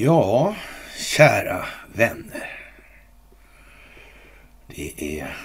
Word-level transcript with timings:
Ja, 0.00 0.56
kära 0.96 1.66
vänner. 1.94 2.60
Det 4.66 5.20
är 5.20 5.36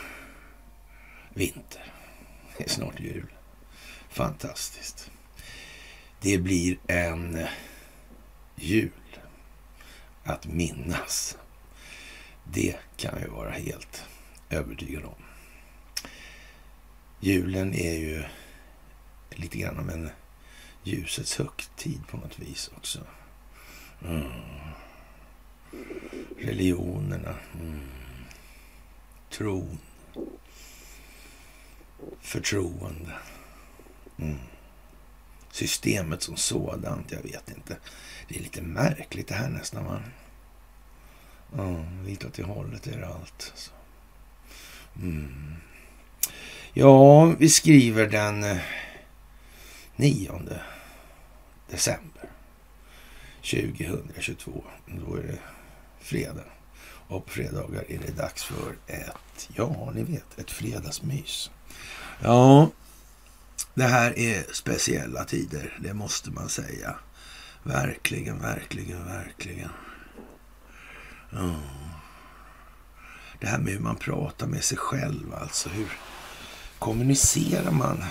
vinter. 1.34 1.94
Det 2.58 2.64
är 2.64 2.70
snart 2.70 3.00
jul. 3.00 3.34
Fantastiskt. 4.10 5.12
Det 6.22 6.38
blir 6.38 6.78
en 6.88 7.46
jul 8.56 9.20
att 10.24 10.48
minnas. 10.48 11.38
Det 12.44 12.76
kan 12.98 13.16
vi 13.22 13.28
vara 13.28 13.52
helt 13.52 14.06
övertygade 14.50 15.06
om. 15.06 15.24
Julen 17.20 17.74
är 17.74 17.94
ju 17.94 18.24
lite 19.30 19.58
grann 19.58 19.80
av 19.80 19.90
en 19.90 20.10
ljusets 20.84 21.38
högtid 21.38 22.08
på 22.08 22.18
något 22.18 22.40
vis 22.40 22.72
också. 22.78 23.00
Mm. 24.06 24.32
Religionerna. 26.40 27.36
Mm. 27.62 27.80
Tron. 29.30 29.80
Förtroende. 32.22 33.12
Mm. 34.18 34.38
Systemet 35.52 36.22
som 36.22 36.38
sådant, 36.38 37.12
jag 37.12 37.22
vet 37.22 37.50
inte. 37.50 37.78
Det 38.28 38.36
är 38.36 38.40
lite 38.40 38.62
märkligt 38.62 39.28
det 39.28 39.36
här 39.36 39.50
nästan. 39.50 39.86
Va? 39.86 40.02
Ja, 41.58 41.86
lite 42.06 42.28
åt 42.28 42.34
det 42.34 42.44
hållet 42.44 42.88
är 42.88 43.00
det 43.00 43.08
allt. 43.08 43.52
Så. 43.56 43.72
Mm. 44.96 45.56
Ja, 46.74 47.26
vi 47.26 47.50
skriver 47.50 48.08
den 48.08 48.44
eh, 48.44 48.58
9 49.96 50.42
december 51.70 52.13
2022. 53.44 54.64
Då 54.86 55.16
är 55.16 55.24
det 55.24 55.40
fredag. 56.00 56.44
Och 57.08 57.26
på 57.26 57.32
fredagar 57.32 57.84
är 57.92 58.00
det 58.06 58.18
dags 58.18 58.44
för 58.44 58.76
ett, 58.88 59.50
ja 59.56 59.92
ni 59.96 60.04
vet, 60.04 60.40
ett 60.40 60.52
fredagsmys. 60.52 61.52
Ja, 62.22 62.70
det 63.74 63.84
här 63.84 64.20
är 64.20 64.54
speciella 64.54 65.24
tider, 65.24 65.78
det 65.80 65.94
måste 65.94 66.32
man 66.32 66.50
säga. 66.50 66.96
Verkligen, 67.64 68.40
verkligen, 68.40 69.06
verkligen. 69.06 69.70
Ja. 71.30 71.56
Det 73.40 73.48
här 73.48 73.58
med 73.58 73.74
hur 73.74 73.80
man 73.80 73.96
pratar 73.96 74.48
med 74.48 74.64
sig 74.64 74.78
själv, 74.78 75.34
alltså. 75.34 75.70
Hur 75.70 75.88
kommunicerar 76.80 77.72
man 77.72 78.04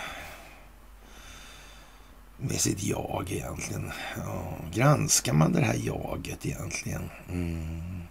med 2.42 2.60
sitt 2.60 2.82
jag 2.82 3.32
egentligen? 3.32 3.92
Ja, 4.16 4.56
granskar 4.72 5.32
man 5.32 5.52
det 5.52 5.60
här 5.60 5.78
jaget 5.82 6.46
egentligen? 6.46 7.10
Mm. 7.28 8.02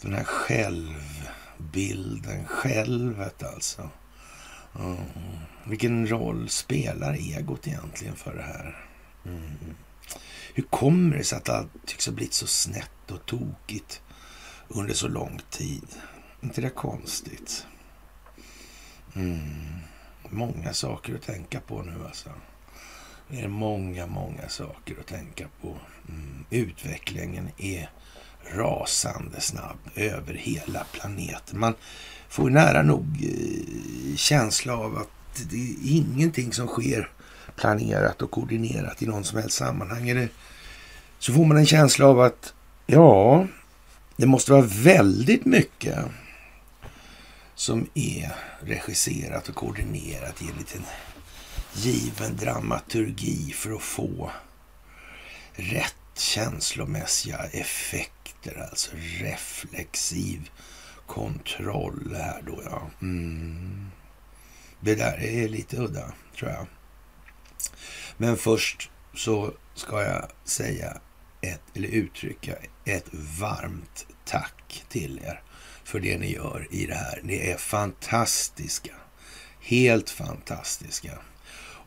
Den 0.00 0.14
här 0.14 0.24
självbilden, 0.24 0.86
självet 2.46 3.42
alltså. 3.42 3.90
Mm. 4.80 4.96
Vilken 5.64 6.06
roll 6.10 6.48
spelar 6.48 7.14
egot 7.14 7.66
egentligen 7.66 8.16
för 8.16 8.34
det 8.34 8.42
här? 8.42 8.86
Mm. 9.26 9.74
Hur 10.54 10.62
kommer 10.62 11.16
det 11.16 11.24
sig 11.24 11.38
att 11.38 11.48
allt 11.48 11.70
tycks 11.86 12.06
ha 12.06 12.12
blivit 12.12 12.34
så 12.34 12.46
snett 12.46 13.10
och 13.10 13.26
tokigt 13.26 14.02
under 14.68 14.94
så 14.94 15.08
lång 15.08 15.40
tid? 15.50 15.86
inte 16.42 16.60
det 16.60 16.70
konstigt? 16.70 17.66
Mm. 19.14 19.40
Många 20.28 20.72
saker 20.72 21.14
att 21.14 21.22
tänka 21.22 21.60
på 21.60 21.82
nu 21.82 22.06
alltså. 22.06 22.30
Det 23.34 23.40
är 23.40 23.48
många, 23.48 24.06
många 24.06 24.48
saker 24.48 24.96
att 25.00 25.06
tänka 25.06 25.46
på. 25.60 25.76
Mm. 26.08 26.44
Utvecklingen 26.50 27.48
är 27.58 27.90
rasande 28.54 29.40
snabb 29.40 29.78
över 29.94 30.34
hela 30.34 30.86
planeten. 30.92 31.60
Man 31.60 31.74
får 32.28 32.50
nära 32.50 32.82
nog 32.82 33.06
eh, 33.22 34.16
känsla 34.16 34.76
av 34.76 34.98
att 34.98 35.50
det 35.50 35.56
är 35.56 35.74
ingenting 35.82 36.52
som 36.52 36.66
sker 36.66 37.10
planerat 37.56 38.22
och 38.22 38.30
koordinerat 38.30 39.02
i 39.02 39.06
någon 39.06 39.24
som 39.24 39.38
helst 39.38 39.56
sammanhang. 39.56 40.08
Eller 40.08 40.28
så 41.18 41.32
får 41.32 41.44
man 41.44 41.56
en 41.56 41.66
känsla 41.66 42.06
av 42.06 42.20
att 42.20 42.54
ja, 42.86 43.46
det 44.16 44.26
måste 44.26 44.52
vara 44.52 44.62
väldigt 44.62 45.44
mycket 45.44 45.98
som 47.54 47.86
är 47.94 48.32
regisserat 48.60 49.48
och 49.48 49.54
koordinerat 49.54 50.42
i 50.42 50.44
en 50.50 50.56
liten 50.58 50.82
given 51.74 52.36
dramaturgi 52.36 53.52
för 53.52 53.72
att 53.72 53.82
få 53.82 54.30
rätt 55.52 55.96
känslomässiga 56.14 57.38
effekter, 57.38 58.68
alltså 58.70 58.90
reflexiv 59.20 60.50
kontroll 61.06 62.14
här 62.18 62.42
då 62.46 62.62
ja. 62.64 62.90
Mm. 63.02 63.90
Det 64.80 64.94
där 64.94 65.20
är 65.20 65.48
lite 65.48 65.76
udda, 65.76 66.12
tror 66.36 66.50
jag. 66.50 66.66
Men 68.16 68.36
först 68.36 68.90
så 69.14 69.54
ska 69.74 70.02
jag 70.02 70.30
säga 70.44 71.00
ett, 71.40 71.62
eller 71.74 71.88
uttrycka 71.88 72.52
ett 72.84 73.06
varmt 73.40 74.06
tack 74.24 74.84
till 74.88 75.20
er 75.24 75.42
för 75.84 76.00
det 76.00 76.18
ni 76.18 76.32
gör 76.32 76.68
i 76.70 76.86
det 76.86 76.94
här. 76.94 77.20
Ni 77.22 77.36
är 77.36 77.56
fantastiska. 77.56 78.94
Helt 79.60 80.10
fantastiska. 80.10 81.18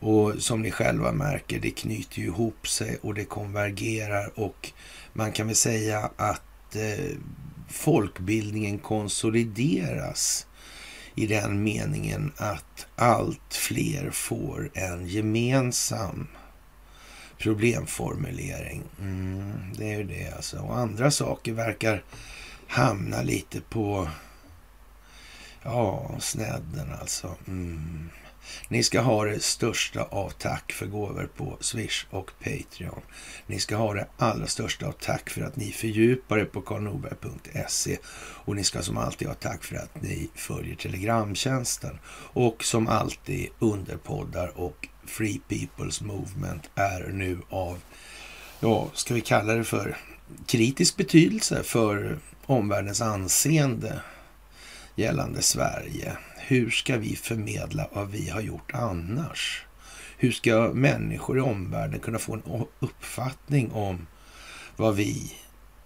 Och 0.00 0.34
som 0.38 0.62
ni 0.62 0.70
själva 0.70 1.12
märker, 1.12 1.60
det 1.60 1.70
knyter 1.70 2.18
ju 2.18 2.26
ihop 2.26 2.68
sig 2.68 2.98
och 3.02 3.14
det 3.14 3.24
konvergerar 3.24 4.40
och 4.40 4.72
man 5.12 5.32
kan 5.32 5.46
väl 5.46 5.56
säga 5.56 6.10
att 6.16 6.76
eh, 6.76 7.16
folkbildningen 7.68 8.78
konsolideras 8.78 10.46
i 11.14 11.26
den 11.26 11.62
meningen 11.62 12.32
att 12.36 12.86
allt 12.96 13.54
fler 13.54 14.10
får 14.10 14.70
en 14.74 15.06
gemensam 15.06 16.26
problemformulering. 17.38 18.82
Mm, 19.00 19.52
det 19.78 19.92
är 19.92 19.98
ju 19.98 20.04
det 20.04 20.32
alltså. 20.36 20.58
Och 20.58 20.78
andra 20.78 21.10
saker 21.10 21.52
verkar 21.52 22.02
hamna 22.68 23.22
lite 23.22 23.60
på 23.60 24.08
ja, 25.62 26.10
snedden 26.18 26.92
alltså. 27.00 27.34
Mm. 27.46 28.08
Ni 28.68 28.82
ska 28.82 29.00
ha 29.00 29.24
det 29.24 29.42
största 29.42 30.02
av 30.02 30.30
tack 30.30 30.72
för 30.72 30.86
gåvor 30.86 31.28
på 31.36 31.56
Swish 31.60 32.06
och 32.10 32.30
Patreon. 32.38 33.02
Ni 33.46 33.58
ska 33.58 33.76
ha 33.76 33.94
det 33.94 34.06
allra 34.16 34.46
största 34.46 34.86
av 34.86 34.92
tack 34.92 35.30
för 35.30 35.42
att 35.42 35.56
ni 35.56 35.72
fördjupar 35.72 36.38
er 36.38 36.44
på 36.44 36.60
karlnorberg.se. 36.60 37.98
Och 38.44 38.56
ni 38.56 38.64
ska 38.64 38.82
som 38.82 38.98
alltid 38.98 39.28
ha 39.28 39.34
tack 39.34 39.64
för 39.64 39.76
att 39.76 40.02
ni 40.02 40.28
följer 40.34 40.76
Telegramtjänsten. 40.76 41.98
Och 42.32 42.64
som 42.64 42.88
alltid 42.88 43.48
underpoddar 43.58 44.52
och 44.54 44.88
Free 45.06 45.40
People's 45.48 46.04
Movement 46.04 46.70
är 46.74 47.08
nu 47.12 47.38
av, 47.50 47.78
ja, 48.60 48.90
ska 48.94 49.14
vi 49.14 49.20
kalla 49.20 49.54
det 49.54 49.64
för 49.64 49.96
kritisk 50.46 50.96
betydelse 50.96 51.62
för 51.62 52.18
omvärldens 52.46 53.00
anseende 53.00 54.00
gällande 54.94 55.42
Sverige. 55.42 56.16
Hur 56.48 56.70
ska 56.70 56.98
vi 56.98 57.16
förmedla 57.16 57.88
vad 57.92 58.10
vi 58.10 58.28
har 58.28 58.40
gjort 58.40 58.72
annars? 58.74 59.64
Hur 60.16 60.32
ska 60.32 60.70
människor 60.74 61.38
i 61.38 61.40
omvärlden 61.40 62.00
kunna 62.00 62.18
få 62.18 62.34
en 62.34 62.64
uppfattning 62.78 63.72
om 63.72 64.06
vad 64.76 64.96
vi 64.96 65.36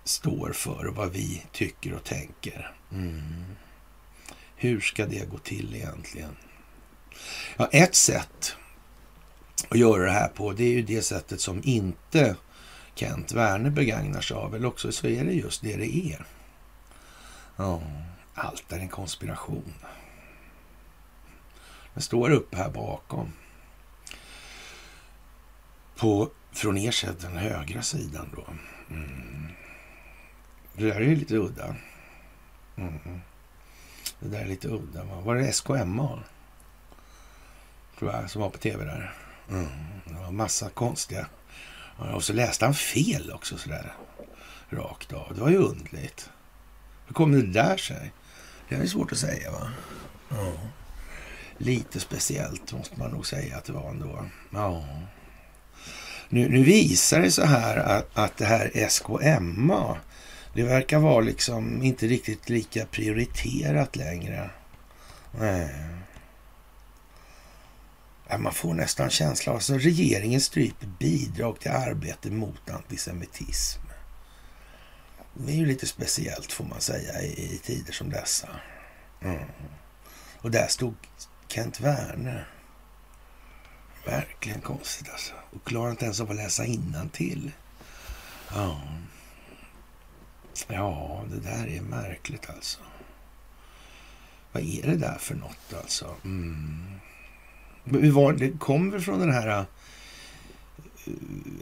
står 0.04 0.52
för 0.52 0.86
och 0.86 0.96
vad 0.96 1.12
vi 1.12 1.42
tycker 1.52 1.94
och 1.94 2.04
tänker? 2.04 2.72
Mm. 2.92 3.44
Hur 4.56 4.80
ska 4.80 5.06
det 5.06 5.30
gå 5.30 5.38
till 5.38 5.74
egentligen? 5.74 6.36
Ja, 7.56 7.68
ett 7.72 7.94
sätt 7.94 8.56
att 9.68 9.78
göra 9.78 10.04
det 10.04 10.10
här 10.10 10.28
på, 10.28 10.52
det 10.52 10.64
är 10.64 10.72
ju 10.72 10.82
det 10.82 11.02
sättet 11.02 11.40
som 11.40 11.60
inte 11.64 12.36
Kent 12.94 13.32
Werner 13.32 13.70
begagnar 13.70 14.20
sig 14.20 14.36
av. 14.36 14.54
Eller 14.54 14.68
också 14.68 14.92
så 14.92 15.06
är 15.06 15.24
det 15.24 15.32
just 15.32 15.62
det 15.62 15.76
det 15.76 15.96
är. 15.96 16.24
Ja, 17.56 17.82
allt 18.34 18.72
är 18.72 18.78
en 18.78 18.88
konspiration. 18.88 19.74
Den 21.94 22.02
står 22.02 22.30
uppe 22.30 22.56
här 22.56 22.70
bakom. 22.70 23.32
På, 25.96 26.30
från 26.52 26.78
er 26.78 26.90
sida, 26.90 27.12
den 27.20 27.36
högra 27.36 27.82
sidan 27.82 28.30
då. 28.36 28.46
Mm. 28.94 29.48
Det 30.72 30.84
där 30.84 30.94
är 30.94 31.00
ju 31.00 31.16
lite 31.16 31.36
udda. 31.36 31.76
Mm. 32.76 33.20
Det 34.20 34.28
där 34.28 34.40
är 34.40 34.46
lite 34.46 34.68
udda. 34.68 35.04
Va? 35.04 35.20
Var 35.20 35.34
det 35.34 35.52
SKMA? 35.52 36.22
Tror 37.98 38.12
jag, 38.12 38.30
som 38.30 38.42
var 38.42 38.50
på 38.50 38.58
tv 38.58 38.84
där. 38.84 39.14
Mm. 39.50 39.68
Det 40.04 40.14
var 40.14 40.30
massa 40.30 40.70
konstiga. 40.70 41.26
Och 42.14 42.24
så 42.24 42.32
läste 42.32 42.64
han 42.64 42.74
fel 42.74 43.32
också 43.32 43.58
sådär. 43.58 43.92
Rakt 44.70 45.12
av. 45.12 45.34
Det 45.34 45.40
var 45.40 45.50
ju 45.50 45.56
undligt. 45.56 46.30
Hur 47.06 47.14
kom 47.14 47.32
det 47.32 47.42
där 47.42 47.76
sig? 47.76 48.12
Det 48.68 48.74
är 48.74 48.86
svårt 48.86 49.12
att 49.12 49.18
säga 49.18 49.50
va? 49.50 49.70
Mm. 50.30 50.56
Lite 51.62 52.00
speciellt 52.00 52.72
måste 52.72 52.98
man 52.98 53.10
nog 53.10 53.26
säga 53.26 53.56
att 53.56 53.64
det 53.64 53.72
var 53.72 53.90
ändå. 53.90 54.26
Ja. 54.50 54.84
Nu, 56.28 56.48
nu 56.48 56.62
visar 56.62 57.20
det 57.20 57.30
så 57.30 57.44
här 57.44 57.76
att, 57.76 58.18
att 58.18 58.36
det 58.36 58.44
här 58.44 58.88
SKMA, 58.88 59.98
det 60.54 60.62
verkar 60.62 60.98
vara 60.98 61.20
liksom 61.20 61.82
inte 61.82 62.06
riktigt 62.06 62.48
lika 62.48 62.86
prioriterat 62.86 63.96
längre. 63.96 64.50
Nej. 65.38 65.74
Man 68.38 68.52
får 68.52 68.74
nästan 68.74 69.10
känslan 69.10 69.54
av 69.54 69.58
att 69.58 69.70
regeringen 69.70 70.40
stryper 70.40 70.86
bidrag 70.98 71.60
till 71.60 71.70
arbete 71.70 72.30
mot 72.30 72.70
antisemitism. 72.70 73.80
Det 75.34 75.52
är 75.52 75.56
ju 75.56 75.66
lite 75.66 75.86
speciellt 75.86 76.52
får 76.52 76.64
man 76.64 76.80
säga 76.80 77.22
i, 77.22 77.54
i 77.54 77.58
tider 77.58 77.92
som 77.92 78.10
dessa. 78.10 78.48
Mm. 79.22 79.44
Och 80.38 80.50
där 80.50 80.66
stod 80.66 80.94
Kent 81.50 81.80
Werner. 81.80 82.48
Verkligen 84.04 84.60
konstigt 84.60 85.10
alltså. 85.10 85.32
Och 85.50 85.64
klarar 85.64 85.90
inte 85.90 86.04
ens 86.04 86.20
av 86.20 86.30
att 86.30 86.36
läsa 86.36 86.64
till. 87.12 87.52
Ja. 88.54 88.80
ja, 90.68 91.24
det 91.30 91.40
där 91.40 91.66
är 91.66 91.80
märkligt 91.80 92.50
alltså. 92.50 92.80
Vad 94.52 94.62
är 94.62 94.82
det 94.82 94.96
där 94.96 95.18
för 95.18 95.34
något 95.34 95.74
alltså? 95.82 96.16
Mm. 96.24 97.00
Var, 97.84 98.32
det 98.32 98.58
kommer 98.58 98.98
från 98.98 99.20
den 99.20 99.32
här... 99.32 99.48
Äh, 99.48 99.64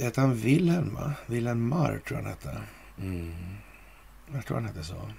hette 0.00 0.20
han 0.20 0.34
Wilhelm, 0.34 0.94
va? 0.94 1.12
Wilhelm 1.26 1.68
Marr, 1.68 2.00
tror 2.06 2.20
jag 2.20 2.24
han 2.24 2.32
hette. 2.32 2.60
Mm. 2.98 3.34
Jag 4.32 4.46
tror 4.46 4.56
han 4.56 4.66
hette 4.66 4.84
så. 4.84 5.10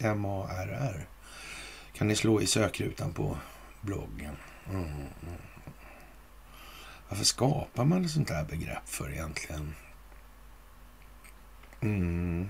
M-A-R-R. 0.00 1.06
Kan 1.92 2.08
ni 2.08 2.16
slå 2.16 2.40
i 2.40 2.46
sökrutan 2.46 3.12
på 3.12 3.36
bloggen. 3.82 4.36
Mm. 4.70 5.06
Varför 7.08 7.24
skapar 7.24 7.84
man 7.84 8.04
ett 8.04 8.10
sånt 8.10 8.30
här 8.30 8.44
begrepp 8.44 8.88
för 8.88 9.12
egentligen? 9.12 9.74
Mm. 11.80 12.48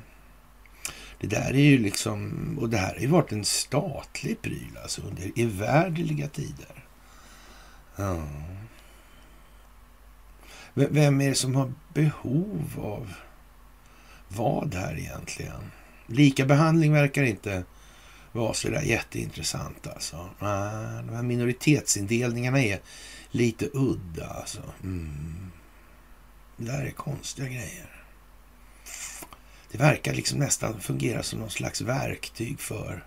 Det 1.19 1.27
där 1.27 1.51
är 1.51 1.65
ju 1.65 1.79
liksom, 1.79 2.59
och 2.61 2.69
det 2.69 2.77
här 2.77 2.95
har 2.95 3.01
ju 3.01 3.07
varit 3.07 3.33
en 3.33 3.45
statlig 3.45 4.43
pryl 4.43 4.79
alltså 4.83 5.03
under 5.03 5.33
evärdliga 5.37 6.29
tider. 6.29 6.85
Ja. 7.97 8.23
Vem 10.75 11.21
är 11.21 11.29
det 11.29 11.35
som 11.35 11.55
har 11.55 11.73
behov 11.95 12.81
av 12.83 13.15
vad 14.29 14.75
här 14.75 14.99
egentligen? 14.99 15.71
Lika 16.07 16.47
behandling 16.47 16.93
verkar 16.93 17.23
inte 17.23 17.65
vara 18.33 18.55
så 18.55 18.69
där 18.69 18.83
jätteintressant 18.83 19.87
alltså. 19.87 20.17
Ah, 20.39 21.03
de 21.03 21.15
här 21.15 21.23
minoritetsindelningarna 21.23 22.63
är 22.63 22.81
lite 23.31 23.69
udda 23.73 24.27
alltså. 24.27 24.63
Mm. 24.83 25.51
Det 26.57 26.65
där 26.65 26.87
är 26.87 26.91
konstiga 26.91 27.49
grejer. 27.49 28.05
Det 29.73 29.79
verkar 29.79 30.15
liksom 30.15 30.39
nästan 30.39 30.81
fungera 30.81 31.23
som 31.23 31.39
någon 31.39 31.51
slags 31.51 31.81
verktyg 31.81 32.61
för 32.61 33.05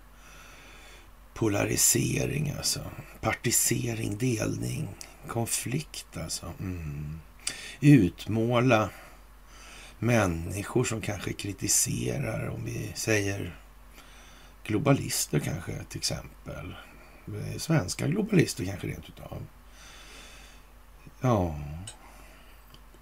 polarisering 1.34 2.54
alltså. 2.56 2.80
Partisering, 3.20 4.18
delning, 4.18 4.88
konflikt 5.28 6.16
alltså. 6.16 6.52
Mm. 6.60 7.20
Utmåla 7.80 8.90
människor 9.98 10.84
som 10.84 11.00
kanske 11.00 11.32
kritiserar, 11.32 12.48
om 12.48 12.64
vi 12.64 12.90
säger 12.94 13.56
globalister 14.66 15.38
kanske 15.38 15.72
till 15.88 15.98
exempel. 15.98 16.74
Eh, 17.28 17.58
svenska 17.58 18.06
globalister 18.06 18.64
kanske 18.64 18.86
rent 18.86 19.08
utav. 19.08 19.42
Ja, 21.20 21.56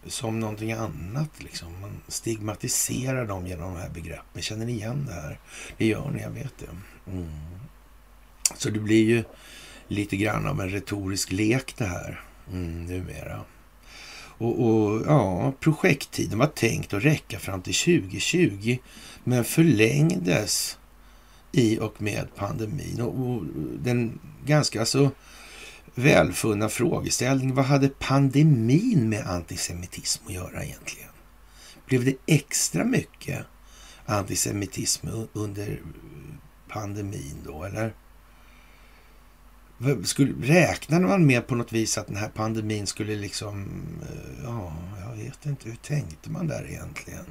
som 0.06 0.40
någonting 0.40 0.72
annat 0.72 1.42
liksom. 1.42 1.80
Man 1.80 2.00
stigmatiserar 2.08 3.26
dem 3.26 3.46
genom 3.46 3.74
de 3.74 3.80
här 3.80 3.90
begreppen. 3.90 4.42
Känner 4.42 4.66
ni 4.66 4.72
igen 4.72 5.04
det 5.06 5.12
här? 5.12 5.38
Det 5.76 5.86
gör 5.86 6.10
ni, 6.10 6.22
jag 6.22 6.30
vet 6.30 6.58
det. 6.58 7.10
Mm. 7.10 7.30
Så 8.56 8.70
det 8.70 8.80
blir 8.80 9.04
ju 9.04 9.24
lite 9.88 10.16
grann 10.16 10.46
av 10.46 10.60
en 10.60 10.70
retorisk 10.70 11.32
lek 11.32 11.76
det 11.76 11.84
här 11.84 12.24
mm, 12.52 12.86
numera. 12.86 13.40
Och, 14.38 14.66
och 14.66 15.02
ja, 15.06 15.52
projekttiden 15.60 16.38
var 16.38 16.46
tänkt 16.46 16.94
att 16.94 17.04
räcka 17.04 17.38
fram 17.38 17.62
till 17.62 17.74
2020 17.74 18.78
men 19.24 19.44
förlängdes 19.44 20.78
i 21.54 21.78
och 21.78 22.02
med 22.02 22.28
pandemin. 22.36 23.00
Och, 23.00 23.30
och 23.30 23.44
den 23.78 24.20
ganska 24.46 24.84
så 24.84 25.10
välfunna 25.94 26.68
frågeställningen, 26.68 27.54
vad 27.54 27.64
hade 27.64 27.88
pandemin 27.88 29.08
med 29.08 29.26
antisemitism 29.26 30.26
att 30.26 30.32
göra 30.32 30.64
egentligen? 30.64 31.08
Blev 31.86 32.04
det 32.04 32.16
extra 32.26 32.84
mycket 32.84 33.46
antisemitism 34.06 35.08
under 35.32 35.82
pandemin 36.68 37.36
då, 37.44 37.64
eller? 37.64 37.94
Skulle, 40.04 40.32
räknade 40.46 41.06
man 41.06 41.26
med 41.26 41.46
på 41.46 41.54
något 41.54 41.72
vis 41.72 41.98
att 41.98 42.06
den 42.06 42.16
här 42.16 42.28
pandemin 42.28 42.86
skulle 42.86 43.16
liksom... 43.16 43.68
Eh, 44.02 44.44
ja, 44.44 44.72
jag 45.00 45.24
vet 45.24 45.46
inte. 45.46 45.68
Hur 45.68 45.76
tänkte 45.76 46.30
man 46.30 46.46
där 46.46 46.66
egentligen? 46.70 47.24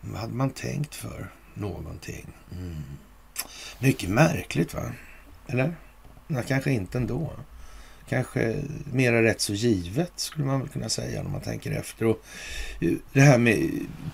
Vad 0.00 0.20
hade 0.20 0.34
man 0.34 0.50
tänkt 0.50 0.94
för 0.94 1.32
någonting? 1.54 2.26
Mm. 2.52 2.82
Mycket 3.78 4.10
märkligt, 4.10 4.74
va? 4.74 4.92
Eller? 5.46 5.76
Nej, 6.26 6.44
kanske 6.48 6.72
inte 6.72 6.98
ändå. 6.98 7.32
Kanske 8.08 8.56
mera 8.92 9.22
rätt 9.22 9.40
så 9.40 9.54
givet, 9.54 10.12
skulle 10.16 10.46
man 10.46 10.60
väl 10.60 10.68
kunna 10.68 10.88
säga, 10.88 11.20
om 11.20 11.32
man 11.32 11.40
tänker 11.40 11.70
efter. 11.70 12.06
Och 12.06 12.24
det 13.12 13.20
här 13.20 13.38
med 13.38 13.70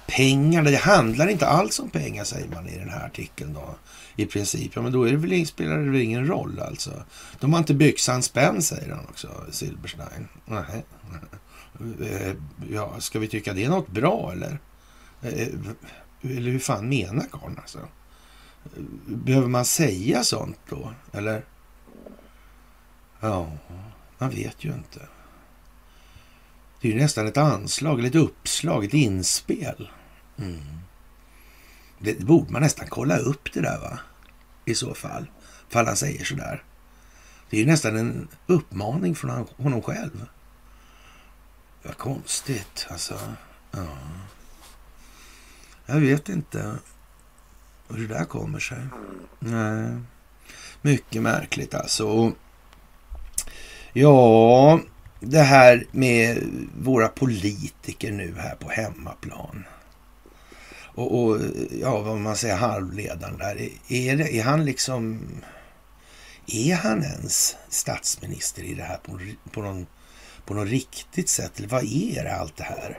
pengar, 0.06 0.62
det 0.62 0.76
handlar 0.76 1.28
inte 1.28 1.46
alls 1.46 1.80
om 1.80 1.90
pengar, 1.90 2.24
säger 2.24 2.48
man 2.48 2.68
i 2.68 2.78
den 2.78 2.88
här 2.88 3.06
artikeln. 3.06 3.52
då 3.52 3.74
i 4.18 4.26
princip. 4.26 4.72
Ja, 4.74 4.82
men 4.82 4.92
då 4.92 5.08
är 5.08 5.10
det 5.10 5.16
väl, 5.16 5.46
spelar 5.46 5.78
det 5.78 5.90
väl 5.90 6.00
ingen 6.00 6.26
roll 6.26 6.60
alltså. 6.60 7.04
De 7.40 7.52
har 7.52 7.58
inte 7.58 7.74
byxan 7.74 8.22
spänn, 8.22 8.62
säger 8.62 8.90
han 8.90 9.04
också, 9.04 9.28
Silberstein. 9.50 10.28
Nej. 10.46 10.84
Eh, 12.10 12.34
ja, 12.70 13.00
ska 13.00 13.18
vi 13.18 13.28
tycka 13.28 13.52
det 13.52 13.64
är 13.64 13.68
något 13.68 13.88
bra 13.88 14.32
eller? 14.32 14.58
Eh, 15.22 15.32
eh, 15.32 15.48
eller 16.22 16.50
hur 16.50 16.58
fan 16.58 16.88
menar 16.88 17.26
karln 17.30 17.58
alltså? 17.58 17.78
Behöver 19.06 19.48
man 19.48 19.64
säga 19.64 20.24
sånt 20.24 20.58
då, 20.68 20.92
eller? 21.12 21.44
Ja, 23.20 23.52
man 24.18 24.30
vet 24.30 24.64
ju 24.64 24.72
inte. 24.72 25.08
Det 26.80 26.88
är 26.88 26.92
ju 26.92 26.98
nästan 26.98 27.26
ett 27.26 27.36
anslag, 27.36 27.98
eller 27.98 28.08
ett 28.08 28.14
uppslag, 28.14 28.84
ett 28.84 28.94
inspel. 28.94 29.90
Mm. 30.38 30.78
Det 31.98 32.20
borde 32.20 32.52
man 32.52 32.62
nästan 32.62 32.86
kolla 32.88 33.18
upp 33.18 33.52
det 33.52 33.60
där 33.60 33.80
va? 33.80 33.98
I 34.64 34.74
så 34.74 34.94
fall. 34.94 35.26
Fall 35.68 35.86
han 35.86 35.96
säger 35.96 36.24
sådär. 36.24 36.62
Det 37.50 37.56
är 37.56 37.60
ju 37.60 37.66
nästan 37.66 37.96
en 37.96 38.28
uppmaning 38.46 39.14
från 39.14 39.46
honom 39.56 39.82
själv. 39.82 40.26
Vad 41.82 41.96
konstigt 41.96 42.86
alltså. 42.90 43.20
Ja. 43.70 43.86
Jag 45.86 46.00
vet 46.00 46.28
inte 46.28 46.78
hur 47.88 48.08
det 48.08 48.14
där 48.14 48.24
kommer 48.24 48.58
sig. 48.58 48.78
Nej. 49.38 50.00
Mycket 50.82 51.22
märkligt 51.22 51.74
alltså. 51.74 52.32
Ja, 53.92 54.80
det 55.20 55.42
här 55.42 55.86
med 55.90 56.42
våra 56.82 57.08
politiker 57.08 58.12
nu 58.12 58.34
här 58.38 58.54
på 58.54 58.68
hemmaplan 58.68 59.64
och, 60.98 61.22
och 61.22 61.40
ja, 61.80 62.00
vad 62.00 62.16
man 62.16 62.36
säger, 62.36 62.56
halvledaren 62.56 63.38
där. 63.38 63.68
Är, 63.88 64.16
det, 64.16 64.34
är 64.38 64.42
han 64.42 64.64
liksom... 64.64 65.20
Är 66.46 66.74
han 66.74 67.02
ens 67.02 67.56
statsminister 67.68 68.62
i 68.62 68.74
det 68.74 68.82
här 68.82 68.96
på, 68.96 69.18
på, 69.50 69.62
någon, 69.62 69.86
på 70.46 70.54
något 70.54 70.68
riktigt 70.68 71.28
sätt? 71.28 71.58
Eller 71.58 71.68
vad 71.68 71.84
är 71.84 72.24
det 72.24 72.34
allt 72.34 72.56
det 72.56 72.64
här? 72.64 72.98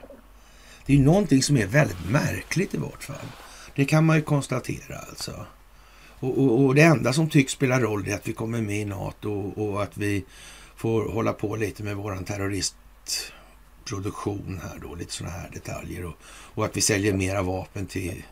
Det 0.85 0.93
är 0.93 0.97
ju 0.97 1.03
någonting 1.03 1.43
som 1.43 1.57
är 1.57 1.65
väldigt 1.65 2.09
märkligt 2.09 2.73
i 2.73 2.77
vårt 2.77 3.03
fall. 3.03 3.27
Det 3.79 3.85
kan 3.85 4.05
man 4.05 4.15
ju 4.15 4.21
konstatera 4.21 4.97
alltså. 4.97 5.45
Och, 6.19 6.37
och, 6.37 6.65
och 6.65 6.75
det 6.75 6.81
enda 6.81 7.13
som 7.13 7.29
tycks 7.29 7.53
spela 7.53 7.79
roll 7.79 8.07
är 8.07 8.15
att 8.15 8.27
vi 8.27 8.33
kommer 8.33 8.61
med 8.61 8.81
i 8.81 8.85
NATO 8.85 9.31
och, 9.31 9.69
och 9.69 9.83
att 9.83 9.97
vi 9.97 10.25
får 10.75 11.11
hålla 11.11 11.33
på 11.33 11.55
lite 11.55 11.83
med 11.83 11.95
våran 11.95 12.23
terroristproduktion. 12.23 14.59
här 14.63 14.79
då, 14.81 14.95
lite 14.95 15.13
sådana 15.13 15.35
här 15.35 15.49
detaljer. 15.53 16.05
Och, 16.05 16.13
och 16.25 16.65
att 16.65 16.77
vi 16.77 16.81
säljer 16.81 17.13
mera 17.13 17.41
vapen 17.41 17.85
till 17.85 18.23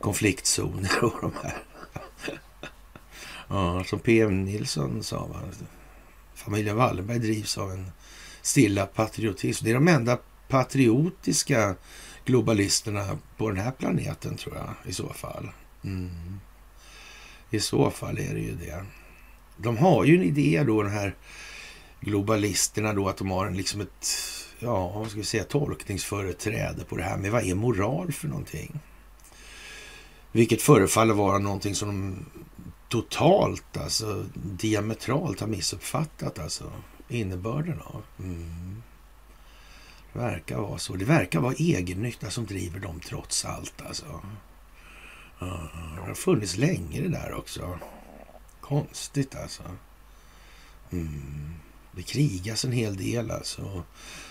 konfliktzoner 0.00 1.04
och 1.04 1.14
de 1.20 1.32
här. 1.42 1.62
ja, 3.48 3.84
som 3.84 3.98
PM 3.98 4.44
Nilsson 4.44 5.02
sa, 5.02 5.26
va? 5.26 5.40
familjen 6.34 6.76
Wallenberg 6.76 7.18
drivs 7.18 7.58
av 7.58 7.70
en 7.70 7.90
stilla 8.42 8.86
patriotism. 8.86 9.64
Det 9.64 9.70
är 9.70 9.74
de 9.74 9.88
enda 9.88 10.18
patriotiska 10.48 11.74
globalisterna 12.24 13.18
på 13.36 13.48
den 13.50 13.60
här 13.60 13.70
planeten 13.70 14.36
tror 14.36 14.56
jag 14.56 14.90
i 14.90 14.92
så 14.92 15.08
fall. 15.08 15.48
Mm. 15.84 16.40
I 17.50 17.60
så 17.60 17.90
fall 17.90 18.18
är 18.18 18.34
det 18.34 18.40
ju 18.40 18.54
det. 18.54 18.84
De 19.56 19.76
har 19.76 20.04
ju 20.04 20.14
en 20.14 20.22
idé 20.22 20.64
då, 20.66 20.82
de 20.82 20.90
här 20.92 21.14
globalisterna 22.00 22.92
då, 22.92 23.08
att 23.08 23.16
de 23.16 23.30
har 23.30 23.46
en, 23.46 23.56
liksom 23.56 23.80
ett 23.80 24.06
ja, 24.58 24.88
vad 24.88 25.08
ska 25.08 25.18
vi 25.18 25.24
säga, 25.24 25.44
tolkningsföreträde 25.44 26.84
på 26.84 26.96
det 26.96 27.02
här 27.02 27.16
med 27.16 27.30
vad 27.30 27.44
är 27.44 27.54
moral 27.54 28.12
för 28.12 28.28
någonting? 28.28 28.80
Vilket 30.32 30.62
förefaller 30.62 31.14
vara 31.14 31.38
någonting 31.38 31.74
som 31.74 31.88
de 31.88 32.26
totalt, 32.88 33.76
alltså 33.76 34.24
diametralt 34.34 35.40
har 35.40 35.46
missuppfattat 35.46 36.38
alltså 36.38 36.72
innebörden 37.08 37.80
av. 37.80 38.02
Mm. 38.18 38.82
Det 40.14 40.20
verkar 40.20 40.58
vara 40.58 40.78
så. 40.78 40.96
Det 40.96 41.04
verkar 41.04 41.40
vara 41.40 41.54
egennytta 41.54 42.30
som 42.30 42.46
driver 42.46 42.80
dem 42.80 43.00
trots 43.00 43.44
allt 43.44 43.82
alltså. 43.86 44.22
Det 45.38 46.00
har 46.00 46.14
funnits 46.14 46.56
länge 46.56 47.00
det 47.00 47.08
där 47.08 47.32
också. 47.32 47.78
Konstigt 48.60 49.34
alltså. 49.34 49.62
Mm. 50.92 51.54
Det 51.92 52.02
krigas 52.02 52.64
en 52.64 52.72
hel 52.72 52.96
del 52.96 53.30
alltså. 53.30 53.82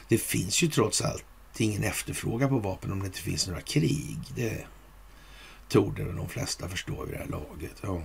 Det 0.07 0.17
finns 0.17 0.63
ju 0.63 0.67
trots 0.67 1.01
allt 1.01 1.25
ingen 1.57 1.83
efterfrågan 1.83 2.49
på 2.49 2.59
vapen 2.59 2.91
om 2.91 2.99
det 2.99 3.05
inte 3.05 3.19
finns 3.19 3.47
några 3.47 3.61
krig. 3.61 4.19
Det 4.35 4.65
torde 5.69 6.13
de 6.13 6.29
flesta 6.29 6.69
förstå 6.69 7.05
vid 7.05 7.13
det 7.13 7.19
här 7.19 7.29
laget. 7.29 7.75
Ja. 7.81 8.01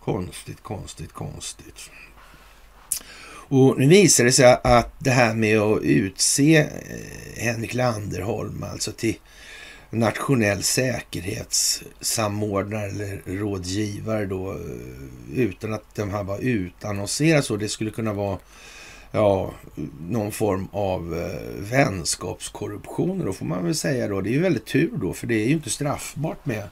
Konstigt, 0.00 0.62
konstigt, 0.62 1.12
konstigt. 1.12 1.90
Och 3.48 3.78
nu 3.78 3.86
visar 3.86 4.24
det 4.24 4.32
sig 4.32 4.58
att 4.62 4.92
det 4.98 5.10
här 5.10 5.34
med 5.34 5.58
att 5.58 5.82
utse 5.82 6.56
eh, 6.56 6.66
Henrik 7.36 7.74
Landerholm 7.74 8.64
alltså 8.72 8.92
till 8.92 9.14
nationell 9.90 10.62
säkerhetssamordnare 10.62 12.86
eller 12.86 13.22
rådgivare 13.26 14.26
då 14.26 14.52
eh, 14.52 14.58
utan 15.34 15.74
att 15.74 15.94
de 15.94 16.10
här 16.10 16.24
var 16.24 16.38
utannonserade 16.38 17.42
så. 17.42 17.56
Det 17.56 17.68
skulle 17.68 17.90
kunna 17.90 18.12
vara 18.12 18.38
ja, 19.12 19.54
någon 20.00 20.32
form 20.32 20.68
av 20.72 21.18
eh, 21.18 21.40
vänskapskorruption. 21.58 23.24
Då 23.24 23.32
får 23.32 23.46
man 23.46 23.64
väl 23.64 23.74
säga 23.74 24.08
då. 24.08 24.20
Det 24.20 24.30
är 24.30 24.34
ju 24.34 24.40
väldigt 24.40 24.66
tur 24.66 24.90
då, 24.94 25.12
för 25.12 25.26
det 25.26 25.34
är 25.34 25.46
ju 25.46 25.52
inte 25.52 25.70
straffbart 25.70 26.46
med 26.46 26.62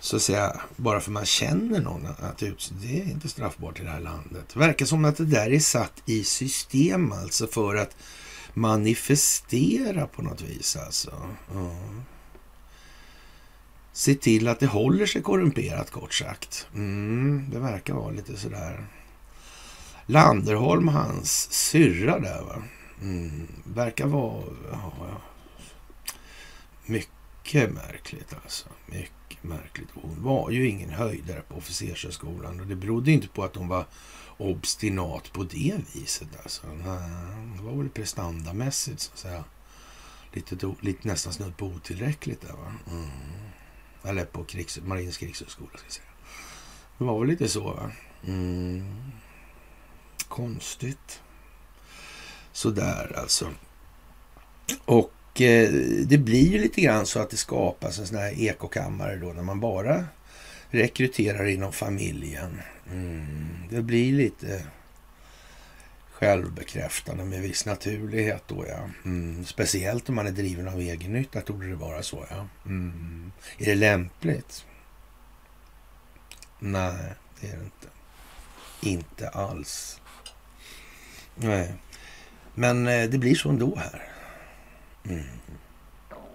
så 0.00 0.16
att 0.16 0.22
säga, 0.22 0.60
bara 0.76 1.00
för 1.00 1.10
man 1.10 1.26
känner 1.26 1.80
någon. 1.80 2.06
Att 2.06 2.38
det 2.38 3.00
är 3.00 3.10
inte 3.10 3.28
straffbart 3.28 3.80
i 3.80 3.84
det 3.84 3.90
här 3.90 4.00
landet. 4.00 4.44
Det 4.52 4.58
verkar 4.58 4.86
som 4.86 5.04
att 5.04 5.16
det 5.16 5.24
där 5.24 5.52
är 5.52 5.58
satt 5.58 6.02
i 6.06 6.24
system 6.24 7.12
alltså 7.12 7.46
för 7.46 7.76
att 7.76 7.96
manifestera 8.54 10.06
på 10.06 10.22
något 10.22 10.40
vis 10.40 10.76
alltså. 10.76 11.12
Ja. 11.54 11.70
Se 13.92 14.14
till 14.14 14.48
att 14.48 14.60
det 14.60 14.66
håller 14.66 15.06
sig 15.06 15.22
korrumperat 15.22 15.90
kort 15.90 16.14
sagt. 16.14 16.66
Mm, 16.74 17.46
det 17.52 17.58
verkar 17.58 17.94
vara 17.94 18.10
lite 18.10 18.36
sådär. 18.36 18.86
Landerholm, 20.06 20.88
hans 20.88 21.52
syrra 21.52 22.18
där 22.18 22.42
va. 22.42 22.62
Mm, 23.02 23.48
verkar 23.64 24.06
vara 24.06 24.44
ja, 24.72 24.92
mycket 26.86 27.70
märkligt 27.70 28.34
alltså. 28.42 28.68
Märkligt. 29.48 29.88
Hon 29.94 30.22
var 30.22 30.50
ju 30.50 30.68
ingen 30.68 30.90
höjdare 30.90 31.40
på 31.40 31.54
officershögskolan 31.54 32.60
och 32.60 32.66
det 32.66 32.76
berodde 32.76 33.10
inte 33.10 33.28
på 33.28 33.44
att 33.44 33.56
hon 33.56 33.68
var 33.68 33.84
obstinat 34.36 35.32
på 35.32 35.42
det 35.42 35.80
viset. 35.94 36.28
Alltså. 36.42 36.66
det 37.56 37.62
var 37.62 37.72
väl 37.72 37.88
prestandamässigt 37.88 39.00
så 39.00 39.12
att 39.12 39.18
säga. 39.18 39.44
Lite, 40.32 40.74
lite 40.80 41.08
nästan 41.08 41.32
snudd 41.32 41.56
på 41.56 41.66
otillräckligt 41.66 42.40
där 42.40 42.52
va. 42.52 42.74
Mm. 42.90 43.08
Eller 44.02 44.24
på 44.24 44.44
krigs, 44.44 44.80
Marinens 44.84 45.16
krigshögskola 45.16 45.70
ska 45.70 45.84
jag 45.86 45.92
säga. 45.92 46.08
Det 46.98 47.04
var 47.04 47.18
väl 47.20 47.28
lite 47.28 47.48
så 47.48 47.64
va. 47.64 47.90
Mm. 48.26 49.12
Konstigt. 50.28 51.22
Sådär 52.52 53.18
alltså. 53.18 53.50
Och 54.84 55.12
Eh, 55.40 55.70
det 56.06 56.18
blir 56.18 56.52
ju 56.52 56.58
lite 56.58 56.80
grann 56.80 57.06
så 57.06 57.20
att 57.20 57.30
det 57.30 57.36
skapas 57.36 57.98
en 57.98 58.06
sån 58.06 58.18
här 58.18 58.40
ekokammare 58.40 59.16
då 59.16 59.32
när 59.32 59.42
man 59.42 59.60
bara 59.60 60.04
rekryterar 60.70 61.46
inom 61.46 61.72
familjen. 61.72 62.60
Mm. 62.90 63.48
Det 63.70 63.82
blir 63.82 64.12
lite 64.12 64.62
självbekräftande 66.10 67.24
med 67.24 67.42
viss 67.42 67.66
naturlighet 67.66 68.42
då 68.46 68.64
ja. 68.68 68.88
Mm. 69.04 69.44
Speciellt 69.44 70.08
om 70.08 70.14
man 70.14 70.26
är 70.26 70.30
driven 70.30 70.68
av 70.68 70.80
egennytta 70.80 71.40
torde 71.40 71.68
det 71.68 71.74
vara 71.74 72.02
så 72.02 72.26
ja. 72.30 72.48
Mm. 72.66 73.32
Är 73.58 73.64
det 73.64 73.74
lämpligt? 73.74 74.64
Nej, 76.58 77.14
det 77.40 77.46
är 77.46 77.56
det 77.56 77.64
inte. 77.64 77.88
Inte 78.80 79.28
alls. 79.28 80.00
Nej. 81.34 81.74
Men 82.54 82.86
eh, 82.86 83.08
det 83.10 83.18
blir 83.18 83.34
så 83.34 83.48
ändå 83.48 83.76
här. 83.76 84.17
Mm. 85.04 85.24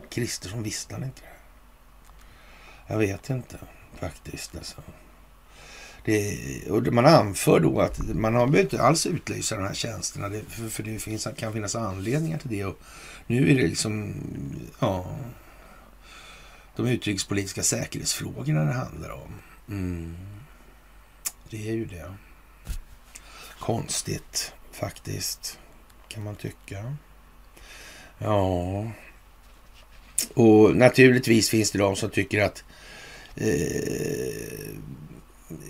Kristersson 0.10 0.64
visste 0.64 0.94
han 0.94 1.04
inte 1.04 1.22
det? 1.22 1.28
Jag 2.94 2.98
vet 2.98 3.30
inte 3.30 3.58
faktiskt. 4.00 4.56
Alltså. 4.56 4.82
Det, 6.06 6.70
och 6.70 6.94
man 6.94 7.06
anför 7.06 7.60
då 7.60 7.82
att 7.82 8.00
man 8.00 8.36
har 8.36 8.60
inte 8.60 8.82
alls 8.82 9.06
utlysa 9.06 9.56
de 9.56 9.64
här 9.64 9.74
tjänsterna. 9.74 10.30
Det, 10.30 10.42
för, 10.42 10.70
för, 10.70 10.84
det 10.84 11.00
finns, 11.00 11.28
kan 11.38 11.54
finnas 11.54 11.76
anledningar 11.76 12.38
till 12.38 12.50
det. 12.50 12.66
Och 12.66 12.80
nu 13.28 13.52
är 13.52 13.56
det 13.56 13.68
liksom 13.68 14.14
ja, 14.80 15.18
de 16.76 16.88
utrikespolitiska 16.88 17.64
säkerhetsfrågorna 17.64 18.64
det 18.64 18.74
handlar 18.74 19.10
om. 19.10 19.34
Mm. 19.70 20.18
Det 21.50 21.70
är 21.70 21.74
ju 21.74 21.86
det. 21.86 22.14
Konstigt 23.60 24.54
faktiskt, 24.72 25.60
kan 26.08 26.24
man 26.24 26.36
tycka. 26.36 26.96
Ja. 28.18 28.88
Och 30.34 30.76
naturligtvis 30.76 31.50
finns 31.50 31.72
det 31.72 31.80
de 31.80 31.96
som 31.96 32.10
tycker 32.10 32.42
att 32.44 32.64
eh, 33.36 34.70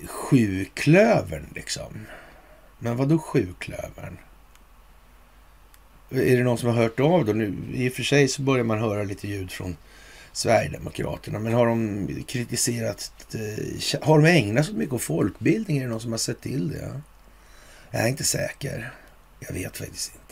sjuklövern 0.08 1.46
liksom. 1.56 2.06
Men 2.80 2.98
vad 2.98 3.10
då 3.10 3.20
sjuklövern? 3.20 4.18
Är 6.10 6.38
det 6.38 6.44
någon 6.44 6.58
som 6.58 6.70
har 6.70 6.76
hört 6.76 7.00
av 7.00 7.26
då? 7.26 7.34
Nu, 7.34 7.56
I 7.74 7.90
och 7.90 7.94
för 7.94 8.04
sig 8.04 8.28
så 8.28 8.42
börjar 8.42 8.64
man 8.64 8.80
höra 8.80 9.04
lite 9.04 9.28
ljud 9.28 9.52
från 9.52 9.78
Sverigedemokraterna. 10.32 11.40
Men 11.40 11.54
har 11.54 11.68
de 11.68 12.08
kritiserat, 12.28 13.12
eh, 13.34 14.02
har 14.02 14.22
de 14.22 14.28
ägnat 14.28 14.66
sig 14.66 14.76
mycket 14.76 14.94
åt 14.94 15.02
folkbildning? 15.02 15.78
Är 15.78 15.84
det 15.84 15.90
någon 15.90 16.00
som 16.00 16.12
har 16.12 16.18
sett 16.18 16.42
till 16.42 16.70
det? 16.70 17.02
Jag 17.92 18.02
är 18.02 18.08
inte 18.08 18.24
säker. 18.24 18.94
Jag 19.40 19.54
vet 19.54 19.78
faktiskt 19.78 20.12
inte. 20.14 20.23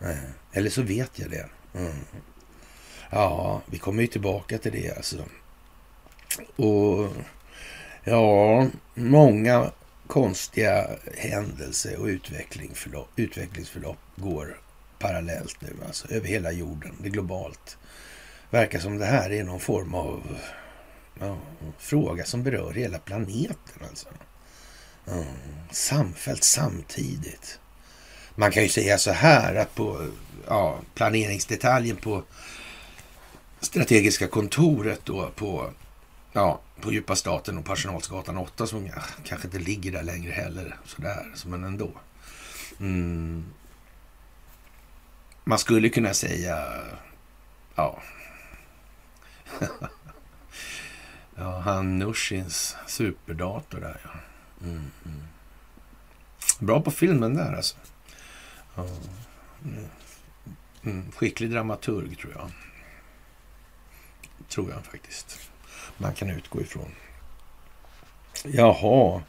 Eh, 0.00 0.30
eller 0.52 0.70
så 0.70 0.82
vet 0.82 1.18
jag 1.18 1.30
det. 1.30 1.48
Mm. 1.74 1.94
Ja, 3.10 3.62
vi 3.66 3.78
kommer 3.78 4.02
ju 4.02 4.06
tillbaka 4.08 4.58
till 4.58 4.72
det 4.72 4.96
alltså. 4.96 5.24
Och 6.56 7.12
ja, 8.04 8.66
många 8.94 9.70
konstiga 10.06 10.90
händelser 11.16 12.00
och 12.00 12.06
utvecklingsförlopp, 12.06 13.08
utvecklingsförlopp 13.16 13.98
går 14.16 14.60
parallellt 14.98 15.60
nu, 15.60 15.76
alltså 15.86 16.08
över 16.12 16.28
hela 16.28 16.52
jorden. 16.52 16.96
Det 17.00 17.08
är 17.08 17.12
globalt. 17.12 17.78
Verkar 18.50 18.78
som 18.78 18.98
det 18.98 19.06
här 19.06 19.30
är 19.30 19.44
någon 19.44 19.60
form 19.60 19.94
av 19.94 20.38
ja, 21.20 21.38
fråga 21.78 22.24
som 22.24 22.42
berör 22.42 22.72
hela 22.72 22.98
planeten 22.98 23.82
alltså. 23.88 24.08
Mm. 25.10 25.24
Samfällt 25.70 26.44
samtidigt. 26.44 27.60
Man 28.38 28.50
kan 28.50 28.62
ju 28.62 28.68
säga 28.68 28.98
så 28.98 29.10
här 29.10 29.54
att 29.54 29.74
på 29.74 30.06
ja, 30.46 30.80
planeringsdetaljen 30.94 31.96
på 31.96 32.22
strategiska 33.60 34.28
kontoret 34.28 35.00
då 35.04 35.30
på, 35.36 35.70
ja, 36.32 36.60
på 36.80 36.92
djupa 36.92 37.16
staten 37.16 37.58
och 37.58 37.64
Personalsgatan 37.64 38.36
8 38.36 38.66
som 38.66 38.86
ja, 38.86 39.02
kanske 39.24 39.46
inte 39.46 39.58
ligger 39.58 39.92
där 39.92 40.02
längre 40.02 40.32
heller 40.32 40.76
sådär, 40.84 41.26
men 41.46 41.64
ändå. 41.64 41.90
Mm. 42.80 43.44
Man 45.44 45.58
skulle 45.58 45.88
kunna 45.88 46.14
säga, 46.14 46.68
ja, 47.74 48.02
ja 51.36 51.58
han 51.58 51.98
Nushins 51.98 52.76
superdator 52.86 53.80
där 53.80 54.00
ja. 54.04 54.10
Mm, 54.62 54.90
mm. 55.04 55.22
Bra 56.58 56.80
på 56.80 56.90
filmen 56.90 57.34
där 57.34 57.56
alltså. 57.56 57.76
Mm. 60.84 61.12
Skicklig 61.12 61.50
dramaturg 61.50 62.16
tror 62.18 62.32
jag. 62.32 62.50
Tror 64.48 64.70
jag 64.70 64.84
faktiskt. 64.84 65.38
Man 65.96 66.14
kan 66.14 66.30
utgå 66.30 66.60
ifrån. 66.60 66.90
Jaha. 68.44 69.22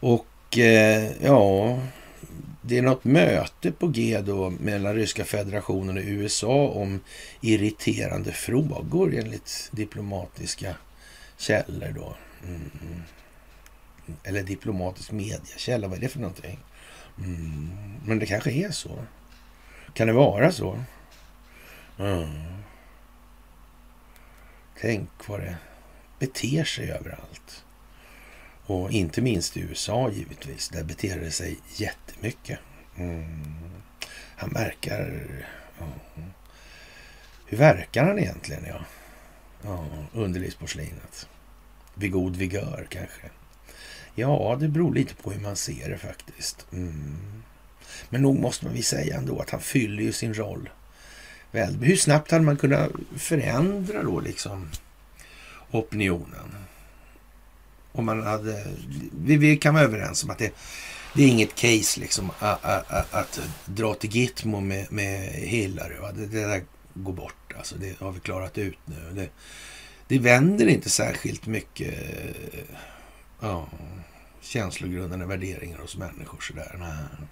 Och 0.00 0.58
eh, 0.58 1.12
ja, 1.22 1.78
det 2.62 2.78
är 2.78 2.82
något 2.82 3.04
möte 3.04 3.72
på 3.72 3.88
G 3.88 4.20
då 4.20 4.50
mellan 4.50 4.94
Ryska 4.94 5.24
federationen 5.24 5.96
och 5.96 6.02
USA 6.06 6.68
om 6.68 7.00
irriterande 7.40 8.32
frågor 8.32 9.14
enligt 9.14 9.68
diplomatiska 9.72 10.74
källor 11.36 11.92
då. 11.96 12.16
Mm. 12.44 13.02
Eller 14.22 14.42
diplomatisk 14.42 15.12
mediekälla? 15.12 15.88
vad 15.88 15.98
är 15.98 16.02
det 16.02 16.08
för 16.08 16.20
någonting? 16.20 16.58
Mm. 17.18 17.70
Men 18.04 18.18
det 18.18 18.26
kanske 18.26 18.50
är 18.50 18.70
så. 18.70 19.04
Kan 19.94 20.06
det 20.06 20.12
vara 20.12 20.52
så? 20.52 20.82
Mm. 21.98 22.62
Tänk 24.80 25.28
vad 25.28 25.40
det 25.40 25.56
beter 26.18 26.64
sig 26.64 26.90
överallt. 26.90 27.64
Och 28.66 28.90
inte 28.90 29.20
minst 29.20 29.56
i 29.56 29.60
USA 29.60 30.10
givetvis. 30.10 30.68
Där 30.68 30.84
beter 30.84 31.20
det 31.20 31.30
sig 31.30 31.58
jättemycket. 31.76 32.58
Mm. 32.96 33.56
Han 34.36 34.50
verkar... 34.50 35.22
Ja. 35.78 35.86
Hur 37.46 37.58
verkar 37.58 38.04
han 38.04 38.18
egentligen? 38.18 38.64
Ja, 38.66 38.84
ja 39.62 39.86
underlivsporslinet. 40.12 41.28
Vid 41.94 42.12
god 42.12 42.36
vigör 42.36 42.86
kanske. 42.90 43.30
Ja, 44.18 44.56
det 44.60 44.68
beror 44.68 44.94
lite 44.94 45.14
på 45.14 45.30
hur 45.30 45.40
man 45.40 45.56
ser 45.56 45.90
det 45.90 45.98
faktiskt. 45.98 46.66
Mm. 46.72 47.42
Men 48.08 48.22
nog 48.22 48.38
måste 48.38 48.64
man 48.64 48.74
väl 48.74 48.84
säga 48.84 49.16
ändå 49.16 49.40
att 49.40 49.50
han 49.50 49.60
fyller 49.60 50.02
ju 50.02 50.12
sin 50.12 50.34
roll. 50.34 50.70
Väl, 51.50 51.74
hur 51.74 51.96
snabbt 51.96 52.30
hade 52.30 52.44
man 52.44 52.56
kunnat 52.56 52.90
förändra 53.16 54.02
då 54.02 54.20
liksom 54.20 54.70
opinionen? 55.70 56.54
Om 57.92 58.04
man 58.04 58.22
hade... 58.22 58.66
Vi, 59.24 59.36
vi 59.36 59.56
kan 59.56 59.74
vara 59.74 59.84
överens 59.84 60.24
om 60.24 60.30
att 60.30 60.38
det, 60.38 60.52
det 61.14 61.22
är 61.24 61.28
inget 61.28 61.54
case 61.54 62.00
liksom 62.00 62.30
att, 62.38 62.64
att, 62.64 63.14
att 63.14 63.40
dra 63.64 63.94
till 63.94 64.10
Gitmo 64.10 64.60
med, 64.60 64.92
med 64.92 65.32
Hillary. 65.32 65.96
Va? 65.98 66.12
Det, 66.12 66.26
det 66.26 66.46
där 66.46 66.62
går 66.94 67.12
bort. 67.12 67.52
Alltså, 67.58 67.76
det 67.76 68.00
har 68.00 68.12
vi 68.12 68.20
klarat 68.20 68.58
ut 68.58 68.78
nu. 68.84 69.12
Det, 69.12 69.28
det 70.08 70.18
vänder 70.18 70.66
inte 70.66 70.90
särskilt 70.90 71.46
mycket 71.46 71.94
ja, 73.40 73.68
känslogrundande 74.46 75.26
värderingar 75.26 75.78
hos 75.78 75.96
människor. 75.96 76.40
Sådär. 76.40 76.76
Nej. 76.78 77.28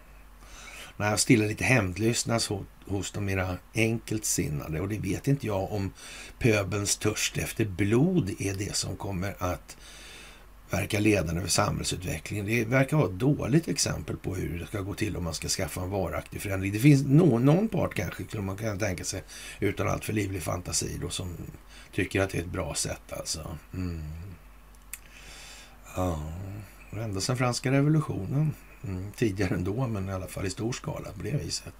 Nej, 0.97 1.11
jag 1.11 1.21
stillar 1.21 1.47
lite 1.47 1.64
hämndlystnad 1.64 2.42
hos, 2.87 3.11
de 3.11 3.25
mera 3.25 3.56
enkelt 3.75 4.25
sinnade. 4.25 4.80
Och 4.80 4.88
det 4.88 4.99
vet 4.99 5.28
inte 5.28 5.47
jag 5.47 5.73
om 5.73 5.92
pöbelns 6.38 6.97
törst 6.97 7.38
efter 7.38 7.64
blod 7.64 8.35
är 8.38 8.54
det 8.54 8.76
som 8.76 8.97
kommer 8.97 9.35
att 9.38 9.76
verka 10.71 11.00
ledande 11.00 11.40
för 11.40 11.49
samhällsutvecklingen. 11.49 12.47
Det 12.47 12.64
verkar 12.64 12.97
vara 12.97 13.09
ett 13.09 13.18
dåligt 13.18 13.68
exempel 13.68 14.16
på 14.16 14.35
hur 14.35 14.59
det 14.59 14.66
ska 14.66 14.80
gå 14.80 14.94
till 14.94 15.16
om 15.16 15.25
man 15.25 15.35
ska 15.35 15.49
skaffa 15.49 15.80
en 15.80 15.90
varaktig 15.90 16.42
förändring. 16.42 16.73
Det 16.73 16.78
finns 16.78 17.04
någon, 17.04 17.44
någon 17.44 17.68
part 17.68 17.94
kanske, 17.94 18.25
som 18.28 18.44
man 18.44 18.56
kan 18.56 18.78
tänka 18.78 19.04
sig, 19.04 19.23
utan 19.61 19.88
allt 19.88 20.04
för 20.04 20.12
livlig 20.12 20.42
fantasi 20.42 20.99
då, 21.00 21.11
som 21.11 21.37
tycker 21.92 22.21
att 22.21 22.30
det 22.30 22.38
är 22.38 22.42
ett 22.42 22.49
bra 22.49 22.75
sätt 22.75 23.12
alltså. 23.12 23.59
Mm. 23.75 24.02
Ja, 25.97 26.33
ända 27.02 27.20
sedan 27.20 27.36
franska 27.36 27.72
revolutionen. 27.72 28.54
Mm, 28.84 29.12
tidigare 29.16 29.54
ändå, 29.54 29.86
men 29.86 30.08
i 30.08 30.12
alla 30.12 30.26
fall 30.26 30.46
i 30.46 30.50
stor 30.50 30.72
skala 30.72 31.08
på 31.16 31.22
det 31.22 31.36
viset. 31.44 31.74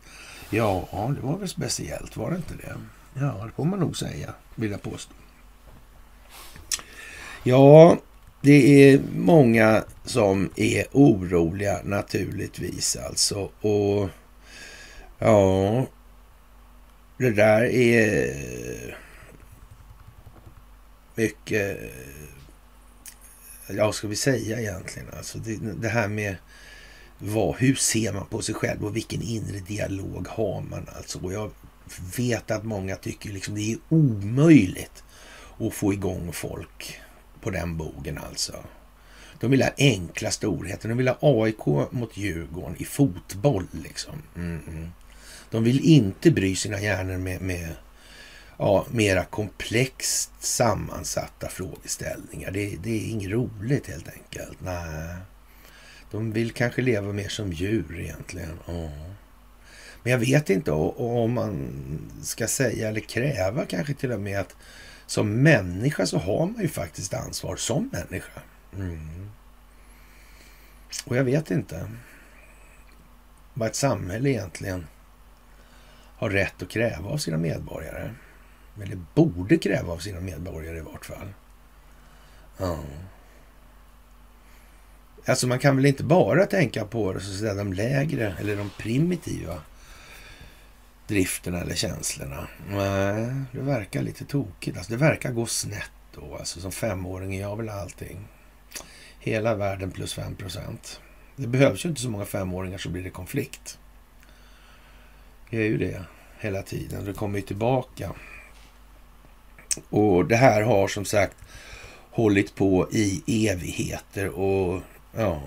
Ja, 0.51 0.89
det 1.15 1.27
var 1.27 1.39
väl 1.39 1.49
speciellt, 1.49 2.17
var 2.17 2.31
det 2.31 2.37
inte 2.37 2.55
det? 2.55 2.75
Ja, 3.15 3.45
det 3.47 3.53
får 3.57 3.65
man 3.65 3.81
nog 3.81 3.97
säga, 3.97 4.35
vill 4.55 4.71
jag 4.71 4.83
påstå. 4.83 5.15
Ja, 7.43 7.99
det 8.41 8.93
är 8.93 9.01
många 9.17 9.85
som 10.05 10.51
är 10.57 10.87
oroliga 10.93 11.81
naturligtvis 11.85 12.97
alltså. 12.97 13.51
Och 13.61 14.09
ja, 15.19 15.87
det 17.19 17.31
där 17.31 17.63
är 17.65 18.99
mycket, 21.15 21.79
ja 23.69 23.93
ska 23.93 24.09
vi 24.09 24.17
säga 24.17 24.61
egentligen 24.61 25.09
alltså. 25.17 25.39
Det, 25.39 25.57
det 25.57 25.89
här 25.89 26.09
med 26.09 26.37
vad, 27.19 27.57
hur 27.57 27.75
ser 27.75 28.13
man 28.13 28.27
på 28.27 28.43
sig 28.43 28.55
själv 28.55 28.85
och 28.85 28.97
vilken 28.97 29.23
inre 29.23 29.59
dialog 29.59 30.27
har 30.29 30.61
man 30.61 30.89
alltså. 30.97 31.19
Och 31.19 31.33
jag 31.33 31.51
vet 32.17 32.51
att 32.51 32.65
många 32.65 32.97
tycker 32.97 33.33
liksom 33.33 33.55
det 33.55 33.73
är 33.73 33.79
omöjligt 33.89 35.05
att 35.59 35.75
få 35.75 35.93
igång 35.93 36.33
folk 36.33 37.01
på 37.41 37.51
den 37.51 37.77
bogen 37.77 38.19
alltså. 38.19 38.55
De 39.41 39.51
vill 39.51 39.63
ha 39.63 39.71
enkla 39.79 40.31
storheter. 40.31 40.89
De 40.89 40.99
vill 40.99 41.09
ha 41.09 41.19
AIK 41.21 41.67
mot 41.91 42.17
Djurgården 42.17 42.77
i 42.79 42.85
fotboll 42.85 43.67
liksom. 43.73 44.23
Mm 44.37 44.61
-mm. 44.69 44.89
De 45.51 45.65
vill 45.65 45.81
inte 45.81 46.31
bry 46.31 46.57
sina 46.57 46.81
hjärnor 46.81 47.17
med, 47.19 47.41
med 47.41 47.69
ja, 48.59 48.87
mera 48.91 49.25
komplext 49.25 50.31
sammansatta 50.39 51.49
frågeställningar. 51.49 52.51
Det, 52.51 52.77
det 52.83 52.91
är 52.91 53.11
inget 53.11 53.31
roligt 53.31 53.87
helt 53.87 54.09
enkelt. 54.09 54.61
Nej. 54.61 55.17
De 56.11 56.33
vill 56.33 56.53
kanske 56.53 56.83
leva 56.83 57.13
mer 57.13 57.29
som 57.29 57.53
djur 57.53 58.01
egentligen. 58.01 58.59
Ja. 58.67 58.91
Men 60.03 60.13
jag 60.13 60.19
vet 60.19 60.51
inte 60.51 60.71
om 60.73 61.33
man 61.33 61.69
ska 62.23 62.47
säga 62.47 62.89
eller 62.89 63.01
kräva 63.01 63.67
kanske 63.67 63.95
till 63.95 64.13
och 64.13 64.21
med 64.21 64.41
att 64.41 64.57
som 65.07 65.43
människa 65.43 66.07
så 66.07 66.19
har 66.19 66.47
man 66.47 66.63
ju 66.63 66.69
faktiskt 66.69 67.15
ansvar 67.15 67.57
som 67.57 67.91
människa. 67.93 68.41
Mm. 68.77 69.31
Och 71.05 71.17
jag 71.17 71.25
vet 71.25 71.51
inte 71.51 71.91
vad 73.55 73.69
ett 73.69 73.75
samhälle 73.75 74.31
egentligen 74.31 74.87
har 76.17 76.31
rätt 76.31 76.63
att 76.63 76.69
kräva 76.69 77.09
av 77.09 77.19
sina 77.19 77.37
medborgare. 77.37 78.11
Eller 78.83 78.99
borde 79.15 79.59
kräva 79.59 79.93
av 79.93 79.99
sina 79.99 80.21
medborgare 80.21 80.79
i 80.79 80.81
vart 80.81 81.07
fall. 81.07 81.33
Ja. 82.57 82.79
Alltså 85.27 85.47
man 85.47 85.59
kan 85.59 85.77
väl 85.77 85.87
inte 85.87 86.05
bara 86.05 86.47
tänka 86.47 86.85
på 86.85 87.13
det, 87.13 87.21
så 87.21 87.33
att 87.33 87.39
säga, 87.39 87.55
de 87.55 87.73
lägre 87.73 88.35
eller 88.41 88.57
de 88.57 88.71
primitiva 88.79 89.63
drifterna 91.07 91.61
eller 91.61 91.75
känslorna. 91.75 92.49
Nej, 92.69 93.35
det 93.53 93.61
verkar 93.61 94.03
lite 94.03 94.25
tokigt. 94.25 94.77
Alltså, 94.77 94.93
det 94.93 94.99
verkar 94.99 95.33
gå 95.33 95.47
snett 95.47 95.91
då. 96.15 96.37
Alltså, 96.37 96.61
som 96.61 96.73
femåring 96.73 97.35
är 97.37 97.41
jag 97.41 97.57
väl 97.57 97.69
allting. 97.69 98.29
Hela 99.19 99.55
världen 99.55 99.91
plus 99.91 100.15
5 100.15 100.37
procent. 100.37 101.01
Det 101.37 101.47
behövs 101.47 101.85
ju 101.85 101.89
inte 101.89 102.01
så 102.01 102.11
många 102.11 102.25
femåringar 102.25 102.79
så 102.79 102.89
blir 102.89 103.03
det 103.03 103.11
konflikt. 103.11 103.79
Det 105.51 105.57
är 105.57 105.67
ju 105.67 105.79
det 105.79 106.05
hela 106.39 106.63
tiden. 106.63 107.05
Det 107.05 107.13
kommer 107.13 107.39
ju 107.39 107.45
tillbaka. 107.45 108.13
Och 109.91 110.27
det 110.27 110.37
här 110.37 110.63
har 110.63 110.89
som 110.89 111.05
sagt 111.05 111.37
hållit 112.11 112.55
på 112.55 112.89
i 112.93 113.23
evigheter 113.49 114.29
och 114.29 114.83
ja, 115.17 115.43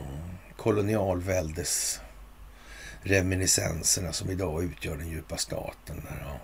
kolonialväldes 0.57 1.99
reminiscenserna 3.01 4.13
som 4.13 4.31
idag 4.31 4.63
utgör 4.63 4.97
den 4.97 5.09
djupa 5.09 5.37
staten. 5.37 5.95
Där, 6.09 6.25
ja. 6.25 6.39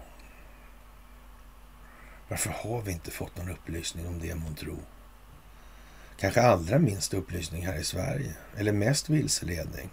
Varför 2.28 2.50
har 2.50 2.82
vi 2.82 2.91
inte 2.91 3.12
fått 3.12 3.38
någon 3.38 3.50
upplysning 3.50 4.08
om 4.08 4.19
det, 4.19 4.56
tro? 4.60 4.78
Kanske 6.19 6.41
allra 6.41 6.80
minst 6.80 7.13
upplysning 7.13 7.65
här 7.65 7.80
i 7.80 7.84
Sverige, 7.84 8.34
eller 8.58 8.72
mest 8.72 9.10
vilseledning. 9.10 9.89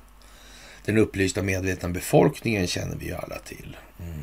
Den 0.84 0.98
upplysta 0.98 1.42
medvetna 1.42 1.88
befolkningen 1.88 2.66
känner 2.66 2.96
vi 2.96 3.06
ju 3.06 3.14
alla 3.14 3.38
till. 3.38 3.76
Mm. 4.00 4.22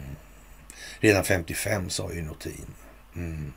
Redan 1.00 1.24
55 1.24 1.90
sa 1.90 2.12
ju 2.14 2.22
Notin. 2.22 2.74
Mm. 3.18 3.54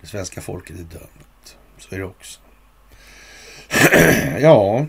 Det 0.00 0.06
svenska 0.06 0.40
folket 0.40 0.76
är 0.76 0.98
dömt. 0.98 1.56
Så 1.78 1.94
är 1.94 1.98
det 1.98 2.04
också. 2.04 2.40
ja, 4.40 4.86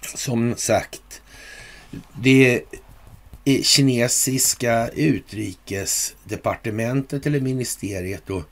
som 0.00 0.56
sagt, 0.56 1.22
det 2.22 2.62
kinesiska 3.62 4.88
utrikesdepartementet 4.88 7.26
eller 7.26 7.40
ministeriet 7.40 8.22
då 8.26 8.44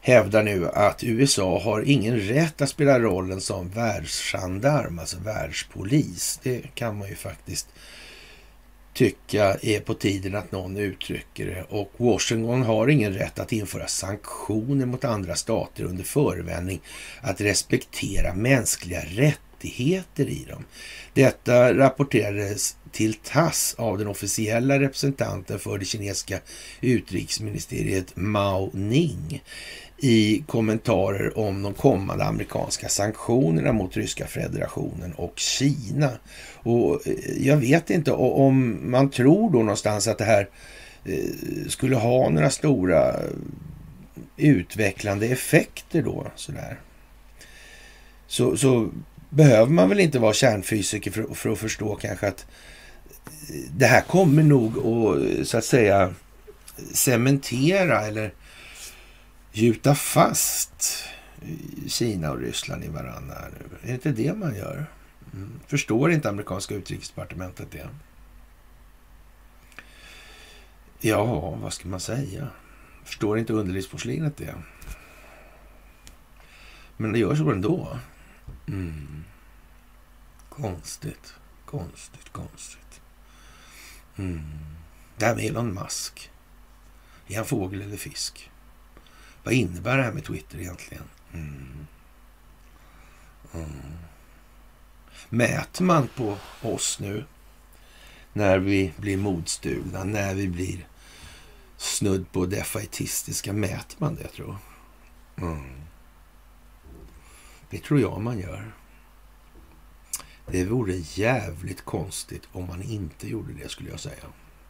hävdar 0.00 0.42
nu 0.42 0.68
att 0.68 1.04
USA 1.04 1.60
har 1.60 1.82
ingen 1.82 2.20
rätt 2.20 2.60
att 2.60 2.68
spela 2.68 3.00
rollen 3.00 3.40
som 3.40 3.70
världsgendarm, 3.70 4.98
alltså 4.98 5.16
världspolis. 5.18 6.40
Det 6.42 6.74
kan 6.74 6.98
man 6.98 7.08
ju 7.08 7.14
faktiskt 7.14 7.68
tycka 8.94 9.56
är 9.62 9.80
på 9.80 9.94
tiden 9.94 10.34
att 10.34 10.52
någon 10.52 10.76
uttrycker 10.76 11.46
det. 11.46 11.64
Och 11.68 11.92
Washington 11.96 12.62
har 12.62 12.88
ingen 12.88 13.14
rätt 13.14 13.38
att 13.38 13.52
införa 13.52 13.86
sanktioner 13.86 14.86
mot 14.86 15.04
andra 15.04 15.34
stater 15.34 15.84
under 15.84 16.04
förevändning 16.04 16.80
att 17.20 17.40
respektera 17.40 18.34
mänskliga 18.34 19.00
rättigheter 19.00 20.28
i 20.28 20.46
dem. 20.48 20.64
Detta 21.14 21.74
rapporterades 21.74 22.76
till 22.92 23.14
TASS 23.14 23.74
av 23.78 23.98
den 23.98 24.08
officiella 24.08 24.80
representanten 24.80 25.58
för 25.58 25.78
det 25.78 25.84
kinesiska 25.84 26.38
utrikesministeriet 26.80 28.16
Mao 28.16 28.70
Ning 28.72 29.42
i 29.98 30.44
kommentarer 30.46 31.38
om 31.38 31.62
de 31.62 31.74
kommande 31.74 32.24
amerikanska 32.24 32.88
sanktionerna 32.88 33.72
mot 33.72 33.96
Ryska 33.96 34.26
federationen 34.26 35.12
och 35.12 35.32
Kina. 35.36 36.10
Och 36.54 37.06
eh, 37.06 37.46
jag 37.46 37.56
vet 37.56 37.90
inte 37.90 38.12
om 38.12 38.80
man 38.90 39.10
tror 39.10 39.50
då 39.50 39.58
någonstans 39.58 40.08
att 40.08 40.18
det 40.18 40.24
här 40.24 40.48
eh, 41.04 41.68
skulle 41.68 41.96
ha 41.96 42.28
några 42.28 42.50
stora 42.50 43.08
eh, 43.08 43.30
utvecklande 44.36 45.26
effekter 45.26 46.02
då 46.02 46.26
sådär. 46.36 46.78
Så, 48.26 48.56
så 48.56 48.90
behöver 49.30 49.72
man 49.72 49.88
väl 49.88 50.00
inte 50.00 50.18
vara 50.18 50.32
kärnfysiker 50.32 51.10
för, 51.10 51.34
för 51.34 51.50
att 51.50 51.58
förstå 51.58 51.94
kanske 51.94 52.28
att 52.28 52.46
det 53.76 53.86
här 53.86 54.00
kommer 54.00 54.42
nog 54.42 54.78
att 54.78 55.48
så 55.48 55.58
att 55.58 55.64
säga 55.64 56.14
cementera 56.92 58.06
eller 58.06 58.32
gjuta 59.54 59.94
fast 59.94 61.04
Kina 61.86 62.30
och 62.30 62.38
Ryssland 62.38 62.84
i 62.84 62.88
varandra. 62.88 63.34
Är 63.34 63.50
det 63.82 63.92
inte 63.92 64.12
det 64.12 64.34
man 64.34 64.54
gör? 64.54 64.86
Mm. 65.32 65.60
Förstår 65.66 66.12
inte 66.12 66.28
amerikanska 66.28 66.74
utrikesdepartementet 66.74 67.70
det? 67.70 67.88
Ja, 71.00 71.50
vad 71.50 71.72
ska 71.72 71.88
man 71.88 72.00
säga? 72.00 72.48
Förstår 73.04 73.38
inte 73.38 73.52
underlivsporslinet 73.52 74.36
det? 74.36 74.54
Men 76.96 77.12
det 77.12 77.18
gör 77.18 77.34
så 77.34 77.50
ändå. 77.50 77.98
Mm. 78.68 79.24
Konstigt, 80.48 81.34
konstigt, 81.66 82.32
konstigt. 82.32 83.00
Mm. 84.16 84.42
Det 85.16 85.26
här 85.26 85.34
med 85.34 85.44
Elon 85.44 85.74
Musk. 85.74 86.30
Är 87.28 87.36
han 87.36 87.44
fågel 87.44 87.82
eller 87.82 87.96
fisk? 87.96 88.50
Vad 89.44 89.54
innebär 89.54 89.96
det 89.96 90.02
här 90.02 90.12
med 90.12 90.24
Twitter 90.24 90.58
egentligen? 90.58 91.04
Mm. 91.32 91.86
Mm. 93.54 93.70
Mäter 95.28 95.84
man 95.84 96.08
på 96.16 96.38
oss 96.62 97.00
nu 97.00 97.24
när 98.32 98.58
vi 98.58 98.92
blir 98.96 99.16
modstulna, 99.16 100.04
när 100.04 100.34
vi 100.34 100.48
blir 100.48 100.86
snudd 101.76 102.32
på 102.32 102.46
defaitistiska, 102.46 103.52
mäter 103.52 103.96
man 103.98 104.14
det 104.14 104.28
tror 104.28 104.48
jag? 104.48 105.48
Mm. 105.48 105.80
Det 107.70 107.78
tror 107.78 108.00
jag 108.00 108.20
man 108.20 108.38
gör. 108.38 108.72
Det 110.46 110.64
vore 110.64 110.96
jävligt 110.96 111.84
konstigt 111.84 112.48
om 112.52 112.66
man 112.66 112.82
inte 112.82 113.28
gjorde 113.28 113.52
det 113.52 113.68
skulle 113.68 113.90
jag 113.90 114.00
säga. 114.00 114.24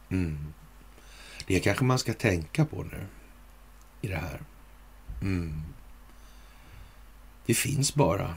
Mm. 0.09 0.53
Det 1.47 1.59
kanske 1.59 1.83
man 1.83 1.99
ska 1.99 2.13
tänka 2.13 2.65
på 2.65 2.83
nu 2.83 3.05
i 4.01 4.07
det 4.07 4.17
här. 4.17 4.41
Mm. 5.21 5.61
Det 7.45 7.53
finns 7.53 7.95
bara 7.95 8.35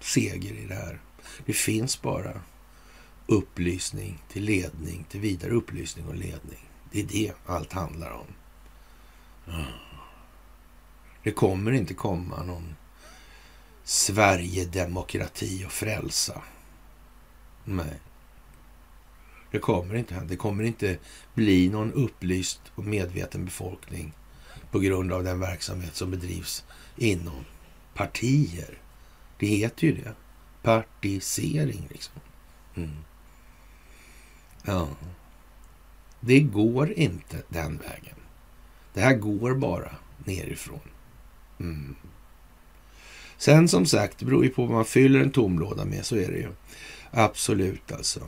seger 0.00 0.52
i 0.52 0.66
det 0.66 0.74
här. 0.74 1.00
Det 1.46 1.52
finns 1.52 2.02
bara 2.02 2.40
upplysning 3.26 4.18
till 4.28 4.44
ledning, 4.44 5.04
till 5.08 5.20
vidare 5.20 5.50
upplysning 5.50 6.06
och 6.06 6.14
ledning. 6.14 6.68
Det 6.92 7.00
är 7.00 7.06
det 7.06 7.32
allt 7.46 7.72
handlar 7.72 8.10
om. 8.10 8.26
Det 11.22 11.32
kommer 11.32 11.72
inte 11.72 11.94
komma 11.94 12.42
någon 12.42 12.76
Sverigedemokrati 13.84 15.64
och 15.66 15.72
frälsa. 15.72 16.42
Nej. 17.64 18.00
Det 19.50 19.58
kommer 19.58 19.94
inte 19.94 20.14
hända. 20.14 20.28
Det 20.28 20.36
kommer 20.36 20.64
inte 20.64 20.98
bli 21.34 21.68
någon 21.68 21.92
upplyst 21.92 22.60
och 22.74 22.84
medveten 22.84 23.44
befolkning 23.44 24.12
på 24.70 24.78
grund 24.78 25.12
av 25.12 25.24
den 25.24 25.40
verksamhet 25.40 25.96
som 25.96 26.10
bedrivs 26.10 26.64
inom 26.96 27.44
partier. 27.94 28.78
Det 29.38 29.46
heter 29.46 29.86
ju 29.86 29.94
det. 29.94 30.14
Partisering 30.62 31.88
liksom. 31.90 32.20
Mm. 32.74 32.96
Ja. 34.64 34.88
Det 36.20 36.40
går 36.40 36.92
inte 36.92 37.42
den 37.48 37.78
vägen. 37.78 38.16
Det 38.94 39.00
här 39.00 39.14
går 39.14 39.54
bara 39.54 39.90
nerifrån. 40.24 40.80
Mm. 41.60 41.96
Sen 43.36 43.68
som 43.68 43.86
sagt, 43.86 44.18
det 44.18 44.24
beror 44.24 44.44
ju 44.44 44.50
på 44.50 44.62
vad 44.66 44.74
man 44.74 44.84
fyller 44.84 45.20
en 45.20 45.30
tomlåda 45.30 45.84
med, 45.84 46.06
så 46.06 46.16
är 46.16 46.28
det 46.28 46.38
ju. 46.38 46.52
Absolut 47.10 47.92
alltså. 47.92 48.20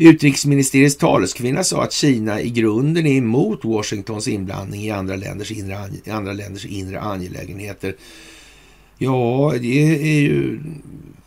Utrikesministeriets 0.00 0.96
taleskvinna 0.96 1.64
sa 1.64 1.82
att 1.82 1.92
Kina 1.92 2.40
i 2.40 2.50
grunden 2.50 3.06
är 3.06 3.16
emot 3.16 3.64
Washingtons 3.64 4.28
inblandning 4.28 4.82
i 4.82 4.90
andra 4.90 5.16
länders 5.16 5.50
inre, 5.50 5.90
andra 6.10 6.32
länders 6.32 6.66
inre 6.66 7.00
angelägenheter. 7.00 7.96
Ja, 8.98 9.54
det 9.60 9.94
är 9.94 10.20
ju 10.20 10.60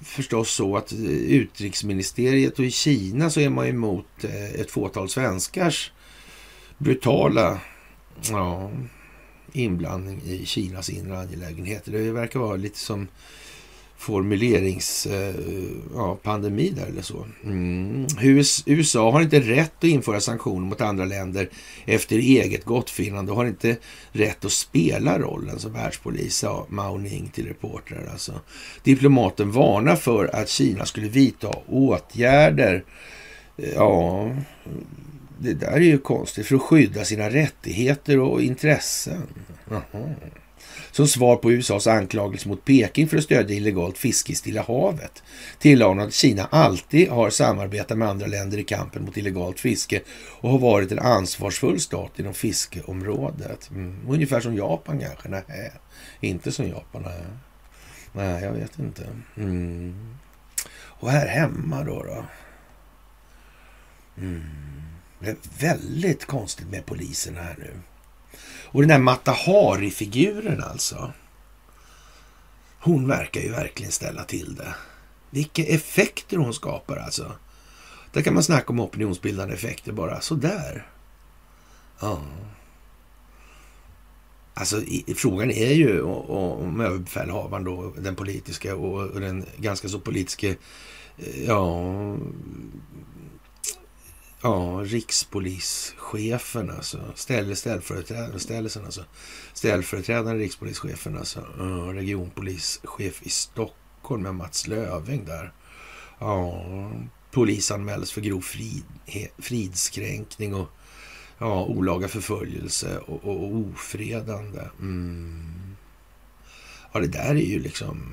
förstås 0.02 0.52
så 0.52 0.78
att 0.78 0.94
utrikesministeriet 1.28 2.60
och 2.60 2.66
i 2.66 2.72
Kina 2.72 3.30
så 3.30 3.40
är 3.40 3.50
man 3.50 3.68
emot 3.68 4.24
eh, 4.24 4.62
ett 4.62 4.72
fåtal 4.72 5.10
svenskars 5.10 5.92
brutala 6.78 7.60
ja, 8.30 8.72
inblandning 9.54 10.22
i 10.26 10.46
Kinas 10.46 10.90
inre 10.90 11.20
angelägenheter. 11.20 11.92
Det 11.92 12.12
verkar 12.12 12.40
vara 12.40 12.56
lite 12.56 12.80
som 12.80 13.08
formuleringspandemi 14.02 16.68
eh, 16.68 16.74
ja, 16.76 16.82
där 16.82 16.88
eller 16.92 17.02
så. 17.02 17.26
Mm. 17.44 18.08
USA 18.66 19.12
har 19.12 19.22
inte 19.22 19.40
rätt 19.40 19.78
att 19.78 19.84
införa 19.84 20.20
sanktioner 20.20 20.68
mot 20.68 20.82
andra 20.82 21.06
länder 21.06 21.50
efter 21.86 22.18
eget 22.18 22.66
gottfinnande 22.66 23.32
och 23.32 23.38
har 23.38 23.46
inte 23.46 23.78
rätt 24.12 24.46
att 24.46 24.52
spela 24.52 25.20
rollen 25.20 25.60
som 25.60 25.74
världspolis, 25.74 26.38
sa 26.38 26.66
Mao 26.70 26.98
Ning 26.98 27.30
till 27.34 27.48
reportrar. 27.48 28.08
Alltså. 28.12 28.40
Diplomaten 28.84 29.52
varnar 29.52 29.96
för 29.96 30.36
att 30.36 30.50
Kina 30.50 30.86
skulle 30.86 31.08
vidta 31.08 31.50
åtgärder 31.68 32.84
Ja, 33.76 34.32
det 35.40 35.54
där 35.54 35.72
är 35.72 35.80
ju 35.80 35.98
konstigt. 35.98 36.48
För 36.48 36.56
att 36.56 36.62
skydda 36.62 37.06
sina 37.06 37.30
rättigheter 37.30 38.20
och 38.20 38.42
intressen. 38.42 39.28
Aha. 39.72 40.10
Som 40.92 41.08
svar 41.08 41.36
på 41.36 41.52
USAs 41.52 41.88
anklagelse 41.88 42.48
mot 42.48 42.66
Peking 42.66 43.08
för 43.08 43.18
att 43.18 43.24
stödja 43.24 43.56
illegalt 43.56 43.98
fiske 43.98 44.32
i 44.32 44.36
Stilla 44.36 44.62
havet 44.62 45.24
tillade 45.60 45.90
hon 45.90 46.00
att 46.00 46.14
Kina 46.14 46.48
alltid 46.52 47.10
har 47.10 47.30
samarbetat 47.30 47.98
med 47.98 48.08
andra 48.08 48.28
länder 48.28 48.58
i 48.58 48.64
kampen 48.64 49.06
mot 49.06 49.18
illegalt 49.18 49.60
fiske 49.60 50.02
och 50.42 50.50
har 50.50 50.60
varit 50.60 50.92
en 50.92 51.00
ansvarsfull 51.00 51.80
stat 51.80 52.20
inom 52.20 52.34
fiskeområdet. 52.34 53.70
Mm. 53.70 53.98
Ungefär 54.10 54.42
som 54.42 54.56
Japan 54.56 55.00
kanske? 55.00 55.30
Nej, 55.30 55.72
inte 56.20 56.52
som 56.52 56.68
Japan. 56.68 57.02
Nej, 57.02 57.24
nej 58.12 58.44
jag 58.44 58.52
vet 58.54 58.80
inte. 58.80 59.08
Mm. 59.38 60.16
Och 60.74 61.12
här 61.12 61.28
hemma 61.28 61.84
då? 61.84 62.04
då? 62.04 62.26
Mm. 64.18 64.42
Det 65.20 65.30
är 65.30 65.38
väldigt 65.60 66.26
konstigt 66.26 66.68
med 66.70 66.86
polisen 66.86 67.36
här 67.36 67.56
nu. 67.58 67.74
Och 68.74 68.82
den 68.82 68.90
där 68.90 69.00
Mata 69.00 69.32
Hari-figuren 69.32 70.64
alltså. 70.64 71.14
Hon 72.80 73.08
verkar 73.08 73.42
ju 73.42 73.52
verkligen 73.52 73.92
ställa 73.92 74.24
till 74.24 74.56
det. 74.56 74.76
Vilka 75.30 75.64
effekter 75.64 76.38
hon 76.38 76.54
skapar 76.54 76.98
alltså. 76.98 77.32
Där 78.12 78.22
kan 78.22 78.34
man 78.34 78.44
snacka 78.44 78.70
om 78.70 78.80
opinionsbildande 78.80 79.54
effekter 79.54 79.92
bara 79.92 80.22
sådär. 80.22 80.88
Ja. 82.00 82.22
Alltså 84.54 84.82
i, 84.82 85.14
frågan 85.18 85.52
är 85.52 85.74
ju 85.74 86.02
om 86.02 86.82
överbefälhavaren 86.82 87.64
då, 87.64 87.94
den 87.98 88.16
politiska 88.16 88.76
och, 88.76 89.08
och 89.10 89.22
den 89.22 89.46
ganska 89.58 89.90
så 89.90 90.00
politiska, 90.00 90.50
eh, 90.50 91.44
ja, 91.48 91.82
Ja, 94.44 94.82
rikspolischefen 94.84 96.70
alltså. 96.70 97.00
Ställ, 97.16 97.56
ställföreträdaren, 97.56 98.40
ställelsen 98.40 98.86
alltså. 98.86 99.04
Ställföreträdaren 99.54 100.38
rikspolischefen 100.38 101.18
alltså. 101.18 101.42
Regionpolischef 101.94 103.22
i 103.24 103.30
Stockholm 103.30 104.24
med 104.24 104.36
Mats 104.36 104.68
Löving 104.68 105.26
där. 105.26 105.54
Ja, 106.20 106.64
polisanmäls 107.32 108.12
för 108.12 108.22
grov 108.22 108.42
frid, 108.42 108.84
fridskränkning 109.38 110.56
och 110.56 110.68
ja, 111.38 111.66
olaga 111.66 112.08
förföljelse 112.08 112.98
och, 112.98 113.24
och, 113.24 113.44
och 113.44 113.56
ofredande. 113.56 114.62
Mm. 114.80 115.76
Ja, 116.92 117.00
det 117.00 117.08
där 117.08 117.36
är 117.36 117.46
ju 117.46 117.60
liksom 117.60 118.04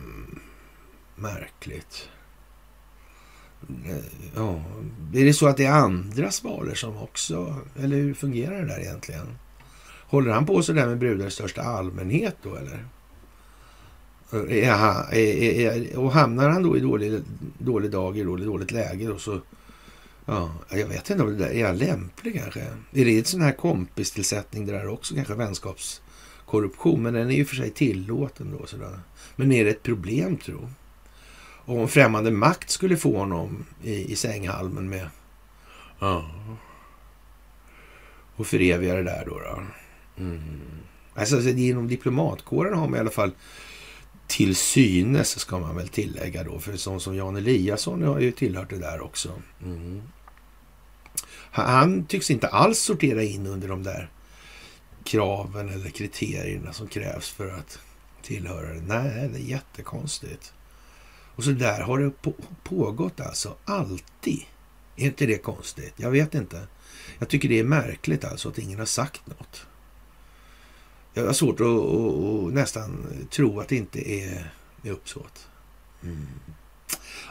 märkligt. 1.16 2.08
Ja, 4.34 4.62
är 5.14 5.24
det 5.24 5.32
så 5.32 5.46
att 5.46 5.56
det 5.56 5.64
är 5.64 5.72
andra 5.72 6.30
svalor 6.30 6.74
som 6.74 6.96
också, 6.96 7.56
eller 7.76 7.96
hur 7.96 8.14
fungerar 8.14 8.60
det 8.60 8.66
där 8.66 8.80
egentligen? 8.80 9.38
Håller 10.06 10.30
han 10.30 10.46
på 10.46 10.62
så 10.62 10.72
där 10.72 10.86
med 10.86 10.98
brudar 10.98 11.26
i 11.26 11.30
största 11.30 11.62
allmänhet 11.62 12.36
då 12.42 12.56
eller? 12.56 12.84
Jaha, 14.62 15.06
och 15.96 16.12
hamnar 16.12 16.48
han 16.48 16.62
då 16.62 16.76
i 16.76 16.80
dålig, 16.80 17.20
dålig 17.58 17.90
dag, 17.90 18.18
i 18.18 18.22
dåligt, 18.22 18.46
dåligt 18.46 18.70
läge 18.70 19.06
då 19.06 19.18
så... 19.18 19.40
Ja, 20.26 20.52
jag 20.70 20.86
vet 20.86 21.10
inte 21.10 21.22
om 21.22 21.30
det 21.30 21.44
där 21.44 21.54
är 21.54 21.74
lämplig 21.74 22.40
kanske. 22.42 22.60
Är 22.92 23.04
det 23.04 23.18
en 23.18 23.24
sån 23.24 23.40
här 23.40 23.52
kompistillsättning 23.52 24.66
det 24.66 24.72
där 24.72 24.88
också 24.88 25.14
kanske? 25.14 25.34
Vänskapskorruption. 25.34 27.02
Men 27.02 27.14
den 27.14 27.30
är 27.30 27.34
ju 27.34 27.44
för 27.44 27.56
sig 27.56 27.70
tillåten 27.70 28.56
då 28.58 28.66
sådär. 28.66 29.00
Men 29.36 29.52
är 29.52 29.64
det 29.64 29.70
ett 29.70 29.82
problem 29.82 30.36
tro? 30.36 30.68
Och 31.68 31.78
om 31.78 31.88
främmande 31.88 32.30
makt 32.30 32.70
skulle 32.70 32.96
få 32.96 33.18
honom 33.18 33.66
i, 33.82 34.12
i 34.12 34.16
sänghalmen 34.16 34.88
med... 34.88 35.08
Ja. 35.98 36.30
Och 38.36 38.46
föreviga 38.46 38.94
det 38.94 39.02
där 39.02 39.24
då. 39.26 39.38
då. 39.38 39.62
Mm. 40.22 40.60
Alltså, 41.14 41.40
inom 41.40 41.88
diplomatkåren 41.88 42.78
har 42.78 42.88
man 42.88 42.96
i 42.96 43.00
alla 43.00 43.10
fall 43.10 43.30
till 44.26 44.56
synes 44.56 45.38
ska 45.38 45.58
man 45.58 45.76
väl 45.76 45.88
tillägga 45.88 46.44
då, 46.44 46.58
för 46.58 46.76
sån 46.76 47.00
som 47.00 47.16
Jan 47.16 47.36
Eliasson 47.36 48.02
har 48.02 48.20
ju 48.20 48.32
tillhört 48.32 48.70
det 48.70 48.78
där 48.78 49.00
också. 49.00 49.32
Mm. 49.62 50.02
Han 51.50 52.04
tycks 52.04 52.30
inte 52.30 52.48
alls 52.48 52.78
sortera 52.78 53.22
in 53.22 53.46
under 53.46 53.68
de 53.68 53.82
där 53.82 54.10
kraven 55.04 55.68
eller 55.68 55.90
kriterierna 55.90 56.72
som 56.72 56.88
krävs 56.88 57.28
för 57.28 57.50
att 57.50 57.78
tillhöra 58.22 58.74
det. 58.74 58.80
Nej, 58.80 59.28
det 59.32 59.38
är 59.38 59.42
jättekonstigt. 59.42 60.52
Och 61.38 61.44
så 61.44 61.50
där 61.50 61.80
har 61.80 61.98
det 61.98 62.10
på, 62.10 62.34
pågått 62.62 63.20
alltså, 63.20 63.56
alltid. 63.64 64.42
Är 64.96 65.06
inte 65.06 65.26
det 65.26 65.38
konstigt? 65.38 65.94
Jag 65.96 66.10
vet 66.10 66.34
inte. 66.34 66.66
Jag 67.18 67.28
tycker 67.28 67.48
det 67.48 67.58
är 67.58 67.64
märkligt 67.64 68.24
alltså 68.24 68.48
att 68.48 68.58
ingen 68.58 68.78
har 68.78 68.86
sagt 68.86 69.26
något. 69.26 69.66
Jag 71.14 71.26
har 71.26 71.32
svårt 71.32 71.60
att, 71.60 71.66
att, 71.66 72.46
att 72.46 72.54
nästan 72.54 73.06
tro 73.30 73.60
att 73.60 73.68
det 73.68 73.76
inte 73.76 74.10
är 74.10 74.52
med 74.82 74.92
uppsåt. 74.92 75.48
Mm. 76.02 76.26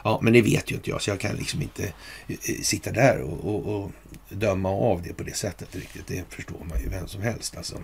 Ja, 0.04 0.20
men 0.22 0.32
det 0.32 0.42
vet 0.42 0.70
ju 0.70 0.74
inte 0.74 0.90
jag, 0.90 1.02
så 1.02 1.10
jag 1.10 1.20
kan 1.20 1.36
liksom 1.36 1.62
inte 1.62 1.92
eh, 2.26 2.36
sitta 2.62 2.92
där 2.92 3.20
och, 3.20 3.54
och, 3.54 3.74
och, 3.76 3.90
döma 4.28 4.68
av 4.68 5.02
det 5.02 5.14
på 5.14 5.22
det 5.22 5.36
sättet 5.36 5.76
riktigt. 5.76 6.06
Det 6.06 6.24
förstår 6.28 6.64
man 6.68 6.80
ju 6.80 6.88
vem 6.88 7.08
som 7.08 7.22
helst 7.22 7.56
alltså. 7.56 7.82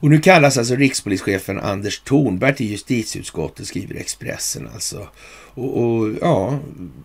Och 0.00 0.10
nu 0.10 0.20
kallas 0.20 0.58
alltså 0.58 0.74
rikspolischefen 0.74 1.60
Anders 1.60 2.00
Thornberg 2.00 2.54
till 2.54 2.70
justitieutskottet, 2.70 3.66
skriver 3.66 3.94
Expressen 3.94 4.68
alltså. 4.74 5.08
Och, 5.54 5.82
och 5.82 6.10
ja, 6.20 6.58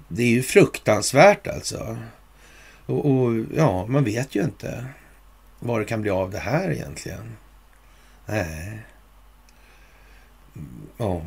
det 0.08 0.24
är 0.24 0.30
ju 0.30 0.44
fruktansvärt 0.44 1.48
alltså. 1.48 1.98
Och, 2.86 3.12
och, 3.12 3.36
ja, 3.56 3.86
man 3.86 4.04
vet 4.04 4.36
ju 4.36 4.44
inte 4.44 4.86
vad 5.60 5.82
det 5.82 5.86
kan 5.86 6.02
bli 6.02 6.10
av 6.10 6.32
det 6.32 6.40
här 6.40 6.72
egentligen. 6.72 7.36
Nej. 8.26 8.80
Ja, 10.98 11.22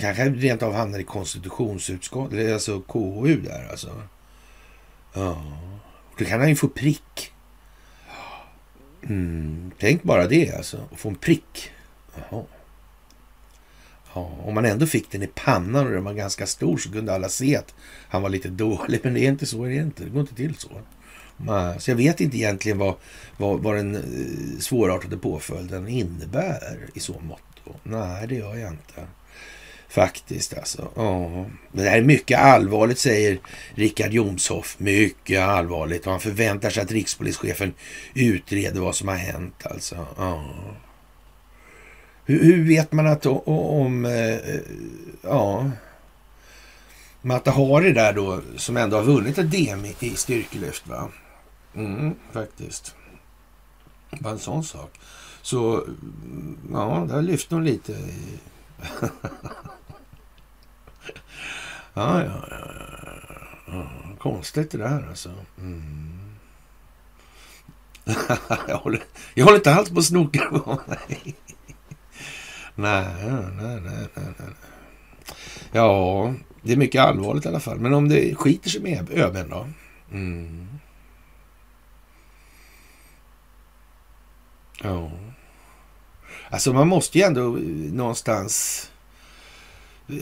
kanske 0.00 0.30
rent 0.30 0.62
av 0.62 0.74
hamnar 0.74 0.98
i 0.98 1.04
konstitutionsutskottet, 1.04 2.52
alltså 2.52 2.80
KU 2.80 3.40
där 3.40 3.68
alltså. 3.70 4.02
Ja, 5.14 5.44
då 6.18 6.24
kan 6.24 6.40
han 6.40 6.48
ju 6.48 6.56
få 6.56 6.68
prick. 6.68 7.29
Mm, 9.02 9.70
tänk 9.78 10.02
bara 10.02 10.26
det 10.26 10.54
alltså, 10.56 10.88
att 10.92 10.98
få 10.98 11.08
en 11.08 11.14
prick. 11.14 11.70
Jaha. 12.14 12.44
Ja, 14.14 14.30
om 14.44 14.54
man 14.54 14.64
ändå 14.64 14.86
fick 14.86 15.10
den 15.10 15.22
i 15.22 15.26
pannan 15.26 15.86
och 15.86 15.92
den 15.92 16.04
var 16.04 16.14
ganska 16.14 16.46
stor 16.46 16.78
så 16.78 16.92
kunde 16.92 17.14
alla 17.14 17.28
se 17.28 17.56
att 17.56 17.74
han 18.08 18.22
var 18.22 18.28
lite 18.28 18.48
dålig. 18.48 19.00
Men 19.02 19.14
det 19.14 19.20
är 19.20 19.28
inte 19.28 19.46
så, 19.46 19.64
det 19.64 19.72
är 19.72 19.82
inte. 19.82 20.04
Det 20.04 20.10
går 20.10 20.20
inte 20.20 20.34
till 20.34 20.54
så. 20.54 20.70
Så 21.78 21.90
jag 21.90 21.96
vet 21.96 22.20
inte 22.20 22.36
egentligen 22.36 22.78
vad, 22.78 22.94
vad, 23.36 23.60
vad 23.60 23.76
den 23.76 23.94
eh, 23.94 24.60
svårartade 24.60 25.16
påföljden 25.16 25.88
innebär 25.88 26.78
i 26.94 27.00
så 27.00 27.20
mått. 27.20 27.42
Nej, 27.82 28.26
det 28.26 28.34
gör 28.34 28.56
jag 28.56 28.70
inte. 28.70 29.06
Faktiskt 29.90 30.58
alltså. 30.58 30.90
Ja. 30.96 31.46
Det 31.72 31.88
här 31.88 31.98
är 31.98 32.02
mycket 32.02 32.38
allvarligt 32.40 32.98
säger 32.98 33.38
Richard 33.74 34.12
Jomshoff. 34.12 34.76
Mycket 34.78 35.40
allvarligt. 35.40 36.06
Och 36.06 36.12
han 36.12 36.20
förväntar 36.20 36.70
sig 36.70 36.82
att 36.82 36.92
rikspolischefen 36.92 37.74
utreder 38.14 38.80
vad 38.80 38.96
som 38.96 39.08
har 39.08 39.16
hänt 39.16 39.66
alltså. 39.66 40.06
Hur, 42.24 42.44
hur 42.44 42.68
vet 42.68 42.92
man 42.92 43.06
att 43.06 43.26
om... 43.26 44.04
Eh, 44.04 44.34
eh, 44.34 44.60
ja... 45.22 45.70
Mata 47.22 47.50
Hari 47.50 47.92
där 47.92 48.12
då, 48.12 48.40
som 48.56 48.76
ändå 48.76 48.96
har 48.96 49.04
vunnit 49.04 49.38
ett 49.38 49.50
DM 49.50 49.84
i, 49.84 49.94
i 50.00 50.16
styrkelyft 50.16 50.88
va? 50.88 51.08
Mm, 51.74 52.14
faktiskt. 52.32 52.94
Bara 54.20 54.32
en 54.32 54.38
sån 54.38 54.64
sak. 54.64 54.98
Så, 55.42 55.86
ja, 56.72 57.06
där 57.08 57.22
lyfte 57.22 57.54
hon 57.54 57.64
lite. 57.64 57.96
ja, 61.94 62.24
ja, 62.24 62.44
ja, 62.50 62.56
ja. 63.66 63.90
Konstigt 64.18 64.70
det 64.70 64.78
där 64.78 65.06
alltså. 65.08 65.30
Mm. 65.58 66.20
jag, 68.68 68.76
håller, 68.76 69.02
jag 69.34 69.44
håller 69.44 69.56
inte 69.56 69.74
alls 69.74 69.90
på 69.90 69.98
att 69.98 70.04
snoka 70.04 70.40
på 70.50 70.80
mig. 70.86 71.34
nej, 72.74 73.06
nej, 73.24 73.80
nej, 73.80 74.08
nej, 74.14 74.34
nej. 74.38 74.48
Ja, 75.72 76.34
det 76.62 76.72
är 76.72 76.76
mycket 76.76 77.02
allvarligt 77.02 77.44
i 77.44 77.48
alla 77.48 77.60
fall. 77.60 77.80
Men 77.80 77.94
om 77.94 78.08
det 78.08 78.34
skiter 78.34 78.70
sig 78.70 78.80
med 78.80 79.10
öben 79.10 79.50
då? 79.50 79.66
Mm. 80.12 80.68
Ja. 84.82 85.10
Alltså 86.50 86.72
man 86.72 86.88
måste 86.88 87.18
ju 87.18 87.24
ändå 87.24 87.42
någonstans 87.92 88.89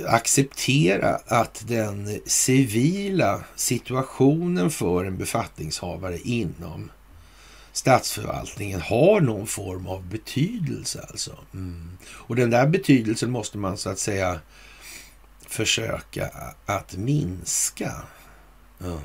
acceptera 0.07 1.21
att 1.27 1.65
den 1.67 2.21
civila 2.27 3.45
situationen 3.57 4.71
för 4.71 5.05
en 5.05 5.19
befattningshavare 5.19 6.19
inom 6.19 6.91
statsförvaltningen 7.73 8.81
har 8.81 9.21
någon 9.21 9.47
form 9.47 9.87
av 9.87 10.07
betydelse. 10.07 11.07
Alltså. 11.11 11.39
Mm. 11.55 11.99
Och 12.05 12.37
den 12.37 12.51
där 12.51 12.67
betydelsen 12.67 13.31
måste 13.31 13.59
man 13.59 13.79
så 13.79 13.91
att 13.91 13.99
säga 13.99 14.41
försöka 15.47 16.31
att 16.67 16.97
minska. 16.97 17.93
Mm. 18.81 18.99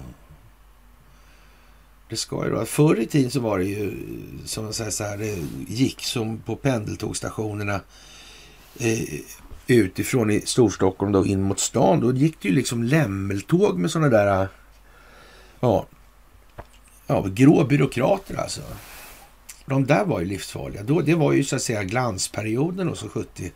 Det 2.10 2.17
ska 2.17 2.46
ju 2.46 2.52
då. 2.52 2.65
Förr 2.65 3.00
i 3.00 3.06
tiden 3.06 3.32
så 3.32 3.39
var 3.39 3.60
det 3.60 3.65
ju 3.65 3.98
som 4.46 4.63
man 4.63 4.74
säger 4.74 4.91
så 4.91 5.04
här, 5.04 5.17
det 5.17 5.43
gick 5.67 6.04
som 6.04 6.38
på 6.38 6.56
pendeltågstationerna 6.56 7.82
eh, 8.80 9.19
utifrån 9.67 10.32
i 10.32 10.41
Storstockholm 10.41 11.12
då 11.12 11.26
in 11.26 11.41
mot 11.41 11.60
stan. 11.60 11.99
Då 11.99 12.13
gick 12.13 12.41
det 12.41 12.49
ju 12.49 12.56
liksom 12.56 12.84
lämmeltåg 12.84 13.80
med 13.80 13.91
sådana 13.91 14.10
där 14.10 14.47
ja, 15.60 15.86
ja, 17.08 17.26
grå 17.28 17.63
byråkrater 17.63 18.36
alltså. 18.36 18.62
De 19.65 19.86
där 19.86 20.06
var 20.06 20.19
ju 20.19 20.26
livsfarliga. 20.26 20.84
Då, 20.84 21.02
det 21.02 21.15
var 21.15 21.34
ju 21.34 21.43
så 21.43 21.56
att 21.56 21.62
säga 21.62 21.84
glansperioden 21.84 22.89
och 22.89 22.97
så 22.97 23.10
70, 23.10 23.52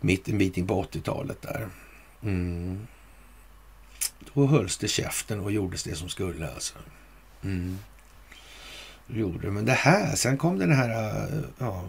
mitt 0.00 0.28
en 0.28 0.38
bit 0.38 0.56
in 0.56 0.66
på 0.66 0.82
80-talet 0.82 1.42
där. 1.42 1.68
Mm. 2.22 2.86
Då 4.34 4.46
hölls 4.46 4.78
det 4.78 4.88
käften 4.88 5.40
och 5.40 5.52
gjordes 5.52 5.82
det 5.82 5.94
som 5.94 6.08
skulle 6.08 6.50
alltså. 6.54 6.74
Mm. 7.42 7.78
Gjorde 9.06 9.50
Men 9.50 9.64
det 9.64 9.72
här, 9.72 10.16
sen 10.16 10.36
kom 10.36 10.58
den 10.58 10.72
här 10.72 11.28
ja, 11.58 11.84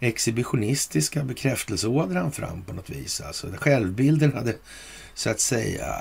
exhibitionistiska 0.00 1.24
bekräftelseådran 1.24 2.32
fram 2.32 2.62
på 2.62 2.72
något 2.72 2.90
vis. 2.90 3.20
Alltså, 3.20 3.48
självbilden 3.58 4.32
hade 4.32 4.56
så 5.14 5.30
att 5.30 5.40
säga 5.40 5.96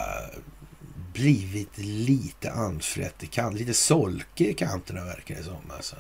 blivit 1.14 1.78
lite 1.78 2.52
anfrätt 2.52 3.24
i 3.24 3.28
kanten, 3.28 3.58
lite 3.58 3.74
solke 3.74 4.50
i 4.50 4.54
kanterna 4.54 5.06
verkar 5.06 5.36
det 5.36 5.44
som. 5.44 5.72
Alltså. 5.76 5.96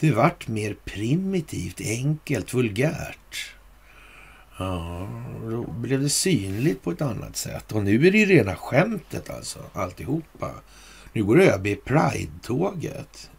Det 0.00 0.10
vart 0.10 0.48
mer 0.48 0.76
primitivt, 0.84 1.80
enkelt, 1.80 2.54
vulgärt. 2.54 3.54
Ja, 4.58 5.08
då 5.50 5.72
blev 5.72 6.00
det 6.00 6.08
synligt 6.08 6.82
på 6.82 6.90
ett 6.90 7.02
annat 7.02 7.36
sätt. 7.36 7.72
Och 7.72 7.82
nu 7.84 8.06
är 8.06 8.10
det 8.10 8.18
ju 8.18 8.26
rena 8.26 8.56
skämtet 8.56 9.30
alltså, 9.30 9.58
alltihopa. 9.72 10.50
Nu 11.12 11.24
går 11.24 11.40
ÖB 11.40 11.66
i 11.66 11.76
Pride-tåget. 11.76 13.30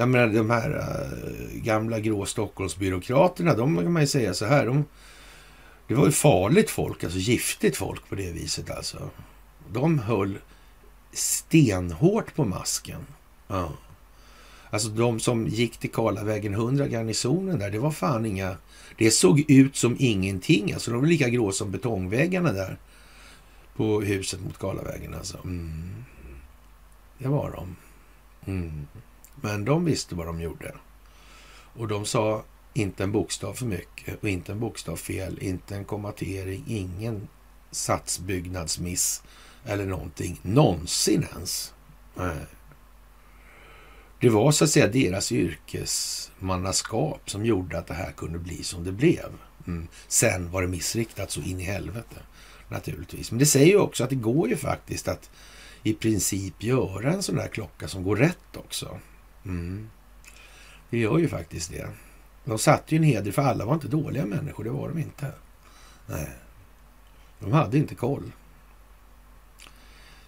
Jag 0.00 0.08
menar 0.08 0.28
de 0.28 0.50
här 0.50 0.70
äh, 0.78 1.62
gamla 1.62 2.00
grå 2.00 2.26
Stockholmsbyråkraterna, 2.26 3.54
de 3.54 3.76
kan 3.76 3.92
man 3.92 4.02
ju 4.02 4.08
säga 4.08 4.34
så 4.34 4.44
här. 4.46 4.66
De, 4.66 4.84
det 5.88 5.94
var 5.94 6.06
ju 6.06 6.12
farligt 6.12 6.70
folk, 6.70 7.04
alltså 7.04 7.18
giftigt 7.18 7.76
folk 7.76 8.08
på 8.08 8.14
det 8.14 8.32
viset 8.32 8.70
alltså. 8.70 9.10
De 9.72 9.98
höll 9.98 10.38
stenhårt 11.12 12.34
på 12.34 12.44
masken. 12.44 13.06
Ja. 13.48 13.72
Alltså 14.70 14.88
de 14.88 15.20
som 15.20 15.46
gick 15.46 15.76
till 15.76 15.90
Karlavägen 15.90 16.54
100, 16.54 16.86
garnisonen 16.88 17.58
där, 17.58 17.70
det 17.70 17.78
var 17.78 17.90
fan 17.90 18.26
inga... 18.26 18.56
Det 18.98 19.10
såg 19.10 19.50
ut 19.50 19.76
som 19.76 19.96
ingenting. 19.98 20.72
Alltså 20.72 20.90
de 20.90 21.00
var 21.00 21.06
lika 21.06 21.28
grå 21.28 21.52
som 21.52 21.70
betongväggarna 21.70 22.52
där 22.52 22.78
på 23.76 24.00
huset 24.00 24.40
mot 24.40 24.58
Karlavägen 24.58 25.14
alltså. 25.14 25.38
Mm. 25.44 26.04
Det 27.18 27.28
var 27.28 27.50
de. 27.50 27.76
Mm. 28.52 28.86
Men 29.40 29.64
de 29.64 29.84
visste 29.84 30.14
vad 30.14 30.26
de 30.26 30.40
gjorde. 30.40 30.74
Och 31.74 31.88
de 31.88 32.04
sa 32.04 32.44
inte 32.74 33.02
en 33.02 33.12
bokstav 33.12 33.54
för 33.54 33.66
mycket 33.66 34.22
och 34.22 34.28
inte 34.28 34.52
en 34.52 34.60
bokstav 34.60 34.96
fel, 34.96 35.38
inte 35.40 35.76
en 35.76 35.84
kommatering, 35.84 36.64
ingen 36.66 37.28
satsbyggnadsmiss 37.70 39.22
eller 39.64 39.86
någonting 39.86 40.40
någonsin 40.42 41.26
ens. 41.34 41.74
Nej. 42.14 42.46
Det 44.20 44.28
var 44.28 44.52
så 44.52 44.64
att 44.64 44.70
säga 44.70 44.88
deras 44.88 45.32
yrkesmannaskap 45.32 47.30
som 47.30 47.46
gjorde 47.46 47.78
att 47.78 47.86
det 47.86 47.94
här 47.94 48.12
kunde 48.12 48.38
bli 48.38 48.62
som 48.62 48.84
det 48.84 48.92
blev. 48.92 49.32
Mm. 49.66 49.88
Sen 50.08 50.50
var 50.50 50.62
det 50.62 50.68
missriktat 50.68 51.30
så 51.30 51.40
in 51.40 51.60
i 51.60 51.64
helvete 51.64 52.16
naturligtvis. 52.68 53.30
Men 53.30 53.38
det 53.38 53.46
säger 53.46 53.66
ju 53.66 53.78
också 53.78 54.04
att 54.04 54.10
det 54.10 54.16
går 54.16 54.48
ju 54.48 54.56
faktiskt 54.56 55.08
att 55.08 55.30
i 55.82 55.92
princip 55.92 56.62
göra 56.62 57.12
en 57.12 57.22
sån 57.22 57.36
där 57.36 57.48
klocka 57.48 57.88
som 57.88 58.02
går 58.02 58.16
rätt 58.16 58.56
också. 58.56 58.98
Mm. 59.44 59.90
Det 60.90 60.98
gör 60.98 61.18
ju 61.18 61.28
faktiskt 61.28 61.70
det. 61.70 61.88
De 62.44 62.58
satte 62.58 62.94
ju 62.94 62.96
en 62.96 63.04
heder 63.04 63.32
för 63.32 63.42
alla 63.42 63.64
var 63.64 63.74
inte 63.74 63.88
dåliga 63.88 64.26
människor, 64.26 64.64
det 64.64 64.70
var 64.70 64.88
de 64.88 64.98
inte. 64.98 65.32
Nej, 66.06 66.28
de 67.38 67.52
hade 67.52 67.78
inte 67.78 67.94
koll 67.94 68.32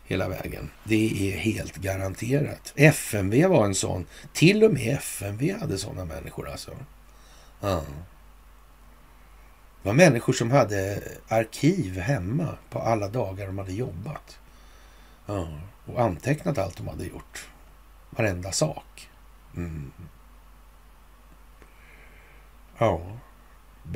hela 0.05 0.29
vägen. 0.29 0.71
Det 0.85 1.33
är 1.33 1.37
helt 1.37 1.77
garanterat. 1.77 2.73
FMV 2.77 3.47
var 3.47 3.65
en 3.65 3.75
sån. 3.75 4.07
Till 4.33 4.65
och 4.65 4.73
med 4.73 4.97
FMV 4.97 5.59
hade 5.61 5.79
sådana 5.79 6.05
människor 6.05 6.49
alltså. 6.49 6.71
Ja. 7.61 7.85
Det 9.83 9.89
var 9.89 9.93
människor 9.93 10.33
som 10.33 10.51
hade 10.51 11.03
arkiv 11.29 11.99
hemma 11.99 12.49
på 12.71 12.79
alla 12.79 13.09
dagar 13.09 13.47
de 13.47 13.59
hade 13.59 13.73
jobbat. 13.73 14.39
Ja. 15.27 15.49
Och 15.87 16.01
antecknat 16.01 16.59
allt 16.59 16.77
de 16.77 16.89
hade 16.89 17.05
gjort. 17.05 17.49
Varenda 18.17 18.53
sak. 18.53 19.09
Mm. 19.57 19.93
Ja, 22.79 23.01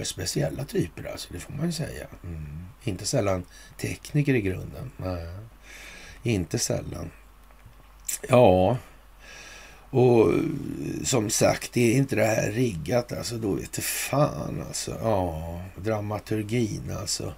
speciella 0.05 0.65
typer 0.65 1.11
alltså, 1.11 1.33
det 1.33 1.41
får 1.41 1.53
man 1.53 1.67
ju 1.67 1.73
säga. 1.73 2.07
Mm. 2.25 2.67
Inte 2.85 3.07
sällan 3.07 3.45
tekniker 3.77 4.35
i 4.35 4.41
grunden. 4.41 4.91
Nej. 4.97 5.27
Inte 6.23 6.59
sällan. 6.59 7.11
Ja, 8.29 8.77
och 9.91 10.33
som 11.05 11.31
sagt, 11.31 11.73
det 11.73 11.93
är 11.93 11.97
inte 11.97 12.17
det 12.17 12.25
här 12.25 12.51
riggat 12.51 13.13
alltså. 13.13 13.37
Då 13.37 13.53
vet 13.53 13.73
fan 13.83 14.65
alltså. 14.69 14.99
Ja, 15.03 15.61
dramaturgin 15.77 16.97
alltså. 17.01 17.35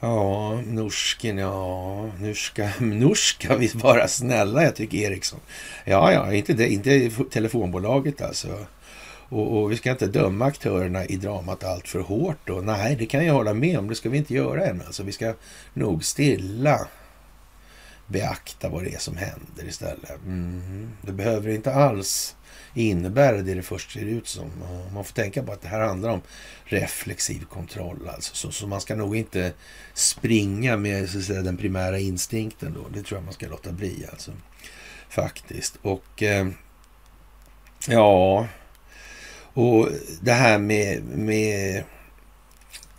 Ja, 0.00 0.60
norsken, 0.66 1.38
ja, 1.38 2.10
nu 2.20 2.34
ska, 2.34 2.68
nu 2.80 3.14
ska 3.14 3.56
vi 3.56 3.66
vara 3.66 4.08
snälla, 4.08 4.62
jag 4.62 4.76
tycker 4.76 4.98
Eriksson. 4.98 5.40
Ja, 5.84 6.12
ja, 6.12 6.32
inte, 6.32 6.52
det, 6.52 6.68
inte 6.68 7.10
telefonbolaget 7.30 8.22
alltså. 8.22 8.66
Och, 9.30 9.58
och, 9.58 9.72
vi 9.72 9.76
ska 9.76 9.90
inte 9.90 10.06
döma 10.06 10.44
aktörerna 10.44 11.04
i 11.04 11.16
dramat 11.16 11.64
allt 11.64 11.88
för 11.88 12.00
hårt 12.00 12.38
då. 12.44 12.54
Nej, 12.54 12.96
det 12.96 13.06
kan 13.06 13.26
jag 13.26 13.34
hålla 13.34 13.54
med 13.54 13.78
om. 13.78 13.88
Det 13.88 13.94
ska 13.94 14.08
vi 14.08 14.18
inte 14.18 14.34
göra 14.34 14.66
än. 14.66 14.82
Alltså, 14.86 15.02
vi 15.02 15.12
ska 15.12 15.34
nog 15.74 16.04
stilla 16.04 16.86
beakta 18.06 18.68
vad 18.68 18.84
det 18.84 18.94
är 18.94 18.98
som 18.98 19.16
händer 19.16 19.68
istället. 19.68 20.24
Mm. 20.24 20.90
Det 21.02 21.12
behöver 21.12 21.50
inte 21.50 21.74
alls 21.74 22.36
innebär 22.74 23.32
det 23.32 23.54
det 23.54 23.62
först 23.62 23.92
ser 23.92 24.04
ut 24.04 24.28
som. 24.28 24.50
Man 24.94 25.04
får 25.04 25.14
tänka 25.14 25.42
på 25.42 25.52
att 25.52 25.62
det 25.62 25.68
här 25.68 25.80
handlar 25.80 26.10
om 26.10 26.22
reflexiv 26.64 27.44
kontroll. 27.44 28.08
Alltså. 28.14 28.34
Så, 28.34 28.50
så 28.50 28.66
man 28.66 28.80
ska 28.80 28.94
nog 28.94 29.16
inte 29.16 29.52
springa 29.94 30.76
med 30.76 31.10
så 31.10 31.18
att 31.18 31.24
säga, 31.24 31.42
den 31.42 31.56
primära 31.56 31.98
instinkten 31.98 32.74
då. 32.74 32.88
Det 32.88 33.02
tror 33.02 33.18
jag 33.18 33.24
man 33.24 33.34
ska 33.34 33.48
låta 33.48 33.72
bli 33.72 34.06
alltså. 34.10 34.32
Faktiskt. 35.08 35.78
Och 35.82 36.22
eh, 36.22 36.48
ja, 37.88 38.46
och 39.52 39.88
det 40.20 40.32
här 40.32 40.58
med, 40.58 41.02
med 41.04 41.84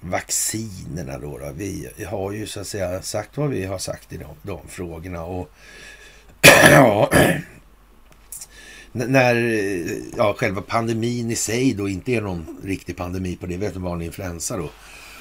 vaccinerna 0.01 1.17
då, 1.17 1.37
då. 1.37 1.51
Vi 1.55 1.89
har 2.07 2.31
ju 2.31 2.47
så 2.47 2.59
att 2.59 2.67
säga 2.67 3.01
sagt 3.01 3.37
vad 3.37 3.49
vi 3.49 3.65
har 3.65 3.77
sagt 3.77 4.13
i 4.13 4.17
de, 4.17 4.27
de 4.41 4.59
frågorna. 4.67 5.23
Och 5.23 5.49
ja, 6.71 7.09
när 9.07 9.35
ja, 10.17 10.33
själva 10.37 10.61
pandemin 10.61 11.31
i 11.31 11.35
sig 11.35 11.73
då 11.73 11.89
inte 11.89 12.11
är 12.11 12.21
någon 12.21 12.57
riktig 12.63 12.97
pandemi 12.97 13.35
på 13.35 13.45
det, 13.45 13.57
vet 13.57 13.75
en 13.75 13.81
vanlig 13.81 14.05
influensa 14.05 14.57
då, 14.57 14.69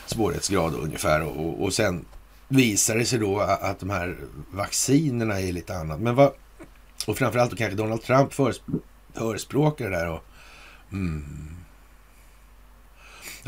svårighetsgrad 0.06 0.72
då, 0.72 0.78
ungefär. 0.78 1.22
Och, 1.22 1.62
och 1.62 1.74
sen 1.74 2.04
visar 2.48 2.96
det 2.96 3.04
sig 3.04 3.18
då 3.18 3.40
att 3.40 3.80
de 3.80 3.90
här 3.90 4.16
vaccinerna 4.50 5.40
är 5.40 5.52
lite 5.52 5.76
annat. 5.76 6.00
Men 6.00 6.14
vad, 6.14 6.32
och 7.06 7.18
framförallt 7.18 7.50
då 7.50 7.56
kanske 7.56 7.76
Donald 7.76 8.02
Trump 8.02 8.32
förespråkar 9.14 9.90
det 9.90 9.96
där. 9.96 10.08
Och, 10.08 10.24
mm, 10.92 11.24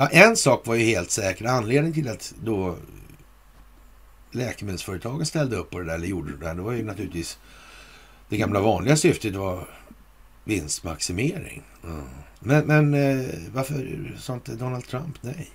Ja, 0.00 0.08
en 0.08 0.36
sak 0.36 0.66
var 0.66 0.74
ju 0.74 0.84
helt 0.84 1.10
säker. 1.10 1.44
Anledningen 1.44 1.94
till 1.94 2.08
att 2.08 2.34
då 2.44 2.76
läkemedelsföretagen 4.30 5.26
ställde 5.26 5.56
upp 5.56 5.70
på 5.70 5.78
det 5.78 5.84
där, 5.84 5.94
eller 5.94 6.06
gjorde 6.06 6.32
det 6.32 6.46
där, 6.46 6.54
det 6.54 6.62
var 6.62 6.72
ju 6.72 6.82
naturligtvis 6.82 7.38
det 8.28 8.36
gamla 8.36 8.60
vanliga 8.60 8.96
syftet 8.96 9.34
var 9.34 9.68
vinstmaximering. 10.50 11.62
Mm. 11.84 12.04
Men, 12.40 12.66
men 12.66 12.94
eh, 12.94 13.34
varför 13.52 14.12
sa 14.18 14.34
inte 14.34 14.54
Donald 14.54 14.86
Trump 14.86 15.22
nej? 15.22 15.50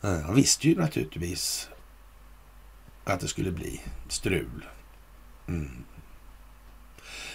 Han 0.00 0.34
visste 0.34 0.68
ju 0.68 0.76
naturligtvis 0.76 1.68
att 3.04 3.20
det 3.20 3.28
skulle 3.28 3.50
bli 3.50 3.80
strul. 4.08 4.66
Mm. 5.48 5.84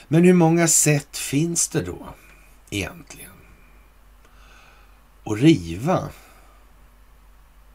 Men 0.07 0.23
hur 0.23 0.33
många 0.33 0.67
sätt 0.67 1.17
finns 1.17 1.67
det 1.67 1.81
då 1.81 2.13
egentligen 2.69 3.31
att 5.23 5.39
riva 5.39 6.09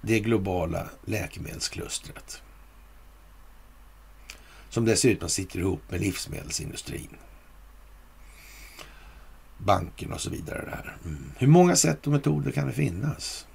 det 0.00 0.20
globala 0.20 0.90
läkemedelsklustret. 1.04 2.42
Som 4.68 4.84
dessutom 4.84 5.28
sitter 5.28 5.58
ihop 5.58 5.90
med 5.90 6.00
livsmedelsindustrin. 6.00 7.16
Banken 9.58 10.12
och 10.12 10.20
så 10.20 10.30
vidare. 10.30 10.64
Där. 10.64 10.96
Mm. 11.04 11.32
Hur 11.38 11.46
många 11.46 11.76
sätt 11.76 12.06
och 12.06 12.12
metoder 12.12 12.50
kan 12.50 12.66
det 12.66 12.72
finnas 12.72 13.46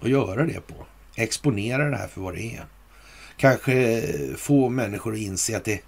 att 0.00 0.10
göra 0.10 0.46
det 0.46 0.66
på? 0.66 0.86
Exponera 1.14 1.90
det 1.90 1.96
här 1.96 2.08
för 2.08 2.20
vad 2.20 2.34
det 2.34 2.56
är. 2.56 2.64
Kanske 3.36 4.02
få 4.36 4.68
människor 4.68 5.12
att 5.12 5.18
inse 5.18 5.56
att 5.56 5.64
det 5.64 5.82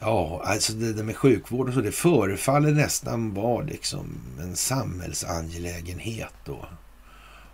Ja, 0.00 0.42
alltså 0.44 0.72
det 0.72 0.92
där 0.92 1.02
med 1.02 1.16
sjukvård 1.16 1.68
och 1.68 1.74
så, 1.74 1.80
det 1.80 1.92
förefaller 1.92 2.72
nästan 2.72 3.34
vara 3.34 3.64
liksom 3.64 4.06
en 4.40 4.56
samhällsangelägenhet 4.56 6.34
då. 6.44 6.66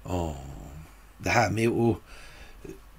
Ja, 0.04 0.36
det 1.18 1.30
här 1.30 1.50
med 1.50 1.68
att 1.68 1.96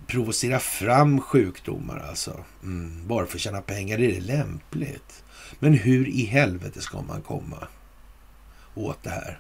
provocera 0.08 0.60
fram 0.60 1.22
sjukdomar 1.22 2.06
alltså, 2.10 2.44
mm, 2.64 3.08
bara 3.08 3.26
för 3.26 3.38
att 3.38 3.42
tjäna 3.42 3.62
pengar, 3.62 4.00
är 4.00 4.08
det 4.08 4.20
lämpligt? 4.20 5.24
Men 5.60 5.74
hur 5.74 6.08
i 6.08 6.26
helvete 6.26 6.82
ska 6.82 7.02
man 7.02 7.22
komma 7.22 7.68
åt 8.76 9.04
det 9.04 9.10
här? 9.10 9.40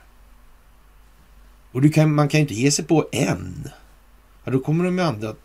Och 1.72 1.82
du 1.82 1.90
kan, 1.90 2.16
man 2.16 2.28
kan 2.28 2.40
ju 2.40 2.42
inte 2.42 2.54
ge 2.54 2.72
sig 2.72 2.86
på 2.86 3.10
en. 3.12 3.70
Ja, 4.44 4.52
då 4.52 4.60
kommer 4.60 4.86
de 4.86 5.00
andra 5.00 5.36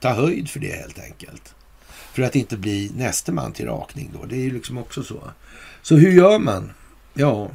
ta 0.00 0.08
höjd 0.08 0.50
för 0.50 0.60
det 0.60 0.72
helt 0.72 0.98
enkelt. 0.98 1.54
För 2.12 2.22
att 2.22 2.36
inte 2.36 2.56
bli 2.56 2.92
näste 2.96 3.32
man 3.32 3.52
till 3.52 3.66
rakning 3.66 4.10
då. 4.12 4.24
Det 4.24 4.36
är 4.36 4.40
ju 4.40 4.50
liksom 4.50 4.78
också 4.78 5.02
så. 5.02 5.30
Så 5.82 5.96
hur 5.96 6.12
gör 6.12 6.38
man? 6.38 6.70
Ja, 7.14 7.50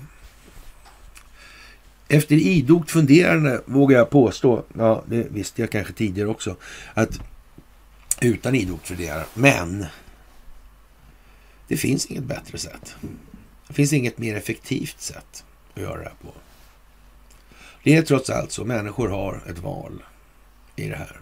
efter 2.08 2.36
idogt 2.36 2.92
funderande 2.92 3.62
vågar 3.66 3.98
jag 3.98 4.10
påstå, 4.10 4.64
ja 4.78 5.04
det 5.08 5.28
visste 5.32 5.62
jag 5.62 5.72
kanske 5.72 5.94
tidigare 5.94 6.30
också, 6.30 6.56
att 6.94 7.20
utan 8.22 8.56
idogt 8.56 8.88
funderande, 8.88 9.26
men 9.34 9.86
det 11.68 11.78
finns 11.78 12.06
inget 12.06 12.24
bättre 12.24 12.58
sätt. 12.58 12.96
Det 13.74 13.76
finns 13.76 13.94
inget 13.94 14.18
mer 14.18 14.36
effektivt 14.36 15.02
sätt 15.02 15.46
att 15.74 15.82
göra 15.82 15.98
det 15.98 16.04
här 16.04 16.16
på. 16.22 16.34
Det 17.84 17.96
är 17.96 18.02
trots 18.02 18.30
allt 18.30 18.52
så, 18.52 18.66
människor 18.66 19.10
har 19.10 19.42
ett 19.50 19.58
val 19.58 20.04
i 20.76 20.88
det 20.88 20.96
här. 20.96 21.20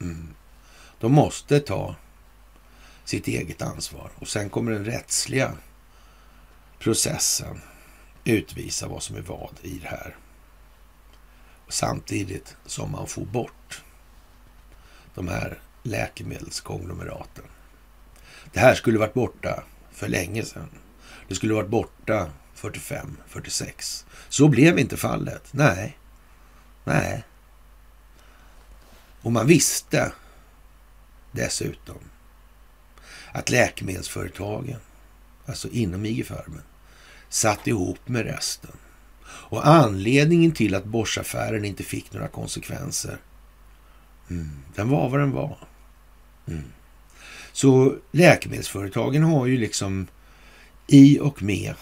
Mm. 0.00 0.34
De 1.00 1.12
måste 1.12 1.60
ta 1.60 1.96
sitt 3.04 3.28
eget 3.28 3.62
ansvar. 3.62 4.10
Och 4.18 4.28
sen 4.28 4.50
kommer 4.50 4.72
den 4.72 4.84
rättsliga 4.84 5.52
processen 6.78 7.60
utvisa 8.24 8.88
vad 8.88 9.02
som 9.02 9.16
är 9.16 9.22
vad 9.22 9.54
i 9.62 9.78
det 9.78 9.88
här. 9.88 10.16
Samtidigt 11.68 12.56
som 12.66 12.90
man 12.90 13.06
får 13.06 13.24
bort 13.24 13.82
de 15.14 15.28
här 15.28 15.60
läkemedelskonglomeraten. 15.82 17.44
Det 18.52 18.60
här 18.60 18.74
skulle 18.74 18.98
varit 18.98 19.14
borta 19.14 19.62
för 19.92 20.08
länge 20.08 20.42
sedan. 20.42 20.68
Det 21.32 21.36
skulle 21.36 21.54
varit 21.54 21.68
borta 21.68 22.30
45, 22.54 23.16
46. 23.26 24.06
Så 24.28 24.48
blev 24.48 24.78
inte 24.78 24.96
fallet. 24.96 25.48
Nej. 25.50 25.98
Nej. 26.84 27.24
Och 29.22 29.32
man 29.32 29.46
visste 29.46 30.12
dessutom 31.30 31.98
att 33.32 33.50
läkemedelsföretagen, 33.50 34.78
alltså 35.46 35.68
inom 35.68 36.06
IG-Farben, 36.06 36.62
satt 37.28 37.66
ihop 37.66 38.08
med 38.08 38.24
resten. 38.24 38.76
Och 39.24 39.66
anledningen 39.66 40.52
till 40.52 40.74
att 40.74 40.84
Boschaffären 40.84 41.64
inte 41.64 41.82
fick 41.82 42.12
några 42.12 42.28
konsekvenser, 42.28 43.18
mm, 44.30 44.62
den 44.74 44.88
var 44.88 45.08
vad 45.08 45.20
den 45.20 45.32
var. 45.32 45.58
Mm. 46.46 46.72
Så 47.52 47.96
läkemedelsföretagen 48.10 49.22
har 49.22 49.46
ju 49.46 49.56
liksom 49.56 50.06
i 50.92 51.18
och 51.20 51.42
med 51.42 51.74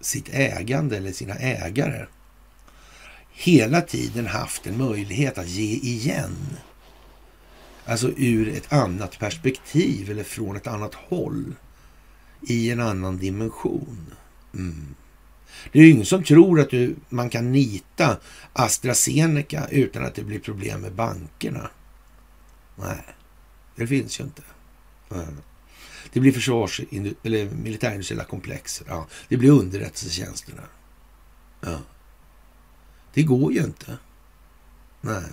sitt 0.00 0.28
ägande 0.32 0.96
eller 0.96 1.12
sina 1.12 1.34
ägare 1.34 2.06
hela 3.32 3.80
tiden 3.80 4.26
haft 4.26 4.66
en 4.66 4.78
möjlighet 4.78 5.38
att 5.38 5.48
ge 5.48 5.74
igen 5.74 6.36
Alltså 7.84 8.10
ur 8.16 8.48
ett 8.48 8.72
annat 8.72 9.18
perspektiv 9.18 10.10
eller 10.10 10.24
från 10.24 10.56
ett 10.56 10.66
annat 10.66 10.94
håll. 10.94 11.54
I 12.48 12.70
en 12.70 12.80
annan 12.80 13.18
dimension. 13.18 14.14
Mm. 14.54 14.94
Det 15.72 15.78
är 15.78 15.82
ju 15.82 15.90
ingen 15.90 16.06
som 16.06 16.24
tror 16.24 16.60
att 16.60 16.70
du, 16.70 16.96
man 17.08 17.30
kan 17.30 17.52
nita 17.52 18.16
AstraZeneca 18.52 19.66
utan 19.70 20.04
att 20.04 20.14
det 20.14 20.24
blir 20.24 20.38
problem 20.38 20.80
med 20.80 20.92
bankerna. 20.92 21.70
Nej, 22.76 23.04
det 23.76 23.86
finns 23.86 24.20
ju 24.20 24.24
inte. 24.24 24.42
Mm. 25.10 25.36
Det 26.12 26.20
blir 26.20 26.32
försvars 26.32 26.80
eller 27.22 27.50
militärindustriella 27.50 28.24
komplex. 28.24 28.82
Ja, 28.88 29.06
det 29.28 29.36
blir 29.36 29.50
underrättelsetjänsterna. 29.50 30.62
Ja. 31.60 31.78
Det 33.14 33.22
går 33.22 33.52
ju 33.52 33.64
inte. 33.64 33.98
Nej, 35.00 35.24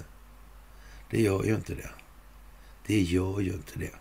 det 1.10 1.22
gör 1.22 1.44
ju 1.44 1.56
inte 1.56 1.76
det. 1.76 1.90
Det 2.88 3.02
gör 3.02 3.40
ju 3.40 3.54
inte 3.54 3.80
det. 3.80 3.96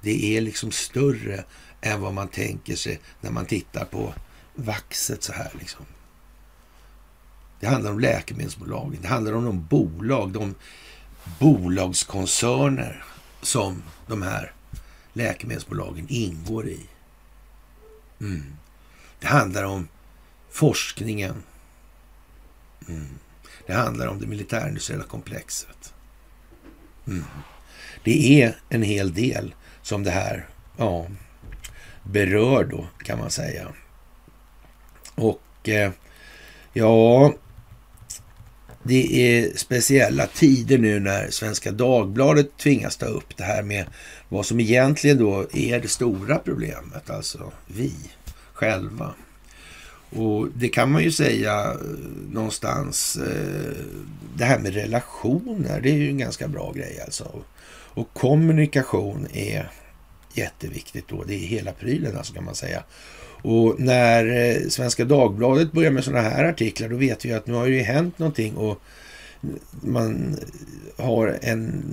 Det 0.00 0.36
är 0.36 0.40
liksom 0.40 0.70
större 0.72 1.44
än 1.80 2.00
vad 2.00 2.14
man 2.14 2.28
tänker 2.28 2.76
sig 2.76 3.00
när 3.20 3.30
man 3.30 3.46
tittar 3.46 3.84
på 3.84 4.14
vaxet 4.54 5.22
så 5.22 5.32
här 5.32 5.52
liksom. 5.58 5.86
Det 7.60 7.66
handlar 7.66 7.90
om 7.90 8.00
läkemedelsbolagen. 8.00 9.02
Det 9.02 9.08
handlar 9.08 9.32
om 9.32 9.44
de 9.44 9.66
bolag, 9.66 10.32
de 10.32 10.54
bolagskoncerner 11.38 13.04
som 13.42 13.82
de 14.06 14.22
här 14.22 14.52
läkemedelsbolagen 15.14 16.06
ingår 16.08 16.68
i. 16.68 16.80
Mm. 18.20 18.56
Det 19.20 19.26
handlar 19.26 19.64
om 19.64 19.88
forskningen. 20.50 21.42
Mm. 22.88 23.08
Det 23.66 23.72
handlar 23.72 24.06
om 24.06 24.20
det 24.20 24.26
militärindustriella 24.26 25.04
komplexet. 25.04 25.94
Mm. 27.06 27.24
Det 28.04 28.42
är 28.42 28.56
en 28.68 28.82
hel 28.82 29.14
del 29.14 29.54
som 29.82 30.02
det 30.02 30.10
här 30.10 30.48
ja, 30.76 31.06
berör 32.02 32.64
då, 32.64 32.86
kan 33.04 33.18
man 33.18 33.30
säga. 33.30 33.68
Och 35.14 35.68
eh, 35.68 35.92
ja, 36.72 37.34
det 38.86 39.36
är 39.36 39.56
speciella 39.56 40.26
tider 40.26 40.78
nu 40.78 41.00
när 41.00 41.30
Svenska 41.30 41.72
Dagbladet 41.72 42.56
tvingas 42.56 42.96
ta 42.96 43.06
upp 43.06 43.36
det 43.36 43.44
här 43.44 43.62
med 43.62 43.86
vad 44.28 44.46
som 44.46 44.60
egentligen 44.60 45.18
då 45.18 45.46
är 45.52 45.80
det 45.80 45.88
stora 45.88 46.38
problemet, 46.38 47.10
alltså 47.10 47.52
vi 47.66 47.92
själva. 48.52 49.14
Och 50.10 50.48
det 50.54 50.68
kan 50.68 50.92
man 50.92 51.02
ju 51.02 51.12
säga 51.12 51.64
eh, 51.64 51.76
någonstans, 52.30 53.16
eh, 53.16 53.72
det 54.36 54.44
här 54.44 54.58
med 54.58 54.74
relationer, 54.74 55.80
det 55.80 55.90
är 55.90 55.96
ju 55.96 56.08
en 56.08 56.18
ganska 56.18 56.48
bra 56.48 56.72
grej 56.72 57.00
alltså. 57.04 57.42
Och 57.94 58.08
kommunikation 58.12 59.26
är 59.32 59.70
jätteviktigt 60.34 61.08
då, 61.08 61.24
det 61.24 61.34
är 61.34 61.46
hela 61.46 61.72
prylen 61.72 62.16
alltså 62.16 62.34
kan 62.34 62.44
man 62.44 62.54
säga. 62.54 62.82
Och 63.44 63.80
när 63.80 64.50
eh, 64.50 64.68
Svenska 64.68 65.04
Dagbladet 65.04 65.72
börjar 65.72 65.90
med 65.90 66.04
sådana 66.04 66.28
här 66.28 66.44
artiklar, 66.44 66.88
då 66.88 66.96
vet 66.96 67.24
vi 67.24 67.32
att 67.32 67.46
nu 67.46 67.54
har 67.54 67.66
det 67.66 67.74
ju 67.74 67.82
hänt 67.82 68.18
någonting 68.18 68.56
och 68.56 68.80
man 69.80 70.36
har 70.96 71.38
en, 71.42 71.84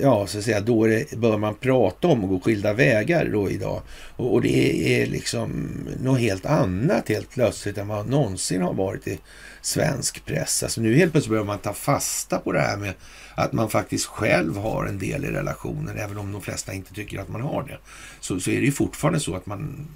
ja 0.00 0.26
så 0.26 0.38
att 0.38 0.44
säga, 0.44 0.60
då 0.60 0.86
det, 0.86 1.16
bör 1.16 1.38
man 1.38 1.54
prata 1.54 2.08
om 2.08 2.24
och 2.24 2.30
gå 2.30 2.40
skilda 2.40 2.72
vägar 2.72 3.28
då 3.32 3.50
idag. 3.50 3.82
Och, 4.16 4.32
och, 4.32 4.42
det 4.42 5.02
är 5.02 5.06
liksom 5.06 5.68
något 6.02 6.20
helt 6.20 6.46
annat 6.46 7.08
helt 7.08 7.30
plötsligt 7.30 7.78
än 7.78 7.88
vad 7.88 8.08
någonsin 8.08 8.62
har 8.62 8.74
varit 8.74 9.06
i 9.06 9.18
svensk 9.64 10.24
press. 10.24 10.62
Alltså 10.62 10.80
nu 10.80 10.94
helt 10.94 11.12
plötsligt 11.12 11.30
börjar 11.30 11.44
man 11.44 11.58
ta 11.58 11.72
fasta 11.72 12.38
på 12.38 12.52
det 12.52 12.60
här 12.60 12.76
med 12.76 12.94
att 13.34 13.52
man 13.52 13.70
faktiskt 13.70 14.06
själv 14.06 14.56
har 14.56 14.86
en 14.86 14.98
del 14.98 15.24
i 15.24 15.28
relationen, 15.28 15.98
även 15.98 16.18
om 16.18 16.32
de 16.32 16.42
flesta 16.42 16.72
inte 16.72 16.94
tycker 16.94 17.20
att 17.20 17.28
man 17.28 17.40
har 17.40 17.62
det. 17.62 17.78
Så, 18.20 18.40
så 18.40 18.50
är 18.50 18.60
det 18.60 18.66
ju 18.66 18.72
fortfarande 18.72 19.20
så 19.20 19.36
att 19.36 19.46
man, 19.46 19.88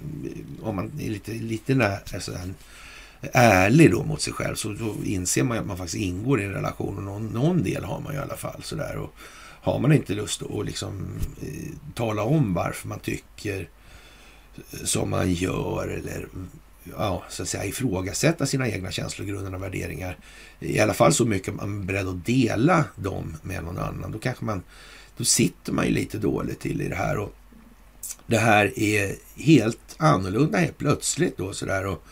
om 0.61 0.75
man 0.75 0.91
är 0.99 1.09
lite, 1.09 1.31
lite 1.31 1.75
när, 1.75 1.99
alltså, 2.13 2.31
ärlig 3.33 3.91
då 3.91 4.03
mot 4.03 4.21
sig 4.21 4.33
själv 4.33 4.55
så 4.55 4.69
då 4.69 4.95
inser 5.03 5.43
man 5.43 5.57
att 5.57 5.65
man 5.65 5.77
faktiskt 5.77 6.03
ingår 6.03 6.41
i 6.41 6.43
en 6.43 6.53
relation 6.53 6.97
och 6.97 7.03
någon, 7.03 7.27
någon 7.27 7.63
del 7.63 7.83
har 7.83 7.99
man 7.99 8.13
ju 8.13 8.19
i 8.19 8.21
alla 8.21 8.37
fall. 8.37 8.63
Sådär. 8.63 8.97
Och 8.97 9.15
har 9.61 9.79
man 9.79 9.93
inte 9.93 10.13
lust 10.13 10.41
att 10.41 10.65
liksom, 10.65 11.19
eh, 11.41 11.93
tala 11.95 12.23
om 12.23 12.53
varför 12.53 12.87
man 12.87 12.99
tycker 12.99 13.69
som 14.83 15.09
man 15.09 15.33
gör 15.33 15.87
eller 15.87 16.27
ja, 16.97 17.23
så 17.29 17.43
att 17.43 17.49
säga, 17.49 17.65
ifrågasätta 17.65 18.45
sina 18.45 18.69
egna 18.69 18.91
känslogrunder 18.91 19.55
och 19.55 19.63
värderingar. 19.63 20.17
I 20.59 20.79
alla 20.79 20.93
fall 20.93 21.13
så 21.13 21.25
mycket 21.25 21.55
man 21.55 21.81
är 21.81 21.85
beredd 21.85 22.07
att 22.07 22.25
dela 22.25 22.85
dem 22.95 23.37
med 23.41 23.63
någon 23.63 23.77
annan. 23.77 24.11
Då 24.11 24.19
kanske 24.19 24.45
man, 24.45 24.63
då 25.17 25.23
sitter 25.23 25.73
man 25.73 25.85
ju 25.85 25.91
lite 25.91 26.17
dåligt 26.17 26.59
till 26.59 26.81
i 26.81 26.87
det 26.87 26.95
här. 26.95 27.17
Och 27.17 27.35
det 28.27 28.37
här 28.37 28.79
är 28.79 29.15
helt 29.35 29.95
annorlunda 29.97 30.57
helt 30.57 30.77
plötsligt 30.77 31.37
då 31.37 31.53
sådär. 31.53 31.85
Och 31.85 32.05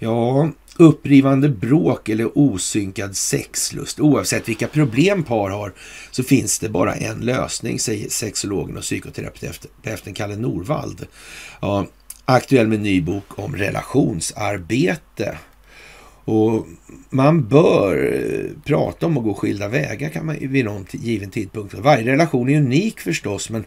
Ja, 0.00 0.50
upprivande 0.76 1.48
bråk 1.48 2.08
eller 2.08 2.38
osynkad 2.38 3.16
sexlust. 3.16 4.00
Oavsett 4.00 4.48
vilka 4.48 4.68
problem 4.68 5.24
par 5.24 5.50
har 5.50 5.72
så 6.10 6.22
finns 6.22 6.58
det 6.58 6.68
bara 6.68 6.94
en 6.94 7.20
lösning, 7.20 7.78
säger 7.78 8.08
sexologen 8.08 8.76
och 8.76 8.82
psykoterapeuten 8.82 10.14
Kalle 10.14 10.36
Norvald. 10.36 11.06
Ja, 11.60 11.86
aktuell 12.28 12.66
med 12.66 12.80
ny 12.80 13.00
bok 13.00 13.38
om 13.38 13.56
relationsarbete. 13.56 15.38
Och 16.24 16.66
man 17.10 17.48
bör 17.48 18.14
eh, 18.14 18.62
prata 18.64 19.06
om 19.06 19.18
att 19.18 19.24
gå 19.24 19.34
skilda 19.34 19.68
vägar 19.68 20.08
kan 20.08 20.26
man 20.26 20.36
vid 20.40 20.64
någon 20.64 20.86
given 20.90 21.30
tidpunkt. 21.30 21.74
Varje 21.74 22.12
relation 22.12 22.48
är 22.48 22.58
unik 22.58 23.00
förstås, 23.00 23.50
men, 23.50 23.64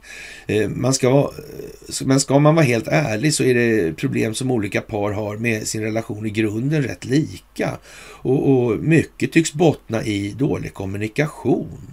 eh, 0.47 0.69
man 0.69 0.93
ska, 0.93 1.07
eh, 1.09 2.05
men 2.05 2.19
ska 2.19 2.39
man 2.39 2.55
vara 2.55 2.65
helt 2.65 2.87
ärlig 2.87 3.33
så 3.33 3.43
är 3.43 3.53
det 3.53 3.93
problem 3.93 4.33
som 4.33 4.51
olika 4.51 4.81
par 4.81 5.11
har 5.11 5.37
med 5.37 5.67
sin 5.67 5.81
relation 5.81 6.25
i 6.25 6.29
grunden 6.29 6.83
rätt 6.83 7.05
lika. 7.05 7.77
Och, 8.21 8.49
och 8.51 8.79
mycket 8.79 9.31
tycks 9.31 9.53
bottna 9.53 10.03
i 10.03 10.35
dålig 10.37 10.73
kommunikation. 10.73 11.87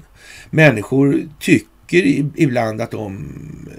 Människor 0.51 1.29
tycker 1.41 1.78
tycker 1.89 2.31
ibland 2.35 2.81
att 2.81 2.91
de 2.91 3.29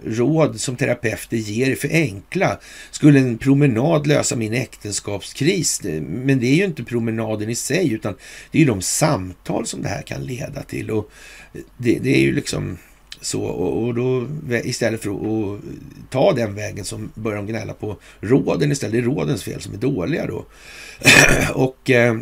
råd 0.05 0.59
som 0.59 0.75
terapeuter 0.75 1.37
ger 1.37 1.71
är 1.71 1.75
för 1.75 1.89
enkla. 1.91 2.59
Skulle 2.91 3.19
en 3.19 3.37
promenad 3.37 4.07
lösa 4.07 4.35
min 4.35 4.53
äktenskapskris? 4.53 5.81
Men 6.01 6.39
det 6.39 6.47
är 6.47 6.55
ju 6.55 6.65
inte 6.65 6.83
promenaden 6.83 7.49
i 7.49 7.55
sig, 7.55 7.93
utan 7.93 8.15
det 8.51 8.57
är 8.57 8.59
ju 8.59 8.67
de 8.67 8.81
samtal 8.81 9.65
som 9.65 9.81
det 9.81 9.89
här 9.89 10.01
kan 10.01 10.23
leda 10.23 10.63
till. 10.63 10.91
Och 10.91 11.11
det, 11.77 11.99
det 11.99 12.15
är 12.15 12.21
ju 12.21 12.35
liksom 12.35 12.77
så 13.21 13.41
och, 13.41 13.95
då 13.95 14.27
istället 14.63 15.03
för 15.03 15.09
att 15.09 15.61
ta 16.09 16.33
den 16.33 16.55
vägen 16.55 16.85
som 16.85 17.11
börjar 17.15 17.37
de 17.37 17.47
gnälla 17.47 17.73
på 17.73 17.97
råden 18.19 18.71
istället. 18.71 18.93
Det 18.93 18.99
är 18.99 19.15
rådens 19.15 19.43
fel 19.43 19.61
som 19.61 19.73
är 19.73 19.77
dåliga 19.77 20.27
då. 20.27 20.45
och 21.53 21.89
eh, 21.89 22.15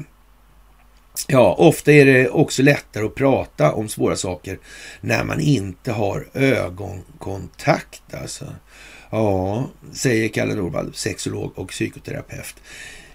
Ja, 1.28 1.56
ofta 1.58 1.92
är 1.92 2.06
det 2.06 2.30
också 2.30 2.64
lättare 2.64 3.06
att 3.06 3.16
prata 3.16 3.74
om 3.74 3.90
svåra 3.90 4.16
saker 4.16 4.60
när 5.02 5.24
man 5.24 5.40
inte 5.40 5.92
har 5.92 6.28
ögonkontakt. 6.34 8.14
Alltså. 8.22 8.46
Ja, 9.10 9.70
säger 9.94 10.30
Kalle 10.30 10.56
Norvald, 10.56 10.96
sexolog 10.96 11.60
och 11.60 11.70
psykoterapeut. 11.70 12.56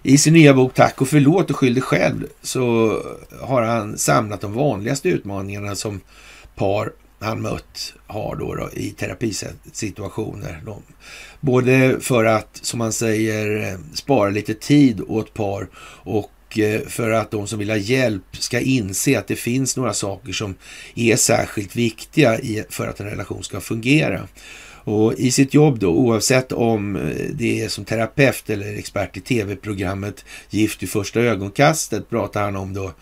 I 0.03 0.17
sin 0.17 0.33
nya 0.33 0.53
bok 0.53 0.73
Tack 0.73 1.01
och 1.01 1.07
förlåt 1.07 1.49
och 1.49 1.55
skyll 1.55 1.73
dig 1.73 1.83
själv 1.83 2.27
så 2.41 2.97
har 3.41 3.61
han 3.61 3.97
samlat 3.97 4.41
de 4.41 4.53
vanligaste 4.53 5.09
utmaningarna 5.09 5.75
som 5.75 6.01
par 6.55 6.91
han 7.23 7.41
mött 7.41 7.93
har 8.07 8.35
då, 8.35 8.55
då 8.55 8.69
i 8.73 8.89
terapisituationer. 8.89 10.61
De, 10.65 10.81
både 11.39 11.99
för 11.99 12.25
att, 12.25 12.59
som 12.61 12.77
man 12.77 12.93
säger, 12.93 13.77
spara 13.93 14.29
lite 14.29 14.53
tid 14.53 15.01
åt 15.07 15.33
par 15.33 15.67
och 16.03 16.31
Eh, 16.57 16.81
för 16.87 17.11
att 17.11 17.31
de 17.31 17.47
som 17.47 17.59
vill 17.59 17.69
ha 17.69 17.77
hjälp 17.77 18.23
ska 18.31 18.59
inse 18.59 19.19
att 19.19 19.27
det 19.27 19.35
finns 19.35 19.77
några 19.77 19.93
saker 19.93 20.33
som 20.33 20.55
är 20.95 21.15
särskilt 21.15 21.75
viktiga 21.75 22.39
för 22.69 22.87
att 22.87 22.99
en 22.99 23.09
relation 23.09 23.43
ska 23.43 23.61
fungera. 23.61 24.27
Och 24.85 25.13
i 25.13 25.31
sitt 25.31 25.53
jobb 25.53 25.79
då, 25.79 25.89
oavsett 25.89 26.51
om 26.51 26.95
eh, 26.95 27.01
det 27.33 27.61
är 27.61 27.69
som 27.69 27.85
terapeut 27.85 28.49
eller 28.49 28.77
expert 28.77 29.17
i 29.17 29.21
tv-programmet 29.21 30.25
Gift 30.49 30.83
i 30.83 30.87
första 30.87 31.19
ögonkastet 31.19 32.09
pratar 32.09 32.43
han 32.43 32.55
om 32.55 32.73
då, 32.73 32.93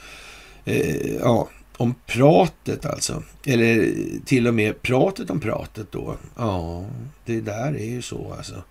eh, 0.65 1.15
ja, 1.19 1.49
om 1.81 1.95
pratet 2.05 2.85
alltså. 2.85 3.23
Eller 3.45 3.93
till 4.25 4.47
och 4.47 4.53
med 4.53 4.81
pratet 4.81 5.29
om 5.29 5.39
pratet 5.39 5.91
då. 5.91 6.15
Ja, 6.37 6.85
det 7.25 7.41
där 7.41 7.75
är 7.75 7.85
ju 7.85 8.01
så 8.01 8.33
alltså. 8.37 8.63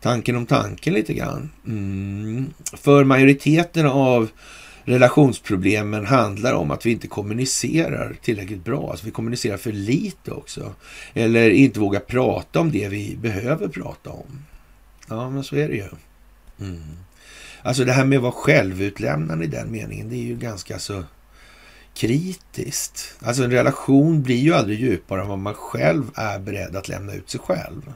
Tanken 0.00 0.36
om 0.36 0.46
tanken 0.46 0.94
lite 0.94 1.14
grann. 1.14 1.50
Mm. 1.66 2.46
För 2.74 3.04
majoriteten 3.04 3.86
av 3.86 4.28
relationsproblemen 4.84 6.06
handlar 6.06 6.52
om 6.52 6.70
att 6.70 6.86
vi 6.86 6.90
inte 6.90 7.08
kommunicerar 7.08 8.16
tillräckligt 8.22 8.64
bra. 8.64 8.90
Alltså 8.90 9.06
vi 9.06 9.12
kommunicerar 9.12 9.56
för 9.56 9.72
lite 9.72 10.30
också. 10.30 10.74
Eller 11.14 11.50
inte 11.50 11.80
vågar 11.80 12.00
prata 12.00 12.60
om 12.60 12.70
det 12.72 12.88
vi 12.88 13.16
behöver 13.20 13.68
prata 13.68 14.10
om. 14.10 14.44
Ja, 15.08 15.30
men 15.30 15.44
så 15.44 15.56
är 15.56 15.68
det 15.68 15.74
ju. 15.74 15.88
Mm. 16.60 16.82
Alltså 17.62 17.84
det 17.84 17.92
här 17.92 18.04
med 18.04 18.16
att 18.16 18.22
vara 18.22 18.32
självutlämnande 18.32 19.44
i 19.44 19.48
den 19.48 19.70
meningen, 19.70 20.08
det 20.08 20.16
är 20.16 20.22
ju 20.22 20.36
ganska 20.36 20.78
så 20.78 21.04
kritiskt. 21.96 23.14
Alltså 23.20 23.44
en 23.44 23.50
relation 23.50 24.22
blir 24.22 24.36
ju 24.36 24.54
aldrig 24.54 24.80
djupare 24.80 25.20
än 25.20 25.28
vad 25.28 25.38
man 25.38 25.54
själv 25.54 26.10
är 26.14 26.38
beredd 26.38 26.76
att 26.76 26.88
lämna 26.88 27.12
ut 27.12 27.30
sig 27.30 27.40
själv. 27.40 27.92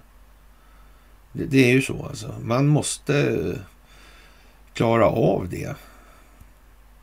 Det, 1.32 1.44
det 1.44 1.70
är 1.70 1.72
ju 1.72 1.82
så 1.82 2.06
alltså. 2.06 2.34
Man 2.42 2.66
måste 2.66 3.38
klara 4.74 5.06
av 5.06 5.48
det 5.48 5.76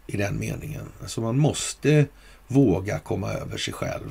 i 0.08 0.18
den 0.18 0.40
meningen. 0.40 0.86
Alltså 1.02 1.22
man 1.22 1.40
måste 1.40 2.06
våga 2.48 3.00
komma 3.00 3.34
över 3.34 3.58
sig 3.58 3.74
själv 3.74 4.10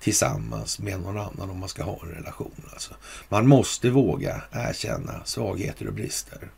tillsammans 0.00 0.78
med 0.78 1.00
någon 1.00 1.18
annan 1.18 1.50
om 1.50 1.58
man 1.58 1.68
ska 1.68 1.82
ha 1.82 1.98
en 2.02 2.08
relation. 2.08 2.64
Alltså. 2.72 2.94
Man 3.28 3.48
måste 3.48 3.90
våga 3.90 4.42
erkänna 4.52 5.24
svagheter 5.24 5.86
och 5.86 5.94
brister. 5.94 6.50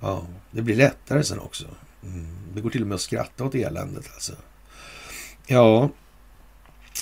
Ja, 0.00 0.26
det 0.50 0.62
blir 0.62 0.76
lättare 0.76 1.24
sen 1.24 1.40
också. 1.40 1.66
Mm. 2.02 2.26
Det 2.54 2.60
går 2.60 2.70
till 2.70 2.82
och 2.82 2.88
med 2.88 2.94
att 2.94 3.00
skratta 3.00 3.44
åt 3.44 3.54
eländet 3.54 4.10
alltså. 4.14 4.32
Ja, 5.46 5.90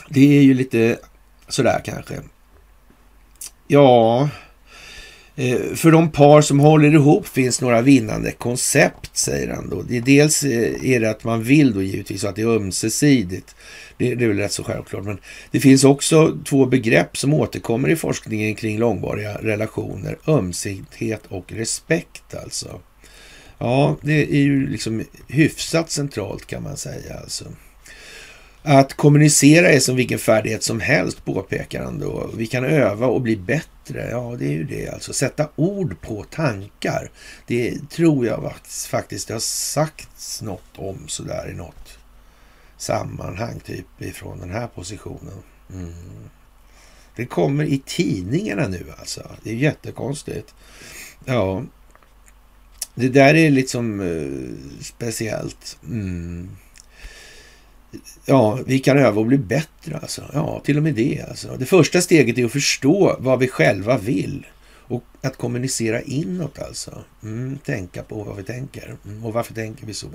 det 0.09 0.38
är 0.38 0.42
ju 0.42 0.55
lite 0.55 0.99
sådär 1.49 1.80
kanske. 1.84 2.14
Ja, 3.68 4.28
eh, 5.36 5.74
för 5.74 5.92
de 5.92 6.12
par 6.12 6.40
som 6.40 6.61
håller 6.61 6.95
ihop 6.95 7.26
finns 7.26 7.61
några 7.61 7.82
vinnande 7.82 8.32
koncept, 8.32 9.16
säger 9.16 9.55
han 9.55 9.70
då. 9.70 9.82
Det 9.82 9.97
är 9.97 10.01
dels 10.01 10.45
eh, 10.45 10.90
är 10.90 11.01
det 11.01 11.11
att 11.11 11.24
man 11.24 11.42
vill 11.42 11.74
då 11.74 11.82
givetvis 11.82 12.24
att 12.24 12.36
det 12.36 12.42
är 12.42 12.57
ömsesidigt. 12.57 13.57
Det, 13.97 14.14
det 14.14 14.24
är 14.24 14.28
väl 14.28 14.38
rätt 14.38 14.53
så 14.53 14.64
självklart. 14.64 15.05
Men 15.05 15.18
det 15.51 15.61
finns 15.61 15.84
också 15.84 16.38
två 16.45 16.66
begrepp 16.66 17.16
som 17.16 17.34
återkommer 17.34 17.88
i 17.88 17.97
forskningen 17.97 18.55
kring 18.55 18.78
långvariga 18.78 19.34
relationer. 19.34 20.18
Ömsighet 20.26 21.22
och 21.28 21.53
respekt 21.53 22.34
alltså. 22.34 22.80
Ja, 23.59 23.96
det 24.02 24.34
är 24.34 24.42
ju 24.42 24.66
liksom 24.66 25.05
hyfsat 25.28 25.90
centralt 25.90 26.46
kan 26.46 26.62
man 26.62 26.76
säga 26.76 27.18
alltså. 27.18 27.44
Att 28.66 28.94
kommunicera 28.94 29.68
är 29.68 29.80
som 29.80 29.96
vilken 29.96 30.18
färdighet 30.18 30.62
som 30.62 30.80
helst, 30.80 31.24
påpekar 31.24 31.84
han 31.84 31.98
då. 31.98 32.30
Vi 32.36 32.46
kan 32.46 32.64
öva 32.64 33.07
och 33.07 33.20
bli 33.20 33.36
bättre. 33.36 34.09
Ja, 34.11 34.36
det 34.38 34.46
är 34.46 34.52
ju 34.52 34.64
det 34.64 34.88
alltså. 34.88 35.12
Sätta 35.12 35.48
ord 35.57 36.00
på 36.00 36.24
tankar. 36.24 37.11
Det 37.46 37.90
tror 37.90 38.26
jag 38.26 38.52
faktiskt 38.88 39.28
det 39.28 39.34
har 39.34 39.40
sagts 39.40 40.42
något 40.42 40.76
om 40.76 40.98
sådär 41.07 41.50
i 41.50 41.55
något 41.55 41.98
sammanhang, 42.76 43.61
typ 43.61 43.86
ifrån 44.02 44.40
den 44.40 44.50
här 44.50 44.66
positionen. 44.66 45.42
Mm. 45.72 45.94
Det 47.16 47.26
kommer 47.26 47.64
i 47.64 47.82
tidningarna 47.86 48.68
nu 48.68 48.86
alltså. 48.98 49.30
Det 49.42 49.50
är 49.50 49.55
jättekonstigt. 49.55 50.55
Ja, 51.24 51.62
det 52.95 53.09
där 53.09 53.34
är 53.34 53.51
liksom 53.51 54.01
eh, 54.01 54.82
speciellt. 54.84 55.78
Mm. 55.84 56.49
Ja, 58.24 58.59
vi 58.66 58.78
kan 58.78 58.99
öva 58.99 59.20
och 59.20 59.26
bli 59.26 59.38
bättre 59.38 59.99
alltså. 60.03 60.22
Ja, 60.32 60.61
till 60.64 60.76
och 60.76 60.82
med 60.82 60.95
det 60.95 61.24
alltså. 61.28 61.57
Det 61.59 61.66
första 61.66 62.01
steget 62.01 62.38
är 62.38 62.45
att 62.45 62.53
förstå 62.53 63.16
vad 63.18 63.38
vi 63.38 63.49
själva 63.49 63.99
vill 63.99 64.47
och 64.86 65.05
att 65.20 65.36
kommunicera 65.36 66.03
inåt 66.03 66.59
alltså. 66.59 67.05
Mm, 67.22 67.59
tänka 67.59 68.03
på 68.03 68.22
vad 68.22 68.36
vi 68.36 68.42
tänker. 68.42 68.97
Mm, 69.05 69.24
och 69.24 69.32
varför 69.32 69.55
tänker 69.55 69.86
vi 69.86 69.95
så? 69.95 70.09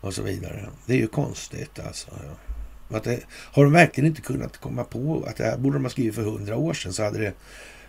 Och 0.00 0.14
så 0.14 0.22
vidare. 0.22 0.66
Det 0.86 0.92
är 0.92 0.98
ju 0.98 1.06
konstigt 1.06 1.80
alltså. 1.86 2.08
Ja. 2.10 2.96
Att 2.96 3.04
det, 3.04 3.20
har 3.30 3.64
de 3.64 3.72
verkligen 3.72 4.08
inte 4.08 4.20
kunnat 4.20 4.56
komma 4.56 4.84
på 4.84 5.24
att 5.28 5.36
det 5.36 5.44
här 5.44 5.58
borde 5.58 5.76
de 5.76 5.84
ha 5.84 5.90
skrivit 5.90 6.14
för 6.14 6.22
hundra 6.22 6.56
år 6.56 6.74
sedan 6.74 6.92
så 6.92 7.02
hade 7.02 7.18
det 7.18 7.32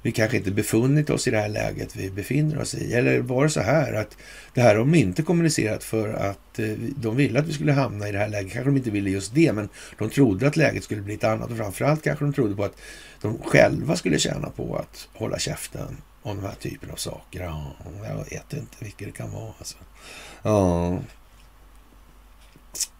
vi 0.06 0.12
kanske 0.12 0.38
inte 0.38 0.52
befunnit 0.52 1.10
oss 1.10 1.28
i 1.28 1.32
det 1.32 1.38
här 1.38 1.50
läget 1.50 1.96
vi 1.96 2.10
befinner 2.10 2.62
oss 2.62 2.76
i. 2.76 2.94
Eller 2.94 3.20
var 3.20 3.44
det 3.44 3.50
så 3.50 3.62
här 3.62 3.94
att 3.94 4.18
det 4.54 4.62
här 4.62 4.70
har 4.70 4.76
de 4.76 4.96
inte 4.96 5.22
kommunicerat 5.24 5.84
för 5.84 6.14
att 6.14 6.60
eh, 6.60 6.66
de 6.98 7.16
ville 7.16 7.40
att 7.40 7.48
vi 7.48 7.54
skulle 7.54 7.72
hamna 7.72 8.10
i 8.10 8.12
det 8.12 8.18
här 8.18 8.28
läget. 8.28 8.54
Kanske 8.54 8.70
de 8.70 8.78
inte 8.78 8.92
ville 8.92 9.10
just 9.10 9.36
det, 9.36 9.54
men 9.54 9.70
de 9.98 10.10
trodde 10.10 10.48
att 10.48 10.56
läget 10.56 10.84
skulle 10.84 11.02
bli 11.02 11.14
ett 11.14 11.24
annat. 11.24 11.52
Och 11.52 11.58
framförallt 11.58 12.04
kanske 12.04 12.26
de 12.26 12.34
trodde 12.34 12.56
på 12.56 12.64
att 12.64 12.78
de 13.22 13.38
själva 13.44 13.96
skulle 13.96 14.20
tjäna 14.20 14.50
på 14.50 14.76
att 14.76 15.08
hålla 15.14 15.40
käften 15.40 15.98
om 16.22 16.36
den 16.38 16.46
här 16.46 16.56
typen 16.56 16.92
av 16.92 16.96
saker. 16.96 17.44
Ja, 17.44 17.76
jag 18.04 18.18
vet 18.18 18.54
inte 18.54 18.78
vilket 18.80 19.08
det 19.08 19.18
kan 19.18 19.32
vara. 19.32 19.54
Alltså. 19.60 19.78
Ja. 20.44 21.00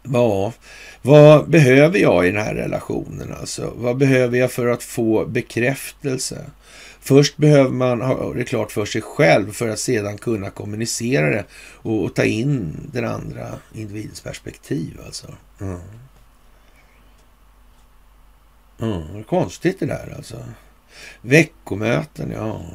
Ja, 0.04 0.54
vad 1.02 1.50
behöver 1.50 2.00
jag 2.00 2.28
i 2.28 2.32
den 2.32 2.42
här 2.42 2.56
relationen? 2.56 3.34
Alltså, 3.40 3.74
vad 3.76 3.98
behöver 3.98 4.38
jag 4.38 4.52
för 4.52 4.68
att 4.68 4.84
få 4.84 5.26
bekräftelse? 5.26 6.46
Först 7.06 7.38
behöver 7.38 7.72
man 7.72 8.02
ha 8.02 8.34
det 8.34 8.44
klart 8.44 8.72
för 8.72 8.86
sig 8.86 9.02
själv 9.02 9.52
för 9.52 9.70
att 9.70 9.80
sedan 9.80 10.18
kunna 10.18 10.50
kommunicera 10.50 11.30
det 11.30 11.46
och, 11.54 12.04
och 12.04 12.16
ta 12.16 12.24
in 12.24 12.90
den 12.94 13.06
andra 13.06 13.48
individens 13.74 14.22
perspektiv. 14.22 15.00
Alltså. 15.06 15.28
Mm. 15.62 15.80
Mm, 18.80 19.14
det 19.14 19.20
är 19.20 19.24
konstigt 19.24 19.80
det 19.80 19.86
där 19.86 20.14
alltså. 20.18 20.46
Veckomöten, 21.22 22.32
ja. 22.32 22.66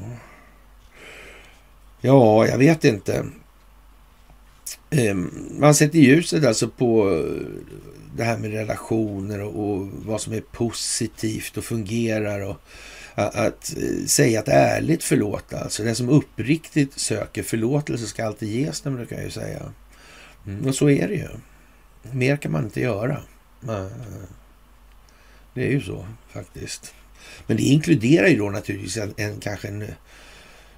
Ja, 2.00 2.46
jag 2.46 2.58
vet 2.58 2.84
inte. 2.84 3.26
Ehm, 4.90 5.48
man 5.58 5.74
sätter 5.74 5.98
ljuset 5.98 6.44
alltså 6.44 6.68
på 6.68 7.10
eh, 7.10 7.46
det 8.16 8.24
här 8.24 8.38
med 8.38 8.52
relationer 8.52 9.40
och, 9.40 9.70
och 9.70 9.88
vad 9.92 10.20
som 10.20 10.32
är 10.32 10.40
positivt 10.40 11.56
och 11.56 11.64
fungerar 11.64 12.40
och 12.40 12.60
att 13.14 13.76
eh, 13.76 14.06
säga 14.06 14.40
att 14.40 14.48
ärligt 14.48 15.04
förlåta. 15.04 15.60
Alltså 15.60 15.82
den 15.82 15.96
som 15.96 16.08
uppriktigt 16.08 16.98
söker 16.98 17.42
förlåtelse 17.42 18.06
ska 18.06 18.26
alltid 18.26 18.48
ges 18.48 18.80
den 18.80 18.96
brukar 18.96 19.16
jag 19.16 19.24
ju 19.24 19.30
säga. 19.30 19.72
Mm, 20.46 20.66
och 20.66 20.74
så 20.74 20.90
är 20.90 21.08
det 21.08 21.14
ju. 21.14 21.28
Mer 22.12 22.36
kan 22.36 22.52
man 22.52 22.64
inte 22.64 22.80
göra. 22.80 23.22
Eh, 23.68 23.86
det 25.54 25.66
är 25.66 25.70
ju 25.70 25.80
så 25.80 26.06
faktiskt. 26.32 26.94
Men 27.46 27.56
det 27.56 27.62
inkluderar 27.62 28.26
ju 28.26 28.38
då 28.38 28.50
naturligtvis 28.50 28.96
en, 28.96 29.14
en 29.16 29.40
kanske 29.40 29.68
en 29.68 29.82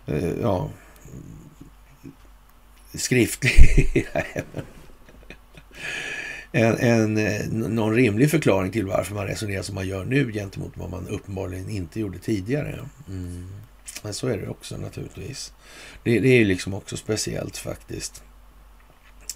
eh, 0.07 0.33
ja, 0.41 0.71
skriftlig 2.95 4.07
en, 6.53 6.79
en, 6.79 7.17
eh, 7.17 7.47
någon 7.51 7.95
rimlig 7.95 8.31
förklaring 8.31 8.73
till 8.73 8.87
varför 8.87 9.15
man 9.15 9.27
resonerar 9.27 9.63
som 9.63 9.75
man 9.75 9.89
gör 9.89 10.05
nu 10.05 10.33
gentemot 10.33 10.73
vad 10.75 10.91
man 10.91 11.09
uppenbarligen 11.09 11.71
inte 11.71 12.01
gjorde 12.01 12.19
tidigare. 12.19 12.79
Mm. 13.09 13.47
Men 14.03 14.15
så 14.15 14.29
är 14.29 14.39
det 14.39 14.49
också 14.49 14.77
naturligtvis. 14.77 15.53
Det, 16.05 16.21
det 16.21 16.29
är 16.29 16.45
liksom 16.45 16.75
också 16.75 16.97
speciellt 16.97 17.57
faktiskt. 17.57 18.23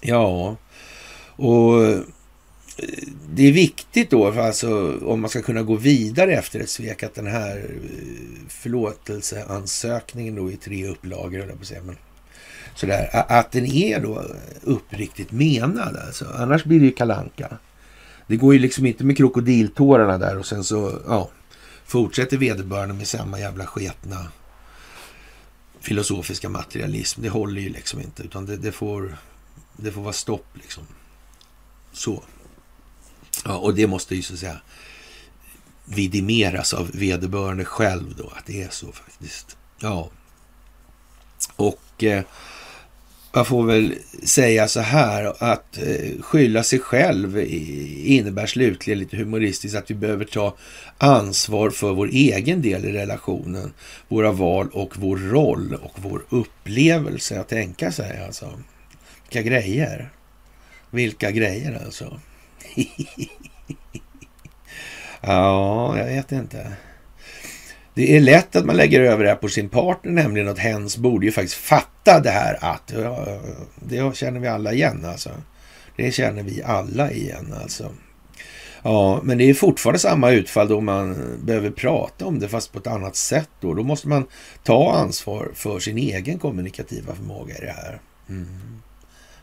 Ja, 0.01 0.55
och 1.35 1.85
eh, 1.85 1.99
det 3.29 3.47
är 3.47 3.51
viktigt 3.51 4.09
då, 4.09 4.33
för 4.33 4.41
alltså, 4.41 4.97
om 4.97 5.21
man 5.21 5.29
ska 5.29 5.41
kunna 5.41 5.63
gå 5.63 5.75
vidare 5.75 6.33
efter 6.33 6.59
ett 6.59 6.69
svek, 6.69 7.03
att 7.03 7.15
den 7.15 7.27
här 7.27 7.57
eh, 7.57 8.47
förlåtelseansökningen 8.47 10.35
då 10.35 10.51
i 10.51 10.57
tre 10.57 10.87
upplagor, 10.87 11.41
eller 11.41 11.53
på 11.53 11.61
att 11.61 11.67
säga, 11.67 11.83
men 11.83 11.97
sådär, 12.77 13.09
att 13.13 13.51
den 13.51 13.65
är 13.65 13.99
då 13.99 14.25
uppriktigt 14.61 15.31
menad. 15.31 15.97
Alltså. 15.97 16.25
Annars 16.35 16.63
blir 16.63 16.79
det 16.79 16.85
ju 16.85 16.91
kalanka. 16.91 17.57
Det 18.27 18.37
går 18.37 18.53
ju 18.53 18.59
liksom 18.59 18.85
inte 18.85 19.03
med 19.03 19.17
krokodiltårarna 19.17 20.17
där 20.17 20.37
och 20.37 20.45
sen 20.45 20.63
så 20.63 21.01
ja, 21.07 21.29
fortsätter 21.85 22.37
vederbörande 22.37 22.93
med 22.93 23.07
samma 23.07 23.39
jävla 23.39 23.65
sketna 23.65 24.27
filosofiska 25.79 26.49
materialism. 26.49 27.21
Det 27.21 27.29
håller 27.29 27.61
ju 27.61 27.69
liksom 27.69 28.01
inte, 28.01 28.23
utan 28.23 28.45
det, 28.45 28.57
det 28.57 28.71
får, 28.71 29.17
det 29.75 29.91
får 29.91 30.01
vara 30.01 30.13
stopp 30.13 30.47
liksom. 30.53 30.83
Så. 31.91 32.23
Ja, 33.45 33.57
och 33.57 33.75
det 33.75 33.87
måste 33.87 34.15
ju 34.15 34.21
så 34.21 34.33
att 34.33 34.39
säga 34.39 34.61
vidimeras 35.85 36.73
av 36.73 36.91
vederbörande 36.91 37.65
själv 37.65 38.15
då, 38.17 38.27
att 38.35 38.45
det 38.45 38.63
är 38.63 38.69
så 38.69 38.91
faktiskt. 38.91 39.57
Ja. 39.79 40.09
Och 41.55 42.03
eh, 42.03 42.23
jag 43.37 43.47
får 43.47 43.63
väl 43.63 43.95
säga 44.23 44.67
så 44.67 44.79
här 44.79 45.33
att 45.43 45.77
eh, 45.77 46.21
skylla 46.21 46.63
sig 46.63 46.79
själv 46.79 47.39
innebär 48.05 48.45
slutligen 48.45 48.99
lite 48.99 49.17
humoristiskt 49.17 49.77
att 49.77 49.91
vi 49.91 49.95
behöver 49.95 50.25
ta 50.25 50.55
ansvar 50.97 51.69
för 51.69 51.93
vår 51.93 52.07
egen 52.07 52.61
del 52.61 52.85
i 52.85 52.91
relationen, 52.91 53.73
våra 54.07 54.31
val 54.31 54.69
och 54.73 54.97
vår 54.97 55.17
roll 55.17 55.73
och 55.73 55.93
vår 55.95 56.21
upplevelse 56.29 57.39
att 57.39 57.47
tänka 57.49 57.91
sig 57.91 58.23
alltså. 58.25 58.59
Vilka 59.29 59.49
grejer. 59.49 60.11
Vilka 60.89 61.31
grejer 61.31 61.81
alltså. 61.85 62.19
ja, 65.21 65.97
jag 65.97 66.05
vet 66.05 66.31
inte. 66.31 66.71
Det 67.97 68.15
är 68.15 68.19
lätt 68.19 68.55
att 68.55 68.65
man 68.65 68.77
lägger 68.77 69.01
över 69.01 69.23
det 69.23 69.29
här 69.29 69.35
på 69.35 69.49
sin 69.49 69.69
partner, 69.69 70.11
nämligen 70.11 70.47
att 70.47 70.59
hens 70.59 70.97
borde 70.97 71.25
ju 71.25 71.31
faktiskt 71.31 71.55
fatta 71.55 72.19
det 72.19 72.29
här 72.29 72.57
att, 72.61 72.93
det 73.79 74.15
känner 74.15 74.39
vi 74.39 74.47
alla 74.47 74.73
igen 74.73 75.05
alltså. 75.05 75.29
Det 75.95 76.11
känner 76.11 76.43
vi 76.43 76.63
alla 76.63 77.11
igen 77.11 77.53
alltså. 77.61 77.91
Ja, 78.83 79.21
men 79.23 79.37
det 79.37 79.49
är 79.49 79.53
fortfarande 79.53 79.99
samma 79.99 80.31
utfall 80.31 80.67
då 80.67 80.81
man 80.81 81.37
behöver 81.43 81.69
prata 81.69 82.25
om 82.25 82.39
det 82.39 82.47
fast 82.47 82.71
på 82.71 82.79
ett 82.79 82.87
annat 82.87 83.15
sätt 83.15 83.49
då. 83.59 83.73
Då 83.73 83.83
måste 83.83 84.07
man 84.07 84.25
ta 84.63 84.93
ansvar 84.93 85.51
för 85.53 85.79
sin 85.79 85.97
egen 85.97 86.39
kommunikativa 86.39 87.15
förmåga 87.15 87.57
i 87.57 87.61
det 87.61 87.75
här. 87.75 87.99
Mm. 88.29 88.81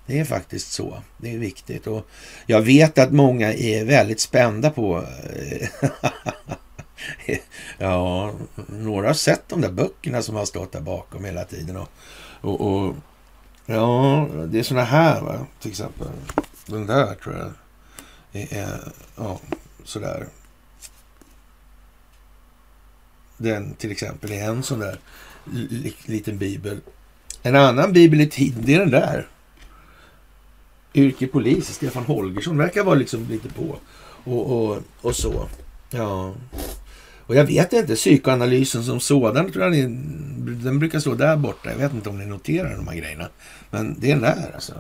Det 0.07 0.19
är 0.19 0.25
faktiskt 0.25 0.73
så. 0.73 1.03
Det 1.19 1.35
är 1.35 1.39
viktigt. 1.39 1.87
Och 1.87 2.07
jag 2.47 2.61
vet 2.61 2.99
att 2.99 3.13
många 3.13 3.53
är 3.53 3.85
väldigt 3.85 4.21
spända 4.21 4.71
på 4.71 5.05
eh, 5.37 5.89
ja, 7.79 8.33
några 8.69 9.07
har 9.07 9.15
sett 9.15 9.49
de 9.49 9.61
där 9.61 9.71
böckerna 9.71 10.23
som 10.23 10.35
har 10.35 10.45
stått 10.45 10.73
där 10.73 10.81
bakom 10.81 11.25
hela 11.25 11.45
tiden 11.45 11.77
och, 11.77 11.89
och, 12.41 12.61
och 12.61 12.95
Ja, 13.67 14.29
det 14.47 14.59
är 14.59 14.63
såna 14.63 14.85
här 14.85 15.21
va, 15.21 15.47
till 15.61 15.71
exempel. 15.71 16.09
Den 16.67 16.87
där 16.87 17.15
tror 17.15 17.37
jag. 17.37 17.53
Är, 18.33 18.93
ja, 19.17 19.41
sådär. 19.85 20.27
Den 23.37 23.75
till 23.75 23.91
exempel 23.91 24.33
är 24.33 24.45
en 24.45 24.63
sån 24.63 24.79
där 24.79 24.99
liten 26.07 26.39
bibel. 26.39 26.81
En 27.43 27.57
annan 27.57 27.93
bibel 27.93 28.21
i 28.21 28.27
tiden, 28.27 28.63
det 28.67 28.75
är 28.75 28.79
den 28.79 28.91
där. 28.91 29.29
Yrkepolis, 30.95 31.75
Stefan 31.75 32.05
Holgersson 32.05 32.59
verkar 32.59 32.85
vara 32.85 32.95
liksom 32.95 33.29
lite 33.29 33.49
på. 33.49 33.79
Och, 34.25 34.53
och, 34.53 34.83
och 35.01 35.17
så. 35.17 35.49
Ja. 35.91 36.35
Och 37.27 37.35
jag 37.35 37.45
vet 37.45 37.73
inte, 37.73 37.95
psykoanalysen 37.95 38.85
som 38.85 39.01
sådan 39.01 39.53
tror 39.53 39.65
jag 39.65 39.73
ni, 39.73 39.83
den 40.65 40.79
brukar 40.79 41.01
stå 41.01 41.15
där 41.15 41.37
borta. 41.37 41.71
Jag 41.71 41.79
vet 41.79 41.93
inte 41.93 42.09
om 42.09 42.19
ni 42.19 42.27
noterar 42.27 42.77
de 42.77 42.89
här 42.89 42.97
grejerna. 42.97 43.29
Men 43.71 43.97
det 44.01 44.11
är 44.11 44.15
den 44.15 44.23
där 44.23 44.51
alltså. 44.55 44.75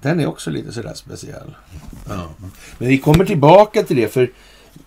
Den 0.00 0.20
är 0.20 0.26
också 0.26 0.50
lite 0.50 0.72
sådär 0.72 0.94
speciell. 0.94 1.56
Ja. 2.08 2.28
Men 2.78 2.88
vi 2.88 2.98
kommer 2.98 3.24
tillbaka 3.24 3.82
till 3.82 3.96
det 3.96 4.08
för 4.08 4.30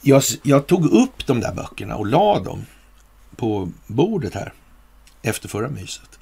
jag, 0.02 0.24
jag 0.44 0.68
tog 0.68 0.86
upp 0.86 1.28
de 1.28 1.40
där 1.40 1.54
böckerna 1.54 1.96
och 1.96 2.06
la 2.06 2.40
dem 2.40 2.66
på 3.36 3.72
bordet 3.88 4.34
här 4.34 4.54
efter 5.22 5.50
förra 5.50 5.70
myset. 5.70 6.20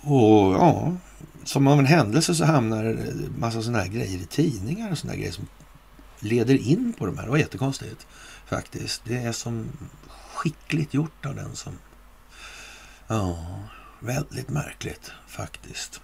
Och 0.00 0.52
ja, 0.54 0.96
som 1.44 1.66
av 1.66 1.78
en 1.78 1.86
händelse 1.86 2.34
så 2.34 2.44
hamnar 2.44 2.84
en 2.84 3.34
massa 3.38 3.62
sådana 3.62 3.78
här 3.78 3.88
grejer 3.88 4.18
i 4.18 4.26
tidningar 4.26 4.92
och 4.92 4.98
sådana 4.98 5.16
grejer 5.16 5.32
som 5.32 5.46
leder 6.20 6.54
in 6.54 6.92
på 6.98 7.06
de 7.06 7.18
här. 7.18 7.24
Det 7.24 7.30
var 7.30 7.38
jättekonstigt 7.38 8.06
faktiskt. 8.48 9.02
Det 9.04 9.16
är 9.16 9.32
som 9.32 9.68
skickligt 10.34 10.94
gjort 10.94 11.26
av 11.26 11.34
den 11.34 11.56
som... 11.56 11.72
Ja, 13.06 13.38
väldigt 14.00 14.48
märkligt 14.48 15.10
faktiskt. 15.28 16.00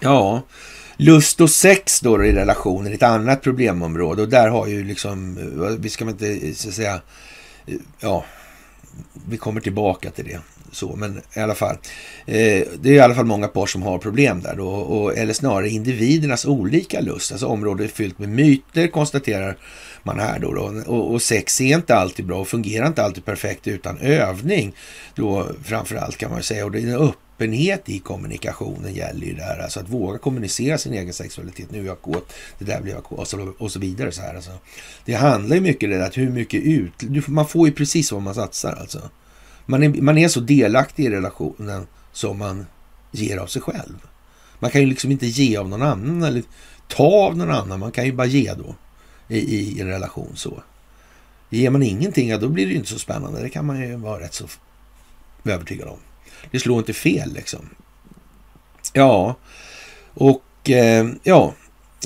Ja, 0.00 0.42
lust 0.96 1.40
och 1.40 1.50
sex 1.50 2.00
då 2.00 2.24
i 2.24 2.32
relationer 2.32 2.90
är 2.90 2.94
ett 2.94 3.02
annat 3.02 3.42
problemområde 3.42 4.22
och 4.22 4.28
där 4.28 4.48
har 4.48 4.66
ju 4.66 4.84
liksom, 4.84 5.38
vi 5.80 5.88
ska 5.88 6.08
inte 6.08 6.54
så 6.54 6.68
att 6.68 6.74
säga, 6.74 7.00
ja, 8.00 8.24
vi 9.28 9.36
kommer 9.36 9.60
tillbaka 9.60 10.10
till 10.10 10.24
det. 10.24 10.40
Så, 10.72 10.96
men 10.96 11.20
i 11.36 11.40
alla 11.40 11.54
fall. 11.54 11.76
Eh, 12.26 12.66
det 12.80 12.88
är 12.88 12.92
i 12.92 13.00
alla 13.00 13.14
fall 13.14 13.24
många 13.24 13.48
par 13.48 13.66
som 13.66 13.82
har 13.82 13.98
problem 13.98 14.40
där 14.40 14.54
då, 14.56 14.68
och, 14.68 15.16
eller 15.16 15.32
snarare 15.32 15.68
individernas 15.68 16.46
olika 16.46 17.00
lust. 17.00 17.32
Alltså 17.32 17.46
området 17.46 17.90
är 17.90 17.94
fyllt 17.94 18.18
med 18.18 18.28
myter 18.28 18.86
konstaterar 18.86 19.56
man 20.04 20.18
här 20.18 20.38
då. 20.38 20.52
då. 20.52 20.82
Och, 20.86 21.12
och, 21.12 21.22
sex 21.22 21.60
är 21.60 21.76
inte 21.76 21.96
alltid 21.96 22.26
bra 22.26 22.40
och 22.40 22.48
fungerar 22.48 22.86
inte 22.86 23.02
alltid 23.02 23.24
perfekt 23.24 23.68
utan 23.68 23.98
övning. 23.98 24.74
Då 25.14 25.48
framför 25.64 25.96
allt 25.96 26.16
kan 26.16 26.30
man 26.30 26.42
säga. 26.42 26.64
Och 26.64 26.70
det 26.70 26.80
är 26.80 26.86
en 26.86 27.08
öppenhet 27.08 27.88
i 27.88 27.98
kommunikationen 27.98 28.94
gäller 28.94 29.26
ju 29.26 29.34
där. 29.34 29.58
Alltså 29.62 29.80
att 29.80 29.88
våga 29.88 30.18
kommunicera 30.18 30.78
sin 30.78 30.92
egen 30.92 31.12
sexualitet. 31.12 31.70
Nu 31.70 31.80
är 31.80 31.84
jag 31.84 32.02
kåt, 32.02 32.32
det 32.58 32.64
där 32.64 32.80
blir 32.80 32.92
jag 32.92 33.04
kåt 33.04 33.18
och 33.18 33.28
så, 33.28 33.52
och 33.58 33.72
så 33.72 33.78
vidare. 33.78 34.12
Så 34.12 34.22
här, 34.22 34.34
alltså. 34.34 34.50
Det 35.04 35.14
handlar 35.14 35.56
ju 35.56 35.62
mycket 35.62 35.90
om 35.90 36.02
att 36.02 36.18
hur 36.18 36.30
mycket 36.30 36.62
ut... 36.62 37.28
Man 37.28 37.48
får 37.48 37.68
ju 37.68 37.74
precis 37.74 38.12
vad 38.12 38.22
man 38.22 38.34
satsar 38.34 38.72
alltså. 38.72 39.00
Man 39.66 39.82
är, 39.82 39.88
man 39.88 40.18
är 40.18 40.28
så 40.28 40.40
delaktig 40.40 41.04
i 41.04 41.10
relationen 41.10 41.86
som 42.12 42.38
man 42.38 42.66
ger 43.12 43.38
av 43.38 43.46
sig 43.46 43.62
själv. 43.62 44.06
Man 44.58 44.70
kan 44.70 44.80
ju 44.80 44.86
liksom 44.86 45.10
inte 45.10 45.26
ge 45.26 45.56
av 45.56 45.68
någon 45.68 45.82
annan 45.82 46.22
eller 46.22 46.42
ta 46.88 47.04
av 47.04 47.36
någon 47.36 47.50
annan. 47.50 47.80
Man 47.80 47.92
kan 47.92 48.04
ju 48.04 48.12
bara 48.12 48.26
ge 48.26 48.54
då 48.54 48.74
i, 49.38 49.76
i 49.78 49.80
en 49.80 49.86
relation 49.86 50.32
så. 50.34 50.62
Ger 51.50 51.70
man 51.70 51.82
ingenting, 51.82 52.28
ja, 52.28 52.38
då 52.38 52.48
blir 52.48 52.66
det 52.66 52.72
ju 52.72 52.78
inte 52.78 52.90
så 52.90 52.98
spännande. 52.98 53.42
Det 53.42 53.48
kan 53.48 53.66
man 53.66 53.80
ju 53.80 53.96
vara 53.96 54.20
rätt 54.20 54.34
så 54.34 54.46
övertygad 55.44 55.88
om. 55.88 55.98
Det 56.50 56.60
slår 56.60 56.78
inte 56.78 56.92
fel 56.92 57.32
liksom. 57.32 57.68
Ja, 58.92 59.34
och 60.14 60.70
eh, 60.70 61.06
ja, 61.22 61.54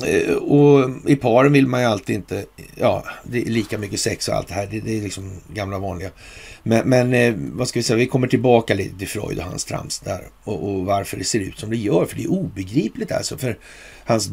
eh, 0.05 0.33
och 0.33 0.89
i 1.05 1.15
paren 1.15 1.53
vill 1.53 1.67
man 1.67 1.81
ju 1.81 1.87
alltid 1.87 2.15
inte, 2.15 2.45
ja, 2.75 3.05
det 3.23 3.41
är 3.41 3.45
lika 3.45 3.77
mycket 3.77 3.99
sex 3.99 4.27
och 4.27 4.35
allt 4.35 4.47
det 4.47 4.53
här. 4.53 4.67
Det, 4.71 4.79
det 4.79 4.97
är 4.97 5.01
liksom 5.01 5.31
gamla 5.53 5.79
vanliga. 5.79 6.09
Men, 6.63 6.89
men 6.89 7.13
eh, 7.13 7.33
vad 7.37 7.67
ska 7.67 7.79
vi 7.79 7.83
säga, 7.83 7.97
vi 7.97 8.07
kommer 8.07 8.27
tillbaka 8.27 8.73
lite 8.73 8.97
till 8.97 9.07
Freud 9.07 9.37
och 9.37 9.43
hans 9.43 9.65
trams 9.65 9.99
där 9.99 10.21
och, 10.43 10.69
och, 10.69 10.85
varför 10.85 11.17
det 11.17 11.23
ser 11.23 11.39
ut 11.39 11.59
som 11.59 11.69
det 11.69 11.77
gör. 11.77 12.05
För 12.05 12.15
det 12.15 12.23
är 12.23 12.31
obegripligt 12.31 13.11
alltså. 13.11 13.37
För 13.37 13.57
hans 14.05 14.31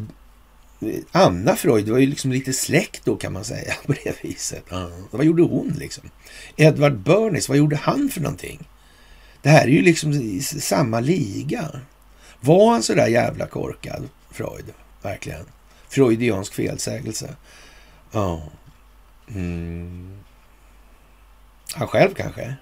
Anna 1.11 1.55
Freud 1.55 1.89
var 1.89 1.97
ju 1.97 2.05
liksom 2.05 2.31
lite 2.31 2.53
släkt 2.53 3.05
då 3.05 3.15
kan 3.15 3.33
man 3.33 3.43
säga 3.43 3.73
på 3.85 3.93
det 4.03 4.23
viset. 4.23 4.71
Mm. 4.71 4.91
Vad 5.11 5.25
gjorde 5.25 5.43
hon 5.43 5.73
liksom? 5.77 6.09
Edward 6.55 6.97
Bernays, 6.97 7.49
vad 7.49 7.57
gjorde 7.57 7.75
han 7.75 8.09
för 8.09 8.21
någonting? 8.21 8.67
Det 9.41 9.49
här 9.49 9.63
är 9.63 9.71
ju 9.71 9.81
liksom 9.81 10.39
samma 10.41 10.99
liga. 10.99 11.69
Var 12.39 12.71
han 12.71 12.83
så 12.83 12.93
där 12.93 13.07
jävla 13.07 13.47
korkad, 13.47 14.09
Freud? 14.31 14.65
Verkligen. 15.01 15.45
Freudiansk 15.89 16.53
felsägelse. 16.53 17.35
Ja. 18.11 18.43
Mm. 19.27 20.17
Han 21.73 21.87
själv 21.87 22.13
kanske? 22.13 22.55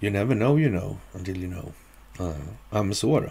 You 0.00 0.12
never 0.12 0.34
know 0.34 0.60
you 0.60 0.70
know 0.70 0.96
until 1.12 1.44
you 1.44 1.52
know. 1.52 1.72
Ja, 2.70 2.82
men 2.82 2.94
så 2.94 3.20
då. 3.20 3.30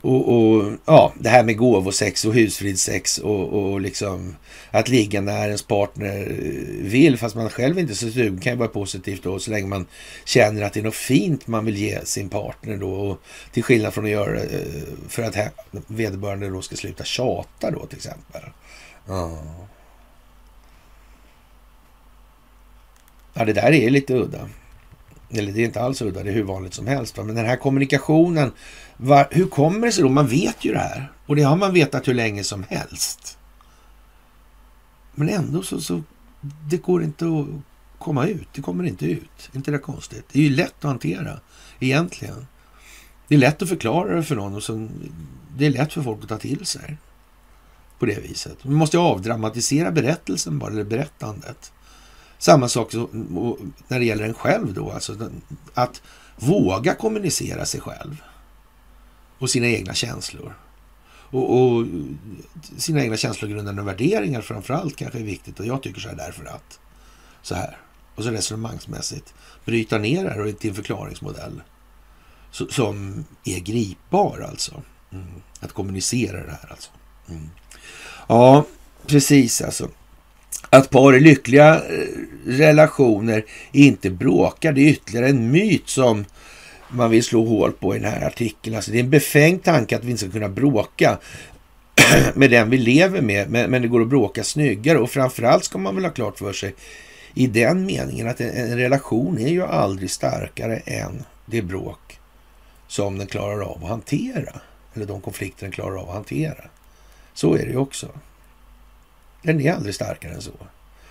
Och, 0.00 0.28
och, 0.34 0.72
ja, 0.84 1.12
det 1.20 1.28
här 1.28 1.44
med 1.44 1.56
gåvosex 1.56 2.24
och 2.24 2.34
husfridssex 2.34 3.18
och, 3.18 3.48
och 3.48 3.80
liksom 3.80 4.36
att 4.70 4.88
ligga 4.88 5.20
när 5.20 5.46
ens 5.46 5.62
partner 5.62 6.20
eh, 6.20 6.84
vill 6.84 7.18
fast 7.18 7.36
man 7.36 7.50
själv 7.50 7.78
inte 7.78 7.92
är 7.92 7.94
så 7.94 8.10
sugen 8.10 8.40
kan 8.40 8.52
ju 8.52 8.58
vara 8.58 8.68
positivt 8.68 9.22
då 9.22 9.38
så 9.38 9.50
länge 9.50 9.66
man 9.66 9.86
känner 10.24 10.62
att 10.62 10.72
det 10.72 10.80
är 10.80 10.84
något 10.84 10.94
fint 10.94 11.46
man 11.46 11.64
vill 11.64 11.76
ge 11.76 12.04
sin 12.04 12.28
partner 12.28 12.76
då. 12.76 12.92
Och 12.92 13.20
till 13.52 13.62
skillnad 13.62 13.94
från 13.94 14.04
att 14.04 14.10
göra 14.10 14.32
det 14.32 14.64
för 15.08 15.22
att 15.22 15.36
vederbörande 15.86 16.48
då 16.48 16.62
ska 16.62 16.76
sluta 16.76 17.04
tjata 17.04 17.70
då 17.70 17.86
till 17.86 17.96
exempel. 17.96 18.42
Ja. 19.06 19.42
ja, 23.34 23.44
det 23.44 23.52
där 23.52 23.72
är 23.72 23.90
lite 23.90 24.14
udda. 24.14 24.48
Eller 25.30 25.52
det 25.52 25.60
är 25.60 25.64
inte 25.64 25.80
alls 25.80 26.02
udda, 26.02 26.22
det 26.22 26.30
är 26.30 26.34
hur 26.34 26.42
vanligt 26.42 26.74
som 26.74 26.86
helst. 26.86 27.16
Men 27.16 27.34
den 27.34 27.46
här 27.46 27.56
kommunikationen 27.56 28.52
var, 28.96 29.28
hur 29.30 29.46
kommer 29.46 29.86
det 29.86 29.92
sig 29.92 30.02
då? 30.02 30.08
Man 30.08 30.26
vet 30.26 30.64
ju 30.64 30.72
det 30.72 30.78
här 30.78 31.12
och 31.26 31.36
det 31.36 31.42
har 31.42 31.56
man 31.56 31.72
vetat 31.72 32.08
hur 32.08 32.14
länge 32.14 32.44
som 32.44 32.64
helst. 32.68 33.38
Men 35.14 35.28
ändå 35.28 35.62
så, 35.62 35.80
så 35.80 36.02
det 36.70 36.76
går 36.76 37.02
inte 37.02 37.24
att 37.24 37.46
komma 37.98 38.26
ut. 38.26 38.48
Det 38.52 38.62
kommer 38.62 38.84
inte 38.84 39.06
ut. 39.06 39.50
inte 39.52 39.70
det 39.70 39.78
konstigt? 39.78 40.24
Det 40.32 40.38
är 40.38 40.42
ju 40.42 40.56
lätt 40.56 40.74
att 40.78 40.84
hantera 40.84 41.40
egentligen. 41.80 42.46
Det 43.28 43.34
är 43.34 43.38
lätt 43.38 43.62
att 43.62 43.68
förklara 43.68 44.16
det 44.16 44.22
för 44.22 44.36
någon 44.36 44.54
och 44.54 44.62
så, 44.62 44.88
det 45.56 45.66
är 45.66 45.70
lätt 45.70 45.92
för 45.92 46.02
folk 46.02 46.22
att 46.22 46.28
ta 46.28 46.38
till 46.38 46.66
sig 46.66 46.98
på 47.98 48.06
det 48.06 48.20
viset. 48.20 48.64
Man 48.64 48.74
måste 48.74 48.98
avdramatisera 48.98 49.90
berättelsen 49.90 50.58
bara, 50.58 50.70
eller 50.70 50.84
berättandet. 50.84 51.72
Samma 52.38 52.68
sak 52.68 52.94
när 53.88 53.98
det 53.98 54.04
gäller 54.04 54.24
en 54.24 54.34
själv 54.34 54.74
då, 54.74 54.90
alltså 54.90 55.30
att 55.74 56.02
våga 56.36 56.94
kommunicera 56.94 57.66
sig 57.66 57.80
själv 57.80 58.22
och 59.38 59.50
sina 59.50 59.66
egna 59.66 59.94
känslor. 59.94 60.54
Och, 61.30 61.60
och 61.60 61.86
sina 62.76 63.02
egna 63.02 63.16
känslogrundande 63.16 63.82
värderingar 63.82 64.40
framför 64.40 64.74
allt 64.74 64.96
kanske 64.96 65.18
är 65.18 65.24
viktigt 65.24 65.60
och 65.60 65.66
jag 65.66 65.82
tycker 65.82 66.00
så 66.00 66.08
här 66.08 66.16
därför 66.16 66.44
att. 66.44 66.80
Så 67.42 67.54
här. 67.54 67.76
Och 68.14 68.24
så 68.24 68.30
resonemangsmässigt 68.30 69.34
bryta 69.64 69.98
ner 69.98 70.24
det 70.24 70.30
här 70.30 70.52
till 70.52 70.70
en 70.70 70.76
förklaringsmodell 70.76 71.62
som 72.50 73.24
är 73.44 73.58
gripbar 73.58 74.40
alltså. 74.40 74.82
Mm. 75.12 75.26
Att 75.60 75.72
kommunicera 75.72 76.46
det 76.46 76.58
här 76.62 76.70
alltså. 76.70 76.90
Mm. 77.28 77.50
Ja, 78.28 78.64
precis 79.06 79.62
alltså. 79.62 79.88
Att 80.70 80.90
par 80.90 81.16
i 81.16 81.20
lyckliga 81.20 81.74
eh, 81.74 82.06
relationer 82.46 83.44
inte 83.72 84.10
bråkar, 84.10 84.72
det 84.72 84.80
är 84.80 84.90
ytterligare 84.90 85.28
en 85.28 85.50
myt 85.50 85.88
som 85.88 86.24
man 86.88 87.10
vill 87.10 87.24
slå 87.24 87.44
hål 87.44 87.72
på 87.72 87.96
i 87.96 87.98
den 87.98 88.12
här 88.12 88.26
artikeln. 88.26 88.76
Alltså 88.76 88.90
det 88.90 88.98
är 88.98 89.02
en 89.02 89.10
befängd 89.10 89.62
tanke 89.62 89.96
att 89.96 90.04
vi 90.04 90.10
inte 90.10 90.20
ska 90.20 90.30
kunna 90.30 90.48
bråka 90.48 91.18
med 92.34 92.50
den 92.50 92.70
vi 92.70 92.78
lever 92.78 93.20
med, 93.20 93.50
men, 93.50 93.82
det 93.82 93.88
går 93.88 94.00
att 94.00 94.08
bråka 94.08 94.44
snyggare. 94.44 94.98
Och 94.98 95.10
framförallt 95.10 95.64
ska 95.64 95.78
man 95.78 95.94
väl 95.94 96.04
ha 96.04 96.12
klart 96.12 96.38
för 96.38 96.52
sig 96.52 96.74
i 97.34 97.46
den 97.46 97.86
meningen 97.86 98.28
att 98.28 98.40
en, 98.40 98.50
en 98.50 98.78
relation 98.78 99.38
är 99.38 99.48
ju 99.48 99.62
aldrig 99.62 100.10
starkare 100.10 100.76
än 100.76 101.24
det 101.46 101.62
bråk 101.62 102.18
som 102.88 103.18
den 103.18 103.26
klarar 103.26 103.60
av 103.60 103.84
att 103.84 103.90
hantera. 103.90 104.60
Eller 104.94 105.06
de 105.06 105.20
konflikter 105.20 105.62
den 105.62 105.72
klarar 105.72 105.96
av 105.96 106.08
att 106.08 106.14
hantera. 106.14 106.64
Så 107.34 107.54
är 107.54 107.58
det 107.58 107.70
ju 107.70 107.76
också. 107.76 108.08
Den 109.42 109.60
är 109.60 109.72
aldrig 109.72 109.94
starkare 109.94 110.32
än 110.32 110.42
så. 110.42 110.52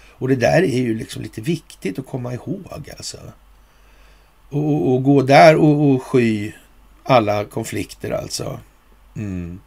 Och 0.09 0.27
det 0.27 0.35
där 0.35 0.63
är 0.63 0.77
ju 0.77 0.97
liksom 0.97 1.21
lite 1.21 1.41
viktigt 1.41 1.99
att 1.99 2.05
komma 2.05 2.33
ihåg 2.33 2.89
alltså 2.97 3.17
och, 4.49 4.93
och 4.93 5.03
gå 5.03 5.21
där 5.21 5.55
och, 5.55 5.91
och 5.91 6.03
sky 6.03 6.51
alla 7.03 7.45
konflikter 7.45 8.11
alltså. 8.11 8.59
Mm. 9.15 9.59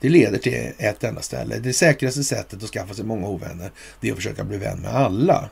Det 0.00 0.08
leder 0.08 0.38
till 0.38 0.72
ett 0.78 1.04
enda 1.04 1.22
ställe. 1.22 1.58
Det 1.58 1.72
säkraste 1.72 2.24
sättet 2.24 2.62
att 2.62 2.70
skaffa 2.70 2.94
sig 2.94 3.04
många 3.04 3.28
ovänner 3.28 3.70
det 4.00 4.08
är 4.08 4.12
att 4.12 4.16
försöka 4.18 4.44
bli 4.44 4.58
vän 4.58 4.78
med 4.78 4.94
alla. 4.94 5.50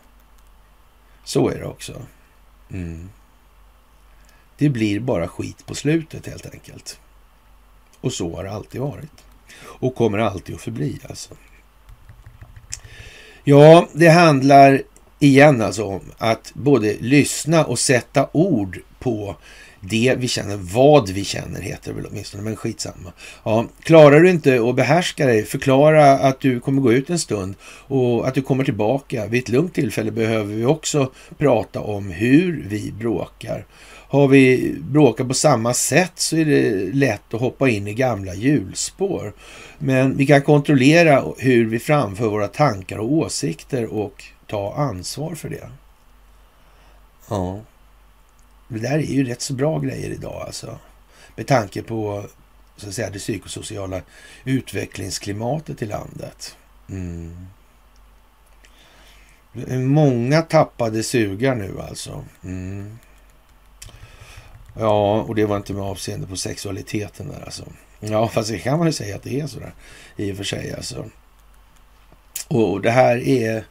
Så 1.24 1.48
är 1.48 1.58
det 1.58 1.66
också. 1.66 2.02
Mm. 2.70 3.10
Det 4.58 4.68
blir 4.68 5.00
bara 5.00 5.28
skit 5.28 5.66
på 5.66 5.74
slutet 5.74 6.26
helt 6.26 6.46
enkelt. 6.46 7.00
Och 8.00 8.12
så 8.12 8.36
har 8.36 8.44
det 8.44 8.52
alltid 8.52 8.80
varit. 8.80 9.24
Och 9.60 9.94
kommer 9.94 10.18
alltid 10.18 10.54
att 10.54 10.60
förbli 10.60 11.00
alltså. 11.08 11.34
Ja, 13.50 13.88
det 13.92 14.08
handlar 14.08 14.82
igen 15.18 15.62
alltså 15.62 15.84
om 15.84 16.00
att 16.18 16.52
både 16.54 16.96
lyssna 17.00 17.64
och 17.64 17.78
sätta 17.78 18.28
ord 18.32 18.80
på 18.98 19.36
det 19.80 20.14
vi 20.18 20.28
känner, 20.28 20.56
vad 20.56 21.08
vi 21.08 21.24
känner 21.24 21.60
heter 21.60 21.90
det 21.90 21.96
väl 21.96 22.06
åtminstone, 22.10 22.42
men 22.42 22.56
skitsamma. 22.56 23.12
Ja, 23.44 23.66
klarar 23.82 24.20
du 24.20 24.30
inte 24.30 24.68
att 24.68 24.74
behärska 24.74 25.26
dig, 25.26 25.44
förklara 25.44 26.12
att 26.12 26.40
du 26.40 26.60
kommer 26.60 26.82
gå 26.82 26.92
ut 26.92 27.10
en 27.10 27.18
stund 27.18 27.54
och 27.86 28.28
att 28.28 28.34
du 28.34 28.42
kommer 28.42 28.64
tillbaka. 28.64 29.26
Vid 29.26 29.42
ett 29.42 29.48
lugnt 29.48 29.74
tillfälle 29.74 30.10
behöver 30.10 30.54
vi 30.54 30.64
också 30.64 31.10
prata 31.38 31.80
om 31.80 32.10
hur 32.10 32.64
vi 32.68 32.92
bråkar. 32.92 33.64
Har 34.10 34.28
vi 34.28 34.74
bråkat 34.80 35.28
på 35.28 35.34
samma 35.34 35.74
sätt 35.74 36.12
så 36.14 36.36
är 36.36 36.44
det 36.44 36.92
lätt 36.92 37.34
att 37.34 37.40
hoppa 37.40 37.68
in 37.68 37.86
i 37.86 37.94
gamla 37.94 38.34
hjulspår. 38.34 39.32
Men 39.78 40.16
vi 40.16 40.26
kan 40.26 40.42
kontrollera 40.42 41.24
hur 41.38 41.66
vi 41.66 41.78
framför 41.78 42.28
våra 42.28 42.48
tankar 42.48 42.98
och 42.98 43.12
åsikter 43.12 43.86
och 43.86 44.24
ta 44.46 44.74
ansvar 44.74 45.34
för 45.34 45.48
det. 45.48 45.70
Ja. 47.28 47.60
Det 48.68 48.78
där 48.78 48.98
är 48.98 49.12
ju 49.12 49.24
rätt 49.24 49.40
så 49.40 49.54
bra 49.54 49.78
grejer 49.78 50.10
idag 50.10 50.42
alltså. 50.46 50.78
Med 51.36 51.46
tanke 51.46 51.82
på 51.82 52.24
så 52.76 52.88
att 52.88 52.94
säga, 52.94 53.10
det 53.10 53.18
psykosociala 53.18 54.00
utvecklingsklimatet 54.44 55.82
i 55.82 55.86
landet. 55.86 56.56
Mm. 56.88 57.46
Många 59.86 60.42
tappade 60.42 61.02
sugar 61.02 61.54
nu 61.54 61.80
alltså. 61.80 62.24
Mm. 62.44 62.98
Ja, 64.80 65.22
och 65.22 65.34
det 65.34 65.44
var 65.44 65.56
inte 65.56 65.72
med 65.72 65.82
avseende 65.82 66.26
på 66.26 66.36
sexualiteten 66.36 67.28
där 67.28 67.44
alltså. 67.44 67.64
Ja, 68.00 68.28
fast 68.28 68.50
det 68.50 68.58
kan 68.58 68.78
man 68.78 68.86
ju 68.86 68.92
säga 68.92 69.16
att 69.16 69.22
det 69.22 69.40
är 69.40 69.46
sådär 69.46 69.74
i 70.16 70.32
och 70.32 70.36
för 70.36 70.44
sig 70.44 70.74
alltså. 70.74 71.04
Och 72.48 72.80
det 72.80 72.90
här 72.90 73.28
är 73.28 73.64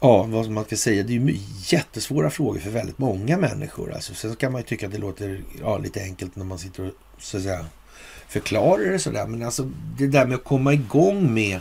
ja, 0.00 0.22
vad 0.22 0.50
man 0.50 0.64
ska 0.64 0.76
säga, 0.76 1.02
det 1.02 1.12
är 1.12 1.20
ju 1.20 1.38
jättesvåra 1.66 2.30
frågor 2.30 2.60
för 2.60 2.70
väldigt 2.70 2.98
många 2.98 3.36
människor. 3.36 3.92
Alltså, 3.94 4.14
sen 4.14 4.36
kan 4.36 4.52
man 4.52 4.60
ju 4.60 4.66
tycka 4.66 4.86
att 4.86 4.92
det 4.92 4.98
låter 4.98 5.42
ja, 5.60 5.78
lite 5.78 6.02
enkelt 6.02 6.36
när 6.36 6.44
man 6.44 6.58
sitter 6.58 6.86
och 6.86 6.92
så 7.18 7.36
att 7.36 7.42
säga, 7.42 7.66
förklarar 8.28 8.92
det 8.92 8.98
sådär. 8.98 9.26
Men 9.26 9.42
alltså 9.42 9.70
det 9.98 10.06
där 10.06 10.26
med 10.26 10.34
att 10.34 10.44
komma 10.44 10.72
igång 10.72 11.34
med 11.34 11.60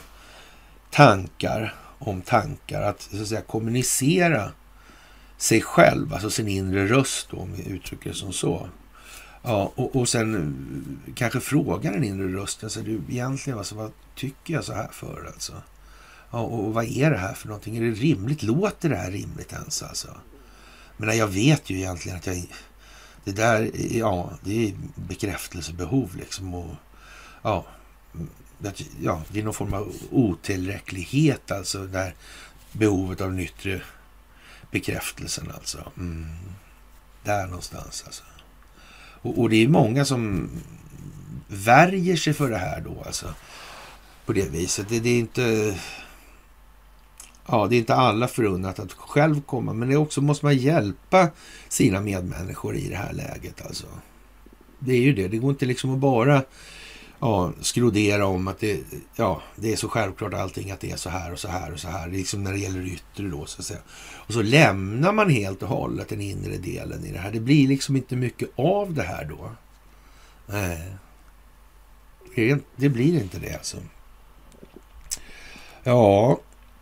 tankar 0.91 1.75
om 1.99 2.21
tankar, 2.21 2.81
att 2.81 3.01
så 3.01 3.21
att 3.21 3.27
säga 3.27 3.41
kommunicera 3.41 4.51
sig 5.39 5.61
själv, 5.61 6.13
alltså 6.13 6.29
sin 6.29 6.47
inre 6.47 6.87
röst 6.87 7.27
då, 7.31 7.37
om 7.37 7.53
vi 7.53 7.69
uttrycker 7.69 8.09
det 8.09 8.15
som 8.15 8.33
så. 8.33 8.69
Ja, 9.41 9.71
och, 9.75 9.95
och 9.95 10.09
sen 10.09 10.35
eh, 11.07 11.13
kanske 11.13 11.39
fråga 11.39 11.91
den 11.91 12.03
inre 12.03 12.41
rösten, 12.41 12.65
alltså, 12.67 12.81
du, 12.81 13.01
egentligen 13.09 13.59
alltså, 13.59 13.75
vad 13.75 13.91
tycker 14.15 14.53
jag 14.53 14.63
så 14.63 14.73
här 14.73 14.87
för 14.91 15.25
alltså? 15.33 15.53
Ja, 16.31 16.39
och 16.39 16.65
och 16.65 16.73
vad 16.73 16.85
är 16.85 17.11
det 17.11 17.17
här 17.17 17.33
för 17.33 17.47
någonting? 17.47 17.77
Är 17.77 17.81
det 17.81 17.91
rimligt? 17.91 18.43
Låter 18.43 18.89
det 18.89 18.95
här 18.95 19.11
rimligt 19.11 19.53
ens 19.53 19.83
alltså? 19.83 20.07
Men 20.97 21.17
jag 21.17 21.27
vet 21.27 21.69
ju 21.69 21.77
egentligen 21.77 22.17
att 22.17 22.27
jag... 22.27 22.45
Det 23.23 23.31
där, 23.31 23.71
ja, 23.91 24.31
det 24.43 24.67
är 24.67 24.73
bekräftelsebehov 24.95 26.15
liksom. 26.15 26.53
Och, 26.53 26.75
ja, 27.41 27.65
mm, 28.13 28.29
ja, 29.01 29.23
det 29.31 29.39
är 29.39 29.43
någon 29.43 29.53
form 29.53 29.73
av 29.73 29.93
otillräcklighet 30.11 31.51
alltså. 31.51 31.85
Där 31.85 32.15
behovet 32.71 33.21
av 33.21 33.29
den 33.29 33.39
yttre 33.39 33.81
bekräftelsen 34.71 35.51
alltså. 35.55 35.91
Mm. 35.97 36.25
Där 37.23 37.47
någonstans 37.47 38.03
alltså. 38.05 38.23
Och, 39.21 39.39
och, 39.39 39.49
det 39.49 39.63
är 39.63 39.67
många 39.67 40.05
som 40.05 40.49
värjer 41.47 42.15
sig 42.15 42.33
för 42.33 42.49
det 42.49 42.57
här 42.57 42.81
då 42.81 43.03
alltså. 43.05 43.33
På 44.25 44.33
det 44.33 44.49
viset. 44.49 44.89
Det, 44.89 44.99
det 44.99 45.09
är 45.09 45.19
inte 45.19 45.75
ja, 47.45 47.67
det 47.67 47.75
är 47.75 47.79
inte 47.79 47.95
alla 47.95 48.27
förunnat 48.27 48.79
att 48.79 48.91
själv 48.91 49.41
komma, 49.41 49.73
men 49.73 49.89
det 49.89 49.97
också 49.97 50.21
måste 50.21 50.45
man 50.45 50.57
hjälpa 50.57 51.29
sina 51.69 52.01
medmänniskor 52.01 52.75
i 52.75 52.89
det 52.89 52.95
här 52.95 53.13
läget. 53.13 53.65
Alltså. 53.65 53.87
Det 54.79 54.93
är 54.93 55.01
ju 55.01 55.13
det. 55.13 55.27
Det 55.27 55.37
går 55.37 55.49
inte 55.49 55.65
liksom 55.65 55.93
att 55.93 55.99
bara 55.99 56.43
ja, 57.19 57.53
skrodera 57.61 58.25
om 58.25 58.47
att 58.47 58.59
det, 58.59 58.79
ja, 59.15 59.41
det 59.55 59.71
är 59.71 59.75
så 59.75 59.89
självklart 59.89 60.33
allting 60.33 60.71
att 60.71 60.79
det 60.79 60.91
är 60.91 60.97
så 60.97 61.09
här 61.09 61.31
och 61.31 61.39
så 61.39 61.47
här 61.47 61.73
och 61.73 61.79
så 61.79 61.87
här. 61.87 62.09
Liksom 62.09 62.43
när 62.43 62.51
det 62.51 62.59
gäller 62.59 62.79
det 62.79 62.89
yttre 62.89 63.27
då 63.27 63.45
så 63.45 63.61
att 63.61 63.65
säga. 63.65 63.79
Och 64.27 64.33
så 64.33 64.41
lämnar 64.41 65.13
man 65.13 65.29
helt 65.29 65.63
och 65.63 65.69
hållet 65.69 66.09
den 66.09 66.21
inre 66.21 66.57
delen 66.57 67.05
i 67.05 67.11
det 67.11 67.19
här. 67.19 67.31
Det 67.31 67.39
blir 67.39 67.67
liksom 67.67 67.95
inte 67.95 68.15
mycket 68.15 68.49
av 68.55 68.93
det 68.93 69.03
här 69.03 69.25
då. 69.25 69.51
Nej. 70.45 70.93
Det 72.75 72.89
blir 72.89 73.21
inte 73.21 73.39
det 73.39 73.53
alltså. 73.53 73.77
Ja, 75.83 76.39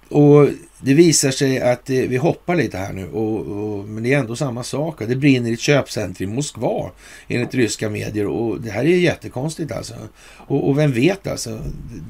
och 0.09 0.49
det 0.79 0.93
visar 0.93 1.31
sig 1.31 1.61
att 1.61 1.85
det, 1.85 2.07
vi 2.07 2.17
hoppar 2.17 2.55
lite 2.55 2.77
här 2.77 2.93
nu, 2.93 3.07
och, 3.07 3.39
och, 3.39 3.85
men 3.85 4.03
det 4.03 4.13
är 4.13 4.19
ändå 4.19 4.35
samma 4.35 4.63
sak. 4.63 4.99
Det 4.99 5.15
brinner 5.15 5.49
i 5.49 5.53
ett 5.53 5.59
köpcentrum 5.59 6.31
i 6.31 6.35
Moskva 6.35 6.91
enligt 7.27 7.53
ryska 7.53 7.89
medier 7.89 8.27
och 8.27 8.61
det 8.61 8.71
här 8.71 8.85
är 8.85 8.97
jättekonstigt 8.97 9.71
alltså. 9.71 9.95
Och, 10.27 10.69
och 10.69 10.77
vem 10.77 10.91
vet 10.91 11.27
alltså, 11.27 11.59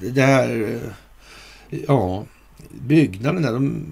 det 0.01 0.21
här, 0.21 0.81
eh, 1.71 1.79
ja, 1.87 2.25
byggnaden 2.71 3.41
där, 3.41 3.53
de 3.53 3.85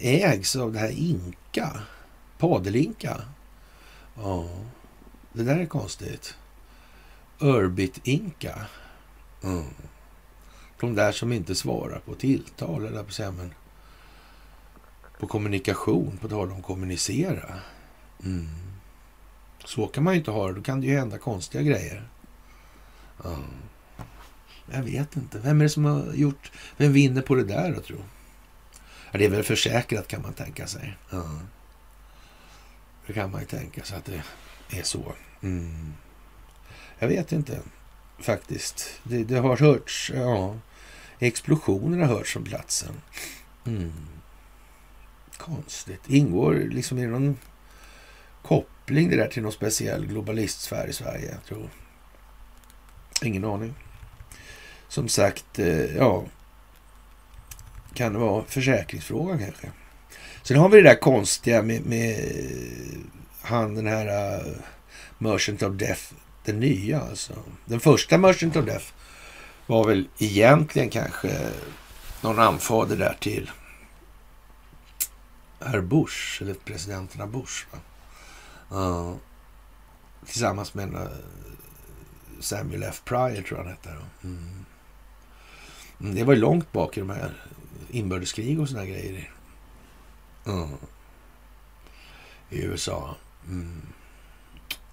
ägs 0.00 0.56
av 0.56 0.72
det 0.72 0.78
här 0.78 0.92
Inka, 0.96 1.70
Padelinka. 2.38 3.16
Ja, 4.16 4.48
det 5.32 5.42
där 5.42 5.58
är 5.58 5.66
konstigt. 5.66 6.34
Urbit 7.38 8.00
Inka. 8.04 8.54
Mm. 9.44 9.64
De 10.80 10.94
där 10.94 11.12
som 11.12 11.32
inte 11.32 11.54
svarar 11.54 11.98
på 11.98 12.14
tilltal, 12.14 12.86
eller 12.86 13.02
på 13.02 13.12
säga, 13.12 13.30
men 13.30 13.54
på 15.18 15.26
kommunikation, 15.26 16.18
på 16.20 16.28
tal 16.28 16.52
om 16.52 16.62
kommunicera. 16.62 17.54
Mm. 18.24 18.48
Så 19.64 19.86
kan 19.86 20.04
man 20.04 20.12
ju 20.14 20.18
inte 20.18 20.30
ha 20.30 20.46
det. 20.48 20.54
Då 20.54 20.62
kan 20.62 20.80
det 20.80 20.86
ju 20.86 20.98
hända 20.98 21.18
konstiga 21.18 21.62
grejer. 21.62 22.08
Mm. 23.24 23.42
Jag 24.72 24.82
vet 24.82 25.16
inte. 25.16 25.38
Vem 25.38 25.60
är 25.60 25.64
det 25.64 25.70
som 25.70 25.84
har 25.84 26.12
gjort... 26.12 26.52
Vem 26.76 26.92
vinner 26.92 27.22
på 27.22 27.34
det 27.34 27.44
där 27.44 27.74
då, 27.74 27.80
tro? 27.80 27.96
Ja, 29.10 29.18
det 29.18 29.24
är 29.24 29.30
väl 29.30 29.44
försäkrat 29.44 30.08
kan 30.08 30.22
man 30.22 30.32
tänka 30.32 30.66
sig. 30.66 30.96
Mm. 31.12 31.38
Det 33.06 33.12
kan 33.12 33.30
man 33.30 33.40
ju 33.40 33.46
tänka 33.46 33.84
sig 33.84 33.98
att 33.98 34.04
det 34.04 34.22
är 34.70 34.82
så. 34.82 35.12
Mm. 35.42 35.94
Jag 36.98 37.08
vet 37.08 37.32
inte 37.32 37.60
faktiskt. 38.18 39.00
Det, 39.02 39.24
det 39.24 39.38
har 39.38 39.56
hörts, 39.56 40.12
ja. 40.14 40.56
Explosioner 41.18 41.98
har 41.98 42.14
hörts 42.14 42.32
från 42.32 42.44
platsen. 42.44 42.92
Mm. 43.66 43.92
Konstigt. 45.36 46.00
Ingår 46.06 46.54
liksom 46.54 46.98
i 46.98 47.06
någon 47.06 47.36
koppling 48.42 49.10
det 49.10 49.16
där 49.16 49.28
till 49.28 49.42
någon 49.42 49.52
speciell 49.52 50.06
globalistsfär 50.06 50.86
i 50.88 50.92
Sverige? 50.92 51.30
Jag 51.32 51.44
tror. 51.44 51.68
Ingen 53.22 53.44
aning. 53.44 53.74
Som 54.88 55.08
sagt, 55.08 55.58
eh, 55.58 55.96
ja. 55.96 56.24
Kan 57.94 58.12
det 58.12 58.18
vara 58.18 58.44
försäkringsfrågan 58.44 59.38
kanske? 59.38 59.70
Sen 60.42 60.56
har 60.56 60.68
vi 60.68 60.76
det 60.76 60.88
där 60.88 61.00
konstiga 61.00 61.62
med, 61.62 61.86
med 61.86 62.30
han 63.42 63.74
den 63.74 63.86
här 63.86 64.36
uh, 64.38 64.52
Merchant 65.18 65.62
of 65.62 65.74
Death, 65.74 66.02
den 66.44 66.60
nya 66.60 67.00
alltså. 67.00 67.34
Den 67.64 67.80
första 67.80 68.18
Merchant 68.18 68.56
of 68.56 68.64
Death 68.64 68.86
var 69.66 69.86
väl 69.86 70.08
egentligen 70.18 70.90
kanske 70.90 71.50
någon 72.22 72.38
anfader 72.38 72.96
där 72.96 73.16
till 73.20 73.50
herr 75.60 75.80
Bush, 75.80 76.42
eller 76.42 76.54
presidenterna 76.54 77.26
Bush. 77.26 77.66
Va? 77.70 77.78
Uh, 78.78 79.14
tillsammans 80.26 80.74
med 80.74 80.94
eh, 80.94 81.08
Samuel 82.40 82.82
F. 82.82 83.02
Pryor 83.04 83.42
tror 83.42 83.58
jag 83.58 83.64
han 83.64 83.72
hette. 83.72 83.96
Mm. 84.24 84.64
mm. 86.00 86.14
Det 86.14 86.24
var 86.24 86.34
ju 86.34 86.40
långt 86.40 86.72
bak 86.72 86.96
i 86.96 87.00
de 87.00 87.10
här 87.10 87.32
inbördeskrig 87.90 88.60
och 88.60 88.68
såna 88.68 88.86
grejer. 88.86 89.30
Uh. 90.48 90.74
I 92.50 92.64
eh, 92.64 92.70
USA. 92.70 93.16
Mm. 93.48 93.82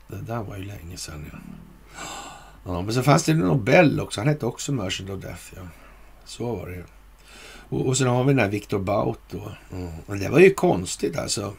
Det 0.08 0.22
där 0.22 0.44
var 0.44 0.58
ju 0.58 0.64
länge 0.64 0.98
sedan. 0.98 1.32
Ja. 1.96 2.33
Ja, 2.64 2.82
men 2.82 2.94
så 2.94 3.04
fanns 3.04 3.24
det 3.24 3.34
Nobel 3.34 4.00
också. 4.00 4.22
Han 4.22 4.28
hette 4.28 4.46
också 4.46 4.72
Merchant 4.72 5.10
of 5.10 5.22
Death. 5.22 5.44
Ja. 5.56 5.62
Så 6.26 6.56
var 6.56 6.68
det 6.68 6.76
ju. 6.76 6.84
Och, 7.70 7.88
och 7.88 7.98
sen 7.98 8.08
har 8.08 8.24
vi 8.24 8.34
den 8.34 8.40
här 8.40 8.50
Victor 8.50 8.80
Baut 8.80 9.20
då. 9.32 9.52
Mm. 9.72 9.92
Men 10.06 10.20
det 10.20 10.30
var 10.30 10.40
ju 10.40 10.54
konstigt 10.54 11.18
alltså. 11.18 11.54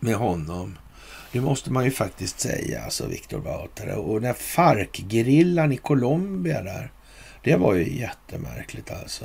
Med 0.00 0.14
honom. 0.14 0.78
Det 1.32 1.40
måste 1.40 1.72
man 1.72 1.84
ju 1.84 1.90
faktiskt 1.90 2.40
säga, 2.40 2.84
alltså 2.84 3.06
Victor 3.06 3.38
Baut. 3.38 3.80
Och 3.96 4.20
den 4.20 4.26
här 4.26 4.34
Farc-gerillan 4.34 5.72
i 5.72 5.76
Colombia 5.76 6.62
där. 6.62 6.92
Det 7.44 7.56
var 7.56 7.74
ju 7.74 7.98
jättemärkligt 7.98 8.90
alltså. 8.90 9.24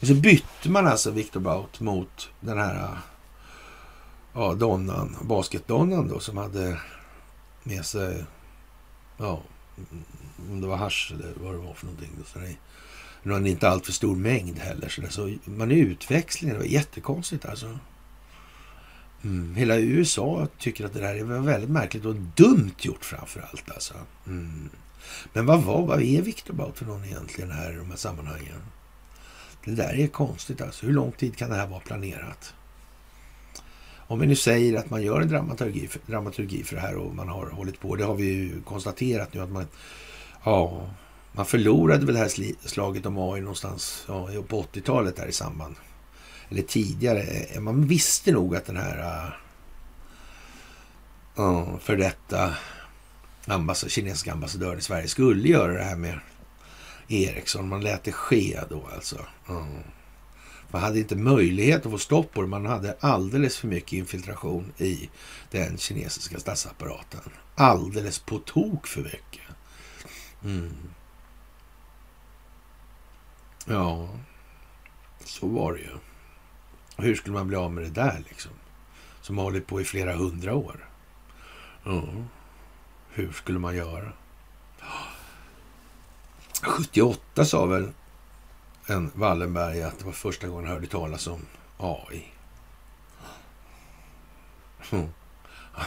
Och 0.00 0.06
så 0.06 0.14
bytte 0.14 0.70
man 0.70 0.86
alltså 0.86 1.10
Victor 1.10 1.40
Baut 1.40 1.80
mot 1.80 2.28
den 2.40 2.58
här 2.58 2.98
ja, 4.32 4.54
donnan, 4.54 5.16
basketdonnan 5.22 6.08
då 6.08 6.20
som 6.20 6.36
hade 6.36 6.78
med 7.62 7.84
sig, 7.84 8.24
ja, 9.16 9.42
om 10.50 10.60
det 10.60 10.66
var 10.66 10.76
hasch 10.76 11.12
eller 11.14 11.32
vad 11.42 11.54
det 11.54 11.58
var 11.58 11.74
för 11.74 11.86
någonting. 11.86 12.10
Så 12.26 12.38
det, 12.38 12.56
det 13.22 13.30
var 13.30 13.46
inte 13.46 13.68
alltför 13.68 13.92
stor 13.92 14.16
mängd 14.16 14.58
heller. 14.58 14.88
Så, 14.88 15.00
det, 15.00 15.10
så 15.10 15.34
man 15.44 15.70
utväxlingen, 15.70 16.56
det 16.56 16.62
var 16.62 16.70
jättekonstigt 16.70 17.44
alltså. 17.44 17.78
Mm. 19.24 19.54
Hela 19.54 19.76
USA 19.78 20.48
tycker 20.58 20.84
att 20.84 20.92
det 20.92 21.00
där 21.00 21.14
är 21.14 21.24
väldigt 21.24 21.70
märkligt 21.70 22.04
och 22.04 22.14
dumt 22.14 22.74
gjort 22.78 23.04
framför 23.04 23.40
allt. 23.40 23.70
Alltså. 23.70 23.94
Mm. 24.26 24.68
Men 25.32 25.46
vad 25.46 25.62
var, 25.62 25.86
vad 25.86 26.02
är 26.02 26.22
Victor 26.22 26.54
Bout 26.54 26.78
för 26.78 26.84
någon 26.84 27.04
egentligen 27.04 27.50
här 27.50 27.72
i 27.72 27.76
de 27.76 27.90
här 27.90 27.96
sammanhangen? 27.96 28.62
Det 29.64 29.70
där 29.70 29.94
är 29.94 30.06
konstigt 30.06 30.60
alltså. 30.60 30.86
Hur 30.86 30.92
lång 30.92 31.12
tid 31.12 31.36
kan 31.36 31.50
det 31.50 31.56
här 31.56 31.66
vara 31.66 31.80
planerat? 31.80 32.54
Om 34.08 34.18
vi 34.18 34.26
nu 34.26 34.36
säger 34.36 34.78
att 34.78 34.90
man 34.90 35.02
gör 35.02 35.20
en 35.20 35.28
dramaturgi 35.28 35.88
för, 35.88 36.00
dramaturgi 36.06 36.62
för 36.64 36.74
det 36.74 36.80
här 36.80 36.96
och 36.96 37.14
man 37.14 37.28
har 37.28 37.50
hållit 37.50 37.80
på. 37.80 37.96
Det 37.96 38.04
har 38.04 38.14
vi 38.14 38.24
ju 38.24 38.62
konstaterat 38.62 39.34
nu 39.34 39.40
att 39.40 39.50
man, 39.50 39.66
ja, 40.44 40.90
man 41.32 41.46
förlorade 41.46 42.06
väl 42.06 42.14
det 42.14 42.20
här 42.20 42.68
slaget 42.68 43.06
om 43.06 43.18
AI 43.18 43.40
någonstans 43.40 44.04
ja, 44.08 44.28
på 44.48 44.62
80-talet 44.62 45.16
där 45.16 45.26
i 45.26 45.32
samband. 45.32 45.76
Eller 46.48 46.62
tidigare. 46.62 47.22
Eh, 47.22 47.60
man 47.60 47.86
visste 47.86 48.32
nog 48.32 48.56
att 48.56 48.66
den 48.66 48.76
här 48.76 49.26
uh, 51.38 51.78
för 51.78 51.96
detta 51.96 52.54
ambassad, 53.46 53.90
kinesiska 53.90 54.32
ambassadören 54.32 54.78
i 54.78 54.82
Sverige 54.82 55.08
skulle 55.08 55.48
göra 55.48 55.72
det 55.72 55.84
här 55.84 55.96
med 55.96 56.18
Ericsson. 57.08 57.68
Man 57.68 57.80
lät 57.80 58.04
det 58.04 58.12
ske 58.12 58.60
då 58.70 58.88
alltså. 58.94 59.16
Uh. 59.50 59.66
Man 60.70 60.82
hade 60.82 60.98
inte 60.98 61.16
möjlighet 61.16 61.86
att 61.86 61.92
få 61.92 61.98
stopp 61.98 62.32
på 62.32 62.42
det. 62.42 62.48
Man 62.48 62.66
hade 62.66 62.96
alldeles 63.00 63.58
för 63.58 63.68
mycket 63.68 63.92
infiltration 63.92 64.72
i 64.78 65.10
den 65.50 65.78
kinesiska 65.78 66.38
statsapparaten. 66.38 67.20
Alldeles 67.54 68.18
på 68.18 68.38
tok 68.38 68.86
för 68.86 69.02
mycket. 69.02 69.42
Mm. 70.44 70.76
Ja, 73.66 74.08
så 75.24 75.46
var 75.46 75.72
det 75.72 75.78
ju. 75.78 75.96
Hur 76.96 77.14
skulle 77.14 77.34
man 77.34 77.48
bli 77.48 77.56
av 77.56 77.72
med 77.72 77.84
det 77.84 77.90
där 77.90 78.24
liksom? 78.28 78.52
Som 79.20 79.38
har 79.38 79.44
hållit 79.44 79.66
på 79.66 79.80
i 79.80 79.84
flera 79.84 80.16
hundra 80.16 80.54
år. 80.54 80.88
Ja. 81.84 82.02
Hur 83.10 83.32
skulle 83.32 83.58
man 83.58 83.76
göra? 83.76 84.12
78 86.62 87.44
sa 87.44 87.66
väl 87.66 87.92
en 88.86 89.10
Wallenberg 89.14 89.82
att 89.82 89.98
det 89.98 90.04
var 90.04 90.12
första 90.12 90.48
gången 90.48 90.64
han 90.64 90.74
hörde 90.74 90.86
talas 90.86 91.26
om 91.26 91.46
AI. 91.78 92.24
Mm. 94.92 95.08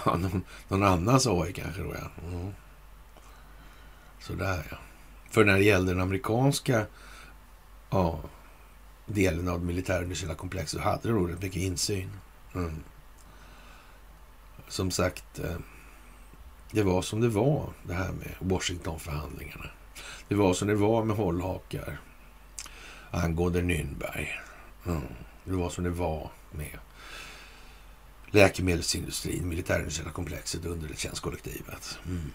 Ja, 0.05 0.17
någon, 0.17 0.43
någon 0.67 0.83
annans 0.83 1.27
AI 1.27 1.53
kanske 1.53 1.81
då, 1.81 1.95
ja. 1.95 2.27
Mm. 2.27 2.53
Sådär, 4.19 4.67
ja. 4.71 4.77
För 5.29 5.45
när 5.45 5.53
det 5.53 5.63
gällde 5.63 5.91
den 5.91 6.01
amerikanska 6.01 6.85
ja, 7.89 8.19
delen 9.05 9.47
av 9.47 9.59
det 9.59 9.65
militärindustriella 9.65 10.35
komplexet 10.35 10.79
så 10.79 10.85
hade 10.89 11.07
det 11.07 11.13
då 11.13 11.27
rätt 11.27 11.41
mycket 11.41 11.61
insyn. 11.61 12.09
Mm. 12.55 12.83
Som 14.67 14.91
sagt, 14.91 15.39
eh, 15.39 15.57
det 16.71 16.83
var 16.83 17.01
som 17.01 17.21
det 17.21 17.29
var 17.29 17.69
det 17.83 17.93
här 17.93 18.11
med 18.11 18.35
Washingtonförhandlingarna. 18.39 19.65
Det 20.27 20.35
var 20.35 20.53
som 20.53 20.67
det 20.67 20.75
var 20.75 21.03
med 21.03 21.17
hållhakar 21.17 21.99
angående 23.11 23.61
Nürnberg. 23.61 24.27
Mm. 24.85 25.01
Det 25.43 25.55
var 25.55 25.69
som 25.69 25.83
det 25.83 25.89
var 25.89 26.31
med 26.51 26.77
läkemedelsindustrin, 28.31 29.49
militärindustriella 29.49 30.11
komplexet, 30.11 30.65
underrättelsetjänstkollektivet. 30.65 31.99
Mm. 32.05 32.31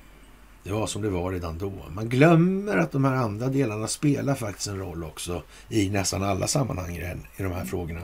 Det 0.63 0.73
var 0.73 0.87
som 0.87 1.03
det 1.03 1.11
var 1.11 1.33
redan 1.33 1.59
då. 1.59 1.73
Man 1.91 2.09
glömmer 2.09 2.77
att 2.77 2.93
de 2.93 3.05
här 3.05 3.15
andra 3.15 3.49
delarna 3.49 3.89
spelar 3.89 4.35
faktiskt 4.35 4.69
en 4.69 4.79
roll 4.79 5.05
också 5.05 5.43
i 5.69 5.91
nästan 5.91 6.23
alla 6.23 6.47
sammanhang 6.47 6.97
i, 6.97 7.01
i 7.37 7.43
de 7.43 7.53
här 7.53 7.65
frågorna. 7.65 8.01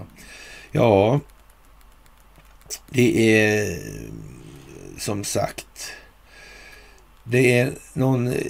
Ja, 0.70 1.20
det 2.90 3.34
är 3.42 3.78
som 4.98 5.24
sagt, 5.24 5.92
det 7.24 7.58
är 7.58 7.74
någon 7.92 8.28
eh, 8.28 8.42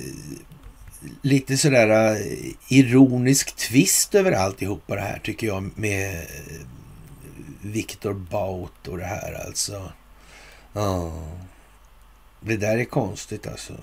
lite 1.22 1.56
sådär 1.56 2.16
äh, 2.16 2.52
ironisk 2.68 3.56
twist 3.56 4.14
över 4.14 4.32
alltihopa 4.32 4.94
det 4.94 5.00
här 5.00 5.18
tycker 5.18 5.46
jag 5.46 5.78
med 5.78 6.14
äh, 6.14 6.66
Viktor 7.62 8.12
Baut 8.12 8.88
och 8.88 8.98
det 8.98 9.04
här 9.04 9.46
alltså. 9.46 9.92
Ja. 10.72 11.12
Det 12.40 12.56
där 12.56 12.78
är 12.78 12.84
konstigt 12.84 13.46
alltså. 13.46 13.74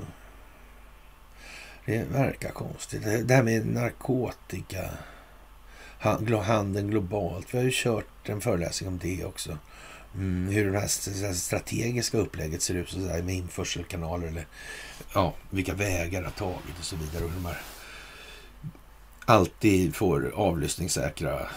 Det 1.86 2.04
verkar 2.04 2.50
konstigt. 2.50 3.04
Det 3.04 3.36
här 3.36 3.44
med 3.44 3.68
narkotika. 3.68 4.90
Handeln 6.00 6.90
globalt. 6.90 7.54
Vi 7.54 7.58
har 7.58 7.66
ju 7.66 7.72
kört 7.74 8.30
en 8.30 8.42
föreläsning 8.42 8.88
om 8.88 8.98
det 8.98 9.26
också. 9.26 9.58
Mm, 10.18 10.54
hur 10.54 10.72
det 10.72 10.80
här 10.80 11.34
strategiska 11.34 12.18
upplägget 12.18 12.62
ser 12.62 12.76
ut 12.76 12.90
så 12.90 13.00
där, 13.00 13.22
med 13.22 13.36
införselkanaler 13.36 14.28
eller 14.28 14.48
ja, 15.14 15.34
vilka 15.50 15.74
vägar 15.74 16.24
har 16.24 16.32
tagit 16.32 16.80
och 16.80 16.86
så 16.86 16.96
vidare. 16.96 17.24
Och 17.24 17.30
hur 17.30 17.38
de 17.38 17.46
här 17.46 17.62
alltid 19.26 19.96
får 19.96 20.32
avlyssningssäkra 20.36 21.48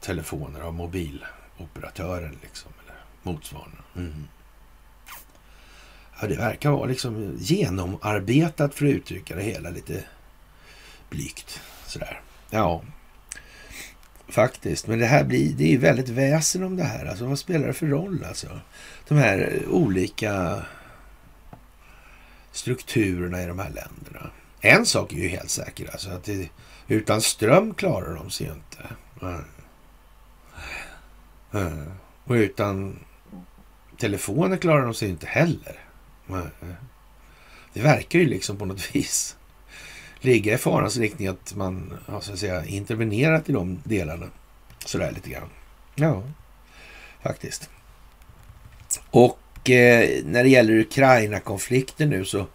telefoner 0.00 0.60
av 0.60 0.74
mobiloperatören 0.74 2.38
liksom, 2.42 2.72
eller 2.84 2.96
motsvarande. 3.22 3.78
Mm. 3.96 4.28
Ja, 6.20 6.26
det 6.26 6.36
verkar 6.36 6.70
vara 6.70 6.86
liksom 6.86 7.36
genomarbetat 7.40 8.74
för 8.74 8.86
att 8.86 8.92
uttrycka 8.92 9.36
det 9.36 9.42
hela 9.42 9.70
lite 9.70 10.04
blygt. 11.10 11.60
Sådär. 11.86 12.20
Ja, 12.50 12.82
faktiskt. 14.28 14.86
Men 14.86 14.98
det 14.98 15.06
här 15.06 15.24
blir, 15.24 15.52
det 15.52 15.74
är 15.74 15.78
väldigt 15.78 16.08
väsen 16.08 16.62
om 16.62 16.76
det 16.76 16.84
här. 16.84 17.06
Alltså, 17.06 17.26
vad 17.26 17.38
spelar 17.38 17.66
det 17.66 17.72
för 17.72 17.86
roll? 17.86 18.24
Alltså? 18.28 18.60
De 19.08 19.14
här 19.14 19.62
olika 19.70 20.62
strukturerna 22.52 23.42
i 23.42 23.46
de 23.46 23.58
här 23.58 23.70
länderna. 23.70 24.30
En 24.60 24.86
sak 24.86 25.12
är 25.12 25.16
ju 25.16 25.28
helt 25.28 25.50
säker, 25.50 25.90
alltså 25.92 26.10
att 26.10 26.24
det, 26.24 26.48
utan 26.88 27.20
ström 27.20 27.74
klarar 27.74 28.14
de 28.14 28.30
sig 28.30 28.46
ju 28.46 28.52
inte. 28.52 28.78
Eh. 31.52 31.86
Och 32.24 32.32
utan 32.32 32.98
telefoner 33.98 34.56
klarar 34.56 34.84
de 34.84 34.94
sig 34.94 35.08
inte 35.08 35.26
heller. 35.26 35.78
Eh. 36.28 36.44
Det 37.72 37.80
verkar 37.80 38.18
ju 38.18 38.26
liksom 38.26 38.56
på 38.56 38.64
något 38.64 38.96
vis 38.96 39.36
ligga 40.24 40.54
i 40.54 40.58
farans 40.58 40.96
riktning 40.96 41.28
att 41.28 41.54
man 41.54 41.98
har 42.06 42.20
så 42.20 42.32
att 42.32 42.38
säga 42.38 42.64
intervenerat 42.64 43.48
i 43.48 43.52
de 43.52 43.78
delarna. 43.84 44.26
Sådär 44.84 45.12
lite 45.12 45.30
grann. 45.30 45.48
Ja, 45.94 46.22
faktiskt. 47.22 47.70
Och 49.10 49.70
eh, 49.70 50.24
när 50.24 50.42
det 50.42 50.48
gäller 50.48 50.78
Ukraina-konflikten 50.78 52.10
nu 52.10 52.24
så 52.24 52.46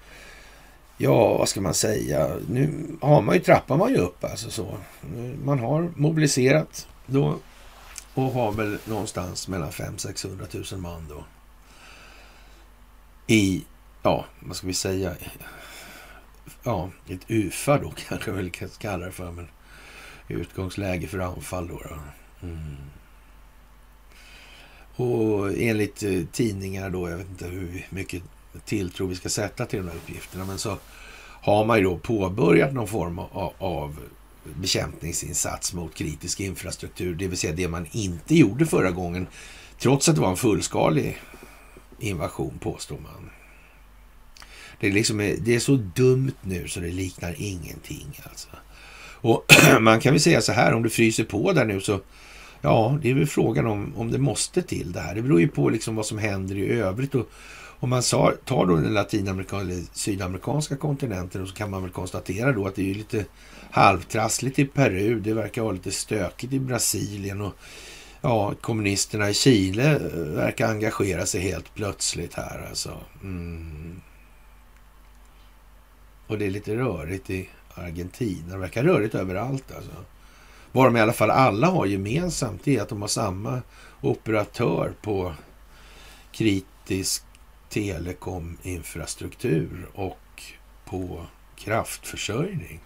Ja, 1.01 1.37
vad 1.37 1.49
ska 1.49 1.61
man 1.61 1.73
säga? 1.73 2.37
Nu 2.49 2.87
har 3.01 3.21
man 3.21 3.35
ju, 3.35 3.41
trappar 3.41 3.77
man 3.77 3.89
ju 3.89 3.97
upp 3.97 4.23
alltså 4.23 4.51
så. 4.51 4.77
Man 5.43 5.59
har 5.59 5.91
mobiliserat 5.95 6.87
då 7.05 7.37
och 8.13 8.23
har 8.23 8.51
väl 8.51 8.77
någonstans 8.85 9.47
mellan 9.47 9.71
500 9.71 9.97
000 10.53 10.65
000 10.71 10.81
man 10.81 11.07
då 11.09 11.23
i, 13.27 13.63
ja, 14.03 14.25
vad 14.39 14.55
ska 14.55 14.67
vi 14.67 14.73
säga, 14.73 15.15
ja, 16.63 16.89
ett 17.07 17.31
UFA 17.31 17.77
då 17.77 17.93
kanske 18.07 18.31
man 18.31 18.49
kan 18.49 18.69
kalla 18.69 19.05
det 19.05 19.11
för, 19.11 19.31
men 19.31 19.47
utgångsläge 20.27 21.07
för 21.07 21.19
anfall 21.19 21.67
då. 21.67 21.81
då. 21.89 21.97
Mm. 22.47 22.75
Och 24.95 25.53
enligt 25.57 26.03
eh, 26.03 26.23
tidningar 26.31 26.89
då, 26.89 27.09
jag 27.09 27.17
vet 27.17 27.29
inte 27.29 27.45
hur 27.45 27.87
mycket 27.89 28.23
tilltro 28.65 29.07
vi 29.07 29.15
ska 29.15 29.29
sätta 29.29 29.65
till 29.65 29.79
de 29.79 29.87
här 29.87 29.95
uppgifterna, 29.95 30.45
men 30.45 30.57
så 30.57 30.77
har 31.41 31.65
man 31.65 31.77
ju 31.77 31.83
då 31.83 31.97
påbörjat 31.97 32.73
någon 32.73 32.87
form 32.87 33.19
av, 33.19 33.53
av 33.57 33.99
bekämpningsinsats 34.43 35.73
mot 35.73 35.95
kritisk 35.95 36.39
infrastruktur, 36.39 37.15
det 37.15 37.27
vill 37.27 37.37
säga 37.37 37.53
det 37.53 37.67
man 37.67 37.87
inte 37.91 38.35
gjorde 38.35 38.65
förra 38.65 38.91
gången, 38.91 39.27
trots 39.77 40.09
att 40.09 40.15
det 40.15 40.21
var 40.21 40.29
en 40.29 40.37
fullskalig 40.37 41.17
invasion 41.99 42.59
påstår 42.59 42.97
man. 42.97 43.29
Det 44.79 44.87
är, 44.87 44.91
liksom, 44.91 45.17
det 45.17 45.55
är 45.55 45.59
så 45.59 45.75
dumt 45.75 46.35
nu 46.41 46.67
så 46.67 46.79
det 46.79 46.91
liknar 46.91 47.35
ingenting. 47.37 48.19
Alltså. 48.23 48.47
Och 49.21 49.45
man 49.81 49.99
kan 49.99 50.13
väl 50.13 50.21
säga 50.21 50.41
så 50.41 50.51
här, 50.51 50.73
om 50.73 50.83
du 50.83 50.89
fryser 50.89 51.23
på 51.23 51.53
där 51.53 51.65
nu 51.65 51.81
så 51.81 51.99
Ja, 52.61 52.99
det 53.01 53.09
är 53.09 53.13
väl 53.13 53.27
frågan 53.27 53.67
om, 53.67 53.93
om 53.97 54.11
det 54.11 54.17
måste 54.17 54.61
till 54.61 54.91
det 54.91 54.99
här. 54.99 55.15
Det 55.15 55.21
beror 55.21 55.41
ju 55.41 55.47
på 55.47 55.69
liksom 55.69 55.95
vad 55.95 56.05
som 56.05 56.17
händer 56.17 56.55
i 56.55 56.69
övrigt. 56.69 57.15
Och 57.15 57.29
om 57.79 57.89
man 57.89 58.01
tar 58.01 58.65
då 58.65 58.75
den 58.75 58.93
latinamerikanska 58.93 59.71
eller 59.71 59.83
sydamerikanska 59.93 60.75
kontinenten 60.75 61.47
så 61.47 61.53
kan 61.53 61.69
man 61.69 61.81
väl 61.81 61.91
konstatera 61.91 62.51
då 62.51 62.67
att 62.67 62.75
det 62.75 62.91
är 62.91 62.95
lite 62.95 63.25
halvtrassligt 63.71 64.59
i 64.59 64.65
Peru. 64.65 65.19
Det 65.19 65.33
verkar 65.33 65.61
vara 65.61 65.73
lite 65.73 65.91
stökigt 65.91 66.53
i 66.53 66.59
Brasilien 66.59 67.41
och 67.41 67.53
ja, 68.21 68.53
kommunisterna 68.61 69.29
i 69.29 69.33
Chile 69.33 69.91
eh, 69.91 70.19
verkar 70.19 70.67
engagera 70.67 71.25
sig 71.25 71.41
helt 71.41 71.75
plötsligt 71.75 72.33
här 72.33 72.65
alltså. 72.69 72.97
Mm. 73.23 74.01
Och 76.29 76.37
det 76.37 76.45
är 76.45 76.49
lite 76.49 76.75
rörigt 76.75 77.29
i 77.29 77.49
Argentina. 77.73 78.53
Det 78.53 78.57
verkar 78.57 78.83
rörigt 78.83 79.15
överallt 79.15 79.71
alltså. 79.75 79.91
Vad 80.71 80.85
de 80.85 80.97
i 80.97 81.01
alla 81.01 81.13
fall 81.13 81.29
alla 81.29 81.67
har 81.67 81.85
gemensamt 81.85 82.67
är 82.67 82.81
att 82.81 82.89
de 82.89 83.01
har 83.01 83.07
samma 83.07 83.61
operatör 84.01 84.93
på 85.01 85.33
kritisk 86.31 87.23
telekominfrastruktur 87.69 89.87
och 89.93 90.43
på 90.85 91.25
kraftförsörjning. 91.55 92.79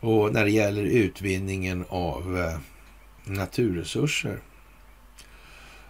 Och 0.00 0.32
när 0.32 0.44
det 0.44 0.50
gäller 0.50 0.82
utvinningen 0.82 1.84
av 1.88 2.38
eh, 2.38 2.58
naturresurser. 3.24 4.40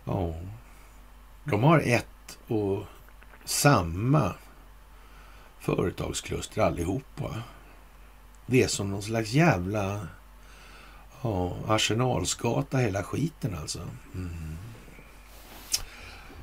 Ja, 0.04 0.34
de 1.44 1.62
har 1.62 1.80
ett 1.80 2.38
och 2.48 2.84
samma 3.44 4.34
företagskluster 5.60 6.62
allihopa. 6.62 7.42
Det 8.46 8.62
är 8.62 8.68
som 8.68 8.90
någon 8.90 9.02
slags 9.02 9.32
jävla 9.32 10.08
ja, 11.22 11.56
arsenalsgata 11.66 12.78
hela 12.78 13.02
skiten 13.02 13.56
alltså. 13.60 13.78
Mm. 14.14 14.56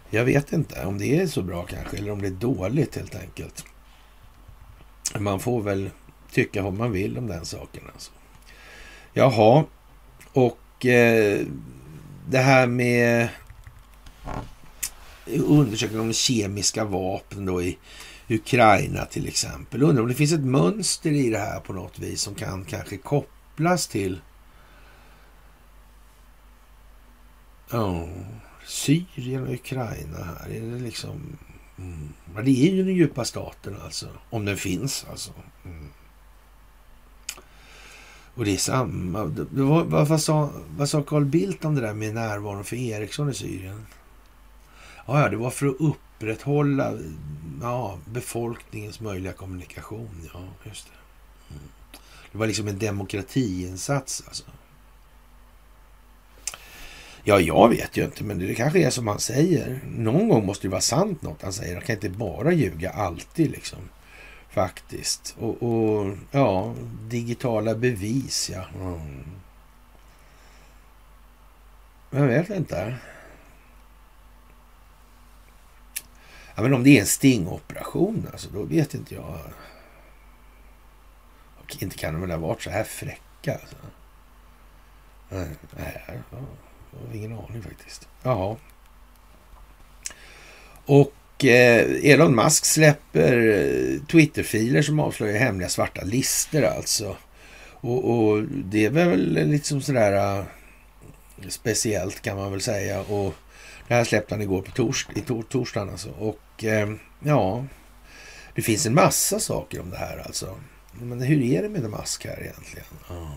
Jag 0.09 0.26
vet 0.26 0.53
inte 0.53 0.86
om 0.86 0.97
det 0.97 1.20
är 1.20 1.28
så 1.28 1.41
bra 1.41 1.65
kanske 1.65 1.97
eller 1.97 2.11
om 2.11 2.22
det 2.22 2.28
är 2.28 2.32
dåligt 2.32 2.95
helt 2.95 3.15
enkelt. 3.15 3.65
Man 5.20 5.39
får 5.39 5.61
väl 5.61 5.89
tycka 6.32 6.61
vad 6.61 6.74
man 6.74 6.91
vill 6.91 7.18
om 7.18 7.28
den 7.28 7.45
saken. 7.45 7.84
Alltså. 7.93 8.11
Jaha, 9.13 9.65
och 10.34 10.86
eh, 10.86 11.45
det 12.30 12.38
här 12.38 12.68
med 12.68 13.30
undersökning 15.26 15.99
om 15.99 16.13
kemiska 16.13 16.84
vapen 16.84 17.45
då 17.45 17.61
i 17.61 17.78
Ukraina 18.30 19.06
till 19.06 19.28
exempel. 19.28 19.84
Undrar 19.84 20.02
om 20.02 20.10
det 20.10 20.16
finns 20.16 20.32
ett 20.32 20.46
mönster 20.46 21.12
i 21.12 21.30
det 21.30 21.38
här 21.38 21.60
på 21.60 21.74
något 21.74 22.00
vis 22.00 22.22
som 22.22 22.36
kan 22.36 22.66
kanske 22.66 22.98
kopplas 22.98 23.88
till 23.88 24.22
oh, 27.72 28.08
Syrien 28.66 29.48
och 29.48 29.54
Ukraina 29.54 30.18
här. 30.18 30.50
Är 30.50 30.62
det 30.62 30.80
liksom... 30.80 31.38
Mm, 31.78 32.14
det 32.44 32.68
är 32.68 32.74
ju 32.74 32.84
den 32.84 32.96
djupa 32.96 33.26
staten 33.26 33.76
alltså. 33.84 34.08
Om 34.30 34.46
den 34.46 34.58
finns 34.58 35.06
alltså. 35.10 35.32
Mm. 35.66 35.88
Och 38.36 38.46
det 38.46 38.54
är 38.54 38.58
samma. 38.58 39.24
Vad, 39.52 39.86
vad, 39.86 40.08
vad, 40.08 40.22
sa, 40.22 40.50
vad 40.78 40.90
sa 40.90 41.04
Carl 41.04 41.26
Bildt 41.26 41.66
om 41.66 41.76
det 41.76 41.82
där 41.82 41.94
med 41.94 42.14
närvaron 42.14 42.64
för 42.64 42.76
Ericsson 42.76 43.30
i 43.30 43.34
Syrien? 43.34 43.86
Ja, 45.06 45.22
ja, 45.22 45.30
det 45.30 45.38
var 45.38 45.50
för 45.50 45.68
att 45.68 45.82
upprätthålla 46.18 46.93
ja, 47.61 47.97
befolkningens 48.05 48.99
möjliga 48.99 49.34
kommunikation. 49.34 50.30
Ja, 50.34 50.39
just 50.63 50.88
det. 50.88 51.53
Mm. 51.53 51.70
Det 52.32 52.38
var 52.38 52.47
liksom 52.47 52.68
en 52.68 52.80
demokratiinsats 52.80 54.24
alltså. 54.28 54.43
Ja, 57.24 57.39
jag 57.39 57.70
vet 57.70 57.97
ju 57.97 58.03
inte, 58.03 58.24
men 58.24 58.39
det 58.39 58.55
kanske 58.55 58.80
är 58.80 58.89
som 58.89 59.07
han 59.07 59.20
säger. 59.20 59.80
Någon 59.97 60.30
gång 60.30 60.45
måste 60.45 60.68
det 60.68 60.72
vara 60.72 60.82
sant 60.82 61.22
något 61.22 61.41
han 61.41 61.53
säger. 61.53 61.74
Han 61.74 61.84
kan 61.84 61.95
inte 61.95 62.09
bara 62.09 62.51
ljuga 62.51 62.89
alltid 62.89 63.51
liksom. 63.51 63.80
Faktiskt. 64.49 65.36
Och, 65.39 65.63
och 65.63 66.13
ja, 66.32 66.74
digitala 67.09 67.76
bevis, 67.76 68.49
ja. 68.53 68.65
Mm. 68.76 69.24
Jag 72.09 72.28
vet 72.28 72.49
inte. 72.49 72.95
Ja, 76.58 76.64
men 76.64 76.74
om 76.74 76.84
det 76.84 76.97
är 76.97 77.01
en 77.01 77.08
stingoperation, 77.08 78.28
alltså, 78.32 78.49
då 78.49 78.64
vet 78.64 78.93
inte 78.93 79.16
jag. 79.16 79.39
Och 81.58 81.84
inte 81.84 81.97
kan 81.97 82.14
de 82.14 82.22
väl 82.22 82.32
ha 82.32 82.38
varit 82.38 82.62
så 82.62 82.70
här 82.70 82.84
fräcka. 82.84 83.53
Alltså. 83.53 83.76
Nej, 85.30 85.47
nej, 85.78 86.01
jag 86.32 87.08
har 87.08 87.16
ingen 87.16 87.32
aning 87.32 87.62
faktiskt. 87.62 88.08
Jaha. 88.24 88.58
Och 90.86 91.14
Eh, 91.43 92.12
Elon 92.12 92.36
Musk 92.36 92.66
släpper 92.66 93.47
eh, 93.47 93.99
Twitterfiler 94.08 94.82
som 94.82 94.99
avslöjar 94.99 95.39
hemliga 95.39 95.70
svarta 95.70 96.03
listor 96.03 96.64
alltså. 96.64 97.16
Och, 97.72 98.12
och 98.12 98.43
det 98.43 98.86
är 98.86 98.89
väl 98.89 99.49
liksom 99.49 99.82
sådär 99.82 100.39
eh, 100.39 100.43
speciellt 101.47 102.22
kan 102.22 102.38
man 102.38 102.51
väl 102.51 102.62
säga. 102.62 103.01
Och 103.01 103.36
det 103.88 103.94
här 103.94 104.04
släppte 104.04 104.34
han 104.34 104.42
igår 104.42 104.62
på 104.62 104.72
tors, 104.72 105.08
i 105.16 105.22
tor, 105.22 105.44
torsdagen 105.44 105.90
alltså. 105.90 106.10
Och 106.10 106.64
eh, 106.64 106.90
ja, 107.20 107.66
det 108.56 108.62
finns 108.62 108.86
en 108.86 108.94
massa 108.94 109.40
saker 109.40 109.82
om 109.82 109.90
det 109.90 109.98
här 109.98 110.24
alltså. 110.26 110.56
Men 110.92 111.22
hur 111.22 111.42
är 111.42 111.64
det 111.64 111.70
med 111.70 111.82
Damask 111.82 112.26
här 112.26 112.42
egentligen? 112.42 112.88
Oh. 113.10 113.32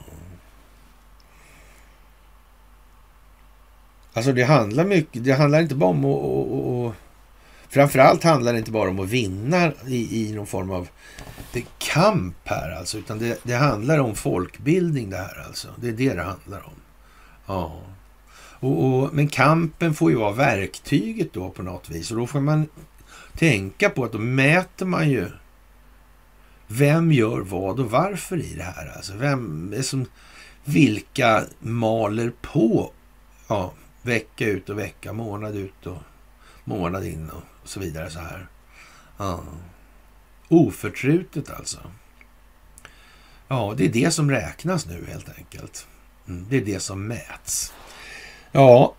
Alltså 4.13 4.33
det 4.33 4.43
handlar 4.43 4.85
mycket, 4.85 5.25
det 5.25 5.33
handlar 5.33 5.61
inte 5.61 5.75
bara 5.75 5.91
om 5.91 6.05
att 6.05 6.95
Framförallt 7.69 8.25
handlar 8.25 8.53
det 8.53 8.59
inte 8.59 8.71
bara 8.71 8.91
om 8.91 9.01
att 9.01 9.09
vinna 9.09 9.73
i, 9.87 10.29
i 10.29 10.33
någon 10.33 10.47
form 10.47 10.71
av 10.71 10.89
kamp 11.79 12.37
här 12.45 12.71
alltså, 12.71 12.99
utan 12.99 13.19
det, 13.19 13.41
det, 13.43 13.55
handlar 13.55 13.99
om 13.99 14.15
folkbildning 14.15 15.11
det 15.11 15.17
här 15.17 15.45
alltså. 15.47 15.69
Det 15.77 15.89
är 15.89 15.93
det 15.93 16.15
det 16.15 16.23
handlar 16.23 16.67
om. 16.67 16.75
Ja. 17.47 17.81
Och, 18.61 18.85
och, 18.85 19.15
men 19.15 19.29
kampen 19.29 19.95
får 19.95 20.11
ju 20.11 20.17
vara 20.17 20.33
verktyget 20.33 21.33
då 21.33 21.51
på 21.51 21.63
något 21.63 21.91
vis 21.91 22.11
och 22.11 22.17
då 22.17 22.27
får 22.27 22.41
man 22.41 22.69
tänka 23.35 23.91
på 23.91 24.05
att 24.05 24.13
då 24.13 24.19
mäter 24.19 24.87
man 24.87 25.11
ju 25.11 25.27
vem 26.67 27.13
gör 27.13 27.41
vad 27.41 27.81
och 27.81 27.91
varför 27.91 28.37
i 28.37 28.55
det 28.55 28.63
här. 28.63 28.93
Alltså 28.97 29.17
vem 29.17 29.73
är 29.73 29.83
som, 29.83 30.07
vilka 30.65 31.45
maler 31.61 32.33
på 32.43 32.93
ja, 33.49 33.73
vecka 34.03 34.47
ut 34.47 34.69
och 34.69 34.79
vecka, 34.79 35.13
månad 35.13 35.57
ut 35.57 35.87
och 35.87 35.99
månad 36.65 37.07
in 37.07 37.31
och 37.31 37.69
så 37.69 37.81
vidare 37.81 38.11
så 38.11 38.19
här. 38.19 38.49
Ja. 39.17 39.43
Oförtrutet 40.49 41.51
alltså. 41.51 41.79
Ja, 43.49 43.75
det 43.77 43.85
är 43.85 43.89
det 43.89 44.11
som 44.11 44.31
räknas 44.31 44.87
nu 44.87 45.07
helt 45.09 45.39
enkelt. 45.39 45.87
Mm, 46.29 46.47
det 46.51 46.57
är 46.57 46.65
det 46.65 46.81
som 46.81 47.07
mäts. 47.07 47.73
Ja, 48.53 48.95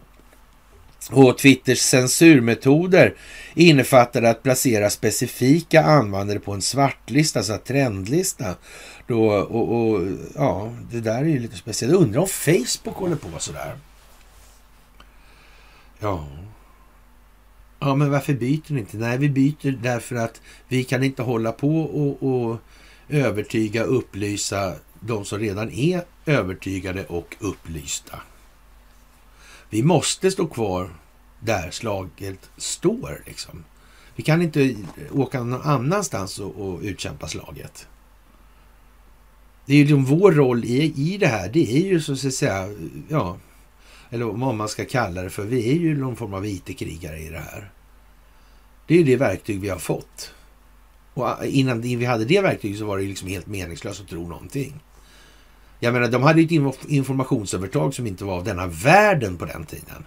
och 1.10 1.38
Twitters 1.38 1.78
censurmetoder 1.78 3.14
innefattade 3.54 4.30
att 4.30 4.42
placera 4.42 4.90
specifika 4.90 5.82
användare 5.84 6.38
på 6.38 6.52
en 6.52 6.62
svartlista, 6.62 7.38
alltså 7.38 7.58
trendlista. 7.58 8.54
Då, 9.06 9.30
och, 9.32 9.72
och, 9.72 10.08
ja, 10.34 10.72
det 10.90 11.00
där 11.00 11.18
är 11.18 11.24
ju 11.24 11.38
lite 11.38 11.56
speciellt. 11.56 11.92
Jag 11.92 12.02
undrar 12.02 12.20
om 12.20 12.28
Facebook 12.28 12.96
håller 12.96 13.16
på 13.16 13.28
sådär. 13.38 13.76
Ja, 15.98 16.26
Ja, 17.84 17.94
men 17.94 18.10
varför 18.10 18.34
byter 18.34 18.72
ni 18.72 18.80
inte? 18.80 18.96
Nej, 18.96 19.18
vi 19.18 19.28
byter 19.28 19.70
därför 19.82 20.16
att 20.16 20.40
vi 20.68 20.84
kan 20.84 21.02
inte 21.02 21.22
hålla 21.22 21.52
på 21.52 21.80
och, 21.80 22.22
och 22.22 22.58
övertyga, 23.08 23.82
upplysa 23.82 24.74
de 25.00 25.24
som 25.24 25.38
redan 25.38 25.70
är 25.70 26.04
övertygade 26.26 27.04
och 27.04 27.36
upplysta. 27.40 28.20
Vi 29.74 29.82
måste 29.82 30.30
stå 30.30 30.46
kvar 30.46 30.90
där 31.40 31.70
slaget 31.70 32.50
står. 32.56 33.22
Liksom. 33.26 33.64
Vi 34.16 34.22
kan 34.22 34.42
inte 34.42 34.76
åka 35.12 35.44
någon 35.44 35.62
annanstans 35.62 36.38
och, 36.38 36.56
och 36.56 36.80
utkämpa 36.82 37.28
slaget. 37.28 37.88
Det 39.66 39.72
är 39.72 39.76
ju 39.76 39.82
liksom 39.82 40.04
vår 40.04 40.32
roll 40.32 40.64
i, 40.64 40.94
i 40.96 41.18
det 41.18 41.26
här. 41.26 41.48
Det 41.48 41.76
är 41.76 41.86
ju 41.86 42.00
så 42.00 42.12
att 42.12 42.34
säga, 42.34 42.68
ja, 43.08 43.38
eller 44.10 44.24
vad 44.24 44.54
man 44.54 44.68
ska 44.68 44.84
kalla 44.84 45.22
det 45.22 45.30
för. 45.30 45.44
Vi 45.44 45.70
är 45.70 45.74
ju 45.74 45.98
någon 45.98 46.16
form 46.16 46.34
av 46.34 46.46
IT-krigare 46.46 47.18
i 47.18 47.28
det 47.28 47.40
här. 47.50 47.70
Det 48.86 48.94
är 48.94 48.98
ju 48.98 49.04
det 49.04 49.16
verktyg 49.16 49.60
vi 49.60 49.68
har 49.68 49.78
fått. 49.78 50.34
Och 51.14 51.24
ah, 51.24 51.44
innan 51.44 51.80
vi 51.80 52.04
hade 52.04 52.24
det 52.24 52.40
verktyget 52.40 52.78
så 52.78 52.86
var 52.86 52.98
det 52.98 53.04
liksom 53.04 53.28
helt 53.28 53.46
meningslöst 53.46 54.00
att 54.00 54.08
tro 54.08 54.28
någonting. 54.28 54.80
Jag 55.80 55.92
menar, 55.92 56.08
de 56.08 56.22
hade 56.22 56.40
ett 56.40 56.50
informationsövertag 56.88 57.94
som 57.94 58.06
inte 58.06 58.24
var 58.24 58.34
av 58.34 58.44
denna 58.44 58.66
världen 58.66 59.36
på 59.36 59.44
den 59.44 59.66
tiden. 59.66 60.06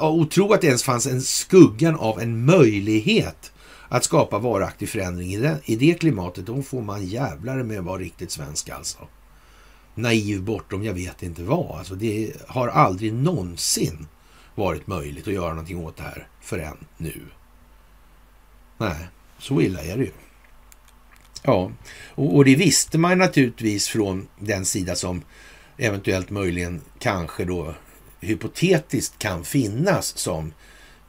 Och 0.00 0.30
tro 0.30 0.52
att 0.52 0.60
det 0.60 0.66
ens 0.66 0.82
fanns 0.82 1.06
en 1.06 1.22
skuggan 1.22 1.96
av 1.96 2.20
en 2.20 2.44
möjlighet 2.44 3.52
att 3.88 4.04
skapa 4.04 4.38
varaktig 4.38 4.88
förändring 4.88 5.34
i 5.34 5.36
det, 5.36 5.58
i 5.64 5.76
det 5.76 5.94
klimatet, 5.94 6.46
då 6.46 6.62
får 6.62 6.82
man 6.82 7.06
jävlar 7.06 7.62
med 7.62 7.78
att 7.78 7.84
vara 7.84 7.98
riktigt 7.98 8.30
svensk 8.30 8.68
alltså. 8.68 8.98
Naiv 9.94 10.42
bortom 10.42 10.84
jag 10.84 10.94
vet 10.94 11.22
inte 11.22 11.42
vad. 11.42 11.78
Alltså 11.78 11.94
det 11.94 12.32
har 12.48 12.68
aldrig 12.68 13.12
någonsin 13.12 14.06
varit 14.54 14.86
möjligt 14.86 15.28
att 15.28 15.34
göra 15.34 15.48
någonting 15.48 15.84
åt 15.84 15.96
det 15.96 16.02
här 16.02 16.28
förrän 16.40 16.76
nu. 16.96 17.20
Nej, 18.78 19.08
så 19.38 19.60
illa 19.60 19.80
är 19.82 19.96
det 19.96 20.04
ju. 20.04 20.12
Ja, 21.46 21.70
och, 22.14 22.36
och 22.36 22.44
det 22.44 22.56
visste 22.56 22.98
man 22.98 23.18
naturligtvis 23.18 23.88
från 23.88 24.28
den 24.38 24.64
sida 24.64 24.94
som 24.94 25.22
eventuellt 25.78 26.30
möjligen 26.30 26.80
kanske 26.98 27.44
då 27.44 27.74
hypotetiskt 28.20 29.18
kan 29.18 29.44
finnas 29.44 30.18
som 30.18 30.52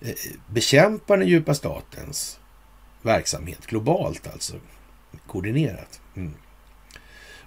eh, 0.02 0.14
bekämpar 0.48 1.18
den 1.18 1.28
djupa 1.28 1.54
statens 1.54 2.40
verksamhet 3.02 3.68
globalt 3.68 4.28
alltså. 4.34 4.54
Koordinerat. 5.28 6.02
Mm. 6.16 6.34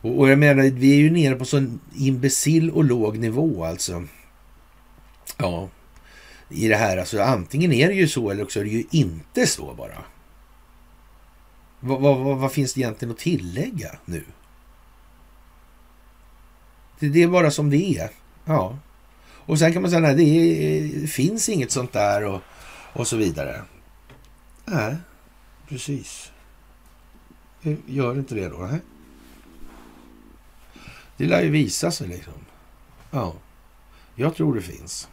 Och, 0.00 0.18
och, 0.18 0.30
jag 0.30 0.38
menar, 0.38 0.62
vi 0.62 0.92
är 0.92 0.96
ju 0.98 1.10
nere 1.10 1.34
på 1.34 1.44
sån 1.44 1.80
imbecill 1.96 2.70
och 2.70 2.84
låg 2.84 3.18
nivå 3.18 3.64
alltså. 3.64 4.04
Ja, 5.36 5.68
i 6.50 6.68
det 6.68 6.76
här. 6.76 6.96
Alltså 6.96 7.20
antingen 7.22 7.72
är 7.72 7.88
det 7.88 7.94
ju 7.94 8.08
så 8.08 8.30
eller 8.30 8.42
också 8.42 8.60
är 8.60 8.64
det 8.64 8.70
ju 8.70 8.84
inte 8.90 9.46
så 9.46 9.74
bara. 9.74 10.04
Vad, 11.80 12.00
vad, 12.00 12.38
vad 12.38 12.52
finns 12.52 12.74
det 12.74 12.80
egentligen 12.80 13.12
att 13.12 13.18
tillägga 13.18 13.90
nu? 14.04 14.24
Det, 16.98 17.08
det 17.08 17.22
är 17.22 17.28
bara 17.28 17.50
som 17.50 17.70
det 17.70 17.98
är. 17.98 18.10
Ja. 18.44 18.78
Och 19.20 19.58
sen 19.58 19.72
kan 19.72 19.82
man 19.82 19.90
säga 19.90 20.08
att 20.08 20.16
det 20.16 20.22
är, 20.22 21.02
eh, 21.02 21.06
finns 21.06 21.48
inget 21.48 21.70
sånt 21.70 21.92
där 21.92 22.24
och, 22.24 22.40
och 22.92 23.06
så 23.06 23.16
vidare. 23.16 23.62
Nej, 24.64 24.96
precis. 25.68 26.32
Gör 27.86 28.18
inte 28.18 28.34
det 28.34 28.48
då? 28.48 28.56
Nej. 28.58 28.80
Det 31.16 31.26
lär 31.26 31.42
ju 31.42 31.50
visa 31.50 31.90
sig 31.90 32.08
liksom. 32.08 32.32
Ja, 33.10 33.34
jag 34.14 34.34
tror 34.34 34.54
det 34.54 34.62
finns. 34.62 35.08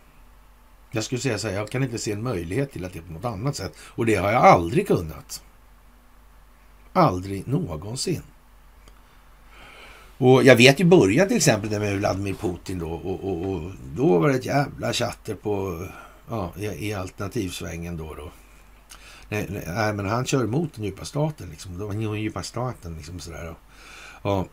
Jag 0.92 1.04
skulle 1.04 1.22
säga 1.22 1.38
så 1.38 1.48
här, 1.48 1.56
jag 1.56 1.70
kan 1.70 1.84
inte 1.84 1.98
se 1.98 2.12
en 2.12 2.24
möjlighet 2.24 2.72
till 2.72 2.86
att 2.86 2.94
det 2.94 3.00
är 3.00 3.04
på 3.04 3.14
något 3.14 3.26
annat 3.26 3.56
sätt. 3.56 3.76
Och 3.80 4.06
det 4.06 4.16
har 4.16 4.32
jag 4.32 4.44
aldrig 4.46 4.88
kunnat. 4.88 5.44
Aldrig 6.96 7.48
någonsin. 7.48 8.22
Och 10.18 10.44
jag 10.44 10.56
vet 10.56 10.80
ju 10.80 10.86
början 10.86 11.28
till 11.28 11.38
exempel 11.38 11.80
med 11.80 11.98
Vladimir 11.98 12.34
Putin 12.34 12.80
då 12.80 12.92
och, 12.92 13.24
och, 13.24 13.52
och, 13.52 13.72
då 13.96 14.20
var 14.20 14.30
det 14.30 14.36
ett 14.36 14.46
jävla 14.46 14.94
chatter 14.94 15.36
på 15.36 15.88
ja, 16.30 16.54
i, 16.58 16.66
i 16.66 16.94
alternativsvängen 16.94 17.98
då. 17.98 18.14
då. 18.14 18.32
Nej, 19.30 19.64
nej, 19.68 19.94
men 19.94 20.06
han 20.06 20.26
kör 20.26 20.44
emot 20.44 20.74
den 20.76 20.86
djupa 20.86 21.06
staten 21.06 21.50
liksom. 21.50 21.78
Den 21.78 22.02
djupa 22.02 22.44
staten 22.44 22.96
liksom 22.96 23.20
sådär. 23.20 23.56
Och, 24.22 24.32
och, 24.32 24.48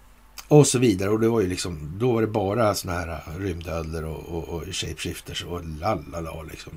och 0.49 0.66
så 0.66 0.78
vidare. 0.78 1.11
Och 1.11 1.20
det 1.20 1.28
var 1.28 1.40
ju 1.40 1.47
liksom, 1.47 1.99
då 1.99 2.12
var 2.12 2.20
det 2.20 2.26
bara 2.26 2.74
såna 2.74 2.93
här 2.93 3.20
rymdödlor 3.38 4.05
och, 4.05 4.24
och, 4.24 4.49
och 4.49 4.64
shapeshifters 4.72 5.45
och 5.45 5.64
lalala 5.64 6.43
liksom. 6.43 6.72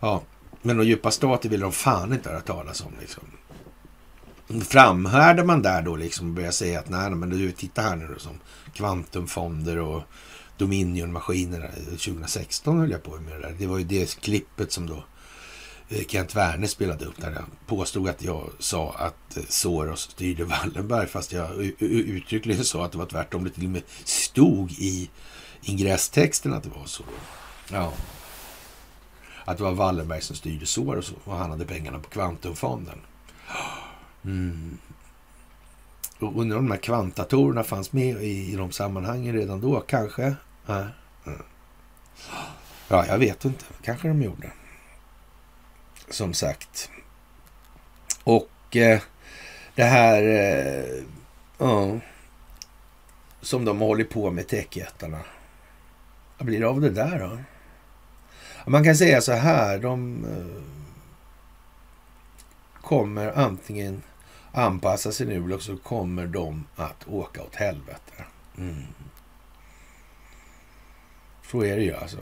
Ja, 0.00 0.22
men 0.62 0.76
de 0.76 0.86
djupa 0.86 1.10
stater 1.10 1.48
vill 1.48 1.60
de 1.60 1.72
fan 1.72 2.12
inte 2.12 2.30
höra 2.30 2.40
talas 2.40 2.80
om 2.80 2.92
liksom. 3.00 3.24
Framhärdar 4.58 5.44
man 5.44 5.62
där 5.62 5.82
då 5.82 5.96
liksom 5.96 6.28
och 6.28 6.34
börjar 6.34 6.50
säga 6.50 6.78
att 6.78 6.88
nej, 6.88 7.10
men 7.10 7.30
du 7.30 7.52
titta 7.52 7.82
här 7.82 7.96
nu 7.96 8.06
då 8.14 8.18
som 8.18 8.40
kvantumfonder 8.74 9.78
och 9.78 10.02
Dominion-maskinerna 10.58 11.64
eh, 11.64 11.84
2016 11.84 12.78
höll 12.78 12.90
jag 12.90 13.02
på 13.02 13.16
med 13.16 13.32
det 13.32 13.40
där. 13.40 13.54
Det 13.58 13.66
var 13.66 13.78
ju 13.78 13.84
det 13.84 14.20
klippet 14.20 14.72
som 14.72 14.86
då 14.86 15.04
eh, 15.88 16.06
Kent 16.08 16.36
Werner 16.36 16.66
spelade 16.66 17.04
upp 17.04 17.20
där 17.20 17.30
jag 17.30 17.44
påstod 17.66 18.08
att 18.08 18.22
jag 18.22 18.50
sa 18.58 18.94
att 18.98 19.36
eh, 19.36 19.42
Soros 19.48 20.00
styrde 20.00 20.44
Wallenberg 20.44 21.06
fast 21.06 21.32
jag 21.32 21.50
uttryckligen 21.78 22.64
sa 22.64 22.84
att 22.84 22.92
det 22.92 22.98
var 22.98 23.06
tvärtom. 23.06 23.44
Det 23.44 23.50
till 23.50 23.64
och 23.64 23.70
med 23.70 23.82
stod 24.04 24.72
i 24.72 25.10
ingresstexten 25.62 26.52
att 26.52 26.62
det 26.62 26.70
var 26.70 26.86
så. 26.86 27.04
Ja. 27.72 27.92
Att 29.44 29.56
det 29.56 29.64
var 29.64 29.72
Wallenberg 29.72 30.20
som 30.20 30.36
styrde 30.36 30.66
Soros 30.66 31.12
och 31.24 31.36
han 31.36 31.50
hade 31.50 31.64
pengarna 31.64 31.98
på 31.98 32.08
Kvantumfonden. 32.08 32.98
Mm. 34.24 34.78
Och 36.18 36.40
undrar 36.40 36.58
om 36.58 36.64
de 36.66 36.70
här 36.70 36.80
kvantdatorerna 36.80 37.64
fanns 37.64 37.92
med 37.92 38.22
i, 38.22 38.52
i 38.52 38.56
de 38.56 38.72
sammanhangen 38.72 39.34
redan 39.34 39.60
då, 39.60 39.80
kanske? 39.80 40.34
Ja. 40.66 40.86
Mm. 41.26 41.42
ja, 42.88 43.06
jag 43.06 43.18
vet 43.18 43.44
inte. 43.44 43.64
Kanske 43.82 44.08
de 44.08 44.22
gjorde. 44.22 44.50
Som 46.10 46.34
sagt. 46.34 46.90
Och 48.24 48.76
eh, 48.76 49.00
det 49.74 49.84
här... 49.84 50.22
Eh, 50.22 51.02
ja, 51.58 51.98
som 53.42 53.64
de 53.64 53.78
håller 53.78 54.04
på 54.04 54.30
med 54.30 54.48
techjättarna. 54.48 55.18
Vad 56.38 56.46
blir 56.46 56.60
det 56.60 56.68
av 56.68 56.80
det 56.80 56.90
där 56.90 57.18
då? 57.18 57.38
Man 58.70 58.84
kan 58.84 58.96
säga 58.96 59.20
så 59.20 59.32
här. 59.32 59.78
De 59.78 60.24
eh, 60.24 60.62
kommer 62.80 63.32
antingen 63.32 64.02
anpassa 64.52 65.12
sig 65.12 65.26
nu 65.26 65.54
och 65.54 65.62
så 65.62 65.76
kommer 65.76 66.26
de 66.26 66.66
att 66.76 67.08
åka 67.08 67.42
åt 67.42 67.54
helvete. 67.54 68.24
Mm. 68.58 68.82
Så 71.50 71.64
är 71.64 71.76
det 71.76 71.82
ju 71.82 71.94
alltså. 71.94 72.18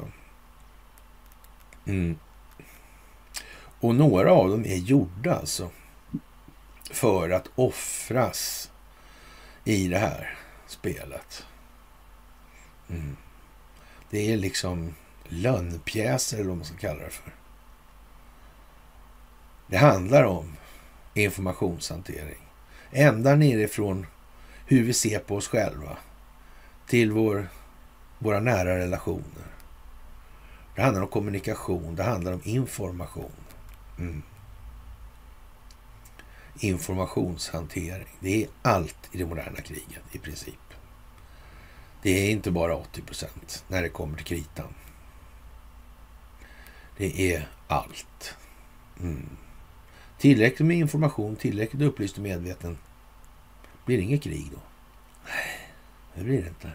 Mm. 1.87 2.19
Och 3.81 3.95
några 3.95 4.33
av 4.33 4.49
dem 4.49 4.65
är 4.65 4.77
gjorda 4.77 5.35
alltså 5.35 5.71
för 6.91 7.31
att 7.31 7.49
offras 7.55 8.71
i 9.65 9.89
det 9.89 9.99
här 9.99 10.39
spelet. 10.67 11.47
Mm. 12.89 13.17
Det 14.11 14.33
är 14.33 14.37
liksom 14.37 14.95
lönnpjäser 15.25 16.37
eller 16.37 16.49
vad 16.49 16.57
man 16.57 16.67
ska 16.67 16.77
kalla 16.77 17.05
det 17.05 17.11
för. 17.11 17.35
Det 19.67 19.77
handlar 19.77 20.25
om 20.25 20.58
informationshantering. 21.23 22.49
Ända 22.91 23.35
nerifrån 23.35 24.07
hur 24.67 24.85
vi 24.85 24.93
ser 24.93 25.19
på 25.19 25.37
oss 25.37 25.49
själva 25.49 25.97
till 26.87 27.13
vår, 27.13 27.49
våra 28.19 28.41
nära 28.41 28.79
relationer. 28.79 29.47
Det 30.75 30.83
handlar 30.83 31.03
om 31.03 31.09
kommunikation, 31.09 31.97
det 31.97 32.03
handlar 32.03 32.33
om 32.33 32.41
information. 32.45 33.33
Mm. 33.99 34.23
Informationshantering. 36.61 38.17
Det 38.21 38.43
är 38.43 38.49
allt 38.63 39.09
i 39.13 39.19
det 39.19 39.27
moderna 39.27 39.61
kriget 39.61 40.03
i 40.13 40.19
princip. 40.19 40.55
Det 42.03 42.11
är 42.11 42.31
inte 42.31 42.51
bara 42.51 42.77
80 42.77 43.03
procent 43.03 43.65
när 43.69 43.83
det 43.83 43.89
kommer 43.89 44.17
till 44.17 44.27
kritan. 44.27 44.75
Det 46.97 47.35
är 47.35 47.49
allt. 47.69 48.35
Mm. 49.01 49.29
Tillräckligt 50.19 50.67
med 50.67 50.77
information, 50.77 51.37
tillräckligt 51.37 51.83
upplyst 51.83 52.17
och 52.17 52.23
medveten. 52.23 52.79
Blir 53.85 53.97
det 53.97 54.03
inget 54.03 54.23
krig 54.23 54.51
då? 54.53 54.59
Nej, 55.25 55.71
det 56.15 56.25
blir 56.25 56.43
det 56.43 56.49
inte. 56.49 56.71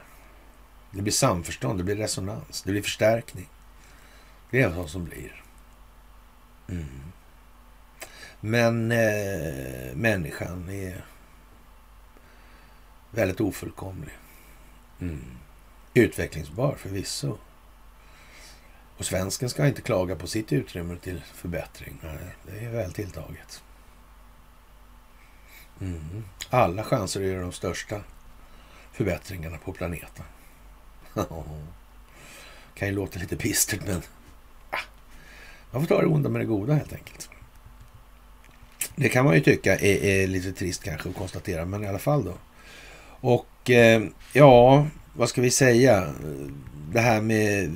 Det 0.91 1.01
blir 1.01 1.13
samförstånd, 1.13 1.79
det 1.79 1.83
blir 1.83 1.95
resonans, 1.95 2.61
det 2.61 2.71
blir 2.71 2.81
förstärkning. 2.81 3.49
Det 4.51 4.61
är 4.61 4.69
vad 4.69 4.89
som 4.89 5.05
blir. 5.05 5.43
Mm. 6.69 6.85
Men 8.39 8.91
eh, 8.91 9.95
människan 9.95 10.69
är 10.69 11.05
väldigt 13.11 13.41
ofullkomlig. 13.41 14.13
Mm. 15.01 15.37
Utvecklingsbar 15.93 16.75
förvisso. 16.75 17.37
Och 19.03 19.07
svensken 19.07 19.49
ska 19.49 19.67
inte 19.67 19.81
klaga 19.81 20.15
på 20.15 20.27
sitt 20.27 20.53
utrymme 20.53 20.97
till 21.01 21.21
förbättring. 21.33 21.99
det 22.45 22.65
är 22.65 22.69
väl 22.69 22.93
tilltaget. 22.93 23.63
Mm. 25.81 26.23
Alla 26.49 26.83
chanser 26.83 27.21
att 27.21 27.27
göra 27.27 27.41
de 27.41 27.51
största 27.51 28.01
förbättringarna 28.91 29.57
på 29.57 29.73
planeten. 29.73 30.25
kan 32.75 32.87
ju 32.87 32.93
låta 32.93 33.19
lite 33.19 33.35
bistert, 33.35 33.79
men 33.87 34.01
ah, 34.69 34.77
man 35.71 35.81
får 35.81 35.95
ta 35.95 36.01
det 36.01 36.07
onda 36.07 36.29
med 36.29 36.41
det 36.41 36.45
goda 36.45 36.73
helt 36.73 36.93
enkelt. 36.93 37.29
Det 38.95 39.09
kan 39.09 39.25
man 39.25 39.35
ju 39.35 39.41
tycka 39.41 39.75
är, 39.75 40.03
är 40.03 40.27
lite 40.27 40.53
trist 40.53 40.83
kanske 40.83 41.09
att 41.09 41.15
konstatera, 41.15 41.65
men 41.65 41.83
i 41.83 41.87
alla 41.87 41.99
fall 41.99 42.25
då. 42.25 42.33
Och 43.05 43.69
eh, 43.69 44.03
ja, 44.33 44.87
vad 45.13 45.29
ska 45.29 45.41
vi 45.41 45.51
säga? 45.51 46.13
Det 46.91 46.99
här 46.99 47.21
med 47.21 47.73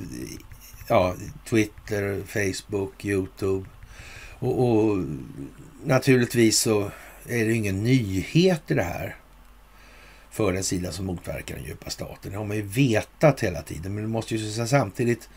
ja, 0.88 1.14
Twitter, 1.48 2.22
Facebook, 2.26 3.04
Youtube. 3.04 3.68
Och, 4.38 4.68
och, 4.68 5.04
naturligtvis 5.84 6.58
så 6.58 6.90
är 7.28 7.44
det 7.44 7.52
ingen 7.52 7.84
nyhet 7.84 8.62
i 8.70 8.74
det 8.74 8.82
här 8.82 9.16
för 10.30 10.52
den 10.52 10.64
sida 10.64 10.92
som 10.92 11.06
motverkar 11.06 11.54
den 11.54 11.64
djupa 11.64 11.90
staten. 11.90 12.32
Det 12.32 12.38
har 12.38 12.44
man 12.44 12.56
ju 12.56 12.62
vetat 12.62 13.40
hela 13.40 13.62
tiden, 13.62 13.94
men 13.94 14.02
det 14.02 14.08
måste 14.08 14.34
ju 14.34 14.66
samtidigt 14.66 15.28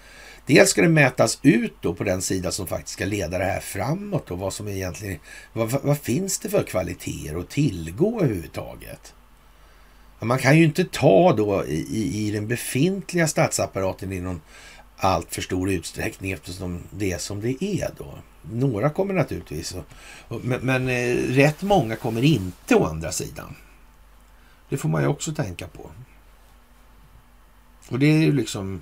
Dels 0.45 0.69
ska 0.69 0.81
det 0.81 0.89
mätas 0.89 1.39
ut 1.41 1.73
då 1.81 1.93
på 1.93 2.03
den 2.03 2.21
sida 2.21 2.51
som 2.51 2.67
faktiskt 2.67 2.93
ska 2.93 3.05
leda 3.05 3.37
det 3.37 3.45
här 3.45 3.59
framåt 3.59 4.31
och 4.31 4.39
vad 4.39 4.53
som 4.53 4.67
egentligen, 4.67 5.19
vad, 5.53 5.71
vad 5.71 5.97
finns 5.97 6.39
det 6.39 6.49
för 6.49 6.63
kvaliteter 6.63 7.39
att 7.39 7.49
tillgå 7.49 8.21
överhuvudtaget? 8.21 9.13
Man 10.19 10.37
kan 10.37 10.57
ju 10.57 10.63
inte 10.63 10.83
ta 10.83 11.33
då 11.33 11.65
i, 11.65 12.27
i 12.27 12.31
den 12.31 12.47
befintliga 12.47 13.27
statsapparaten 13.27 14.11
i 14.11 14.19
någon 14.19 14.41
allt 15.03 15.35
för 15.35 15.41
stor 15.41 15.71
utsträckning 15.71 16.31
eftersom 16.31 16.81
det 16.91 17.11
är 17.11 17.17
som 17.17 17.41
det 17.41 17.63
är 17.63 17.91
då. 17.97 18.17
Några 18.41 18.89
kommer 18.89 19.13
naturligtvis, 19.13 19.75
och, 19.75 19.85
och, 20.27 20.45
men, 20.45 20.59
men 20.61 20.89
eh, 20.89 21.15
rätt 21.15 21.61
många 21.61 21.95
kommer 21.95 22.23
inte 22.23 22.75
å 22.75 22.85
andra 22.85 23.11
sidan. 23.11 23.55
Det 24.69 24.77
får 24.77 24.89
man 24.89 25.01
ju 25.01 25.07
också 25.07 25.33
tänka 25.33 25.67
på. 25.67 25.91
Och 27.89 27.99
det 27.99 28.05
är 28.05 28.17
ju 28.17 28.31
liksom 28.31 28.81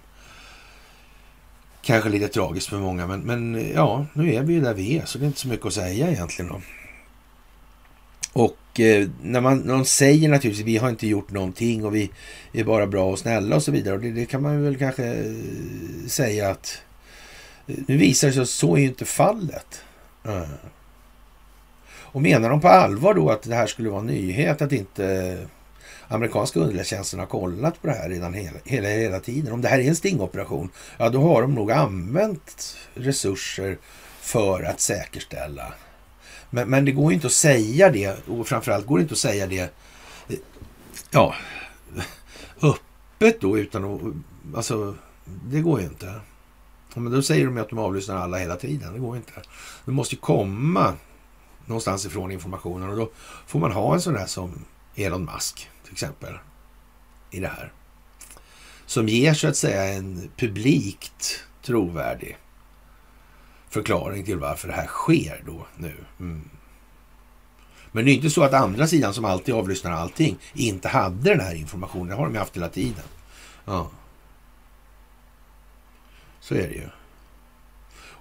kanske 1.82 2.10
lite 2.10 2.28
tragiskt 2.28 2.68
för 2.68 2.78
många, 2.78 3.08
men, 3.08 3.20
men 3.20 3.72
ja, 3.74 4.06
nu 4.14 4.34
är 4.34 4.44
vi 4.44 4.54
ju 4.54 4.62
där 4.62 4.74
vi 4.74 4.98
är, 4.98 5.06
så 5.06 5.18
det 5.18 5.26
är 5.26 5.28
inte 5.28 5.40
så 5.40 5.48
mycket 5.48 5.66
att 5.66 5.74
säga 5.74 6.12
egentligen. 6.12 6.52
Då. 6.52 6.62
Och 8.34 8.58
Eh, 8.80 9.10
när 9.22 9.42
man 9.42 9.60
när 9.60 9.74
de 9.74 9.86
säger 9.86 10.30
naturligtvis 10.30 10.66
vi 10.66 10.78
har 10.78 10.90
inte 10.90 11.08
gjort 11.08 11.32
någonting 11.32 11.86
och 11.86 11.96
vi 11.96 12.12
är 12.54 12.64
bara 12.64 12.88
bra 12.88 13.12
och 13.12 13.20
snälla 13.20 13.56
och 13.56 13.64
så 13.64 13.72
vidare. 13.72 13.96
Och 13.96 14.02
det, 14.02 14.12
det 14.12 14.26
kan 14.26 14.42
man 14.42 14.64
väl 14.64 14.78
kanske 14.78 15.06
eh, 15.06 16.08
säga 16.08 16.50
att 16.50 16.82
eh, 17.68 17.76
nu 17.88 17.98
visar 17.98 18.28
det 18.28 18.34
sig 18.34 18.42
att 18.42 18.50
så 18.50 18.76
är 18.76 18.80
ju 18.80 18.88
inte 18.88 19.06
fallet. 19.06 19.82
Mm. 20.26 20.48
Och 22.12 22.22
menar 22.22 22.50
de 22.50 22.62
på 22.62 22.68
allvar 22.68 23.14
då 23.14 23.30
att 23.30 23.42
det 23.42 23.56
här 23.56 23.68
skulle 23.68 23.90
vara 23.90 24.00
en 24.00 24.08
nyhet 24.08 24.62
att 24.62 24.72
inte 24.72 25.38
amerikanska 26.08 26.60
underrättelsetjänsten 26.60 27.20
har 27.20 27.28
kollat 27.28 27.82
på 27.82 27.88
det 27.88 27.94
här 27.94 28.10
redan 28.10 28.34
hela, 28.34 28.58
hela, 28.64 28.88
hela 28.88 29.20
tiden. 29.20 29.54
Om 29.54 29.62
det 29.62 29.68
här 29.68 29.80
är 29.80 29.88
en 29.88 29.96
stingoperation, 29.96 30.70
ja 30.98 31.10
då 31.10 31.22
har 31.22 31.42
de 31.42 31.56
nog 31.56 31.72
använt 31.72 32.78
resurser 32.94 33.78
för 34.22 34.64
att 34.64 34.80
säkerställa. 34.80 35.74
Men, 36.50 36.70
men 36.70 36.86
det 36.86 36.92
går 36.92 37.14
inte 37.14 37.28
att 37.28 37.34
säga 37.34 37.92
det 37.92 38.28
och 38.28 38.48
framförallt 38.48 38.86
går 38.86 38.98
det 38.98 39.02
inte 39.02 39.14
att 39.14 39.20
säga 39.20 39.48
det 39.48 39.74
ja, 41.12 41.36
öppet 42.62 43.42
då 43.42 43.58
utan 43.58 43.84
att, 43.84 44.02
alltså 44.56 44.96
det 45.26 45.62
går 45.62 45.80
ju 45.80 45.86
inte. 45.86 46.22
Men 46.96 47.12
då 47.12 47.22
säger 47.22 47.46
de 47.46 47.58
att 47.58 47.70
de 47.70 47.80
avlyssnar 47.80 48.16
alla 48.16 48.38
hela 48.38 48.56
tiden. 48.56 48.94
Det 48.94 49.00
går 49.00 49.18
inte. 49.18 49.32
Det 49.86 49.92
måste 49.92 50.16
ju 50.16 50.22
komma 50.22 50.94
någonstans 51.66 52.06
ifrån 52.06 52.32
informationen 52.32 52.90
och 52.90 52.96
då 52.96 53.12
får 53.48 53.60
man 53.60 53.72
ha 53.72 53.94
en 53.94 54.02
sån 54.02 54.16
här 54.16 54.26
som 54.26 54.66
Elon 54.96 55.30
Musk 55.34 55.70
till 55.84 55.94
exempel 55.94 56.34
i 57.32 57.40
det 57.40 57.48
här. 57.48 57.74
Som 58.86 59.08
ger 59.08 59.34
så 59.34 59.48
att 59.48 59.58
säga 59.58 59.94
en 59.94 60.30
publikt 60.38 61.44
trovärdig 61.62 62.38
förklaring 63.70 64.26
till 64.26 64.38
varför 64.38 64.68
det 64.68 64.74
här 64.74 64.88
sker 64.88 65.44
då 65.46 65.68
nu. 65.78 65.94
Mm. 66.20 66.50
Men 67.92 68.06
det 68.06 68.12
är 68.12 68.16
inte 68.16 68.30
så 68.30 68.44
att 68.44 68.54
andra 68.54 68.88
sidan 68.88 69.14
som 69.14 69.26
alltid 69.26 69.56
avlyssnar 69.56 69.92
allting 69.92 70.38
inte 70.54 70.88
hade 70.88 71.30
den 71.30 71.40
här 71.40 71.56
informationen. 71.56 72.08
Det 72.08 72.16
har 72.16 72.26
de 72.26 72.34
ju 72.34 72.40
haft 72.40 72.56
hela 72.56 72.70
tiden. 72.70 73.04
Ja. 73.66 73.90
Så 76.40 76.56
är 76.56 76.68
det 76.68 76.74
ju. 76.74 76.90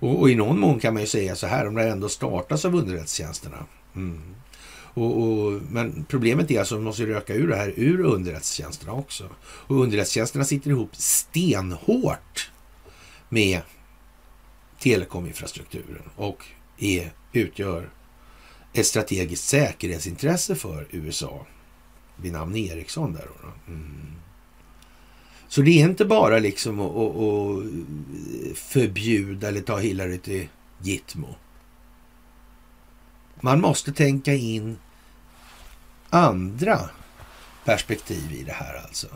Och, 0.00 0.20
och, 0.20 0.30
i 0.30 0.34
någon 0.34 0.60
mån 0.60 0.80
kan 0.80 0.94
man 0.94 1.02
ju 1.02 1.06
säga 1.06 1.36
så 1.36 1.46
här, 1.46 1.68
om 1.68 1.74
det 1.74 1.88
ändå 1.88 2.08
startas 2.08 2.64
av 2.64 2.74
underrättelsetjänsterna. 2.74 3.66
Mm. 3.96 4.34
Och, 4.94 5.22
och, 5.22 5.52
men 5.70 6.06
problemet 6.08 6.50
är 6.50 6.58
alltså 6.58 6.74
att 6.74 6.78
man 6.78 6.84
måste 6.84 7.06
röka 7.06 7.34
ur 7.34 7.48
det 7.48 7.56
här 7.56 7.72
ur 7.76 8.00
underrättelsetjänsterna 8.00 8.92
också. 8.92 9.28
Och 9.40 9.76
underrättelsetjänsterna 9.76 10.44
sitter 10.44 10.70
ihop 10.70 10.96
stenhårt 10.96 12.50
med 13.28 13.60
telekominfrastrukturen 14.78 16.02
och 16.16 16.44
är, 16.78 17.12
utgör 17.32 17.90
ett 18.72 18.86
strategiskt 18.86 19.48
säkerhetsintresse 19.48 20.54
för 20.54 20.86
USA 20.90 21.46
vid 22.16 22.32
namn 22.32 22.56
Ericsson. 22.56 23.12
Där 23.12 23.28
då. 23.42 23.72
Mm. 23.72 24.12
Så 25.48 25.62
det 25.62 25.70
är 25.70 25.84
inte 25.84 26.04
bara 26.04 26.38
liksom 26.38 26.80
att, 26.80 26.96
att, 26.96 27.16
att 27.16 28.58
förbjuda 28.58 29.48
eller 29.48 29.60
ta 29.60 29.78
Hillary 29.78 30.18
till 30.18 30.48
Gitmo. 30.82 31.34
Man 33.40 33.60
måste 33.60 33.92
tänka 33.92 34.34
in 34.34 34.78
andra 36.10 36.90
perspektiv 37.64 38.32
i 38.32 38.42
det 38.42 38.52
här 38.52 38.82
alltså. 38.84 39.06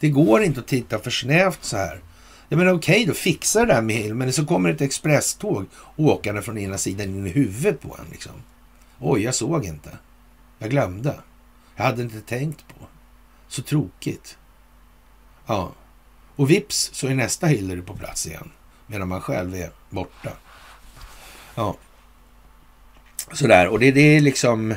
Det 0.00 0.08
går 0.08 0.42
inte 0.42 0.60
att 0.60 0.66
titta 0.66 0.98
för 0.98 1.10
snävt 1.10 1.64
så 1.64 1.76
här. 1.76 2.00
Jag 2.48 2.58
menar 2.58 2.72
okej, 2.72 2.94
okay, 2.94 3.06
då 3.06 3.14
fixar 3.14 3.66
det 3.66 3.74
där 3.74 3.82
med 3.82 3.96
Hill, 3.96 4.14
men 4.14 4.32
så 4.32 4.46
kommer 4.46 4.70
ett 4.70 4.80
expresståg 4.80 5.66
åkande 5.96 6.42
från 6.42 6.58
ena 6.58 6.78
sidan 6.78 7.08
in 7.08 7.26
i 7.26 7.30
huvudet 7.30 7.80
på 7.80 7.96
en. 7.98 8.10
Liksom. 8.10 8.32
Oj, 8.98 9.22
jag 9.22 9.34
såg 9.34 9.64
inte. 9.64 9.98
Jag 10.58 10.70
glömde. 10.70 11.14
Jag 11.76 11.84
hade 11.84 12.02
inte 12.02 12.20
tänkt 12.20 12.68
på. 12.68 12.86
Så 13.48 13.62
tråkigt. 13.62 14.38
Ja. 15.46 15.72
Och 16.36 16.50
vips 16.50 16.90
så 16.92 17.06
är 17.06 17.14
nästa 17.14 17.46
Hillary 17.46 17.82
på 17.82 17.96
plats 17.96 18.26
igen. 18.26 18.50
Medan 18.86 19.08
man 19.08 19.20
själv 19.20 19.54
är 19.54 19.70
borta. 19.90 20.30
Ja. 21.54 21.76
Sådär, 23.32 23.68
och 23.68 23.78
det, 23.80 23.92
det 23.92 24.16
är 24.16 24.20
liksom... 24.20 24.74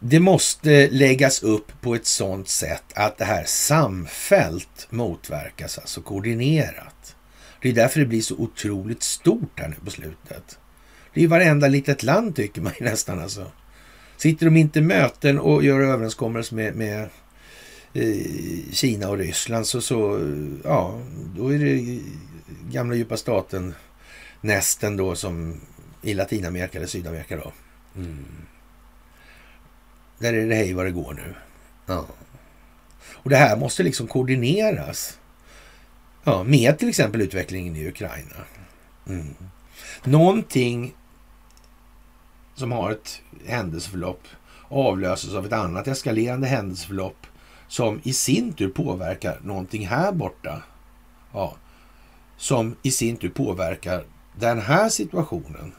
Det 0.00 0.20
måste 0.20 0.88
läggas 0.90 1.42
upp 1.42 1.80
på 1.80 1.94
ett 1.94 2.06
sådant 2.06 2.48
sätt 2.48 2.84
att 2.94 3.18
det 3.18 3.24
här 3.24 3.44
samfällt 3.44 4.86
motverkas, 4.90 5.78
alltså 5.78 6.02
koordinerat. 6.02 7.16
Det 7.62 7.68
är 7.68 7.72
därför 7.72 8.00
det 8.00 8.06
blir 8.06 8.22
så 8.22 8.34
otroligt 8.34 9.02
stort 9.02 9.60
här 9.60 9.68
nu 9.68 9.74
på 9.84 9.90
slutet. 9.90 10.58
Det 11.14 11.20
är 11.20 11.22
ju 11.22 11.28
varenda 11.28 11.68
litet 11.68 12.02
land 12.02 12.36
tycker 12.36 12.60
man 12.60 12.72
nästan 12.80 13.20
alltså. 13.20 13.46
Sitter 14.16 14.46
de 14.46 14.56
inte 14.56 14.78
i 14.78 14.82
möten 14.82 15.38
och 15.38 15.64
gör 15.64 15.80
överenskommelser 15.80 16.56
med, 16.56 16.74
med 16.74 17.08
eh, 17.92 18.72
Kina 18.72 19.08
och 19.08 19.18
Ryssland 19.18 19.66
så, 19.66 19.80
så 19.80 20.30
ja, 20.64 21.00
då 21.36 21.54
är 21.54 21.58
det 21.58 22.00
gamla 22.70 22.94
djupa 22.94 23.16
staten 23.16 23.74
nästen 24.40 24.96
då 24.96 25.14
som 25.14 25.60
i 26.02 26.14
Latinamerika 26.14 26.78
eller 26.78 26.88
Sydamerika 26.88 27.36
då. 27.36 27.52
Mm. 27.96 28.24
Där 30.18 30.32
är 30.32 30.46
det 30.46 30.54
hej 30.54 30.72
vad 30.72 30.86
det 30.86 30.90
går 30.90 31.14
nu. 31.14 31.34
Ja. 31.86 32.06
Och 33.12 33.30
det 33.30 33.36
här 33.36 33.56
måste 33.56 33.82
liksom 33.82 34.06
koordineras. 34.06 35.18
Ja, 36.24 36.42
med 36.42 36.78
till 36.78 36.88
exempel 36.88 37.20
utvecklingen 37.20 37.76
i 37.76 37.88
Ukraina. 37.88 38.36
Mm. 39.08 39.34
Någonting 40.04 40.94
som 42.54 42.72
har 42.72 42.90
ett 42.90 43.20
händelseförlopp 43.46 44.22
avlöses 44.68 45.34
av 45.34 45.46
ett 45.46 45.52
annat 45.52 45.88
eskalerande 45.88 46.46
händelseförlopp 46.46 47.26
som 47.68 48.00
i 48.02 48.12
sin 48.12 48.52
tur 48.52 48.68
påverkar 48.68 49.40
någonting 49.42 49.86
här 49.86 50.12
borta. 50.12 50.62
Ja, 51.32 51.56
som 52.36 52.76
i 52.82 52.90
sin 52.90 53.16
tur 53.16 53.28
påverkar 53.28 54.04
den 54.34 54.60
här 54.60 54.88
situationen. 54.88 55.72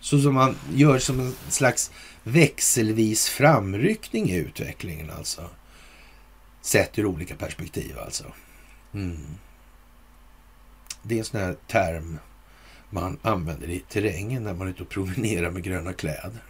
Så 0.00 0.18
som 0.18 0.34
man 0.34 0.56
gör 0.74 0.98
som 0.98 1.20
en 1.20 1.34
slags 1.48 1.90
växelvis 2.28 3.28
framryckning 3.28 4.30
i 4.30 4.36
utvecklingen 4.36 5.10
alltså. 5.10 5.50
Sett 6.60 6.98
ur 6.98 7.06
olika 7.06 7.34
perspektiv 7.34 7.98
alltså. 7.98 8.24
Mm. 8.94 9.26
Det 11.02 11.14
är 11.14 11.18
en 11.18 11.24
sån 11.24 11.40
här 11.40 11.56
term 11.66 12.18
man 12.90 13.18
använder 13.22 13.70
i 13.70 13.84
terrängen 13.88 14.44
när 14.44 14.54
man 14.54 14.66
är 14.66 14.70
ute 14.70 14.82
och 14.82 14.88
promenerar 14.88 15.50
med 15.50 15.62
gröna 15.62 15.92
kläder. 15.92 16.42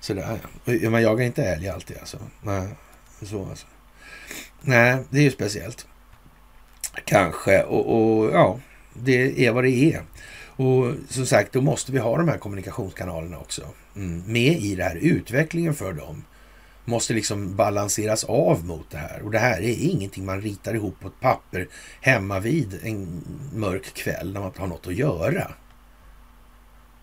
Så 0.00 0.14
där, 0.14 0.38
ja. 0.64 0.90
Man 0.90 1.02
jagar 1.02 1.24
inte 1.24 1.44
älg 1.44 1.68
alltid 1.68 1.98
alltså. 1.98 2.18
Nej, 2.42 2.68
så 3.22 3.46
alltså. 3.46 3.66
Nej, 4.60 4.98
det 5.10 5.18
är 5.18 5.22
ju 5.22 5.30
speciellt. 5.30 5.86
Kanske, 7.04 7.62
och, 7.62 7.96
och 7.96 8.30
ja, 8.32 8.60
det 8.92 9.46
är 9.46 9.52
vad 9.52 9.64
det 9.64 9.70
är. 9.70 10.02
Och 10.56 10.94
som 11.08 11.26
sagt, 11.26 11.52
då 11.52 11.60
måste 11.60 11.92
vi 11.92 11.98
ha 11.98 12.16
de 12.16 12.28
här 12.28 12.38
kommunikationskanalerna 12.38 13.38
också 13.38 13.62
mm, 13.96 14.22
med 14.26 14.52
i 14.60 14.74
det 14.74 14.84
här. 14.84 14.96
Utvecklingen 14.96 15.74
för 15.74 15.92
dem 15.92 16.24
måste 16.84 17.14
liksom 17.14 17.56
balanseras 17.56 18.24
av 18.24 18.64
mot 18.64 18.90
det 18.90 18.98
här. 18.98 19.22
Och 19.22 19.30
det 19.30 19.38
här 19.38 19.60
är 19.60 19.76
ingenting 19.80 20.24
man 20.24 20.40
ritar 20.40 20.74
ihop 20.74 21.00
på 21.00 21.08
ett 21.08 21.20
papper 21.20 21.68
hemma 22.00 22.40
vid 22.40 22.80
en 22.82 23.24
mörk 23.54 23.94
kväll 23.94 24.32
när 24.32 24.40
man 24.40 24.48
inte 24.48 24.60
har 24.60 24.68
något 24.68 24.86
att 24.86 24.94
göra. 24.94 25.50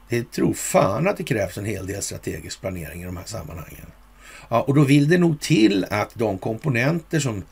Det 0.09 0.31
tror 0.31 0.53
fan 0.53 1.07
att 1.07 1.17
det 1.17 1.23
krävs 1.23 1.57
en 1.57 1.65
hel 1.65 1.87
del 1.87 2.01
strategisk 2.01 2.61
planering 2.61 3.01
i 3.01 3.05
de 3.05 3.17
här 3.17 3.25
sammanhangen. 3.25 3.91
Ja, 4.49 4.61
och 4.61 4.75
då 4.75 4.83
vill 4.83 5.09
det 5.09 5.17
nog 5.17 5.39
till 5.39 5.85
att 5.89 6.11
de 6.13 6.37
komponenter 6.37 7.19
som, 7.19 7.43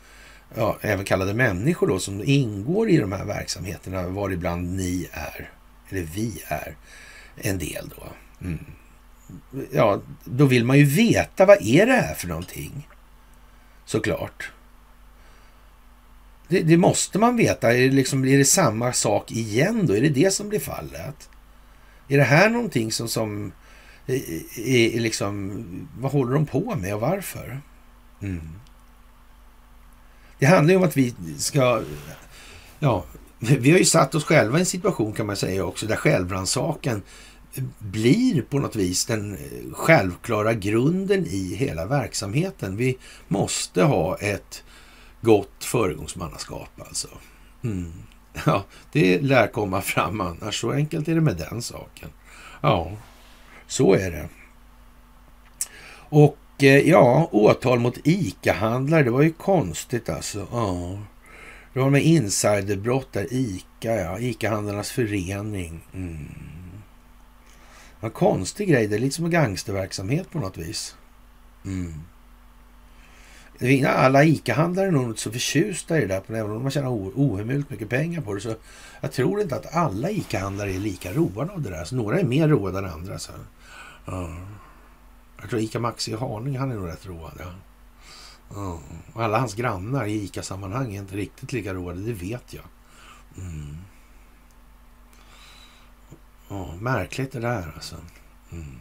ja, 0.54 0.76
även 0.80 1.04
kallade 1.04 1.34
människor 1.34 1.86
då, 1.86 1.98
som 1.98 2.22
ingår 2.24 2.90
i 2.90 2.96
de 2.96 3.12
här 3.12 3.24
verksamheterna, 3.24 4.08
varibland 4.08 4.76
ni 4.76 5.08
är, 5.12 5.50
eller 5.90 6.02
vi 6.02 6.42
är, 6.48 6.76
en 7.36 7.58
del 7.58 7.90
då. 7.96 8.06
Mm. 8.46 8.64
Ja, 9.72 10.02
då 10.24 10.46
vill 10.46 10.64
man 10.64 10.78
ju 10.78 10.84
veta 10.84 11.46
vad 11.46 11.62
är 11.62 11.86
det 11.86 11.92
här 11.92 12.14
för 12.14 12.28
någonting? 12.28 12.88
Såklart. 13.84 14.50
Det, 16.48 16.60
det 16.60 16.76
måste 16.76 17.18
man 17.18 17.36
veta. 17.36 17.72
Är 17.72 17.88
det, 17.88 17.94
liksom, 17.94 18.24
är 18.24 18.38
det 18.38 18.44
samma 18.44 18.92
sak 18.92 19.32
igen 19.32 19.86
då? 19.86 19.96
Är 19.96 20.00
det 20.00 20.08
det 20.08 20.30
som 20.30 20.48
blir 20.48 20.60
fallet? 20.60 21.28
Är 22.08 22.16
det 22.16 22.24
här 22.24 22.50
någonting 22.50 22.92
som, 22.92 23.08
som 23.08 23.52
är, 24.06 24.96
är 24.96 25.00
liksom, 25.00 25.88
vad 25.98 26.12
håller 26.12 26.34
de 26.34 26.46
på 26.46 26.74
med 26.74 26.94
och 26.94 27.00
varför? 27.00 27.60
Mm. 28.22 28.50
Det 30.38 30.46
handlar 30.46 30.72
ju 30.72 30.76
om 30.76 30.84
att 30.84 30.96
vi 30.96 31.14
ska, 31.38 31.82
ja, 32.78 33.04
vi 33.40 33.70
har 33.70 33.78
ju 33.78 33.84
satt 33.84 34.14
oss 34.14 34.24
själva 34.24 34.58
i 34.58 34.60
en 34.60 34.66
situation 34.66 35.12
kan 35.12 35.26
man 35.26 35.36
säga 35.36 35.64
också 35.64 35.86
där 35.86 35.96
självrannsakan 35.96 37.02
blir 37.78 38.42
på 38.42 38.58
något 38.58 38.76
vis 38.76 39.06
den 39.06 39.34
eh, 39.34 39.72
självklara 39.72 40.54
grunden 40.54 41.26
i 41.26 41.54
hela 41.54 41.86
verksamheten. 41.86 42.76
Vi 42.76 42.98
måste 43.28 43.82
ha 43.82 44.16
ett 44.16 44.64
gott 45.20 45.64
föregångsmannaskap 45.64 46.70
alltså. 46.88 47.08
Mm. 47.64 47.92
Ja, 48.46 48.64
det 48.92 49.20
lär 49.20 49.46
komma 49.46 49.80
fram 49.80 50.20
annars. 50.20 50.60
Så 50.60 50.70
enkelt 50.70 51.08
är 51.08 51.14
det 51.14 51.20
med 51.20 51.36
den 51.36 51.62
saken. 51.62 52.08
Ja, 52.60 52.92
så 53.66 53.94
är 53.94 54.10
det. 54.10 54.28
Och 55.92 56.38
eh, 56.58 56.88
ja, 56.88 57.28
åtal 57.32 57.78
mot 57.78 57.98
ICA-handlare, 58.04 59.02
det 59.02 59.10
var 59.10 59.22
ju 59.22 59.32
konstigt 59.32 60.08
alltså. 60.08 60.46
Ja. 60.52 60.98
Det 61.72 61.80
var 61.80 61.90
med 61.90 62.02
insiderbrott 62.02 63.12
där, 63.12 63.26
ICA, 63.30 63.96
ja. 63.96 64.18
ICA-handlarnas 64.18 64.90
förening. 64.90 65.80
Mm. 65.94 66.28
En 68.00 68.10
konstig 68.10 68.68
grej, 68.68 68.86
det 68.86 68.96
är 68.96 69.00
lite 69.00 69.16
som 69.16 69.30
gangsterverksamhet 69.30 70.30
på 70.30 70.38
något 70.38 70.56
vis. 70.56 70.96
Mm. 71.64 71.94
Alla 73.86 74.24
ICA-handlare 74.24 74.86
är 74.86 74.90
nog 74.90 75.04
inte 75.04 75.20
så 75.20 75.32
förtjusta 75.32 75.98
i 75.98 76.00
det 76.00 76.06
där, 76.06 76.36
även 76.36 76.50
om 76.50 76.62
man 76.62 76.70
tjänar 76.70 76.88
ohemult 76.90 77.70
mycket 77.70 77.88
pengar 77.88 78.20
på 78.20 78.34
det. 78.34 78.40
Så 78.40 78.54
jag 79.00 79.12
tror 79.12 79.40
inte 79.40 79.56
att 79.56 79.74
alla 79.74 80.10
ICA-handlare 80.10 80.72
är 80.72 80.78
lika 80.78 81.12
roade 81.12 81.52
av 81.52 81.62
det 81.62 81.70
där. 81.70 81.84
Så 81.84 81.96
några 81.96 82.20
är 82.20 82.24
mer 82.24 82.48
roade 82.48 82.78
än 82.78 82.84
andra. 82.84 83.18
Så. 83.18 83.32
Ja. 84.04 84.36
Jag 85.40 85.50
tror 85.50 85.62
ICA 85.62 85.78
Maxi 85.78 86.10
i 86.10 86.14
Haninge, 86.14 86.58
han 86.58 86.70
är 86.70 86.74
nog 86.74 86.88
rätt 86.88 87.06
road. 87.06 87.32
Ja. 87.38 87.44
Mm. 88.56 88.78
Och 89.12 89.24
alla 89.24 89.38
hans 89.38 89.54
grannar 89.54 90.06
i 90.06 90.24
ICA-sammanhang 90.24 90.94
är 90.94 91.00
inte 91.00 91.16
riktigt 91.16 91.52
lika 91.52 91.74
roade, 91.74 92.00
det 92.00 92.12
vet 92.12 92.54
jag. 92.54 92.64
Mm. 93.38 93.76
Ja, 96.48 96.74
märkligt 96.80 97.32
det 97.32 97.40
där 97.40 97.72
alltså. 97.74 97.96
Mm. 98.52 98.80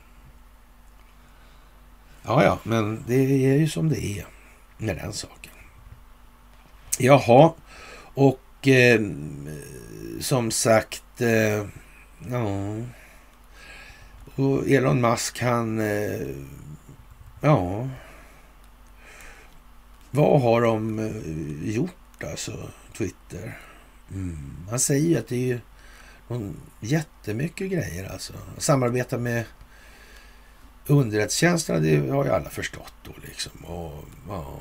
Ja, 2.23 2.43
ja, 2.43 2.59
men 2.63 3.03
det 3.07 3.45
är 3.45 3.57
ju 3.57 3.67
som 3.67 3.89
det 3.89 4.05
är 4.05 4.25
med 4.77 4.95
den 4.95 5.13
saken. 5.13 5.51
Jaha, 6.99 7.53
och 8.13 8.67
eh, 8.67 9.01
som 10.19 10.51
sagt, 10.51 11.21
eh, 11.21 11.65
ja. 12.29 12.75
Och 14.35 14.69
Elon 14.69 15.01
Musk 15.01 15.41
han, 15.41 15.79
eh, 15.79 16.27
ja. 17.41 17.87
Vad 20.11 20.41
har 20.41 20.61
de 20.61 20.99
eh, 20.99 21.75
gjort 21.75 22.23
alltså, 22.23 22.69
Twitter? 22.97 23.57
Mm. 24.11 24.37
Han 24.69 24.79
säger 24.79 25.09
ju 25.09 25.17
att 25.17 25.27
det 25.27 25.35
är 25.35 25.47
ju 25.47 25.59
jättemycket 26.79 27.71
grejer 27.71 28.09
alltså. 28.11 28.33
Samarbeta 28.57 29.17
med 29.17 29.45
underrättelsetjänsterna, 30.87 31.79
det 31.79 32.09
har 32.09 32.25
ju 32.25 32.31
alla 32.31 32.49
förstått 32.49 32.93
då 33.03 33.11
liksom. 33.21 33.51
Och 33.65 34.05
ja, 34.27 34.59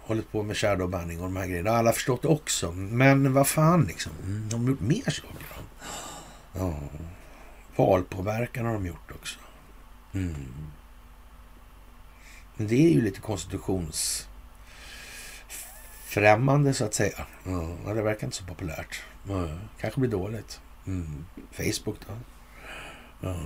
hållit 0.00 0.32
på 0.32 0.42
med 0.42 0.56
shadow 0.56 0.88
banning 0.88 1.18
och 1.20 1.24
de 1.24 1.36
här 1.36 1.46
grejerna. 1.46 1.70
Alla 1.70 1.92
förstått 1.92 2.24
också. 2.24 2.72
Men 2.72 3.32
vad 3.32 3.48
fan 3.48 3.84
liksom. 3.84 4.12
Mm, 4.24 4.48
de 4.48 4.62
har 4.62 4.70
gjort 4.70 4.80
mer 4.80 5.10
saker 5.10 5.46
då. 5.56 5.62
Ja. 6.58 6.74
Valpåverkan 7.76 8.66
har 8.66 8.72
de 8.72 8.86
gjort 8.86 9.12
också. 9.14 9.38
Mm. 10.14 10.34
Men 12.56 12.68
det 12.68 12.86
är 12.86 12.90
ju 12.90 13.00
lite 13.00 13.20
konstitutions 13.20 14.28
konstitutionsfrämmande 16.06 16.74
så 16.74 16.84
att 16.84 16.94
säga. 16.94 17.26
Ja, 17.84 17.94
det 17.94 18.02
verkar 18.02 18.26
inte 18.26 18.36
så 18.36 18.44
populärt. 18.44 19.02
Ja, 19.28 19.48
kanske 19.80 20.00
blir 20.00 20.10
dåligt. 20.10 20.60
Mm. 20.86 21.26
Facebook 21.52 21.96
då? 22.06 22.14
Ja, 23.20 23.36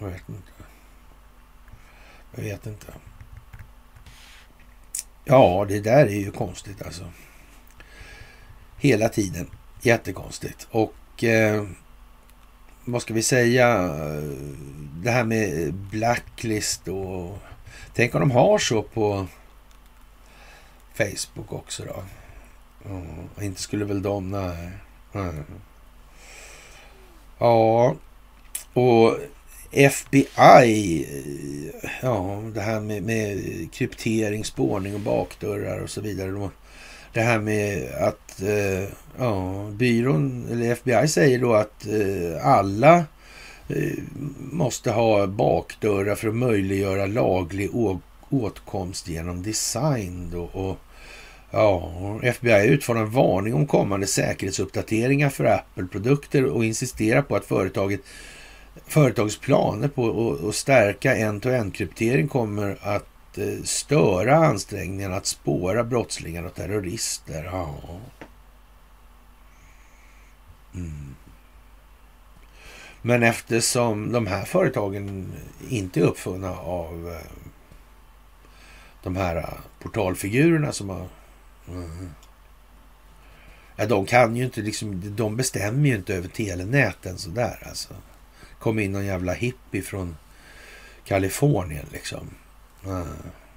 jag 0.00 0.08
vet 0.08 0.28
inte. 0.28 0.52
Jag 2.34 2.42
vet 2.42 2.66
inte. 2.66 2.86
Ja, 5.24 5.66
det 5.68 5.80
där 5.80 6.06
är 6.06 6.20
ju 6.20 6.30
konstigt 6.30 6.82
alltså. 6.82 7.04
Hela 8.78 9.08
tiden. 9.08 9.50
Jättekonstigt. 9.82 10.68
Och 10.70 11.24
eh, 11.24 11.66
vad 12.84 13.02
ska 13.02 13.14
vi 13.14 13.22
säga? 13.22 13.68
Det 15.02 15.10
här 15.10 15.24
med 15.24 15.74
blacklist 15.74 16.88
och... 16.88 17.38
Tänk 17.94 18.14
om 18.14 18.20
de 18.20 18.30
har 18.30 18.58
så 18.58 18.82
på 18.82 19.26
Facebook 20.94 21.52
också 21.52 21.84
då? 21.84 22.02
Ja, 22.84 23.42
inte 23.42 23.60
skulle 23.60 23.84
väl 23.84 24.02
de, 24.02 24.30
nej. 24.30 24.70
nej. 25.12 25.32
Ja, 27.38 27.96
och 28.72 29.16
FBI, 29.70 31.06
ja 32.02 32.42
det 32.54 32.60
här 32.60 32.80
med, 32.80 33.02
med 33.02 33.38
kryptering, 33.72 34.44
spårning 34.44 34.94
och 34.94 35.00
bakdörrar 35.00 35.80
och 35.80 35.90
så 35.90 36.00
vidare. 36.00 36.50
Det 37.12 37.20
här 37.20 37.38
med 37.38 37.92
att 37.94 38.42
eh, 38.42 38.88
ja, 39.18 39.66
byrån, 39.70 40.48
eller 40.50 40.72
FBI 40.72 41.08
säger 41.08 41.38
då 41.38 41.54
att 41.54 41.86
eh, 41.86 42.46
alla 42.46 43.04
eh, 43.68 43.98
måste 44.38 44.90
ha 44.90 45.26
bakdörrar 45.26 46.14
för 46.14 46.28
att 46.28 46.34
möjliggöra 46.34 47.06
laglig 47.06 47.74
åtkomst 48.32 49.08
genom 49.08 49.42
design. 49.42 50.30
Då, 50.32 50.42
och, 50.42 50.78
ja, 51.50 51.92
FBI 52.22 52.66
utfärdar 52.68 53.00
en 53.00 53.10
varning 53.10 53.54
om 53.54 53.66
kommande 53.66 54.06
säkerhetsuppdateringar 54.06 55.30
för 55.30 55.44
Apple-produkter 55.44 56.44
och 56.44 56.64
insisterar 56.64 57.22
på 57.22 57.36
att 57.36 57.44
företaget 57.44 58.00
företagets 58.86 59.38
planer 59.38 59.88
på 59.88 60.36
att 60.48 60.54
stärka 60.54 61.16
end-to-end-kryptering 61.16 62.28
kommer 62.28 62.78
att 62.80 63.38
eh, 63.38 63.62
störa 63.64 64.36
ansträngningarna 64.36 65.16
att 65.16 65.26
spåra 65.26 65.84
brottslingar 65.84 66.42
och 66.42 66.54
terrorister. 66.54 67.44
Ja. 67.44 67.74
Mm. 70.74 71.14
Men 73.02 73.22
eftersom 73.22 74.12
de 74.12 74.26
här 74.26 74.44
företagen 74.44 75.32
inte 75.68 76.00
är 76.00 76.04
uppfunna 76.04 76.50
av 76.58 77.08
eh, 77.08 77.41
de 79.02 79.16
här 79.16 79.36
äh, 79.36 79.44
portalfigurerna 79.78 80.72
som 80.72 80.90
har... 80.90 81.08
Mm. 81.68 82.10
Ja, 83.76 83.86
de 83.86 84.06
kan 84.06 84.36
ju 84.36 84.44
inte 84.44 84.60
liksom, 84.60 85.16
de 85.16 85.36
bestämmer 85.36 85.88
ju 85.88 85.94
inte 85.94 86.14
över 86.14 86.28
telenäten 86.28 87.18
sådär 87.18 87.58
alltså 87.68 87.94
kom 88.62 88.78
in 88.78 88.92
någon 88.92 89.06
jävla 89.06 89.32
hippie 89.32 89.82
från 89.82 90.16
Kalifornien 91.04 91.86
liksom. 91.92 92.30
Mm. 92.84 93.08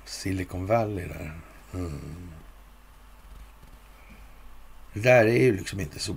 Silicon 0.05 0.65
Valley 0.65 1.07
där. 1.07 1.39
Mm. 1.73 1.99
Det 4.93 4.99
där 4.99 5.25
är 5.25 5.43
ju 5.43 5.57
liksom 5.57 5.79
inte 5.79 5.99
så. 5.99 6.15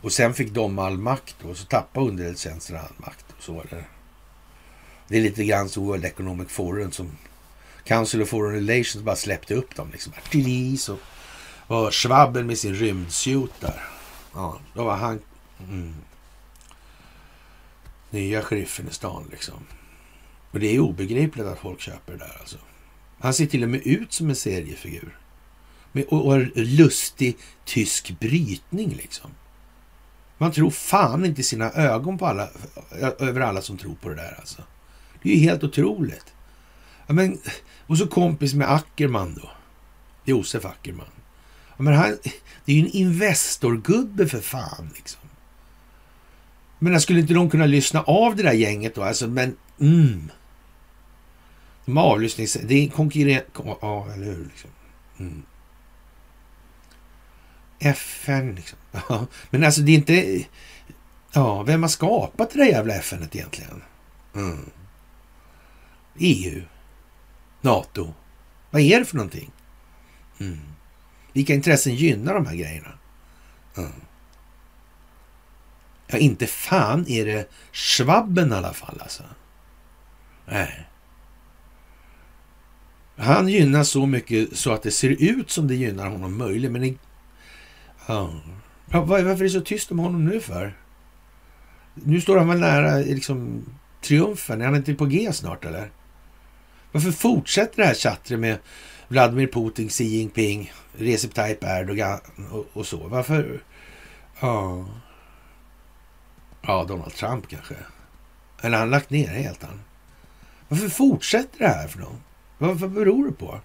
Och 0.00 0.12
sen 0.12 0.34
fick 0.34 0.50
de 0.50 0.78
all 0.78 0.98
makt 0.98 1.44
och 1.44 1.56
så 1.56 1.64
tappade 1.64 2.06
underrättelsetjänsterna 2.06 2.80
all 2.80 2.94
makt. 2.96 3.24
Och 3.36 3.42
så 3.42 3.52
var 3.52 3.66
det. 3.70 3.84
det 5.08 5.16
är 5.16 5.22
lite 5.22 5.44
grann 5.44 5.68
så 5.68 5.80
World 5.80 6.04
Economic 6.04 6.48
Forum 6.48 6.92
som 6.92 7.16
Council 7.84 8.22
of 8.22 8.28
Foreign 8.28 8.54
Relations 8.54 9.04
bara 9.04 9.16
släppte 9.16 9.54
upp 9.54 9.76
dem. 9.76 9.88
Liksom. 9.92 10.12
Så 10.78 10.96
var 11.66 11.90
Schwabben 11.90 12.46
med 12.46 12.58
sin 12.58 12.74
rymdsuit 12.74 13.60
där. 13.60 13.82
Ja, 14.34 14.60
då 14.74 14.84
var 14.84 14.96
han... 14.96 15.20
Mm 15.68 15.94
nya 18.10 18.42
sheriffen 18.42 18.88
i 18.88 18.92
stan 18.92 19.28
liksom. 19.30 19.66
Och 20.50 20.60
det 20.60 20.76
är 20.76 20.80
obegripligt 20.80 21.46
att 21.46 21.58
folk 21.58 21.80
köper 21.80 22.12
det 22.12 22.18
där 22.18 22.36
alltså. 22.40 22.58
Han 23.18 23.34
ser 23.34 23.46
till 23.46 23.62
och 23.62 23.68
med 23.68 23.86
ut 23.86 24.12
som 24.12 24.28
en 24.28 24.36
seriefigur. 24.36 25.18
Med, 25.92 26.04
och, 26.04 26.26
och 26.26 26.46
lustig 26.54 27.36
tysk 27.64 28.20
brytning 28.20 28.88
liksom. 28.88 29.30
Man 30.38 30.52
tror 30.52 30.70
fan 30.70 31.24
inte 31.24 31.42
sina 31.42 31.70
ögon 31.70 32.18
på 32.18 32.26
alla, 32.26 32.48
över 33.18 33.40
alla 33.40 33.62
som 33.62 33.78
tror 33.78 33.94
på 33.94 34.08
det 34.08 34.14
där 34.14 34.36
alltså. 34.38 34.62
Det 35.22 35.30
är 35.30 35.34
ju 35.34 35.40
helt 35.40 35.64
otroligt. 35.64 36.34
Ja, 37.10 37.14
men, 37.14 37.38
och 37.86 37.98
så 37.98 38.06
kompis 38.06 38.54
med 38.54 38.72
Ackerman 38.72 39.34
då. 39.42 39.50
Josef 40.24 40.64
Ackerman. 40.64 41.06
Ja, 41.76 41.82
men 41.82 41.94
han, 41.94 42.18
det 42.64 42.72
är 42.72 42.76
ju 42.76 42.80
en 42.80 42.90
Investorgubbe 42.90 44.26
för 44.26 44.40
fan 44.40 44.90
liksom. 44.94 45.20
Men 46.78 47.00
skulle 47.00 47.20
inte 47.20 47.34
de 47.34 47.50
kunna 47.50 47.66
lyssna 47.66 48.02
av 48.02 48.36
det 48.36 48.42
där 48.42 48.52
gänget 48.52 48.94
då? 48.94 49.02
Alltså, 49.02 49.28
men 49.28 49.56
mm. 49.80 50.30
De 51.84 51.98
avlyssnings... 51.98 52.58
Det 52.62 52.74
är 52.74 52.88
konkurrent... 52.88 53.46
Ja, 53.80 54.08
eller 54.14 54.26
hur? 54.26 54.44
Liksom. 54.44 54.70
Mm. 55.18 55.42
FN 57.78 58.54
liksom. 58.54 58.78
Ja, 59.08 59.26
men 59.50 59.64
alltså 59.64 59.80
det 59.80 59.92
är 59.92 59.96
inte... 59.96 60.44
Ja, 61.32 61.62
vem 61.62 61.82
har 61.82 61.88
skapat 61.88 62.50
det 62.50 62.58
där 62.58 62.66
jävla 62.66 62.94
FN 62.94 63.28
egentligen? 63.32 63.82
Mm. 64.34 64.70
EU? 66.18 66.62
NATO? 67.60 68.14
Vad 68.70 68.82
är 68.82 68.98
det 68.98 69.04
för 69.04 69.16
någonting? 69.16 69.50
Mm. 70.40 70.58
Vilka 71.32 71.54
intressen 71.54 71.94
gynnar 71.94 72.34
de 72.34 72.46
här 72.46 72.54
grejerna? 72.54 72.92
Mm. 73.76 73.92
Ja, 76.06 76.18
inte 76.18 76.46
fan 76.46 77.04
är 77.08 77.26
det 77.26 77.50
Schwabben 77.72 78.52
i 78.52 78.54
alla 78.54 78.72
fall 78.72 78.98
alltså. 79.00 79.22
Nej. 80.46 80.86
Han 83.16 83.48
gynnas 83.48 83.88
så 83.88 84.06
mycket 84.06 84.56
så 84.56 84.72
att 84.72 84.82
det 84.82 84.90
ser 84.90 85.10
ut 85.22 85.50
som 85.50 85.68
det 85.68 85.74
gynnar 85.74 86.08
honom 86.08 86.38
möjligt. 86.38 86.72
Men 86.72 86.82
det, 86.82 86.94
ja. 88.06 88.40
Varför 88.86 89.30
är 89.30 89.44
det 89.44 89.50
så 89.50 89.60
tyst 89.60 89.90
om 89.90 89.98
honom 89.98 90.24
nu 90.24 90.40
för? 90.40 90.76
Nu 91.94 92.20
står 92.20 92.36
han 92.36 92.48
väl 92.48 92.60
nära 92.60 92.96
liksom, 92.96 93.64
triumfen. 94.02 94.60
Är 94.60 94.64
han 94.64 94.76
inte 94.76 94.94
på 94.94 95.06
G 95.06 95.32
snart 95.32 95.64
eller? 95.64 95.90
Varför 96.92 97.10
fortsätter 97.10 97.76
det 97.76 97.84
här 97.84 97.94
chattret 97.94 98.40
med 98.40 98.58
Vladimir 99.08 99.46
Putin, 99.46 99.88
Xi 99.88 100.04
Jinping, 100.04 100.72
Recep 100.92 101.34
Tayyip 101.34 101.64
Erdogan 101.64 102.20
och, 102.50 102.66
och 102.72 102.86
så? 102.86 103.08
Varför? 103.08 103.62
Ja. 104.40 104.86
Ja, 106.62 106.84
Donald 106.84 107.12
Trump 107.12 107.48
kanske. 107.48 107.74
Eller 108.62 108.76
har 108.76 108.80
han 108.80 108.90
lagt 108.90 109.10
ner 109.10 109.28
helt 109.28 109.62
han? 109.62 109.80
Varför 110.68 110.88
fortsätter 110.88 111.58
det 111.58 111.68
här 111.68 111.88
för 111.88 112.00
dem? 112.00 112.20
Vad, 112.58 112.76
vad 112.76 112.90
beror 112.90 113.26
det 113.26 113.32
på? 113.32 113.60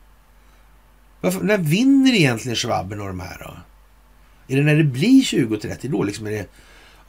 Varför, 1.22 1.44
när 1.44 1.58
vinner 1.58 2.14
egentligen 2.14 2.56
Schwaben 2.56 3.02
och 3.02 3.08
de 3.08 3.20
här 3.20 3.38
då? 3.40 3.58
Är 4.48 4.58
det 4.58 4.64
när 4.64 4.76
det 4.76 4.84
blir 4.84 5.48
2030 5.48 5.90
då 5.92 6.04
liksom 6.04 6.28
är 6.28 6.32
det... 6.32 6.48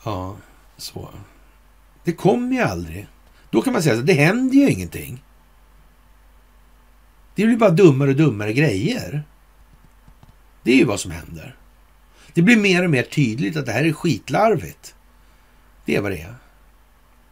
Ja, 0.04 0.36
så. 0.76 1.08
Det 2.04 2.12
kommer 2.12 2.56
ju 2.56 2.62
aldrig. 2.62 3.06
Då 3.50 3.62
kan 3.62 3.72
man 3.72 3.82
säga 3.82 3.98
att 3.98 4.06
det 4.06 4.12
händer 4.12 4.56
ju 4.56 4.70
ingenting. 4.70 5.22
Det 7.36 7.46
blir 7.46 7.56
bara 7.56 7.70
dummare 7.70 8.10
och 8.10 8.16
dummare 8.16 8.52
grejer. 8.52 9.22
Det 10.62 10.72
är 10.72 10.76
ju 10.76 10.84
vad 10.84 11.00
som 11.00 11.10
händer. 11.10 11.56
Det 12.34 12.42
blir 12.42 12.56
mer 12.56 12.84
och 12.84 12.90
mer 12.90 13.02
tydligt 13.02 13.56
att 13.56 13.66
det 13.66 13.72
här 13.72 13.84
är 13.84 13.92
skitlarvigt. 13.92 14.94
Det 15.84 15.96
är 15.96 16.00
vad 16.00 16.10
det 16.10 16.20
är. 16.20 16.34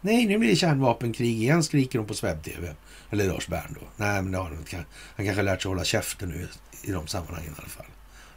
Nej, 0.00 0.26
nu 0.26 0.38
blir 0.38 0.48
det 0.50 0.56
kärnvapenkrig 0.56 1.30
igen, 1.30 1.64
skriker 1.64 1.98
de 1.98 2.06
på 2.06 2.14
Sveb-TV. 2.14 2.74
Eller 3.10 3.28
Lars 3.28 3.48
Bern 3.48 3.76
då. 3.80 3.86
Nej, 3.96 4.22
men 4.22 4.32
det 4.32 4.38
har 4.38 4.44
han 4.44 4.58
inte. 4.58 4.84
Han 5.16 5.26
kanske 5.26 5.34
har 5.34 5.42
lärt 5.42 5.62
sig 5.62 5.68
hålla 5.68 5.84
käften 5.84 6.28
nu 6.28 6.48
i 6.82 6.92
de 6.92 7.06
sammanhangen 7.06 7.52
i 7.52 7.56
alla 7.58 7.68
fall. 7.68 7.86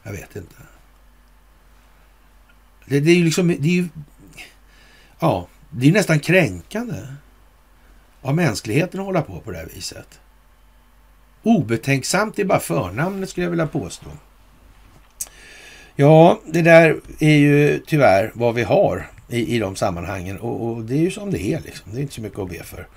Jag 0.04 0.12
vet 0.12 0.36
inte. 0.36 0.56
Det, 2.86 3.00
det 3.00 3.12
är 3.12 3.16
ju 3.16 3.26
liksom... 3.26 3.48
Det 3.48 3.68
är 3.68 3.82
ju, 3.82 3.88
ja, 5.20 5.48
det 5.70 5.88
är 5.88 5.92
nästan 5.92 6.20
kränkande 6.20 7.08
av 8.22 8.36
mänskligheten 8.36 9.00
att 9.00 9.06
hålla 9.06 9.22
på 9.22 9.40
på 9.40 9.52
det 9.52 9.58
här 9.58 9.70
viset. 9.76 10.20
Obetänksamt 11.48 12.40
är 12.40 12.46
bara 12.46 12.60
förnamnet 12.60 13.30
skulle 13.30 13.46
jag 13.46 13.52
vilja 13.52 13.68
påstå. 13.68 14.06
Ja, 15.96 16.40
det 16.46 16.62
där 16.62 16.96
är 17.20 17.36
ju 17.36 17.80
tyvärr 17.88 18.32
vad 18.34 18.56
vi 18.56 18.64
har 18.64 19.10
i, 19.30 19.56
i 19.56 19.60
de 19.60 19.76
sammanhangen 19.76 20.38
och, 20.38 20.68
och, 20.68 20.84
det 20.84 20.94
är 20.94 21.00
ju 21.00 21.12
som 21.12 21.32
det 21.32 21.42
är 21.42 21.60
liksom. 21.60 21.92
Det 21.92 21.98
är 21.98 22.02
inte 22.02 22.14
så 22.14 22.22
mycket 22.22 22.40
att 22.40 22.50
be 22.50 22.64
för. 22.64 22.88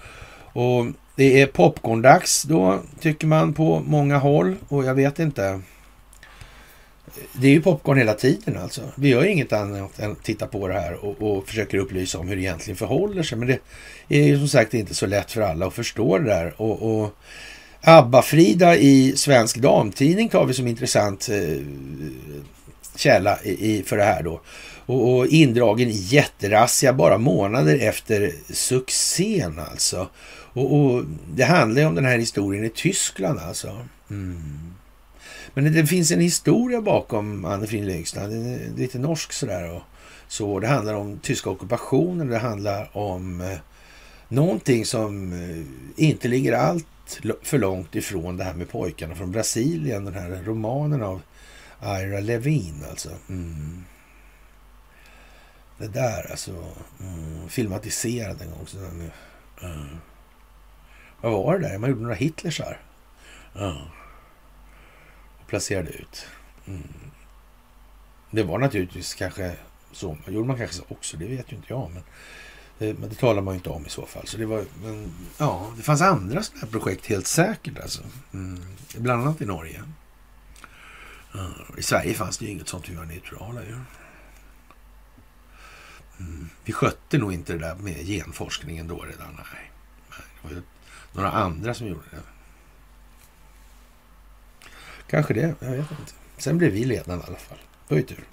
Och 0.53 0.87
det 1.17 1.43
är 1.43 1.47
popcorndags 1.47 2.43
då 2.43 2.81
tycker 3.01 3.27
man 3.27 3.55
på 3.55 3.81
många 3.87 4.19
håll 4.19 4.57
och 4.69 4.85
jag 4.85 4.95
vet 4.95 5.19
inte. 5.19 5.61
Det 7.33 7.47
är 7.47 7.53
ju 7.53 7.63
popcorn 7.63 7.99
hela 7.99 8.15
tiden 8.15 8.59
alltså. 8.59 8.83
Vi 8.95 9.09
gör 9.09 9.25
inget 9.25 9.53
annat 9.53 9.99
än 9.99 10.13
att 10.13 10.23
titta 10.23 10.47
på 10.47 10.69
det 10.69 10.81
här 10.81 11.05
och, 11.05 11.23
och 11.23 11.49
försöker 11.49 11.79
upplysa 11.79 12.19
om 12.19 12.29
hur 12.29 12.37
det 12.37 12.43
egentligen 12.43 12.77
förhåller 12.77 13.23
sig. 13.23 13.39
Men 13.39 13.49
det 13.49 13.61
är 14.09 14.23
ju 14.25 14.39
som 14.39 14.49
sagt 14.49 14.75
inte 14.75 14.95
så 14.95 15.07
lätt 15.07 15.31
för 15.31 15.41
alla 15.41 15.67
att 15.67 15.75
förstå 15.75 16.19
det 16.19 16.25
där. 16.25 16.55
Och, 16.57 17.03
och 17.03 17.17
Abba-Frida 17.83 18.77
i 18.77 19.17
Svensk 19.17 19.57
Damtidning 19.57 20.29
tar 20.29 20.47
vi 20.47 20.55
som 20.55 20.67
intressant 20.67 21.29
eh, 21.29 21.63
källa 22.97 23.43
i, 23.43 23.83
för 23.87 23.97
det 23.97 24.05
här 24.05 24.23
då. 24.23 24.41
Och, 24.87 25.17
och 25.17 25.27
indragen 25.27 25.89
i 25.89 25.97
jätterazzia 25.97 26.93
bara 26.93 27.19
månader 27.19 27.79
efter 27.79 28.33
succén 28.51 29.61
alltså. 29.71 30.09
Och, 30.53 30.75
och, 30.75 31.05
det 31.35 31.45
handlar 31.45 31.81
ju 31.81 31.89
om 31.89 31.95
den 31.95 32.05
här 32.05 32.19
historien 32.19 32.65
i 32.65 32.71
Tyskland 32.71 33.39
alltså. 33.39 33.87
Mm. 34.11 34.75
Men 35.55 35.65
det, 35.65 35.71
det, 35.71 35.87
finns 35.87 36.11
en 36.11 36.21
historia 36.21 36.81
bakom 36.81 37.45
Anne-Frid 37.45 37.85
Lyngstad, 37.85 38.27
lite 38.77 38.99
norsk 38.99 39.33
sådär. 39.33 39.75
Och, 39.75 39.83
så 40.29 40.61
det 40.61 40.67
handlar 40.67 40.95
om 40.95 41.19
tyska 41.19 41.51
ockupationen. 41.51 42.29
Det 42.29 42.39
handlar 42.39 42.97
om 42.97 43.41
eh, 43.41 43.59
någonting 44.29 44.87
som 44.87 45.33
eh, 45.33 46.05
inte 46.05 46.29
ligger 46.29 46.53
allt 46.53 46.87
för 47.43 47.59
långt 47.59 47.95
ifrån 47.95 48.37
det 48.37 48.45
här 48.45 48.55
med 48.55 48.71
pojkarna 48.71 49.15
från 49.15 49.33
Brasilien. 49.33 50.05
Den 50.05 50.15
här 50.15 50.43
romanen 50.45 51.03
av 51.03 51.23
Ira 51.83 52.21
Levin 52.21 52.85
alltså. 52.91 53.11
Mm. 53.29 53.85
Det 55.79 55.89
där 55.89 56.31
alltså. 56.31 56.75
Mm. 57.01 57.49
Filmatiserad 57.49 58.43
en 58.43 58.51
gång. 58.51 58.67
Så 58.67 58.77
den, 58.77 59.11
mm. 59.63 59.87
Vad 61.21 61.33
var 61.33 61.59
det 61.59 61.69
där? 61.69 61.79
Man 61.79 61.91
gjorde 61.91 62.03
några 62.03 62.15
Hitlersar. 62.15 62.81
Mm. 63.57 63.77
Och 65.41 65.47
placerade 65.47 65.91
ut. 65.91 66.27
Mm. 66.67 66.83
Det 68.31 68.43
var 68.43 68.59
naturligtvis 68.59 69.15
kanske 69.15 69.57
så. 69.93 70.17
gjorde 70.27 70.49
man 70.49 70.59
kanske 70.59 70.83
också. 70.89 71.17
Det 71.17 71.27
vet 71.27 71.53
ju 71.53 71.57
inte 71.57 71.73
jag. 71.73 71.91
Men 71.95 72.03
Eh, 72.81 72.97
men 72.99 73.09
det 73.09 73.15
talar 73.15 73.43
man 73.43 73.55
ju 73.55 73.57
inte 73.57 73.71
om 73.71 73.87
i 73.87 73.89
så 73.89 74.07
fall. 74.07 74.27
Så 74.27 74.37
det, 74.37 74.47
var, 74.47 74.65
men, 74.83 75.13
ja, 75.39 75.73
det 75.77 75.83
fanns 75.83 76.03
andra 76.03 76.43
sådana 76.43 76.61
här 76.61 76.69
projekt 76.69 77.07
helt 77.07 77.27
säkert. 77.27 77.79
Alltså. 77.79 78.03
Mm. 78.33 78.63
Bland 78.97 79.23
annat 79.23 79.41
i 79.41 79.47
Norge. 79.47 79.83
Mm. 81.35 81.53
I 81.79 81.83
Sverige 81.83 82.15
fanns 82.15 82.39
det 82.39 82.45
ju 82.45 82.51
inget 82.51 82.69
sånt. 82.69 82.89
Vi 82.89 82.95
var 82.95 83.05
neutrala 83.05 83.63
ju. 83.63 83.79
Mm. 86.19 86.49
Vi 86.65 86.73
skötte 86.73 87.19
nog 87.19 87.33
inte 87.33 87.53
det 87.53 87.59
där 87.59 87.75
med 87.75 88.07
genforskningen 88.07 88.89
då 88.89 89.01
redan. 89.01 89.35
Nej. 89.37 89.71
Det 90.11 90.49
var 90.49 90.51
ju 90.51 90.63
några 91.13 91.31
andra 91.31 91.75
som 91.75 91.87
gjorde 91.87 92.07
det. 92.11 92.23
Kanske 95.11 95.35
det. 95.35 95.55
Jag 95.61 95.71
vet 95.71 95.91
inte. 95.91 96.13
Sen 96.37 96.59
blev 96.59 96.73
vi 96.73 96.85
ledande 96.85 97.25
i 97.25 97.29
alla 97.29 97.39
fall. 97.39 97.59
Det 97.89 97.95
var 97.95 98.01
ju 98.01 98.07
tur. 98.07 98.25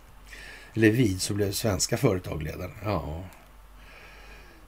Eller 0.73 0.91
vid 0.91 1.21
så 1.21 1.33
blev 1.33 1.51
svenska 1.51 1.97
företag 1.97 2.43
ledande. 2.43 2.75
Ja, 2.83 3.23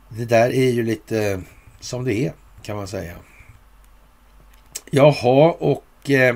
det 0.09 0.25
där 0.25 0.49
är 0.49 0.71
ju 0.71 0.83
lite 0.83 1.41
som 1.79 2.03
det 2.03 2.13
är 2.13 2.33
kan 2.63 2.77
man 2.77 2.87
säga. 2.87 3.15
Jaha, 4.91 5.51
och 5.59 6.09
eh, 6.09 6.35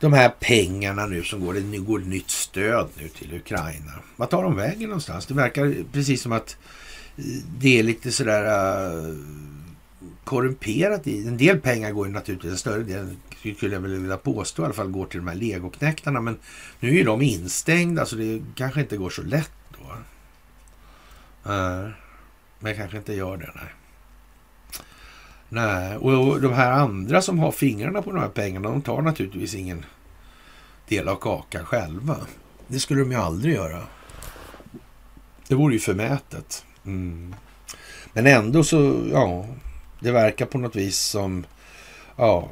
de 0.00 0.12
här 0.12 0.28
pengarna 0.40 1.06
nu 1.06 1.24
som 1.24 1.46
går, 1.46 1.54
det 1.54 1.78
går 1.78 1.98
nytt 1.98 2.30
stöd 2.30 2.88
nu 2.98 3.08
till 3.08 3.34
Ukraina. 3.34 3.92
Vad 4.16 4.30
tar 4.30 4.42
de 4.42 4.56
vägen 4.56 4.88
någonstans? 4.88 5.26
Det 5.26 5.34
verkar 5.34 5.74
precis 5.92 6.22
som 6.22 6.32
att 6.32 6.56
eh, 7.16 7.24
det 7.58 7.78
är 7.78 7.82
lite 7.82 8.12
sådär 8.12 8.44
uh, 8.44 9.16
korrumperat 10.24 11.06
i. 11.06 11.28
En 11.28 11.36
del 11.36 11.60
pengar 11.60 11.92
går 11.92 12.06
ju 12.06 12.12
naturligtvis, 12.12 12.52
en 12.52 12.58
större 12.58 12.82
del 12.82 13.16
skulle 13.56 13.74
jag 13.74 13.80
vilja 13.80 14.16
påstå 14.16 14.62
i 14.62 14.64
alla 14.64 14.74
fall 14.74 14.88
går 14.88 15.06
till 15.06 15.20
de 15.20 15.28
här 15.28 15.34
legoknäktarna. 15.34 16.20
Men 16.20 16.38
nu 16.80 16.88
är 16.88 16.92
ju 16.92 17.04
de 17.04 17.22
instängda 17.22 18.06
så 18.06 18.16
det 18.16 18.42
kanske 18.54 18.80
inte 18.80 18.96
går 18.96 19.10
så 19.10 19.22
lätt 19.22 19.52
då. 19.78 19.92
Uh. 21.50 21.90
Men 22.60 22.76
kanske 22.76 22.96
inte 22.96 23.14
gör 23.14 23.36
det, 23.36 23.50
nej. 23.54 23.74
Nej, 25.52 25.96
och 25.96 26.40
de 26.40 26.52
här 26.52 26.72
andra 26.72 27.22
som 27.22 27.38
har 27.38 27.52
fingrarna 27.52 28.02
på 28.02 28.12
de 28.12 28.20
här 28.20 28.28
pengarna, 28.28 28.68
de 28.68 28.82
tar 28.82 29.02
naturligtvis 29.02 29.54
ingen 29.54 29.84
del 30.88 31.08
av 31.08 31.16
kakan 31.16 31.64
själva. 31.64 32.16
Det 32.66 32.80
skulle 32.80 33.00
de 33.00 33.10
ju 33.10 33.16
aldrig 33.16 33.54
göra. 33.54 33.82
Det 35.48 35.54
vore 35.54 35.74
ju 35.74 35.80
förmätet. 35.80 36.64
Mm. 36.86 37.34
Men 38.12 38.26
ändå 38.26 38.64
så, 38.64 39.08
ja, 39.12 39.46
det 40.00 40.10
verkar 40.12 40.46
på 40.46 40.58
något 40.58 40.76
vis 40.76 40.98
som, 40.98 41.46
ja, 42.16 42.48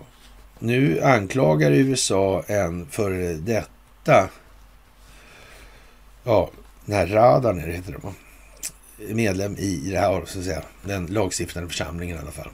nu 0.59 1.03
anklagar 1.03 1.71
USA 1.71 2.43
en 2.47 2.87
före 2.87 3.33
detta, 3.35 4.29
ja, 6.25 6.51
den 6.85 6.97
här 6.97 7.07
radarn 7.07 7.59
heter 7.59 7.93
det 7.93 7.99
va? 7.99 8.13
Medlem 8.99 9.57
i 9.57 9.91
det 9.91 9.99
här, 9.99 10.25
så 10.27 10.39
att 10.39 10.45
säga, 10.45 10.63
den 10.85 11.07
lagstiftande 11.07 11.69
församlingen 11.69 12.17
i 12.17 12.21
alla 12.21 12.31
fall. 12.31 12.51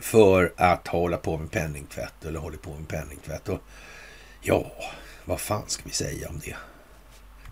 För 0.00 0.52
att 0.56 0.88
hålla 0.88 1.16
på 1.16 1.38
med 1.38 1.50
penningtvätt 1.50 2.24
eller 2.24 2.40
håller 2.40 2.58
på 2.58 2.74
med 2.74 2.88
penningtvätt. 2.88 3.48
Och 3.48 3.60
ja, 4.42 4.72
vad 5.24 5.40
fan 5.40 5.62
ska 5.66 5.82
vi 5.84 5.90
säga 5.90 6.28
om 6.28 6.40
det? 6.44 6.56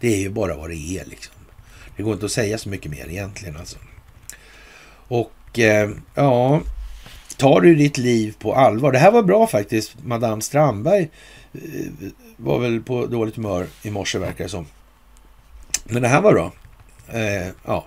Det 0.00 0.14
är 0.14 0.18
ju 0.18 0.30
bara 0.30 0.56
vad 0.56 0.70
det 0.70 0.98
är 0.98 1.04
liksom. 1.04 1.34
Det 1.96 2.02
går 2.02 2.12
inte 2.12 2.26
att 2.26 2.32
säga 2.32 2.58
så 2.58 2.68
mycket 2.68 2.90
mer 2.90 3.08
egentligen 3.08 3.56
alltså. 3.56 3.78
Och 5.08 5.58
eh, 5.58 5.90
ja, 6.14 6.60
tar 7.36 7.60
du 7.60 7.74
ditt 7.74 7.98
liv 7.98 8.34
på 8.38 8.54
allvar. 8.54 8.92
Det 8.92 8.98
här 8.98 9.10
var 9.10 9.22
bra 9.22 9.46
faktiskt. 9.46 9.96
Madame 10.04 10.42
Strandberg 10.42 11.10
eh, 11.52 11.60
var 12.36 12.58
väl 12.58 12.82
på 12.82 13.06
dåligt 13.06 13.36
humör 13.36 13.66
i 13.82 13.90
morse 13.90 14.18
verkar 14.18 14.44
det 14.44 14.50
som. 14.50 14.66
Men 15.84 16.02
det 16.02 16.08
här 16.08 16.20
var 16.20 16.32
bra. 16.32 16.52
Eh, 17.12 17.48
ja. 17.64 17.84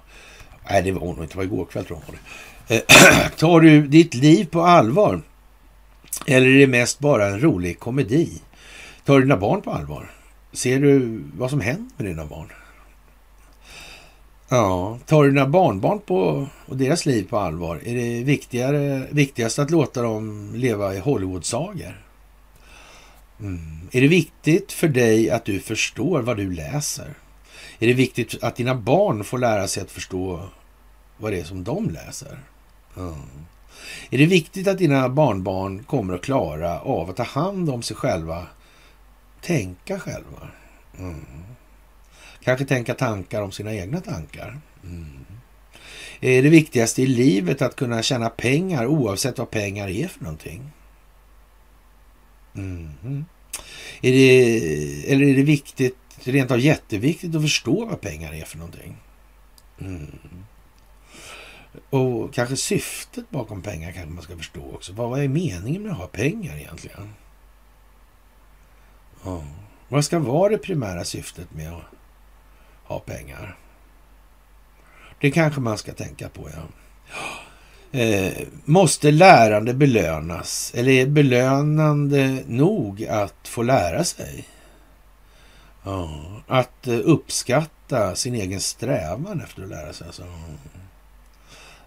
Nej, 0.69 0.81
det 0.81 0.91
var 0.91 0.99
hon 0.99 1.21
inte. 1.21 1.33
Det 1.33 1.37
var 1.37 1.43
igår 1.43 1.65
kväll 1.65 1.85
tror 1.85 1.99
jag. 2.07 2.77
Eh, 2.77 2.83
tar 3.37 3.59
du 3.59 3.87
ditt 3.87 4.13
liv 4.13 4.45
på 4.45 4.61
allvar? 4.61 5.21
Eller 6.27 6.47
är 6.47 6.59
det 6.59 6.67
mest 6.67 6.99
bara 6.99 7.27
en 7.27 7.41
rolig 7.41 7.79
komedi? 7.79 8.41
Tar 9.05 9.15
du 9.15 9.21
dina 9.21 9.37
barn 9.37 9.61
på 9.61 9.71
allvar? 9.71 10.11
Ser 10.53 10.79
du 10.79 11.23
vad 11.37 11.49
som 11.49 11.61
händer 11.61 11.91
med 11.97 12.05
dina 12.05 12.25
barn? 12.25 12.47
Ja, 14.49 14.99
tar 15.05 15.23
du 15.23 15.29
dina 15.29 15.47
barnbarn 15.47 15.99
på, 15.99 16.47
och 16.65 16.77
deras 16.77 17.05
liv 17.05 17.27
på 17.29 17.37
allvar? 17.37 17.79
Är 17.85 17.95
det 17.95 18.23
viktigare, 18.23 19.07
viktigast 19.11 19.59
att 19.59 19.71
låta 19.71 20.01
dem 20.01 20.51
leva 20.55 20.95
i 20.95 20.99
Hollywood-sagor? 20.99 22.05
Mm. 23.39 23.59
Är 23.91 24.01
det 24.01 24.07
viktigt 24.07 24.71
för 24.71 24.87
dig 24.87 25.29
att 25.29 25.45
du 25.45 25.59
förstår 25.59 26.21
vad 26.21 26.37
du 26.37 26.51
läser? 26.51 27.13
Är 27.81 27.87
det 27.87 27.93
viktigt 27.93 28.43
att 28.43 28.55
dina 28.55 28.75
barn 28.75 29.23
får 29.23 29.37
lära 29.37 29.67
sig 29.67 29.83
att 29.83 29.91
förstå 29.91 30.49
vad 31.17 31.31
det 31.31 31.39
är 31.39 31.43
som 31.43 31.63
de 31.63 31.89
läser? 31.89 32.39
Mm. 32.97 33.13
Är 34.09 34.17
det 34.17 34.25
viktigt 34.25 34.67
att 34.67 34.77
dina 34.77 35.09
barnbarn 35.09 35.83
kommer 35.83 36.13
att 36.13 36.21
klara 36.21 36.79
av 36.79 37.09
att 37.09 37.15
ta 37.15 37.23
hand 37.23 37.69
om 37.69 37.81
sig 37.81 37.95
själva, 37.95 38.47
tänka 39.41 39.99
själva? 39.99 40.47
Mm. 40.99 41.25
Kanske 42.43 42.65
tänka 42.65 42.93
tankar 42.93 43.41
om 43.41 43.51
sina 43.51 43.73
egna 43.73 44.01
tankar. 44.01 44.59
Mm. 44.83 45.25
Är 46.19 46.43
det 46.43 46.49
viktigaste 46.49 47.01
i 47.01 47.07
livet 47.07 47.61
att 47.61 47.75
kunna 47.75 48.01
tjäna 48.01 48.29
pengar 48.29 48.85
oavsett 48.85 49.37
vad 49.37 49.49
pengar 49.49 49.87
är 49.87 50.07
för 50.07 50.23
någonting? 50.23 50.71
Mm. 52.55 53.25
Är 54.01 54.11
det, 54.11 55.13
eller 55.13 55.25
är 55.25 55.35
det 55.35 55.43
viktigt, 55.43 55.97
det 56.23 56.31
rent 56.31 56.51
av 56.51 56.59
jätteviktigt 56.59 57.35
att 57.35 57.41
förstå 57.41 57.85
vad 57.85 58.01
pengar 58.01 58.33
är 58.33 58.45
för 58.45 58.57
någonting? 58.57 58.97
Mm. 59.79 60.07
Och 61.89 62.33
kanske 62.33 62.55
syftet 62.55 63.29
bakom 63.29 63.61
pengar 63.61 63.91
kanske 63.91 64.11
man 64.11 64.23
ska 64.23 64.37
förstå 64.37 64.61
också. 64.73 64.93
Vad, 64.93 65.19
är 65.19 65.27
meningen 65.27 65.83
med 65.83 65.91
att 65.91 65.97
ha 65.97 66.07
pengar 66.07 66.57
egentligen? 66.57 67.13
Oh. 69.23 69.43
Vad 69.87 70.05
ska 70.05 70.19
vara 70.19 70.49
det 70.49 70.57
primära 70.57 71.03
syftet 71.03 71.53
med 71.53 71.73
att 71.73 71.83
ha 72.83 72.99
pengar? 72.99 73.57
Det 75.21 75.31
kanske 75.31 75.61
man 75.61 75.77
ska 75.77 75.93
tänka 75.93 76.29
på, 76.29 76.49
ja. 76.49 76.63
Eh, 77.99 78.47
måste 78.65 79.11
lärande 79.11 79.73
belönas? 79.73 80.71
Eller 80.75 80.91
är 80.91 81.05
belönande 81.05 82.43
nog 82.47 83.05
att 83.05 83.47
få 83.47 83.63
lära 83.63 84.03
sig? 84.03 84.47
Ja, 85.83 86.41
att 86.47 86.87
eh, 86.87 86.99
uppskatta 87.03 88.15
sin 88.15 88.35
egen 88.35 88.61
strävan 88.61 89.41
efter 89.41 89.63
att 89.63 89.69
lära 89.69 89.93
sig. 89.93 90.07
Alltså. 90.07 90.23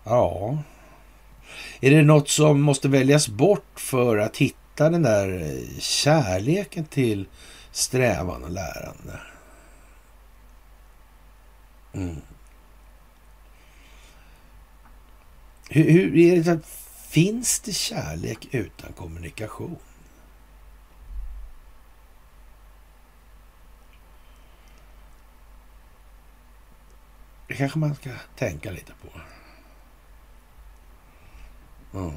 Ja. 0.05 0.59
Är 1.81 1.91
det 1.91 2.03
något 2.03 2.29
som 2.29 2.61
måste 2.61 2.89
väljas 2.89 3.29
bort 3.29 3.81
för 3.81 4.17
att 4.19 4.37
hitta 4.37 4.91
den 4.91 5.03
där 5.03 5.43
eh, 5.43 5.79
kärleken 5.79 6.85
till 6.85 7.27
strävan 7.73 8.45
och 8.45 8.51
lärande? 8.51 9.21
Mm. 11.93 12.17
Hur, 15.69 15.91
hur 15.91 16.17
är 16.17 16.43
det? 16.43 16.61
Finns 17.09 17.61
det 17.61 17.73
kärlek 17.73 18.49
utan 18.51 18.93
kommunikation? 18.93 19.77
Det 27.49 27.55
kanske 27.55 27.79
man 27.79 27.95
ska 27.95 28.11
tänka 28.37 28.71
lite 28.71 28.93
på. 29.03 29.21
Mm. 31.99 32.13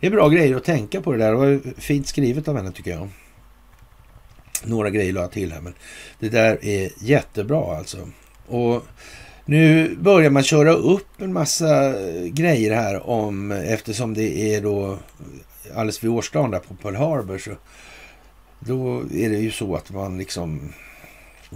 Det 0.00 0.06
är 0.06 0.10
bra 0.10 0.28
grejer 0.28 0.56
att 0.56 0.64
tänka 0.64 1.00
på 1.00 1.12
det 1.12 1.18
där. 1.18 1.30
Det 1.30 1.36
var 1.36 1.80
fint 1.80 2.06
skrivet 2.06 2.48
av 2.48 2.56
henne 2.56 2.72
tycker 2.72 2.90
jag. 2.90 3.08
Några 4.64 4.90
grejer 4.90 5.12
la 5.12 5.20
jag 5.20 5.32
till 5.32 5.52
här, 5.52 5.60
men 5.60 5.74
det 6.18 6.28
där 6.28 6.64
är 6.64 6.90
jättebra 6.98 7.76
alltså. 7.76 8.08
Och 8.46 8.82
nu 9.44 9.96
börjar 9.96 10.30
man 10.30 10.42
köra 10.42 10.72
upp 10.72 11.20
en 11.20 11.32
massa 11.32 11.94
grejer 12.26 12.74
här 12.74 13.06
om, 13.06 13.52
eftersom 13.52 14.14
det 14.14 14.54
är 14.54 14.62
då 14.62 14.98
alldeles 15.74 16.04
vid 16.04 16.10
årsdagen 16.10 16.50
där 16.50 16.58
på 16.58 16.74
Pearl 16.74 16.94
Harbor, 16.94 17.38
så 17.38 17.50
då 18.60 19.00
är 19.00 19.30
det 19.30 19.38
ju 19.38 19.50
så 19.50 19.76
att 19.76 19.90
man 19.90 20.18
liksom, 20.18 20.72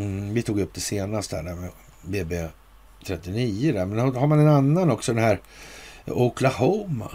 mm, 0.01 0.35
vi 0.35 0.43
tog 0.43 0.60
upp 0.60 0.74
det 0.74 0.81
senast 0.81 1.31
där, 1.31 1.43
där 1.43 1.55
med 1.55 1.70
BB 2.02 2.48
39 3.06 3.72
där, 3.72 3.86
men 3.86 4.14
har 4.14 4.27
man 4.27 4.40
en 4.40 4.48
annan 4.48 4.90
också, 4.90 5.12
den 5.12 5.24
här 5.24 5.40
Oklahoma. 6.06 7.10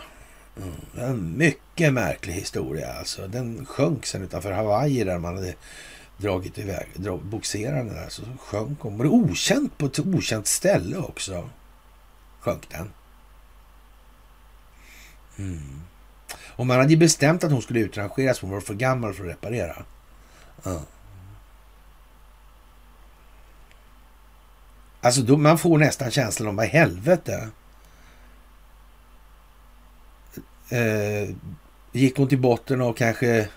Mm, 0.58 1.10
en 1.10 1.38
mycket 1.38 1.94
märklig 1.94 2.34
historia 2.34 2.94
alltså. 2.94 3.28
Den 3.28 3.66
sjönk 3.66 4.06
sen 4.06 4.24
utanför 4.24 4.52
Hawaii 4.52 5.04
där 5.04 5.20
man 5.20 5.36
hade 5.36 5.56
dragit 6.18 6.58
iväg, 6.58 6.88
drag, 6.94 7.26
boxerande 7.26 7.94
där. 7.94 8.10
Så 8.10 8.22
sjönk 8.40 8.80
hon. 8.82 8.98
Var 8.98 9.06
det 9.06 9.12
okänt 9.12 9.78
på 9.78 9.86
ett 9.86 10.00
okänt 10.00 10.48
ställe 10.48 10.98
också? 10.98 11.50
Sjönk 12.40 12.70
den. 12.70 12.92
Mm. 15.38 15.82
Och 16.48 16.66
man 16.66 16.78
hade 16.78 16.90
ju 16.90 16.98
bestämt 16.98 17.44
att 17.44 17.52
hon 17.52 17.62
skulle 17.62 17.80
utrangeras. 17.80 18.40
Hon 18.40 18.52
var 18.52 18.62
för 18.62 18.74
gammal 18.74 19.14
för 19.14 19.24
att 19.24 19.30
reparera. 19.30 19.84
Mm. 20.66 20.80
Alltså 25.06 25.22
då, 25.22 25.38
man 25.38 25.58
får 25.58 25.78
nästan 25.78 26.12
känslan 26.12 26.50
om 26.50 26.56
vad 26.56 26.66
i 26.66 26.70
helvete. 26.70 27.50
Eh, 30.70 31.36
gick 31.92 32.18
hon 32.18 32.28
till 32.28 32.40
botten 32.40 32.82
av 32.82 32.94
kanske 32.94 33.48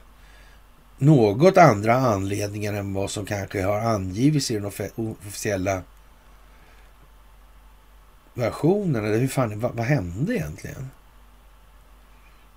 något 0.99 1.57
andra 1.57 1.95
anledningar 1.95 2.73
än 2.73 2.95
vad 2.95 3.11
som 3.11 3.27
kanske 3.27 3.63
har 3.63 3.81
angivits 3.81 4.51
i 4.51 4.55
den 4.55 4.73
officiella 4.97 5.83
versionen? 8.35 9.05
Eller 9.05 9.19
hur 9.19 9.29
fan, 9.29 9.61
vad, 9.61 9.75
vad 9.75 9.87
hände 9.87 10.35
egentligen? 10.35 10.91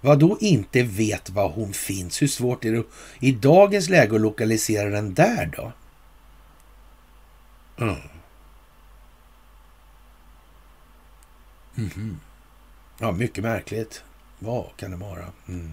Vad 0.02 0.20
då 0.20 0.38
inte 0.40 0.84
vet 0.84 1.30
var 1.30 1.50
hon 1.50 1.74
finns? 1.74 2.22
Hur 2.22 2.28
svårt 2.28 2.66
är 2.66 2.72
det 2.72 2.84
i 3.20 3.32
dagens 3.32 3.90
läge 3.90 4.16
att 4.16 4.22
lokalisera 4.22 4.90
den 4.90 5.14
där 5.14 5.52
då? 5.58 5.72
Mm. 7.86 8.21
Mm. 11.78 12.20
Ja, 13.00 13.12
mycket 13.12 13.44
märkligt. 13.44 14.04
Vad 14.40 14.66
kan 14.78 14.92
det 14.92 14.98
vara? 14.98 15.26
Mm. 15.48 15.72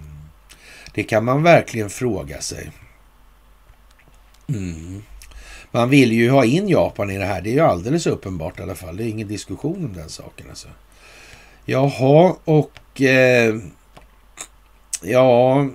Det 0.94 1.02
kan 1.02 1.24
man 1.24 1.42
verkligen 1.42 1.90
fråga 1.90 2.40
sig. 2.40 2.70
Mm. 4.48 5.02
Man 5.70 5.90
vill 5.90 6.12
ju 6.12 6.30
ha 6.30 6.44
in 6.44 6.68
Japan 6.68 7.10
i 7.10 7.18
det 7.18 7.24
här. 7.24 7.40
Det 7.40 7.50
är 7.50 7.54
ju 7.54 7.60
alldeles 7.60 8.06
uppenbart 8.06 8.58
i 8.58 8.62
alla 8.62 8.74
fall. 8.74 8.96
Det 8.96 9.04
är 9.04 9.08
ingen 9.08 9.28
diskussion 9.28 9.84
om 9.84 9.92
den 9.92 10.08
saken. 10.08 10.46
Alltså. 10.48 10.68
Jaha, 11.64 12.36
och 12.44 13.02
eh, 13.02 13.56
ja, 15.02 15.68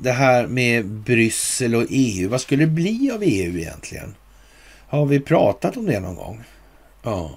det 0.00 0.12
här 0.12 0.46
med 0.46 0.86
Bryssel 0.86 1.74
och 1.74 1.86
EU. 1.88 2.28
Vad 2.28 2.40
skulle 2.40 2.64
det 2.64 2.70
bli 2.70 3.10
av 3.10 3.22
EU 3.22 3.58
egentligen? 3.58 4.14
Har 4.88 5.06
vi 5.06 5.20
pratat 5.20 5.76
om 5.76 5.86
det 5.86 6.00
någon 6.00 6.14
gång? 6.14 6.44
Ja. 7.02 7.30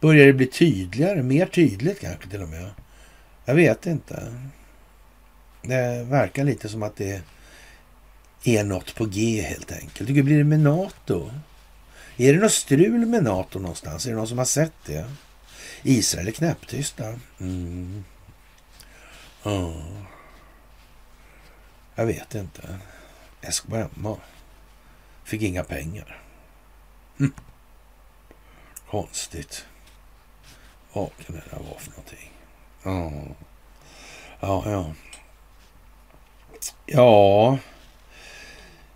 Börjar 0.00 0.26
det 0.26 0.32
bli 0.32 0.46
tydligare? 0.46 1.22
Mer 1.22 1.46
tydligt 1.46 2.00
kanske 2.00 2.28
till 2.28 2.42
och 2.42 2.48
med? 2.48 2.70
Jag 3.44 3.54
vet 3.54 3.86
inte. 3.86 4.34
Det 5.62 6.04
verkar 6.04 6.44
lite 6.44 6.68
som 6.68 6.82
att 6.82 6.96
det 6.96 7.22
är 8.44 8.64
något 8.64 8.94
på 8.94 9.04
G 9.04 9.42
helt 9.42 9.72
enkelt. 9.72 10.10
Hur 10.10 10.22
blir 10.22 10.38
det 10.38 10.44
med 10.44 10.60
NATO? 10.60 11.30
Är 12.16 12.32
det 12.32 12.40
något 12.40 12.52
strul 12.52 13.06
med 13.06 13.22
NATO 13.24 13.58
någonstans? 13.58 14.06
Är 14.06 14.10
det 14.10 14.16
någon 14.16 14.28
som 14.28 14.38
har 14.38 14.44
sett 14.44 14.72
det? 14.86 15.10
Israel 15.82 16.28
är 16.28 16.32
knäpptysta. 16.32 17.18
Mm. 17.40 18.04
Oh. 19.42 20.02
Jag 21.94 22.06
vet 22.06 22.34
inte. 22.34 22.78
SKMA 23.42 24.16
fick 25.24 25.42
inga 25.42 25.64
pengar. 25.64 26.22
Mm. 27.20 27.32
Konstigt. 28.90 29.66
Vad 30.98 31.26
kan 31.26 31.36
det 31.36 31.42
där 31.50 31.64
vara 31.64 31.78
för 31.78 31.90
någonting? 31.90 32.30
Ja, 32.82 33.12
ja. 34.40 34.62
ja. 34.70 34.94
Ja, 36.86 37.58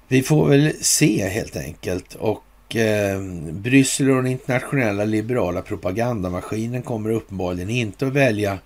vi 0.08 0.22
får 0.22 0.48
väl 0.48 0.72
se 0.80 1.28
helt 1.28 1.56
enkelt. 1.56 2.14
Och 2.14 2.76
eh, 2.76 3.20
Bryssel 3.52 4.10
och 4.10 4.16
den 4.16 4.26
internationella 4.26 5.04
liberala 5.04 5.62
propagandamaskinen 5.62 6.82
kommer 6.82 7.10
uppenbarligen 7.10 7.70
inte 7.70 8.06
att 8.06 8.12
välja 8.12 8.58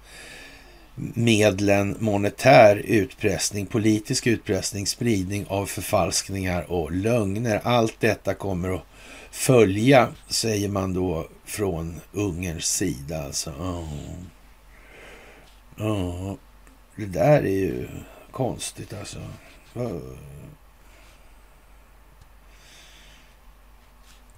medlen 1.14 1.96
monetär 1.98 2.76
utpressning, 2.76 3.66
politisk 3.66 4.26
utpressning, 4.26 4.86
spridning 4.86 5.46
av 5.48 5.66
förfalskningar 5.66 6.72
och 6.72 6.92
lögner. 6.92 7.60
Allt 7.64 8.00
detta 8.00 8.34
kommer 8.34 8.74
att 8.74 8.82
följa, 9.30 10.08
säger 10.28 10.68
man 10.68 10.94
då 10.94 11.28
från 11.44 12.00
Ungerns 12.12 12.64
sida. 12.64 13.22
Alltså, 13.22 13.50
oh. 13.50 13.92
Oh. 15.78 16.34
Det 16.96 17.06
där 17.06 17.42
är 17.42 17.48
ju 17.48 17.88
konstigt 18.30 18.94
alltså. 18.94 19.18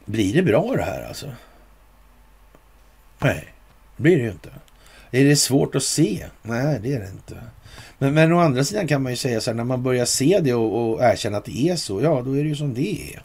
Blir 0.04 0.34
det 0.34 0.42
bra 0.42 0.76
det 0.76 0.82
här 0.82 1.08
alltså? 1.08 1.32
Nej, 3.18 3.54
det 3.96 4.02
blir 4.02 4.16
det 4.16 4.22
ju 4.22 4.30
inte. 4.30 4.50
Är 5.10 5.24
det 5.24 5.36
svårt 5.36 5.74
att 5.74 5.82
se? 5.82 6.26
Nej, 6.42 6.80
det 6.82 6.94
är 6.94 7.00
det 7.00 7.08
inte. 7.08 7.42
Men, 7.98 8.14
men 8.14 8.32
å 8.32 8.38
andra 8.38 8.64
sidan 8.64 8.88
kan 8.88 9.02
man 9.02 9.12
ju 9.12 9.16
säga 9.16 9.40
så 9.40 9.50
här, 9.50 9.56
när 9.56 9.64
man 9.64 9.82
börjar 9.82 10.04
se 10.04 10.40
det 10.42 10.54
och, 10.54 10.90
och 10.90 11.02
erkänna 11.02 11.38
att 11.38 11.44
det 11.44 11.68
är 11.68 11.76
så, 11.76 12.02
ja 12.02 12.22
då 12.22 12.32
är 12.32 12.42
det 12.42 12.48
ju 12.48 12.56
som 12.56 12.74
det 12.74 13.14
är. 13.14 13.22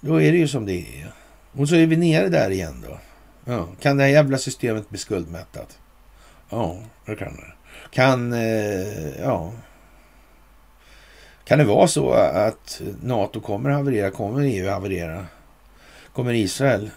Då 0.00 0.22
är 0.22 0.32
det 0.32 0.38
ju 0.38 0.48
som 0.48 0.66
det 0.66 0.72
är. 0.72 1.12
Och 1.52 1.68
så 1.68 1.74
är 1.74 1.86
vi 1.86 1.96
nere 1.96 2.28
där 2.28 2.50
igen 2.50 2.84
då. 2.88 2.98
Ja. 3.44 3.68
Kan 3.80 3.96
det 3.96 4.02
här 4.02 4.10
jävla 4.10 4.38
systemet 4.38 4.90
bli 4.90 4.98
skuldmättat? 4.98 5.78
Ja, 6.50 6.78
det 7.06 7.16
kan 7.16 7.36
det. 7.36 7.52
Kan, 7.90 8.32
eh, 8.32 9.20
ja. 9.20 9.52
Kan 11.44 11.58
det 11.58 11.64
vara 11.64 11.88
så 11.88 12.10
att 12.12 12.80
NATO 13.02 13.40
kommer 13.40 13.70
haverera? 13.70 14.10
Kommer 14.10 14.42
EU 14.42 14.70
haverera? 14.70 15.26
Kommer 16.12 16.32
Israel 16.32 16.90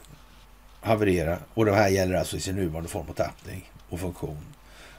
haverera? 0.81 1.37
Och 1.53 1.65
det 1.65 1.75
här 1.75 1.89
gäller 1.89 2.15
alltså 2.15 2.37
i 2.37 2.39
sin 2.39 2.55
nuvarande 2.55 2.89
form 2.89 3.09
och 3.09 3.15
tappning 3.15 3.71
och 3.89 3.99
funktion. 3.99 4.45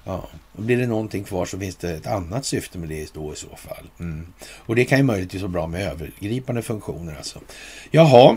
Ja, 0.05 0.29
och 0.53 0.63
blir 0.63 0.77
det 0.77 0.87
någonting 0.87 1.25
kvar 1.25 1.47
så 1.47 1.59
finns 1.59 1.77
det 1.77 1.91
ett 1.91 2.07
annat 2.07 2.45
syfte 2.45 2.79
med 2.79 2.89
det 2.89 3.15
då 3.15 3.33
i 3.33 3.37
så 3.37 3.57
fall. 3.57 3.91
Mm. 4.01 4.27
Och 4.57 4.77
det 4.77 4.85
kan 4.85 4.99
ju 4.99 5.05
möjligtvis 5.05 5.43
vara 5.43 5.53
bra 5.53 5.67
med 5.67 5.93
övergripande 5.93 6.63
funktioner 6.63 7.17
alltså. 7.17 7.41
Jaha, 7.91 8.37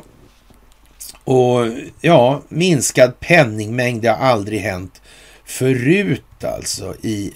och 1.24 1.68
ja, 2.02 2.42
minskad 2.50 3.20
penningmängd, 3.20 4.02
det 4.02 4.10
har 4.10 4.28
aldrig 4.28 4.60
hänt 4.60 5.02
förut 5.46 6.44
alltså 6.44 6.96
i 7.02 7.34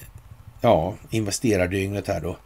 ja, 0.62 0.96
investerardygnet 1.10 2.08
här 2.08 2.22
då. 2.22 2.38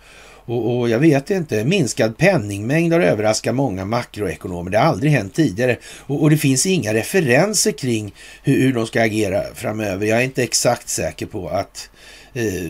Och, 0.46 0.80
och, 0.80 0.90
jag 0.90 1.00
vet 1.00 1.30
inte, 1.30 1.66
minskad 1.66 2.18
penningmängd 2.18 2.94
har 2.94 3.00
överraskat 3.00 3.56
många 3.56 3.86
makroekonomer. 3.86 4.72
Det 4.72 4.78
har 4.78 4.86
aldrig 4.86 5.12
hänt 5.12 5.34
tidigare. 5.34 5.78
Och, 6.00 6.22
och 6.22 6.30
det 6.30 6.38
finns 6.38 6.66
inga 6.66 6.94
referenser 6.94 7.72
kring 7.72 8.16
hur, 8.44 8.62
hur, 8.62 8.74
de 8.74 8.88
ska 8.88 9.04
agera 9.04 9.44
framöver. 9.56 10.06
Jag 10.06 10.20
är 10.20 10.24
inte 10.24 10.44
exakt 10.44 10.90
säker 10.90 11.26
på 11.26 11.50
att 11.50 11.90
eh, 12.34 12.70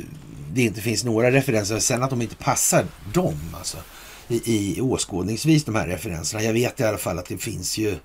det 0.54 0.62
inte 0.62 0.82
finns 0.82 1.04
några 1.04 1.32
referenser. 1.32 1.80
Sen 1.80 2.04
att 2.04 2.10
de 2.10 2.22
inte 2.22 2.36
passar 2.36 2.86
dem 3.14 3.56
alltså, 3.58 3.78
i, 4.28 4.42
i 4.46 4.82
åskådningsvis, 4.82 5.64
de 5.64 5.76
här 5.76 5.88
referenserna. 5.88 6.44
Jag 6.44 6.54
vet 6.54 6.80
i 6.80 6.84
alla 6.84 6.98
fall 6.98 7.20
att 7.20 7.26
det 7.26 7.38
finns 7.38 7.78
ju 7.78 7.96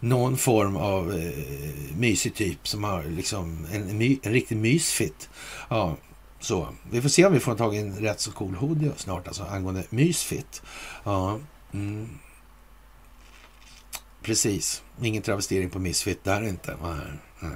någon 0.00 0.36
form 0.36 0.76
av 0.76 1.12
eh, 1.12 1.96
mysig 1.96 2.34
typ 2.34 2.68
som 2.68 2.84
har 2.84 3.04
liksom 3.04 3.66
en, 3.72 3.88
en, 3.90 4.18
en 4.22 4.32
riktig 4.32 4.56
mysfit. 4.56 5.28
Ja, 5.70 5.96
så. 6.44 6.68
Vi 6.90 7.02
får 7.02 7.08
se 7.08 7.24
om 7.24 7.32
vi 7.32 7.40
får 7.40 7.54
tag 7.54 7.76
i 7.76 7.78
en 7.78 7.96
rätt 7.96 8.20
så 8.20 8.32
cool 8.32 8.54
hoodie 8.54 8.92
snart 8.96 9.28
alltså 9.28 9.44
angående 9.44 9.84
mysfit. 9.90 10.62
Ja, 11.04 11.38
mm. 11.72 12.08
Precis. 14.22 14.82
Ingen 15.02 15.22
travestering 15.22 15.70
på 15.70 15.78
Misfit 15.78 16.24
där 16.24 16.48
inte. 16.48 16.76
Nej, 16.82 17.06
nej. 17.40 17.50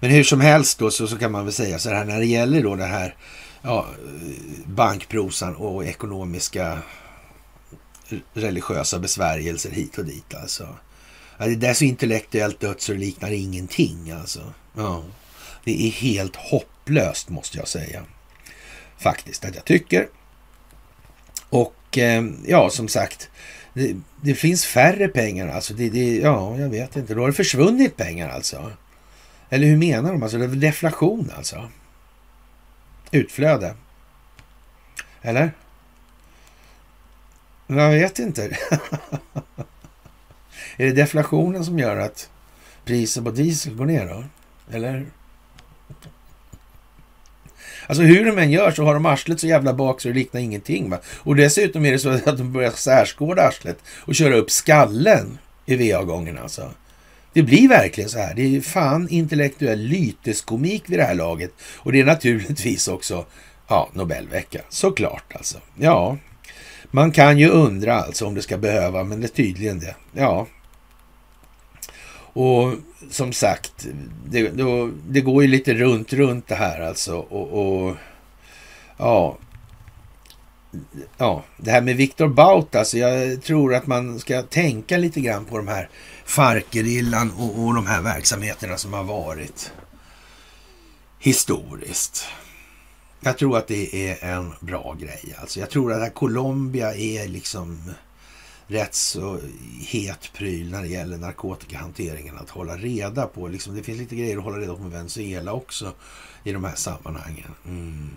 Men 0.00 0.10
hur 0.10 0.24
som 0.24 0.40
helst 0.40 0.78
då 0.78 0.90
så, 0.90 1.06
så 1.06 1.18
kan 1.18 1.32
man 1.32 1.44
väl 1.44 1.52
säga 1.52 1.78
så 1.78 1.90
här 1.90 2.04
när 2.04 2.18
det 2.18 2.26
gäller 2.26 2.62
då 2.62 2.74
det 2.74 2.84
här 2.84 3.16
ja, 3.62 3.86
bankprosan 4.66 5.56
och 5.56 5.84
ekonomiska 5.84 6.78
eh, 8.08 8.18
religiösa 8.32 8.98
besvärjelser 8.98 9.70
hit 9.70 9.98
och 9.98 10.04
dit 10.04 10.34
alltså. 10.34 10.68
Ja, 11.38 11.46
det 11.46 11.66
är 11.66 11.74
så 11.74 11.84
intellektuellt 11.84 12.60
dött 12.60 12.80
så 12.80 12.92
det 12.92 12.98
liknar 12.98 13.30
ingenting 13.30 14.10
alltså. 14.10 14.52
Ja. 14.74 15.02
Det 15.64 15.86
är 15.86 15.90
helt 15.90 16.36
hopplöst 16.88 17.28
måste 17.28 17.58
jag 17.58 17.68
säga. 17.68 18.04
Faktiskt 18.96 19.44
att 19.44 19.54
jag 19.54 19.64
tycker. 19.64 20.08
Och 21.50 21.98
eh, 21.98 22.24
ja, 22.46 22.70
som 22.70 22.88
sagt, 22.88 23.30
det, 23.74 23.96
det, 24.22 24.34
finns 24.34 24.66
färre 24.66 25.08
pengar 25.08 25.48
alltså. 25.48 25.74
Det, 25.74 25.90
det, 25.90 26.16
ja, 26.16 26.58
jag 26.58 26.68
vet 26.68 26.96
inte. 26.96 27.14
Då 27.14 27.20
har 27.20 27.26
det 27.26 27.32
försvunnit 27.32 27.96
pengar 27.96 28.28
alltså. 28.28 28.72
Eller 29.50 29.66
hur 29.66 29.76
menar 29.76 30.12
de? 30.12 30.22
Alltså, 30.22 30.38
det 30.38 30.44
är 30.44 30.48
deflation 30.48 31.32
alltså. 31.36 31.70
Utflöde. 33.10 33.74
Eller? 35.22 35.52
Jag 37.66 37.90
vet 37.90 38.18
inte. 38.18 38.42
är 40.76 40.86
det 40.86 40.92
deflationen 40.92 41.64
som 41.64 41.78
gör 41.78 41.96
att 41.96 42.30
priset 42.84 43.24
på 43.24 43.30
diesel 43.30 43.74
går 43.74 43.86
ner 43.86 44.06
då? 44.06 44.24
Eller? 44.76 45.06
Alltså 47.88 48.02
hur 48.02 48.24
de 48.24 48.38
än 48.38 48.50
gör 48.50 48.70
så 48.70 48.84
har 48.84 48.94
de 48.94 49.06
arslet 49.06 49.40
så 49.40 49.46
jävla 49.46 49.72
bak 49.72 50.00
så 50.00 50.08
det 50.08 50.14
liknar 50.14 50.40
ingenting. 50.40 50.90
Va? 50.90 50.98
Och 51.06 51.36
dessutom 51.36 51.84
är 51.84 51.92
det 51.92 51.98
så 51.98 52.08
att 52.26 52.38
de 52.38 52.52
börjar 52.52 52.70
särskåda 52.70 53.42
arslet 53.42 53.78
och 54.00 54.14
köra 54.14 54.36
upp 54.36 54.50
skallen 54.50 55.38
i 55.66 55.92
VA-gången 55.92 56.38
alltså. 56.38 56.70
Det 57.32 57.42
blir 57.42 57.68
verkligen 57.68 58.10
så 58.10 58.18
här. 58.18 58.34
Det 58.34 58.56
är 58.56 58.60
fan 58.60 59.08
intellektuell 59.10 59.78
lyteskomik 59.78 60.82
vid 60.86 60.98
det 60.98 61.04
här 61.04 61.14
laget. 61.14 61.50
Och 61.76 61.92
det 61.92 62.00
är 62.00 62.04
naturligtvis 62.04 62.88
också 62.88 63.24
ja, 63.68 63.88
Nobelvecka. 63.92 64.60
Såklart 64.68 65.34
alltså. 65.34 65.58
Ja, 65.78 66.16
man 66.90 67.12
kan 67.12 67.38
ju 67.38 67.48
undra 67.48 67.94
alltså 67.94 68.26
om 68.26 68.34
det 68.34 68.42
ska 68.42 68.58
behöva, 68.58 69.04
men 69.04 69.20
det 69.20 69.26
är 69.26 69.28
tydligen 69.28 69.80
det. 69.80 69.94
Ja, 70.12 70.46
och 72.32 72.72
som 73.10 73.32
sagt, 73.32 73.86
det, 74.26 74.48
då, 74.48 74.90
det 75.08 75.20
går 75.20 75.42
ju 75.42 75.48
lite 75.48 75.74
runt, 75.74 76.12
runt 76.12 76.48
det 76.48 76.54
här 76.54 76.80
alltså. 76.80 77.16
Och, 77.16 77.86
och 77.88 77.96
ja, 78.96 79.38
ja, 81.18 81.44
det 81.56 81.70
här 81.70 81.80
med 81.80 81.96
Viktor 81.96 82.28
Baut, 82.28 82.74
alltså 82.74 82.98
jag 82.98 83.42
tror 83.42 83.74
att 83.74 83.86
man 83.86 84.18
ska 84.18 84.42
tänka 84.42 84.96
lite 84.96 85.20
grann 85.20 85.44
på 85.44 85.56
de 85.56 85.68
här 85.68 85.88
Farkerillan 86.24 87.30
och, 87.30 87.64
och 87.64 87.74
de 87.74 87.86
här 87.86 88.02
verksamheterna 88.02 88.76
som 88.76 88.92
har 88.92 89.04
varit 89.04 89.72
historiskt. 91.18 92.26
Jag 93.20 93.38
tror 93.38 93.58
att 93.58 93.66
det 93.66 94.08
är 94.08 94.24
en 94.24 94.52
bra 94.60 94.96
grej. 95.00 95.34
Alltså 95.40 95.60
jag 95.60 95.70
tror 95.70 95.92
att 95.92 96.14
Colombia 96.14 96.94
är 96.94 97.28
liksom 97.28 97.94
rätt 98.68 98.94
så 98.94 99.40
het 99.80 100.30
pryl 100.32 100.70
när 100.70 100.82
det 100.82 100.88
gäller 100.88 101.18
narkotikahanteringen 101.18 102.36
att 102.36 102.50
hålla 102.50 102.76
reda 102.76 103.26
på. 103.26 103.48
Liksom, 103.48 103.74
det 103.74 103.82
finns 103.82 103.98
lite 103.98 104.16
grejer 104.16 104.38
att 104.38 104.44
hålla 104.44 104.58
reda 104.58 104.74
på 104.74 104.82
med 104.82 104.90
Venezuela 104.90 105.52
också 105.52 105.92
i 106.44 106.52
de 106.52 106.64
här 106.64 106.74
sammanhangen. 106.74 107.54
Mm. 107.64 108.10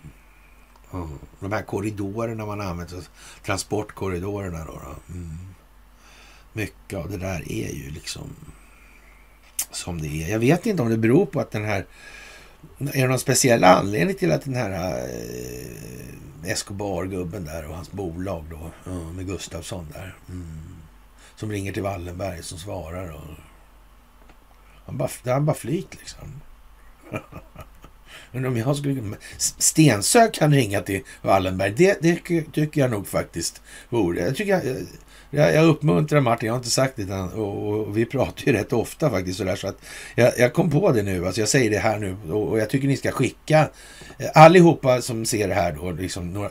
Mm. 0.94 1.10
De 1.40 1.52
här 1.52 1.62
korridorerna 1.62 2.46
man 2.46 2.62
använder, 2.62 3.04
transportkorridorerna 3.46 4.66
då. 4.66 4.72
då. 4.74 5.14
Mm. 5.14 5.38
Mycket 6.54 7.00
av 7.00 7.12
det 7.12 7.18
där 7.18 7.52
är 7.52 7.74
ju 7.74 7.90
liksom 7.90 8.36
som 9.72 10.02
det 10.02 10.24
är. 10.24 10.32
Jag 10.32 10.40
vet 10.40 10.66
inte 10.66 10.82
om 10.82 10.90
det 10.90 10.98
beror 10.98 11.26
på 11.26 11.40
att 11.40 11.52
den 11.52 11.66
här 11.66 11.86
är 12.80 13.02
det 13.02 13.08
någon 13.08 13.20
speciell 13.20 13.64
anledning 13.64 14.16
till 14.16 14.32
att 14.32 14.46
den 14.46 14.56
här 14.56 15.00
eh, 15.00 16.52
Escobar-gubben 16.52 17.46
där 17.46 17.68
och 17.68 17.76
hans 17.76 17.92
bolag 17.92 18.46
då 18.50 18.92
med 19.16 19.28
Gustafsson 19.28 19.88
där. 19.94 20.16
Mm. 20.30 20.76
Som 21.36 21.52
ringer 21.52 21.74
till 21.74 21.84
Wallenberg 21.84 22.44
som 22.44 22.58
svarar. 22.58 23.12
Och, 23.12 23.22
han 24.86 24.98
bara, 24.98 25.10
han 25.26 25.46
bara 25.46 25.56
flyt 25.56 25.96
liksom. 26.00 26.42
Men 28.32 28.46
om 28.46 28.58
jag 28.58 28.78
skulle... 28.78 29.16
Stensök 29.38 30.34
kan 30.34 30.54
ringa 30.54 30.82
till 30.82 31.04
Wallenberg. 31.22 31.74
Det, 31.78 32.02
det 32.02 32.16
tycker 32.52 32.82
jag 32.82 32.92
nog 32.92 33.08
faktiskt 33.08 33.62
vore. 33.90 34.22
Jag 34.22 34.36
tycker 34.36 34.52
jag, 34.52 34.78
jag, 35.32 35.56
jag 35.56 35.66
uppmuntrar 35.66 36.22
Martin, 36.22 36.48
jag 36.48 36.54
har 36.54 36.58
inte 36.58 36.70
sagt 36.70 36.96
det 36.96 37.02
utan, 37.02 37.30
och, 37.34 37.68
och, 37.68 37.98
vi 37.98 38.06
pratar 38.06 38.44
ju 38.46 38.54
rätt 38.54 38.74
ofta 38.74 39.10
faktiskt 39.10 39.38
sådär 39.38 39.56
så 39.56 39.68
att 39.68 39.78
jag, 40.16 40.34
jag, 40.38 40.54
kom 40.54 40.70
på 40.70 40.92
det 40.92 41.04
nu, 41.04 41.26
alltså 41.26 41.42
jag 41.42 41.50
säger 41.50 41.70
det 41.70 41.78
här 41.78 42.00
nu 42.00 42.18
och, 42.30 42.50
och, 42.50 42.60
jag 42.60 42.70
tycker 42.70 42.88
ni 42.88 42.98
ska 42.98 43.12
skicka 43.12 43.70
eh, 44.18 44.30
allihopa 44.34 45.02
som 45.02 45.26
ser 45.26 45.48
det 45.48 45.54
här 45.54 45.72
då, 45.72 45.92
liksom 45.92 46.34
några, 46.34 46.50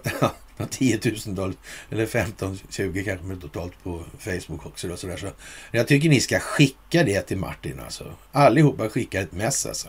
10 0.71 1.01
000 1.27 1.55
eller 1.91 2.07
15-20 2.07 3.05
kanske 3.05 3.41
totalt 3.41 3.73
på 3.83 4.05
Facebook 4.19 4.67
också. 4.67 4.89
Då, 4.89 4.97
sådär. 4.97 5.17
Så 5.17 5.27
jag 5.71 5.89
tycker 5.89 6.09
ni 6.09 6.21
ska 6.21 6.39
skicka 6.39 7.05
det 7.05 7.21
till 7.21 7.37
Martin 7.37 7.81
alltså. 7.85 8.05
Allihopa 8.33 8.89
skickar 8.89 9.23
ett 9.23 9.33
mess 9.33 9.67
alltså. 9.67 9.89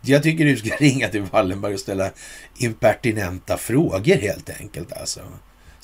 Jag 0.00 0.22
tycker 0.22 0.44
du 0.44 0.56
ska 0.56 0.76
ringa 0.80 1.08
till 1.08 1.22
Wallenberg 1.22 1.74
och 1.74 1.80
ställa 1.80 2.10
impertinenta 2.56 3.56
frågor 3.56 4.16
helt 4.16 4.50
enkelt 4.60 4.92
alltså. 4.92 5.20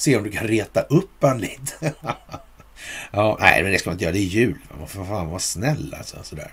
Se 0.02 0.16
om 0.16 0.22
du 0.22 0.30
kan 0.30 0.46
reta 0.46 0.80
upp 0.80 1.22
han 1.22 1.40
lite. 1.40 1.92
ja, 3.10 3.36
nej, 3.40 3.62
men 3.62 3.72
det 3.72 3.78
ska 3.78 3.90
man 3.90 3.94
inte 3.94 4.04
göra. 4.04 4.12
Det 4.12 4.18
är 4.18 4.22
jul. 4.22 4.58
Man 4.78 4.88
får 4.88 5.04
fan 5.04 5.28
vara 5.28 5.38
snäll 5.38 5.94
alltså. 5.98 6.16
Sådär. 6.22 6.52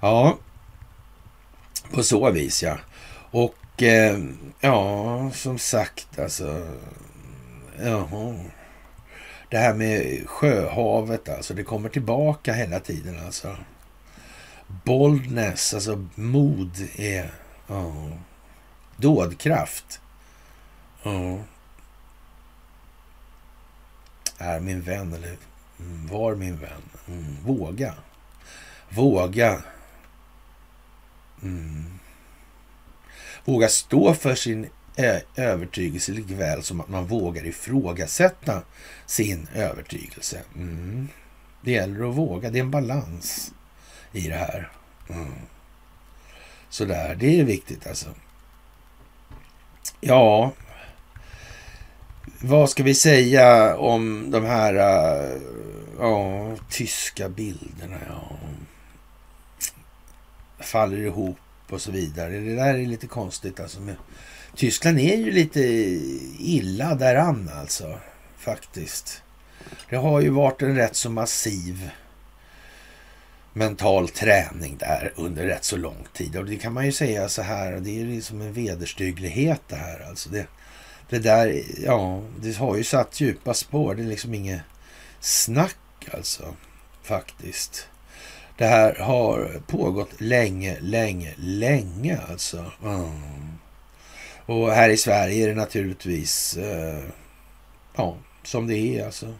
Ja, 0.00 0.38
på 1.90 2.02
så 2.02 2.30
vis 2.30 2.62
ja. 2.62 2.78
Och 3.30 3.82
eh, 3.82 4.18
ja, 4.60 5.30
som 5.34 5.58
sagt 5.58 6.18
alltså. 6.18 6.76
Jaha. 7.82 8.44
Det 9.50 9.58
här 9.58 9.74
med 9.74 10.26
sjöhavet 10.28 11.28
alltså. 11.28 11.54
Det 11.54 11.62
kommer 11.62 11.88
tillbaka 11.88 12.52
hela 12.52 12.80
tiden 12.80 13.20
alltså. 13.26 13.56
Boldness, 14.84 15.74
alltså 15.74 16.08
mod 16.14 16.88
är 16.96 17.30
ja, 17.66 17.92
dådkraft. 18.96 20.00
Ja 21.02 21.38
är 24.38 24.60
min 24.60 24.80
vän 24.80 25.12
eller 25.12 25.36
var 26.10 26.34
min 26.34 26.56
vän. 26.56 26.82
Mm, 27.08 27.36
våga. 27.44 27.94
Våga 28.88 29.62
Mm. 31.42 31.98
Våga 33.44 33.68
stå 33.68 34.14
för 34.14 34.34
sin 34.34 34.68
eh, 34.96 35.18
övertygelse 35.36 36.12
likväl 36.12 36.62
som 36.62 36.80
att 36.80 36.88
man 36.88 37.06
vågar 37.06 37.46
ifrågasätta 37.46 38.62
sin 39.06 39.48
övertygelse. 39.54 40.42
Mm. 40.54 41.08
Det 41.60 41.70
gäller 41.70 42.08
att 42.08 42.14
våga. 42.14 42.50
Det 42.50 42.58
är 42.58 42.62
en 42.62 42.70
balans 42.70 43.52
i 44.12 44.28
det 44.28 44.34
här. 44.34 44.70
Mm. 45.08 45.34
Sådär, 46.68 47.14
det 47.14 47.40
är 47.40 47.44
viktigt 47.44 47.86
alltså. 47.86 48.08
Ja, 50.00 50.52
vad 52.40 52.70
ska 52.70 52.82
vi 52.82 52.94
säga 52.94 53.76
om 53.76 54.30
de 54.30 54.44
här 54.44 54.74
uh, 54.74 55.42
ja, 55.98 56.50
tyska 56.70 57.28
bilderna? 57.28 57.96
Ja. 58.08 58.38
Faller 60.58 60.98
ihop 60.98 61.38
och 61.70 61.80
så 61.80 61.90
vidare. 61.90 62.38
Det 62.38 62.54
där 62.54 62.74
är 62.74 62.86
lite 62.86 63.06
konstigt 63.06 63.60
alltså. 63.60 63.80
Men 63.80 63.96
Tyskland 64.54 64.98
är 64.98 65.16
ju 65.16 65.32
lite 65.32 65.60
illa 66.38 66.94
däran 66.94 67.50
alltså, 67.54 67.98
faktiskt. 68.38 69.22
Det 69.90 69.96
har 69.96 70.20
ju 70.20 70.30
varit 70.30 70.62
en 70.62 70.76
rätt 70.76 70.96
så 70.96 71.10
massiv 71.10 71.90
mental 73.52 74.08
träning 74.08 74.76
där 74.76 75.12
under 75.16 75.44
rätt 75.44 75.64
så 75.64 75.76
lång 75.76 76.06
tid. 76.12 76.36
Och 76.36 76.44
det 76.44 76.56
kan 76.56 76.72
man 76.72 76.86
ju 76.86 76.92
säga 76.92 77.28
så 77.28 77.42
här, 77.42 77.72
det 77.72 78.00
är 78.00 78.04
liksom 78.04 78.40
en 78.40 78.52
vederstygglighet 78.52 79.60
det 79.68 79.76
här. 79.76 80.06
Alltså 80.08 80.28
det, 80.28 80.46
det 81.08 81.18
där, 81.18 81.62
ja, 81.84 82.22
det 82.40 82.56
har 82.56 82.76
ju 82.76 82.84
satt 82.84 83.20
djupa 83.20 83.54
spår. 83.54 83.94
Det 83.94 84.02
är 84.02 84.06
liksom 84.06 84.34
inget 84.34 84.60
snack 85.20 86.08
alltså, 86.12 86.54
faktiskt. 87.02 87.88
Det 88.58 88.66
här 88.66 88.94
har 88.94 89.60
pågått 89.66 90.20
länge, 90.20 90.80
länge, 90.80 91.34
länge 91.36 92.20
alltså. 92.28 92.72
Mm. 92.82 93.58
Och 94.46 94.70
här 94.72 94.88
i 94.88 94.96
Sverige 94.96 95.44
är 95.44 95.48
det 95.48 95.54
naturligtvis, 95.54 96.56
eh, 96.56 97.04
ja, 97.96 98.16
som 98.42 98.66
det 98.66 98.76
är 98.76 99.04
alltså. 99.06 99.34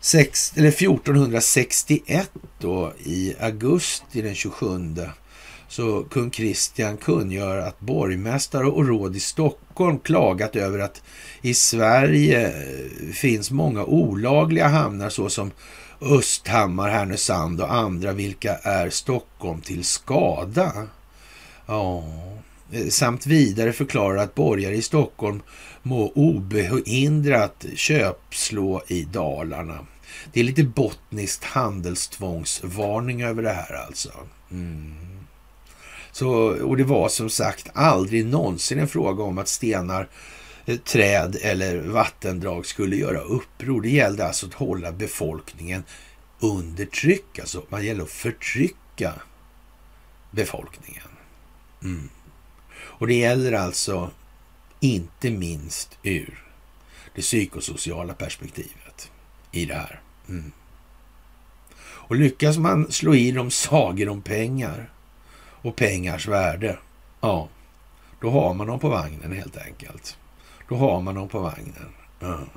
Sex, 0.00 0.52
eller 0.56 0.68
1461 0.68 2.30
då 2.58 2.92
i 3.04 3.34
augusti 3.40 4.22
den 4.22 4.34
27 4.34 4.66
så 5.70 6.04
kung 6.04 6.30
Kristian 6.30 6.96
kungör 6.96 7.56
att 7.56 7.80
borgmästare 7.80 8.66
och 8.66 8.86
råd 8.86 9.16
i 9.16 9.20
Stockholm 9.20 9.98
klagat 9.98 10.56
över 10.56 10.78
att 10.78 11.02
i 11.42 11.54
Sverige 11.54 12.48
eh, 12.48 13.12
finns 13.12 13.50
många 13.50 13.84
olagliga 13.84 14.68
hamnar 14.68 15.08
såsom 15.08 15.50
Östhammar, 16.00 16.88
Härnösand 16.88 17.60
och 17.60 17.74
andra 17.74 18.12
vilka 18.12 18.54
är 18.54 18.90
Stockholm 18.90 19.60
till 19.60 19.84
skada. 19.84 20.72
Ja, 21.66 22.04
eh, 22.72 22.88
samt 22.88 23.26
vidare 23.26 23.72
förklarar 23.72 24.16
att 24.16 24.34
borgare 24.34 24.76
i 24.76 24.82
Stockholm 24.82 25.42
må 25.82 26.12
obehindrat 26.14 27.64
köpslå 27.74 28.82
i 28.86 29.02
Dalarna. 29.02 29.78
Det 30.32 30.40
är 30.40 30.44
lite 30.44 30.64
bottniskt 30.64 31.44
handelstvångsvarning 31.44 33.22
över 33.22 33.42
det 33.42 33.52
här 33.52 33.86
alltså. 33.86 34.10
Mm. 34.50 35.09
Så, 36.12 36.30
och 36.64 36.76
det 36.76 36.84
var 36.84 37.08
som 37.08 37.30
sagt 37.30 37.68
aldrig 37.74 38.26
någonsin 38.26 38.78
en 38.78 38.88
fråga 38.88 39.24
om 39.24 39.38
att 39.38 39.48
stenar, 39.48 40.08
eh, 40.66 40.76
träd 40.76 41.36
eller 41.42 41.80
vattendrag 41.80 42.66
skulle 42.66 42.96
göra 42.96 43.20
uppror. 43.20 43.82
Det 43.82 43.90
gällde 43.90 44.26
alltså 44.26 44.46
att 44.46 44.54
hålla 44.54 44.92
befolkningen 44.92 45.84
under 46.40 46.84
tryck. 46.84 47.38
Alltså 47.38 47.64
man 47.68 47.84
gällde 47.84 48.02
att 48.02 48.10
förtrycka 48.10 49.12
befolkningen. 50.30 51.08
Mm. 51.82 52.08
Och 52.72 53.06
det 53.06 53.14
gäller 53.14 53.52
alltså 53.52 54.10
inte 54.80 55.30
minst 55.30 55.98
ur 56.02 56.44
det 57.14 57.22
psykosociala 57.22 58.14
perspektivet 58.14 59.10
i 59.52 59.64
det 59.64 59.74
här. 59.74 60.00
Mm. 60.28 60.52
Och 61.82 62.16
lyckas 62.16 62.56
man 62.58 62.92
slå 62.92 63.14
i 63.14 63.32
dem 63.32 63.50
sagor 63.50 64.08
om 64.08 64.22
pengar 64.22 64.90
och 65.62 65.76
pengars 65.76 66.28
värde, 66.28 66.78
ja, 67.20 67.48
då 68.20 68.30
har 68.30 68.54
man 68.54 68.66
dem 68.66 68.78
på 68.78 68.88
vagnen 68.88 69.32
helt 69.32 69.56
enkelt. 69.56 70.18
Då 70.68 70.74
har 70.74 71.00
man 71.00 71.14
dem 71.14 71.28
på 71.28 71.38
vagnen. 71.38 71.92
Mm. 72.22 72.48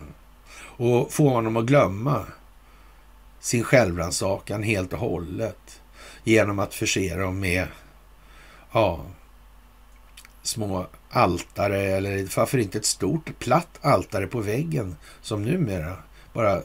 Och 0.56 1.14
får 1.14 1.34
man 1.34 1.44
dem 1.44 1.58
att 1.58 1.66
glömma 1.66 2.26
sin 3.40 3.64
självrannsakan 3.64 4.64
helt 4.64 4.94
och 4.94 5.00
hållet 5.00 5.82
genom 6.24 6.60
att 6.60 6.74
förse 6.74 7.16
dem 7.16 7.40
med 7.40 7.68
ja, 8.72 9.06
små 10.44 10.88
altare 11.10 11.82
eller 11.82 12.38
varför 12.38 12.58
inte 12.58 12.78
ett 12.78 12.86
stort 12.86 13.40
platt 13.40 13.80
altare 13.82 14.28
på 14.28 14.40
väggen 14.40 14.96
som 15.22 15.44
numera 15.44 15.98
bara 16.34 16.62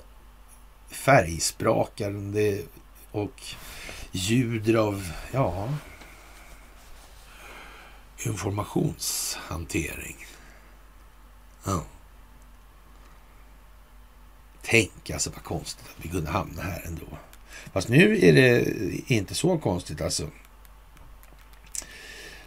färgsprakande 0.89 2.63
och 3.11 3.43
ljud 4.13 4.77
av, 4.77 5.13
ja, 5.33 5.69
informationshantering. 8.27 10.27
Ja. 11.65 11.85
Tänk 14.63 15.11
alltså 15.11 15.31
vad 15.31 15.45
konstigt 15.45 15.87
att 15.87 16.05
vi 16.05 16.09
kunde 16.09 16.31
hamna 16.31 16.63
här 16.63 16.83
ändå. 16.87 17.07
Fast 17.73 17.89
nu 17.89 18.27
är 18.27 18.33
det 18.33 18.65
inte 19.07 19.35
så 19.35 19.59
konstigt 19.59 20.01
alltså. 20.01 20.31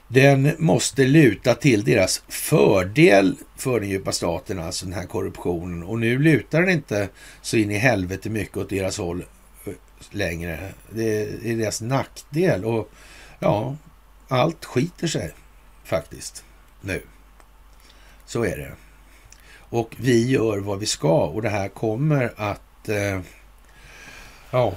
Den 0.07 0.55
måste 0.59 1.07
luta 1.07 1.55
till 1.55 1.83
deras 1.83 2.23
fördel 2.27 3.35
för 3.57 3.79
den 3.79 3.89
djupa 3.89 4.11
staten, 4.11 4.59
alltså 4.59 4.85
den 4.85 4.93
här 4.93 5.05
korruptionen. 5.05 5.83
Och 5.83 5.99
nu 5.99 6.19
lutar 6.19 6.61
den 6.61 6.69
inte 6.69 7.09
så 7.41 7.57
in 7.57 7.71
i 7.71 7.77
helvete 7.77 8.29
mycket 8.29 8.57
åt 8.57 8.69
deras 8.69 8.97
håll 8.97 9.25
eh, 9.65 9.73
längre. 10.09 10.73
Det 10.89 11.23
är 11.23 11.55
deras 11.55 11.81
nackdel 11.81 12.65
och 12.65 12.91
ja, 13.39 13.75
allt 14.27 14.65
skiter 14.65 15.07
sig 15.07 15.33
faktiskt 15.91 16.45
nu. 16.81 17.01
Så 18.25 18.45
är 18.45 18.57
det. 18.57 18.71
Och 19.57 19.95
vi 19.97 20.29
gör 20.29 20.57
vad 20.57 20.79
vi 20.79 20.85
ska 20.85 21.25
och 21.25 21.41
det 21.41 21.49
här 21.49 21.69
kommer 21.69 22.33
att 22.37 22.89
eh, 22.89 23.19
ja, 24.51 24.73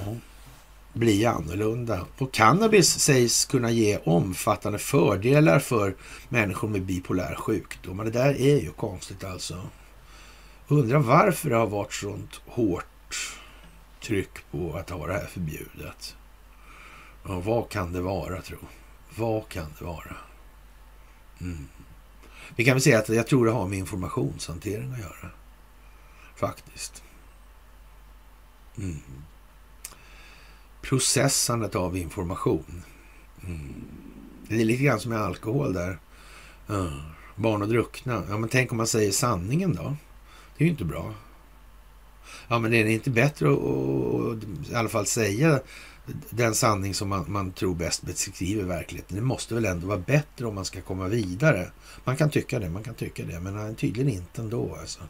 bli 0.92 1.26
annorlunda. 1.26 2.06
Och 2.18 2.32
cannabis 2.32 2.98
sägs 2.98 3.44
kunna 3.44 3.70
ge 3.70 3.98
omfattande 4.04 4.78
fördelar 4.78 5.58
för 5.58 5.94
människor 6.28 6.68
med 6.68 6.82
bipolär 6.82 7.34
sjukdom. 7.34 7.96
Men 7.96 8.06
det 8.06 8.12
där 8.12 8.40
är 8.40 8.60
ju 8.60 8.70
konstigt 8.70 9.24
alltså. 9.24 9.62
Undrar 10.68 10.98
varför 10.98 11.50
det 11.50 11.56
har 11.56 11.66
varit 11.66 11.92
sånt 11.92 12.40
hårt 12.46 13.38
tryck 14.02 14.50
på 14.50 14.76
att 14.76 14.90
ha 14.90 15.06
det 15.06 15.12
här 15.12 15.26
förbjudet. 15.26 16.16
Ja, 17.28 17.40
vad 17.40 17.68
kan 17.68 17.92
det 17.92 18.00
vara, 18.00 18.42
tro? 18.42 18.58
Vad 19.16 19.48
kan 19.48 19.74
det 19.78 19.84
vara? 19.84 20.16
Mm. 21.40 21.68
Vi 22.56 22.64
kan 22.64 22.74
väl 22.74 22.82
säga 22.82 22.98
att 22.98 23.08
jag 23.08 23.26
tror 23.26 23.46
det 23.46 23.52
har 23.52 23.68
med 23.68 23.78
informationshantering 23.78 24.92
att 24.92 24.98
göra. 24.98 25.30
Faktiskt. 26.36 27.02
Mm 28.78 29.00
processandet 30.84 31.74
av 31.74 31.96
information. 31.96 32.82
Mm. 33.46 33.74
Det 34.48 34.60
är 34.60 34.64
lite 34.64 34.82
grann 34.82 35.00
som 35.00 35.10
med 35.10 35.20
alkohol 35.20 35.72
där. 35.72 35.98
Mm. 36.68 36.90
barn 37.36 37.62
och 37.62 37.68
druckna. 37.68 38.22
Ja, 38.28 38.38
men 38.38 38.48
tänk 38.48 38.72
om 38.72 38.76
man 38.76 38.86
säger 38.86 39.12
sanningen 39.12 39.74
då? 39.74 39.96
Det 40.56 40.64
är 40.64 40.66
ju 40.66 40.70
inte 40.70 40.84
bra. 40.84 41.14
Ja, 42.48 42.58
men 42.58 42.74
är 42.74 42.84
det 42.84 42.92
inte 42.92 43.10
bättre 43.10 43.52
att, 43.52 43.58
att 43.58 44.70
i 44.70 44.74
alla 44.74 44.88
fall 44.88 45.06
säga 45.06 45.60
den 46.30 46.54
sanning 46.54 46.94
som 46.94 47.08
man, 47.08 47.24
man, 47.28 47.52
tror 47.52 47.74
bäst 47.74 48.02
beskriver 48.02 48.64
verkligheten. 48.64 49.16
Det 49.16 49.22
måste 49.22 49.54
väl 49.54 49.64
ändå 49.64 49.86
vara 49.86 49.98
bättre 49.98 50.46
om 50.46 50.54
man 50.54 50.64
ska 50.64 50.80
komma 50.80 51.08
vidare. 51.08 51.70
Man 52.04 52.16
kan 52.16 52.30
tycka 52.30 52.58
det, 52.58 52.70
man 52.70 52.82
kan 52.82 52.94
tycka 52.94 53.24
det, 53.24 53.40
men 53.40 53.68
eh, 53.68 53.74
tydligen 53.74 54.12
inte 54.12 54.42
ändå. 54.42 54.76
Alltså. 54.80 55.00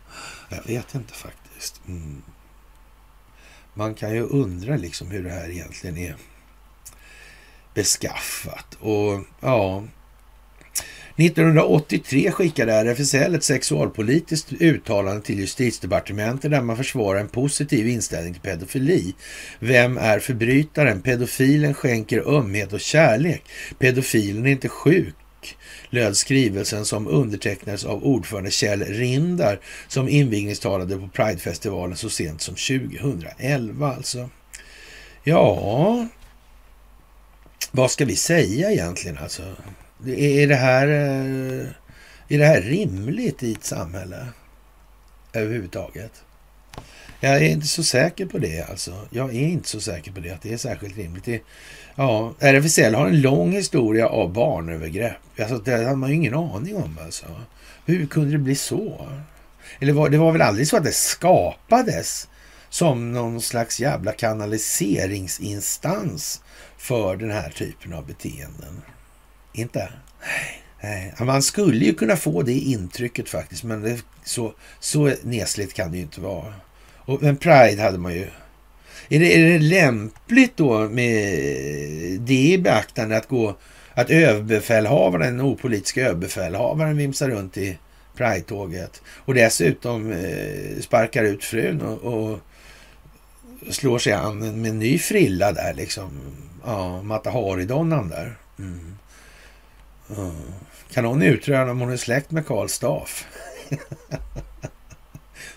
Jag 0.48 0.64
vet 0.66 0.94
inte 0.94 1.14
faktiskt. 1.14 1.80
Mm 1.86 2.22
man 3.74 3.94
kan 3.94 4.14
ju 4.14 4.22
undra 4.22 4.76
liksom 4.76 5.10
hur 5.10 5.24
det 5.24 5.30
här 5.30 5.50
egentligen 5.50 5.98
är 5.98 6.16
beskaffat. 7.74 8.74
Och 8.80 9.24
ja, 9.40 9.84
1983 11.16 12.30
skickade 12.30 12.72
RFSL 12.72 13.34
ett 13.34 13.44
sexualpolitiskt 13.44 14.52
uttalande 14.52 15.22
till 15.22 15.38
justitiedepartementet 15.38 16.50
där 16.50 16.60
man 16.60 16.76
försvarar 16.76 17.20
en 17.20 17.28
positiv 17.28 17.88
inställning 17.88 18.32
till 18.32 18.42
pedofili. 18.42 19.14
Vem 19.58 19.98
är 19.98 20.18
förbrytaren? 20.18 21.02
Pedofilen 21.02 21.74
skänker 21.74 22.36
ömhet 22.36 22.72
och 22.72 22.80
kärlek. 22.80 23.42
Pedofilen 23.78 24.46
är 24.46 24.50
inte 24.50 24.68
sjuk 24.68 25.14
löd 25.90 26.16
skrivelsen 26.16 26.84
som 26.84 27.08
undertecknades 27.08 27.84
av 27.84 28.04
ordförande 28.04 28.50
Kjell 28.50 28.84
Rindar 28.84 29.60
som 29.88 30.08
invigningstalade 30.08 30.96
på 30.96 31.08
Pridefestivalen 31.08 31.96
så 31.96 32.10
sent 32.10 32.40
som 32.40 32.54
2011 32.54 33.94
alltså. 33.96 34.30
Ja, 35.24 36.08
vad 37.72 37.90
ska 37.90 38.04
vi 38.04 38.16
säga 38.16 38.70
egentligen 38.70 39.18
alltså? 39.18 39.42
Är 40.06 40.46
det 40.46 40.54
här, 40.54 40.88
eh, 40.88 41.66
är 42.28 42.38
det 42.38 42.46
här 42.46 42.60
rimligt 42.60 43.42
i 43.42 43.52
ett 43.52 43.64
samhälle 43.64 44.26
överhuvudtaget? 45.32 46.24
Jag 47.20 47.36
är 47.36 47.40
inte 47.40 47.66
så 47.66 47.82
säker 47.82 48.26
på 48.26 48.38
det 48.38 48.62
alltså. 48.62 49.08
Jag 49.10 49.34
är 49.34 49.48
inte 49.48 49.68
så 49.68 49.80
säker 49.80 50.12
på 50.12 50.20
det, 50.20 50.30
att 50.30 50.42
det 50.42 50.52
är 50.52 50.56
särskilt 50.56 50.96
rimligt. 50.96 51.24
Det, 51.24 51.42
ja, 51.94 52.34
RFSL 52.38 52.94
har 52.94 53.06
en 53.06 53.20
lång 53.20 53.52
historia 53.52 54.08
av 54.08 54.32
barnövergrepp. 54.32 55.16
Alltså, 55.38 55.58
det 55.58 55.70
hade 55.70 55.96
man 55.96 56.10
ju 56.10 56.16
ingen 56.16 56.34
aning 56.34 56.76
om 56.76 56.98
alltså. 57.04 57.26
Hur 57.86 58.06
kunde 58.06 58.32
det 58.32 58.38
bli 58.38 58.54
så? 58.54 59.08
Eller 59.80 59.92
var, 59.92 60.08
det 60.08 60.18
var 60.18 60.32
väl 60.32 60.42
aldrig 60.42 60.68
så 60.68 60.76
att 60.76 60.84
det 60.84 60.94
skapades 60.94 62.28
som 62.68 63.12
någon 63.12 63.40
slags 63.40 63.80
jävla 63.80 64.12
kanaliseringsinstans 64.12 66.42
för 66.76 67.16
den 67.16 67.30
här 67.30 67.50
typen 67.50 67.92
av 67.92 68.06
beteenden? 68.06 68.82
Inte? 69.54 69.88
Nej. 70.82 71.14
Man 71.20 71.42
skulle 71.42 71.84
ju 71.84 71.94
kunna 71.94 72.16
få 72.16 72.42
det 72.42 72.52
intrycket 72.52 73.28
faktiskt, 73.28 73.64
men 73.64 73.82
det, 73.82 74.02
så, 74.24 74.54
så 74.80 75.12
nesligt 75.22 75.74
kan 75.74 75.90
det 75.90 75.96
ju 75.96 76.02
inte 76.02 76.20
vara. 76.20 76.54
Och, 76.96 77.22
men 77.22 77.36
Pride 77.36 77.82
hade 77.82 77.98
man 77.98 78.14
ju. 78.14 78.26
Är 79.08 79.18
det, 79.18 79.34
är 79.34 79.52
det 79.52 79.58
lämpligt 79.58 80.56
då 80.56 80.88
med 80.88 81.28
det 82.20 82.52
i 82.52 82.58
beaktande 82.58 83.16
att 83.16 83.28
gå 83.28 83.56
att 83.94 84.10
överbefälhavaren, 84.10 85.36
den 85.36 85.46
opolitiska 85.46 86.02
överbefälhavaren 86.02 86.96
vimsar 86.96 87.28
runt 87.28 87.56
i 87.56 87.78
Pride-tåget 88.16 89.02
och 89.06 89.34
dessutom 89.34 90.12
eh, 90.12 90.80
sparkar 90.80 91.24
ut 91.24 91.44
frun 91.44 91.80
och, 91.80 92.02
och 92.02 92.38
slår 93.70 93.98
sig 93.98 94.12
an 94.12 94.60
med 94.60 94.70
en 94.70 94.78
ny 94.78 94.98
frilla 94.98 95.52
där 95.52 95.74
liksom. 95.74 96.20
Ja, 96.64 97.02
Mata 97.02 97.30
Hari-donnan 97.30 98.08
där. 98.08 98.36
Mm. 98.58 98.93
Kan 100.90 101.04
någon 101.04 101.22
utröna 101.22 101.70
om 101.70 101.80
hon 101.80 101.92
är 101.92 101.96
släkt 101.96 102.30
med 102.30 102.46
Karl 102.46 102.68
Staff? 102.68 103.26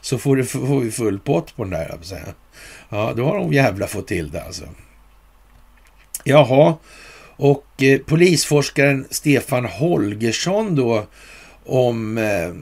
så 0.02 0.18
får, 0.18 0.36
du, 0.36 0.46
får 0.46 0.80
vi 0.80 0.92
full 0.92 1.20
pott 1.20 1.56
på 1.56 1.64
den 1.64 1.72
där, 1.72 1.98
säga. 2.02 2.26
Ja, 2.90 3.14
då 3.18 3.26
har 3.26 3.38
de 3.38 3.54
jävla 3.54 3.88
fått 3.88 4.08
till 4.08 4.32
det 4.32 4.44
alltså. 4.44 4.64
Jaha, 6.24 6.78
och 7.38 7.84
eh, 7.84 8.00
polisforskaren 8.00 9.08
Stefan 9.10 9.66
Holgersson 9.66 10.76
då 10.76 11.06
om 11.66 12.18
eh, 12.18 12.54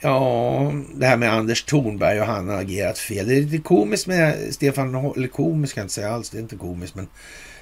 ja, 0.00 0.72
det 0.94 1.06
här 1.06 1.16
med 1.16 1.32
Anders 1.32 1.64
Thornberg 1.64 2.20
och 2.20 2.26
han 2.26 2.48
har 2.48 2.56
agerat 2.56 2.98
fel. 2.98 3.28
Det 3.28 3.34
är 3.34 3.40
lite 3.40 3.58
komiskt 3.58 4.06
med 4.06 4.54
Stefan, 4.54 4.94
eller 5.16 5.28
komiskt 5.28 5.74
kan 5.74 5.80
jag 5.80 5.84
inte 5.84 5.94
säga 5.94 6.12
alls, 6.12 6.30
det 6.30 6.38
är 6.38 6.42
inte 6.42 6.56
komiskt, 6.56 6.94
men 6.94 7.08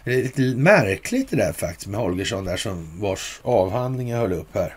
det 0.04 0.14
är 0.14 0.22
lite 0.22 0.42
märkligt 0.42 1.30
det 1.30 1.36
där 1.36 1.52
faktiskt 1.52 1.86
med 1.86 2.00
Holgersson 2.00 2.44
där 2.44 2.56
som 2.56 3.00
vars 3.00 3.40
avhandling 3.42 4.08
jag 4.08 4.18
höll 4.18 4.32
upp 4.32 4.54
här. 4.54 4.76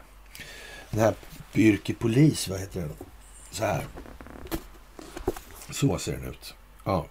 Den 0.91 0.99
här 0.99 1.13
Yrke 1.55 1.93
polis, 1.93 2.47
vad 2.47 2.59
heter 2.59 2.79
den? 2.79 2.89
Så 3.51 3.65
här. 3.65 3.83
Så 5.69 5.97
ser 5.97 6.11
den 6.11 6.29
ut. 6.29 6.53
Ja. 6.83 7.05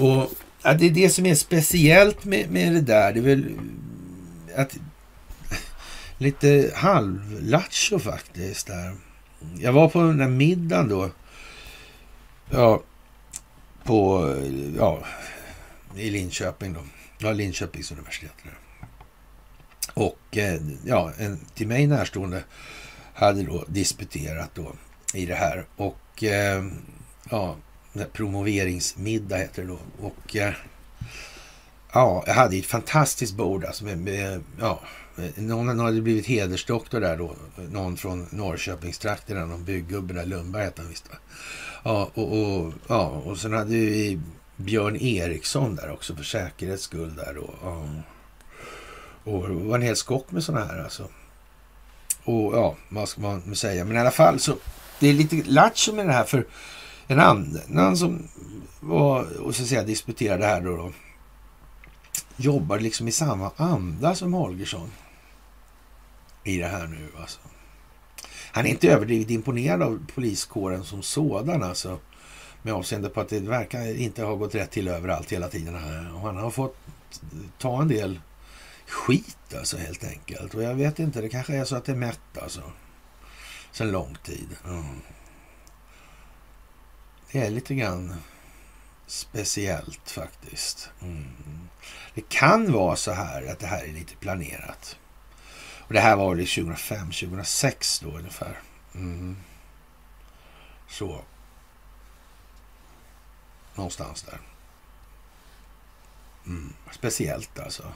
Och 0.00 0.30
ja, 0.62 0.74
det 0.74 0.86
är 0.86 0.90
det 0.90 1.10
som 1.10 1.26
är 1.26 1.34
speciellt 1.34 2.24
med, 2.24 2.50
med 2.50 2.72
det 2.72 2.80
där. 2.80 3.12
Det 3.12 3.20
är 3.20 3.22
väl 3.22 3.58
att 4.56 4.78
lite 6.18 6.72
halvlattjo 6.74 7.98
faktiskt 7.98 8.66
där. 8.66 8.96
Jag 9.58 9.72
var 9.72 9.88
på 9.88 9.98
den 9.98 10.18
där 10.18 10.28
middagen 10.28 10.88
då. 10.88 11.10
Ja, 12.50 12.82
på, 13.84 14.34
ja, 14.78 15.04
i 15.96 16.10
Linköping 16.10 16.72
då. 16.72 16.80
Ja, 17.22 17.32
Linköpings 17.32 17.92
universitet. 17.92 18.32
Och 19.94 20.36
eh, 20.36 20.60
ja, 20.84 21.12
en 21.18 21.40
till 21.54 21.68
mig 21.68 21.86
närstående 21.86 22.44
hade 23.14 23.42
då 23.42 23.64
disputerat 23.68 24.50
då 24.54 24.72
i 25.14 25.26
det 25.26 25.34
här. 25.34 25.66
Och 25.76 26.24
eh, 26.24 26.64
ja, 27.30 27.56
promoveringsmiddag 28.12 29.36
heter 29.36 29.62
det 29.62 29.68
då. 29.68 29.78
Och 30.00 30.36
eh, 30.36 30.54
ja, 31.92 32.24
jag 32.26 32.34
hade 32.34 32.56
ett 32.56 32.66
fantastiskt 32.66 33.34
bord 33.34 33.64
alltså 33.64 33.84
med, 33.84 33.98
med 33.98 34.42
ja, 34.60 34.80
någon, 35.36 35.66
någon 35.66 35.78
hade 35.78 36.00
blivit 36.00 36.26
hedersdoktor 36.26 37.00
där 37.00 37.16
då. 37.16 37.36
Någon 37.70 37.96
från 37.96 38.26
Norrköpingstrakten, 38.30 39.48
någon 39.48 39.64
byggubbe 39.64 40.14
där, 40.14 40.26
Lundberg 40.26 40.64
hette 40.64 40.82
han 40.82 40.90
visst 40.90 41.10
va? 41.10 41.16
Ja, 41.84 42.10
och, 42.14 42.32
och, 42.32 42.72
ja, 42.88 43.06
och 43.08 43.38
sen 43.38 43.52
hade 43.52 43.70
vi 43.70 44.20
Björn 44.56 44.96
Eriksson 44.96 45.76
där 45.76 45.90
också 45.90 46.16
för 46.16 46.22
säkerhets 46.22 46.82
skull 46.82 47.14
där 47.16 47.36
och, 47.36 47.54
Ja. 47.62 47.84
Och 49.24 49.48
det 49.48 49.54
var 49.54 49.74
en 49.74 49.82
hel 49.82 49.96
skock 49.96 50.30
med 50.30 50.44
sådana 50.44 50.66
här 50.66 50.82
alltså. 50.82 51.08
Och 52.24 52.56
ja, 52.56 52.76
vad 52.88 53.08
ska 53.08 53.20
man 53.20 53.56
säga? 53.56 53.84
Men 53.84 53.96
i 53.96 54.00
alla 54.00 54.10
fall 54.10 54.40
så, 54.40 54.56
det 55.00 55.08
är 55.08 55.12
lite 55.12 55.42
lattjo 55.50 55.92
med 55.94 56.06
det 56.06 56.12
här 56.12 56.24
för 56.24 56.46
en 57.06 57.20
annan 57.20 57.96
som 57.96 58.28
var 58.80 59.40
och 59.40 59.54
så 59.54 59.62
att 59.62 59.68
säga 59.68 59.82
disputerade 59.82 60.46
här 60.46 60.60
då, 60.60 60.76
då 60.76 60.92
jobbar 62.36 62.78
liksom 62.78 63.08
i 63.08 63.12
samma 63.12 63.50
anda 63.56 64.14
som 64.14 64.32
Holgersson 64.32 64.90
i 66.44 66.58
det 66.58 66.66
här 66.66 66.86
nu 66.86 67.08
alltså. 67.20 67.40
Han 68.52 68.66
är 68.66 68.70
inte 68.70 68.88
överdrivet 68.88 69.30
imponerad 69.30 69.82
av 69.82 70.06
poliskåren 70.14 70.84
som 70.84 71.02
sådan 71.02 71.62
alltså. 71.62 71.98
Med 72.62 72.74
avseende 72.74 73.08
på 73.08 73.20
att 73.20 73.28
det 73.28 73.40
verkar 73.40 73.96
inte 73.96 74.22
ha 74.22 74.34
gått 74.34 74.54
rätt 74.54 74.70
till 74.70 74.88
överallt 74.88 75.32
hela 75.32 75.48
tiden 75.48 75.74
här. 75.74 76.14
Och 76.14 76.20
han 76.20 76.36
har 76.36 76.50
fått 76.50 76.76
ta 77.58 77.82
en 77.82 77.88
del 77.88 78.20
skit 78.86 79.54
alltså 79.58 79.76
helt 79.76 80.04
enkelt. 80.04 80.54
Och 80.54 80.62
jag 80.62 80.74
vet 80.74 80.98
inte, 80.98 81.20
det 81.20 81.28
kanske 81.28 81.56
är 81.56 81.64
så 81.64 81.76
att 81.76 81.84
det 81.84 81.92
är 81.92 81.96
mätt 81.96 82.38
alltså. 82.42 82.62
Sen 83.72 83.90
lång 83.90 84.16
tid. 84.22 84.48
Mm. 84.64 85.00
Det 87.32 87.40
är 87.40 87.50
lite 87.50 87.74
grann 87.74 88.14
speciellt 89.06 90.10
faktiskt. 90.10 90.90
Mm. 91.02 91.24
Det 92.14 92.28
kan 92.28 92.72
vara 92.72 92.96
så 92.96 93.12
här 93.12 93.46
att 93.46 93.58
det 93.58 93.66
här 93.66 93.84
är 93.84 93.92
lite 93.92 94.16
planerat. 94.16 94.98
Och 95.92 95.92
det 95.92 96.00
här 96.00 96.16
var 96.16 96.34
väl 96.34 96.46
2005, 96.46 97.06
2006 97.06 98.00
då 98.00 98.08
ungefär. 98.08 98.60
Mm. 98.94 99.36
Så. 100.88 101.24
Någonstans 103.74 104.22
där. 104.22 104.40
Mm. 106.46 106.72
Speciellt 106.90 107.58
alltså. 107.58 107.92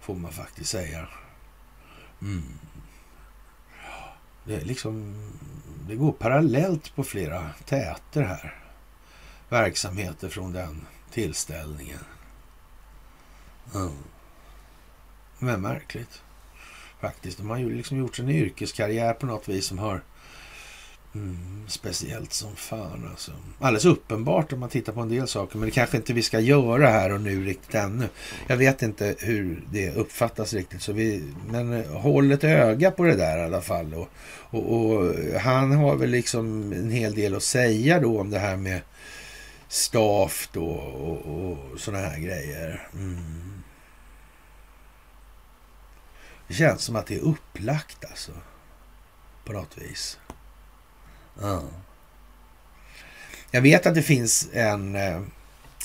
Får 0.00 0.14
man 0.14 0.32
faktiskt 0.32 0.70
säga. 0.70 1.08
Mm. 2.22 2.58
Det, 4.44 4.56
är 4.56 4.64
liksom, 4.64 5.14
det 5.88 5.96
går 5.96 6.12
parallellt 6.12 6.94
på 6.94 7.04
flera 7.04 7.50
täter 7.64 8.22
här. 8.22 8.62
Verksamheter 9.48 10.28
från 10.28 10.52
den 10.52 10.86
tillställningen. 11.10 12.04
Mm. 13.74 13.92
Men 15.38 15.60
märkligt. 15.60 16.22
Faktiskt. 17.00 17.38
De 17.38 17.50
har 17.50 17.56
ju 17.56 17.74
liksom 17.74 17.98
gjort 17.98 18.18
en 18.18 18.28
yrkeskarriär 18.28 19.14
på 19.14 19.26
något 19.26 19.48
vis 19.48 19.66
som 19.66 19.78
har 19.78 20.02
Mm, 21.16 21.36
speciellt 21.68 22.32
som 22.32 22.56
fan 22.56 23.08
alltså. 23.10 23.32
Alldeles 23.58 23.84
uppenbart 23.84 24.52
om 24.52 24.60
man 24.60 24.68
tittar 24.68 24.92
på 24.92 25.00
en 25.00 25.08
del 25.08 25.28
saker, 25.28 25.58
men 25.58 25.68
det 25.68 25.74
kanske 25.74 25.96
inte 25.96 26.12
vi 26.12 26.22
ska 26.22 26.40
göra 26.40 26.86
här 26.86 27.12
och 27.12 27.20
nu 27.20 27.44
riktigt 27.44 27.74
ännu. 27.74 28.08
Jag 28.46 28.56
vet 28.56 28.82
inte 28.82 29.16
hur 29.18 29.64
det 29.70 29.90
uppfattas 29.90 30.52
riktigt, 30.52 30.82
så 30.82 30.92
vi, 30.92 31.32
men 31.48 31.72
eh, 31.72 31.92
håll 31.92 32.32
ett 32.32 32.44
öga 32.44 32.90
på 32.90 33.04
det 33.04 33.16
där 33.16 33.38
i 33.38 33.42
alla 33.42 33.60
fall. 33.62 33.94
Och, 33.94 34.08
och, 34.50 34.82
och 34.82 35.14
han 35.40 35.72
har 35.72 35.96
väl 35.96 36.10
liksom 36.10 36.72
en 36.72 36.90
hel 36.90 37.14
del 37.14 37.36
att 37.36 37.42
säga 37.42 38.00
då 38.00 38.20
om 38.20 38.30
det 38.30 38.38
här 38.38 38.56
med 38.56 38.80
staff 39.68 40.48
då 40.52 40.66
och, 40.66 41.50
och 41.50 41.80
sådana 41.80 42.08
här 42.08 42.18
grejer. 42.18 42.88
Mm. 42.94 43.62
Det 46.48 46.54
känns 46.54 46.82
som 46.82 46.96
att 46.96 47.06
det 47.06 47.14
är 47.14 47.20
upplagt 47.20 48.04
alltså. 48.04 48.32
På 49.44 49.52
något 49.52 49.78
vis. 49.78 50.18
Ja. 51.40 51.62
Jag 53.50 53.62
vet 53.62 53.86
att 53.86 53.94
det 53.94 54.02
finns 54.02 54.48
en... 54.52 54.96
Eh, 54.96 55.22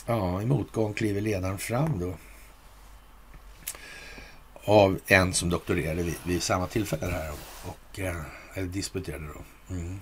ja, 0.05 0.41
i 0.41 0.45
motgång 0.45 0.93
kliver 0.93 1.21
ledaren 1.21 1.57
fram 1.57 1.99
då. 1.99 2.13
Av 4.63 4.99
en 5.07 5.33
som 5.33 5.49
doktorerade 5.49 6.03
vid, 6.03 6.15
vid 6.23 6.43
samma 6.43 6.67
tillfälle 6.67 7.05
här. 7.05 7.31
Och, 7.65 7.99
eh, 7.99 8.21
eller 8.53 8.67
disputerade 8.67 9.27
då. 9.27 9.73
Mm. 9.75 9.99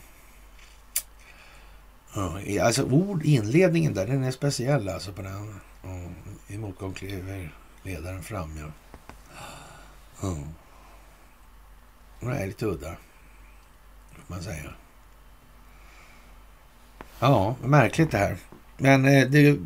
Ja, 2.16 2.66
alltså 2.66 2.84
ord, 2.84 3.26
inledningen 3.26 3.94
där, 3.94 4.08
den 4.08 4.24
är 4.24 4.32
speciell 4.32 4.90
alltså 4.90 5.14
på 5.14 5.22
den. 5.22 5.60
I 6.48 6.58
motgång 6.58 6.94
kliver 6.94 7.54
ledaren 7.84 8.24
fram, 8.24 8.58
ja. 8.58 8.72
Mm. 10.28 10.48
Det 12.20 12.44
är 12.44 12.48
lite 12.48 12.66
udda, 12.66 12.96
får 14.12 14.24
man 14.28 14.44
säga. 14.44 14.74
Ja, 17.20 17.56
märkligt 17.64 18.12
det 18.12 18.18
här. 18.18 18.38
Men 18.78 19.06
eh, 19.06 19.28
det 19.28 19.58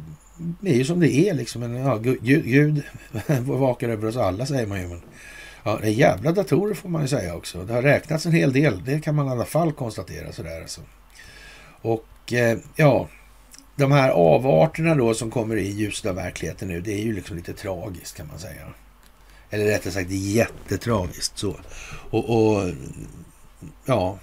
är 0.72 0.76
ju 0.76 0.86
som 0.86 1.00
det 1.00 1.14
är 1.14 1.34
liksom. 1.34 1.62
Men, 1.62 1.76
ja, 1.76 1.98
Gud, 1.98 2.24
Gud 2.46 2.84
vakar 3.42 3.90
över 3.90 4.08
oss 4.08 4.18
alla 4.18 4.46
säger 4.46 4.68
man 4.68 4.82
ju. 4.82 4.88
Men, 4.88 5.02
ja, 5.64 5.78
det 5.82 5.88
är 5.88 5.92
jävla 5.92 6.32
datorer 6.32 6.74
får 6.74 6.90
man 6.90 7.02
ju 7.02 7.08
säga 7.08 7.36
också. 7.36 7.64
Det 7.64 7.74
har 7.74 7.82
räknats 7.82 8.26
en 8.26 8.32
hel 8.32 8.54
del. 8.54 8.84
Det 8.86 9.00
kan 9.00 9.16
man 9.16 9.28
i 9.28 9.30
alla 9.30 9.46
fall 9.46 9.74
konstatera 9.74 10.32
sådär 10.32 10.62
alltså. 10.62 10.82
Och 11.82 12.34
eh, 12.34 12.58
ja, 12.76 13.10
de 13.76 13.92
här 13.92 14.10
avarterna 14.10 14.96
då 14.96 15.14
som 15.14 15.32
kommer 15.32 15.56
i 15.56 15.72
ljuset 15.72 16.06
av 16.06 16.16
verkligheten 16.16 16.68
nu, 16.68 16.82
det 16.82 16.94
är 16.94 17.04
ju 17.04 17.14
liksom 17.14 17.36
lite 17.36 17.54
tragiskt 17.54 18.18
kan 18.18 18.28
man 18.28 18.40
säga. 18.40 18.62
Eller 19.50 19.66
rättare 19.66 19.94
sagt, 19.94 20.10
det 20.10 20.16
är 20.16 20.36
jättetragiskt 20.36 21.38
så. 21.38 21.56
Och, 22.10 22.30
och 22.30 22.72
ja, 23.86 24.18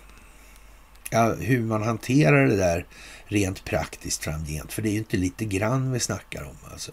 ja, 1.11 1.35
hur 1.35 1.61
man 1.61 1.83
hanterar 1.83 2.47
det 2.47 2.57
där 2.57 2.87
rent 3.31 3.65
praktiskt 3.65 4.25
framgent. 4.25 4.73
För 4.73 4.83
det 4.83 4.89
är 4.89 4.93
ju 4.93 4.99
inte 4.99 5.17
lite 5.17 5.45
grann 5.45 5.93
vi 5.93 6.01
snackar 6.01 6.43
om 6.43 6.71
alltså. 6.73 6.93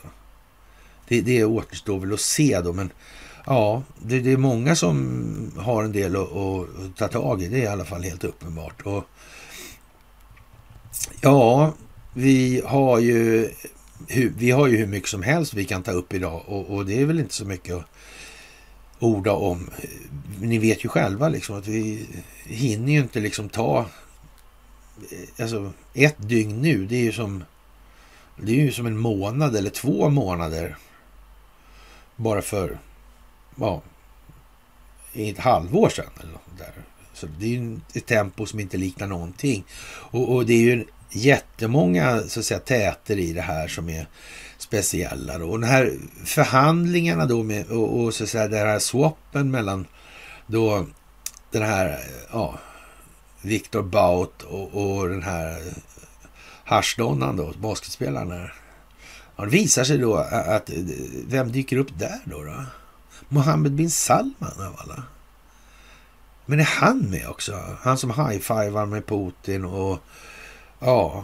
Det, 1.07 1.21
det 1.21 1.45
återstår 1.45 1.99
väl 1.99 2.13
att 2.13 2.19
se 2.19 2.61
då, 2.61 2.73
men 2.73 2.89
ja, 3.45 3.83
det, 4.01 4.19
det 4.19 4.31
är 4.31 4.37
många 4.37 4.75
som 4.75 5.51
har 5.57 5.83
en 5.83 5.91
del 5.91 6.15
att, 6.15 6.31
att, 6.31 6.97
ta 6.97 7.07
tag 7.07 7.43
i. 7.43 7.47
Det 7.47 7.57
är 7.57 7.63
i 7.63 7.67
alla 7.67 7.85
fall 7.85 8.03
helt 8.03 8.23
uppenbart. 8.23 8.81
Och 8.81 9.03
Ja, 11.21 11.73
vi 12.13 12.61
har 12.65 12.99
ju 12.99 13.49
vi 14.37 14.51
har 14.51 14.67
ju 14.67 14.77
hur 14.77 14.87
mycket 14.87 15.09
som 15.09 15.23
helst 15.23 15.53
vi 15.53 15.65
kan 15.65 15.83
ta 15.83 15.91
upp 15.91 16.13
idag 16.13 16.43
och, 16.45 16.69
och 16.69 16.85
det 16.85 17.01
är 17.01 17.05
väl 17.05 17.19
inte 17.19 17.33
så 17.33 17.45
mycket 17.45 17.75
att 17.75 17.85
orda 18.99 19.31
om. 19.31 19.69
Ni 20.41 20.57
vet 20.57 20.85
ju 20.85 20.89
själva 20.89 21.29
liksom 21.29 21.57
att 21.57 21.67
vi 21.67 22.05
hinner 22.45 22.93
ju 22.93 22.99
inte 22.99 23.19
liksom 23.19 23.49
ta 23.49 23.85
Eh, 25.11 25.43
alltså 25.43 25.71
ett 25.93 26.15
dygn 26.17 26.61
nu. 26.61 26.85
Det 26.85 26.95
är 26.95 27.03
ju 27.03 27.11
som 27.11 27.43
det 28.41 28.51
är 28.51 28.55
ju 28.55 28.71
som 28.71 28.85
en 28.85 28.97
månad 28.97 29.55
eller 29.55 29.69
två 29.69 30.09
månader 30.09 30.77
bara 32.15 32.41
för 32.41 32.79
ja, 33.55 33.81
ett 35.13 35.39
halvår 35.39 35.89
sedan. 35.89 36.11
Eller 36.19 36.31
något 36.31 36.57
där. 36.57 36.73
Så 37.13 37.27
det 37.39 37.45
är 37.45 37.49
ju 37.49 37.79
ett 37.93 38.05
tempo 38.05 38.45
som 38.45 38.59
inte 38.59 38.77
liknar 38.77 39.07
någonting. 39.07 39.65
Och, 39.87 40.35
och 40.35 40.45
det 40.45 40.53
är 40.53 40.61
ju 40.61 40.85
jättemånga 41.11 42.21
så 42.21 42.39
att 42.39 42.45
säga, 42.45 42.59
täter 42.59 43.17
i 43.19 43.33
det 43.33 43.41
här 43.41 43.67
som 43.67 43.89
är 43.89 44.07
speciella. 44.57 45.37
Då. 45.37 45.49
Och 45.49 45.59
de 45.59 45.67
här 45.67 45.93
förhandlingarna 46.25 47.25
då 47.25 47.43
med, 47.43 47.67
och, 47.67 47.99
och 47.99 48.13
så 48.13 48.23
att 48.23 48.29
säga, 48.29 48.47
den 48.47 48.67
här 48.67 48.79
swappen 48.79 49.51
mellan 49.51 49.85
då 50.47 50.85
den 51.51 51.63
här 51.63 51.99
ja, 52.31 52.59
Viktor 53.47 53.83
Baut 53.83 54.43
och, 54.43 54.97
och 54.97 55.09
den 55.09 55.23
här 55.23 55.61
haschdonnan 56.63 57.37
då, 57.37 57.53
basketspelaren 57.57 58.29
där. 58.29 58.53
Ja, 59.35 59.43
det 59.43 59.49
visar 59.49 59.83
sig 59.83 59.97
då 59.97 60.15
att 60.15 60.69
eh, 60.69 60.75
vem 61.27 61.51
dyker 61.51 61.77
upp 61.77 61.99
där 61.99 62.19
då? 62.25 62.43
då? 62.43 62.63
Mohammed 63.29 63.71
bin 63.71 63.91
Salman 63.91 64.53
av 64.59 64.75
alla. 64.77 65.03
Men 66.45 66.59
är 66.59 66.63
han 66.63 66.99
med 66.99 67.27
också? 67.29 67.59
Han 67.81 67.97
som 67.97 68.09
high-fivar 68.09 68.85
med 68.85 69.05
Putin 69.05 69.65
och 69.65 69.99
ja, 70.79 71.23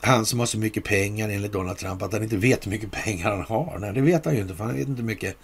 han 0.00 0.26
som 0.26 0.38
har 0.38 0.46
så 0.46 0.58
mycket 0.58 0.84
pengar 0.84 1.28
enligt 1.28 1.52
Donald 1.52 1.78
Trump 1.78 2.02
att 2.02 2.12
han 2.12 2.22
inte 2.22 2.36
vet 2.36 2.66
hur 2.66 2.70
mycket 2.70 2.92
pengar 2.92 3.30
han 3.30 3.44
har. 3.44 3.78
Nej, 3.78 3.92
det 3.92 4.00
vet 4.00 4.24
han 4.24 4.34
ju 4.34 4.40
inte 4.40 4.54
för 4.54 4.64
han 4.64 4.76
vet 4.76 4.88
inte 4.88 5.00
hur 5.00 5.06
mycket 5.06 5.36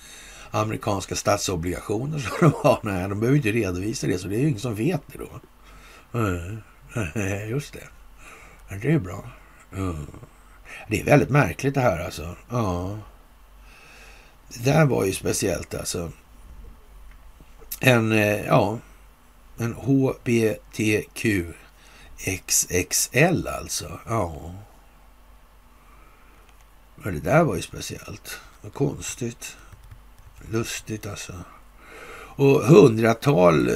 amerikanska 0.50 1.14
statsobligationer 1.14 2.18
som 2.18 2.32
de 2.40 2.52
har. 2.56 2.80
Nej, 2.82 3.08
de 3.08 3.20
behöver 3.20 3.36
inte 3.36 3.52
redovisa 3.52 4.06
det 4.06 4.18
så 4.18 4.28
det 4.28 4.36
är 4.36 4.40
ju 4.40 4.48
ingen 4.48 4.60
som 4.60 4.74
vet 4.74 5.02
det 5.06 5.18
då. 5.18 5.40
Eh, 6.18 6.58
eh, 7.14 7.50
just 7.50 7.72
det. 7.72 7.88
Det 8.82 8.92
är 8.92 8.98
bra. 8.98 9.30
Eh, 9.76 10.00
det 10.88 11.00
är 11.00 11.04
väldigt 11.04 11.30
märkligt 11.30 11.74
det 11.74 11.80
här 11.80 12.04
alltså. 12.04 12.36
Ja. 12.50 12.98
Det 14.48 14.64
där 14.64 14.86
var 14.86 15.04
ju 15.04 15.12
speciellt 15.12 15.74
alltså 15.74 16.12
en, 17.80 18.12
ja, 18.46 18.78
en 19.58 19.74
HBTQ 19.74 21.26
XXL 22.46 23.48
alltså. 23.48 24.00
Ja. 24.08 24.54
Men 26.94 27.14
det 27.14 27.20
där 27.20 27.44
var 27.44 27.56
ju 27.56 27.62
speciellt. 27.62 28.40
Vad 28.60 28.74
Konstigt. 28.74 29.56
Lustigt 30.50 31.06
alltså. 31.06 31.32
Och 32.38 32.62
hundratal 32.62 33.68
eh, 33.68 33.74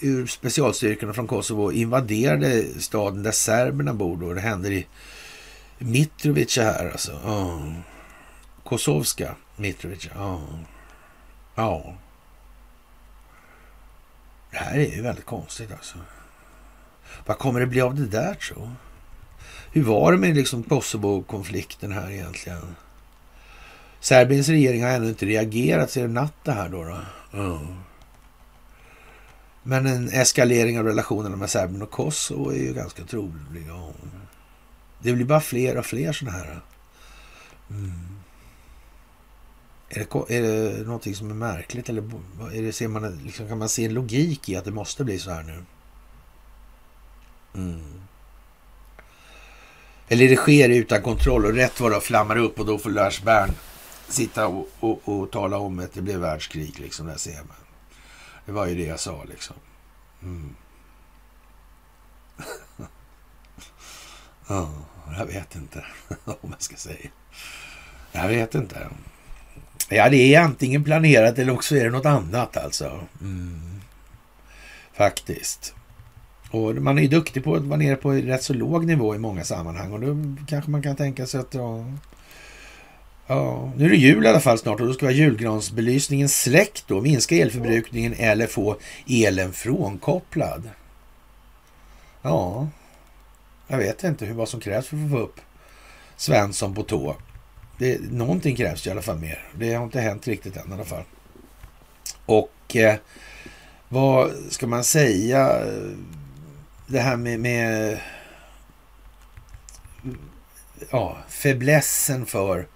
ur 0.00 0.26
specialstyrkorna 0.26 1.12
från 1.12 1.26
Kosovo 1.26 1.72
invaderade 1.72 2.64
staden 2.80 3.22
där 3.22 3.32
serberna 3.32 3.94
bor. 3.94 4.16
Då. 4.16 4.34
Det 4.34 4.40
händer 4.40 4.70
i 4.70 4.86
Mitrovica 5.78 6.62
här 6.62 6.90
alltså. 6.90 7.12
Oh. 7.12 7.72
Kosovska 8.64 9.36
Mitrovica. 9.56 10.10
Ja. 10.14 10.40
Ja. 11.54 11.94
Det 14.50 14.56
här 14.56 14.78
är 14.78 14.96
ju 14.96 15.02
väldigt 15.02 15.26
konstigt 15.26 15.72
alltså. 15.72 15.98
Vad 17.26 17.38
kommer 17.38 17.60
det 17.60 17.66
bli 17.66 17.80
av 17.80 17.94
det 17.94 18.06
där 18.06 18.34
tro? 18.34 18.70
Hur 19.72 19.82
var 19.82 20.12
det 20.12 20.18
med 20.18 20.36
liksom 20.36 20.62
Kosovo-konflikten 20.62 21.92
här 21.92 22.10
egentligen? 22.10 22.76
Serbiens 24.06 24.48
regering 24.48 24.82
har 24.82 24.90
ännu 24.90 25.08
inte 25.08 25.26
reagerat 25.26 25.90
sedan 25.90 26.14
natten 26.14 26.54
här 26.54 26.68
då. 26.68 26.84
då. 26.84 26.98
Mm. 27.38 27.66
Men 29.62 29.86
en 29.86 30.08
eskalering 30.08 30.78
av 30.78 30.84
relationerna 30.84 31.36
med 31.36 31.50
Serbien 31.50 31.82
och 31.82 31.90
Kosovo 31.90 32.50
är 32.50 32.56
ju 32.56 32.74
ganska 32.74 33.04
trolig. 33.04 33.70
Det 35.02 35.12
blir 35.12 35.24
bara 35.24 35.40
fler 35.40 35.76
och 35.76 35.86
fler 35.86 36.12
sådana 36.12 36.38
här. 36.38 36.60
Mm. 37.70 37.92
Är 39.88 39.98
det, 39.98 40.36
är 40.36 40.42
det 40.42 40.86
någonting 40.86 41.14
som 41.14 41.30
är 41.30 41.34
märkligt 41.34 41.88
eller 41.88 42.02
är 42.54 42.62
det, 42.62 42.72
ser 42.72 42.88
man, 42.88 43.18
liksom, 43.24 43.48
kan 43.48 43.58
man 43.58 43.68
se 43.68 43.84
en 43.84 43.94
logik 43.94 44.48
i 44.48 44.56
att 44.56 44.64
det 44.64 44.70
måste 44.70 45.04
bli 45.04 45.18
så 45.18 45.30
här 45.30 45.42
nu? 45.42 45.64
Mm. 47.54 48.00
Eller 50.08 50.28
det 50.28 50.36
sker 50.36 50.68
utan 50.68 51.02
kontroll 51.02 51.44
och 51.44 51.54
rätt 51.54 51.80
vad 51.80 51.92
det 51.92 52.00
flammar 52.00 52.36
upp 52.36 52.60
och 52.60 52.66
då 52.66 52.78
får 52.78 52.90
Lars 52.90 53.22
Bern 53.22 53.50
sitta 54.08 54.46
och, 54.46 54.68
och, 54.80 55.08
och, 55.08 55.30
tala 55.30 55.58
om 55.58 55.78
att 55.78 55.92
det 55.92 56.02
blev 56.02 56.20
världskrig. 56.20 56.80
Liksom, 56.80 57.06
där 57.06 57.16
ser 57.16 57.36
man. 57.36 57.56
Det 58.46 58.52
var 58.52 58.66
ju 58.66 58.74
det 58.74 58.84
jag 58.84 59.00
sa 59.00 59.24
liksom. 59.24 59.56
Mm. 60.22 60.54
ja, 64.48 64.70
jag 65.18 65.26
vet 65.26 65.54
inte 65.54 65.84
om 66.24 66.50
jag 66.50 66.62
ska 66.62 66.76
säga. 66.76 67.10
Jag 68.12 68.28
vet 68.28 68.54
inte. 68.54 68.88
Ja, 69.88 70.08
det 70.08 70.34
är 70.34 70.40
antingen 70.40 70.84
planerat 70.84 71.38
eller 71.38 71.52
också 71.52 71.76
är 71.76 71.84
det 71.84 71.90
något 71.90 72.06
annat 72.06 72.56
alltså. 72.56 73.00
Mm. 73.20 73.80
Faktiskt. 74.92 75.74
Och 76.50 76.74
man 76.74 76.98
är 76.98 77.02
ju 77.02 77.08
duktig 77.08 77.44
på 77.44 77.54
att 77.54 77.62
vara 77.62 77.78
nere 77.78 77.96
på 77.96 78.12
rätt 78.12 78.42
så 78.42 78.54
låg 78.54 78.86
nivå 78.86 79.14
i 79.14 79.18
många 79.18 79.44
sammanhang 79.44 79.92
och 79.92 80.00
då 80.00 80.16
kanske 80.48 80.70
man 80.70 80.82
kan 80.82 80.96
tänka 80.96 81.26
sig 81.26 81.40
att 81.40 81.54
ja, 81.54 81.84
ja, 83.26 83.72
nu 83.76 83.84
är 83.84 83.88
det 83.88 83.96
jul 83.96 84.24
i 84.24 84.28
alla 84.28 84.40
fall 84.40 84.58
snart 84.58 84.80
och 84.80 84.86
då 84.86 84.92
ska 84.92 85.06
vi 85.06 85.12
ha 85.12 85.18
julgransbelysningen 85.18 86.28
släckt 86.28 86.84
då, 86.86 87.00
minska 87.00 87.36
elförbrukningen 87.36 88.14
eller 88.18 88.46
få 88.46 88.76
elen 89.08 89.52
frånkopplad. 89.52 90.70
Ja, 92.22 92.68
jag 93.66 93.78
vet 93.78 94.04
inte 94.04 94.26
hur 94.26 94.34
vad 94.34 94.48
som 94.48 94.60
krävs 94.60 94.86
för 94.86 95.04
att 95.04 95.10
få 95.10 95.18
upp 95.18 95.40
Svensson 96.16 96.74
på 96.74 96.82
tå. 96.82 97.16
Det, 97.78 98.00
någonting 98.10 98.56
krävs 98.56 98.86
i 98.86 98.90
alla 98.90 99.02
fall 99.02 99.18
mer. 99.18 99.48
Det 99.54 99.74
har 99.74 99.84
inte 99.84 100.00
hänt 100.00 100.28
riktigt 100.28 100.56
än 100.56 100.70
i 100.70 100.74
alla 100.74 100.84
fall. 100.84 101.04
Och 102.26 102.76
eh, 102.76 102.96
vad 103.88 104.32
ska 104.50 104.66
man 104.66 104.84
säga? 104.84 105.64
Det 106.86 107.00
här 107.00 107.16
med, 107.16 107.40
med 107.40 107.98
ja, 110.90 111.16
fäblessen 111.28 112.26
för 112.26 112.66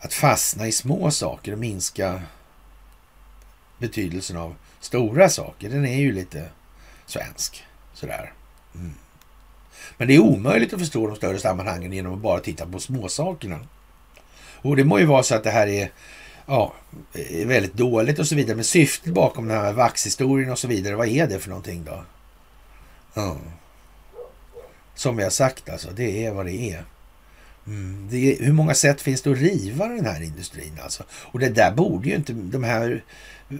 att 0.00 0.14
fastna 0.14 0.66
i 0.66 0.72
små 0.72 1.10
saker 1.10 1.52
och 1.52 1.58
minska 1.58 2.22
betydelsen 3.78 4.36
av 4.36 4.54
stora 4.80 5.28
saker. 5.28 5.70
Den 5.70 5.86
är 5.86 5.98
ju 5.98 6.12
lite 6.12 6.48
svensk 7.06 7.64
sådär. 7.94 8.32
Mm. 8.74 8.94
Men 9.96 10.08
det 10.08 10.14
är 10.14 10.20
omöjligt 10.20 10.72
att 10.72 10.80
förstå 10.80 11.06
de 11.06 11.16
större 11.16 11.38
sammanhangen 11.38 11.92
genom 11.92 12.14
att 12.14 12.20
bara 12.20 12.40
titta 12.40 12.66
på 12.66 12.78
småsakerna. 12.78 13.60
Och 14.62 14.76
det 14.76 14.84
må 14.84 14.98
ju 14.98 15.04
vara 15.04 15.22
så 15.22 15.34
att 15.34 15.44
det 15.44 15.50
här 15.50 15.66
är 15.66 15.92
ja, 16.46 16.72
väldigt 17.46 17.74
dåligt 17.74 18.18
och 18.18 18.26
så 18.26 18.34
vidare. 18.34 18.56
Men 18.56 18.64
syftet 18.64 19.14
bakom 19.14 19.48
den 19.48 19.60
här 19.60 19.72
vaxhistorien 19.72 20.50
och 20.50 20.58
så 20.58 20.68
vidare, 20.68 20.96
vad 20.96 21.08
är 21.08 21.26
det 21.26 21.38
för 21.38 21.48
någonting 21.48 21.84
då? 21.84 22.04
Ja. 23.14 23.36
Som 24.94 25.16
vi 25.16 25.22
har 25.22 25.30
sagt 25.30 25.68
alltså, 25.68 25.90
det 25.90 26.24
är 26.24 26.32
vad 26.32 26.46
det 26.46 26.70
är. 26.70 26.84
Mm. 27.68 28.08
Det, 28.10 28.36
hur 28.40 28.52
många 28.52 28.74
sätt 28.74 29.00
finns 29.00 29.22
det 29.22 29.30
att 29.30 29.38
riva 29.38 29.88
den 29.88 30.06
här 30.06 30.22
industrin 30.22 30.78
alltså? 30.82 31.02
Och 31.10 31.38
det 31.38 31.48
där 31.48 31.72
borde 31.72 32.08
ju 32.08 32.14
inte 32.14 32.32
de 32.32 32.64
här 32.64 33.04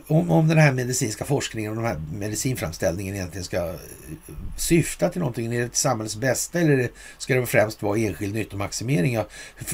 om, 0.07 0.31
om 0.31 0.49
den 0.49 0.59
här 0.59 0.73
medicinska 0.73 1.25
forskningen 1.25 1.71
och 1.71 1.77
den 1.77 1.87
här 1.87 2.01
medicinframställningen 2.13 3.15
egentligen 3.15 3.45
ska 3.45 3.57
eh, 3.57 3.75
syfta 4.57 5.09
till 5.09 5.19
någonting, 5.19 5.55
är 5.55 5.61
det 5.61 5.69
till 5.69 5.79
samhällets 5.79 6.17
bästa 6.17 6.61
eller 6.61 6.89
ska 7.19 7.35
det 7.35 7.47
främst 7.47 7.83
vara 7.83 7.99
enskild 7.99 8.35
nyttomaximering? 8.35 9.15
Ja, 9.15 9.27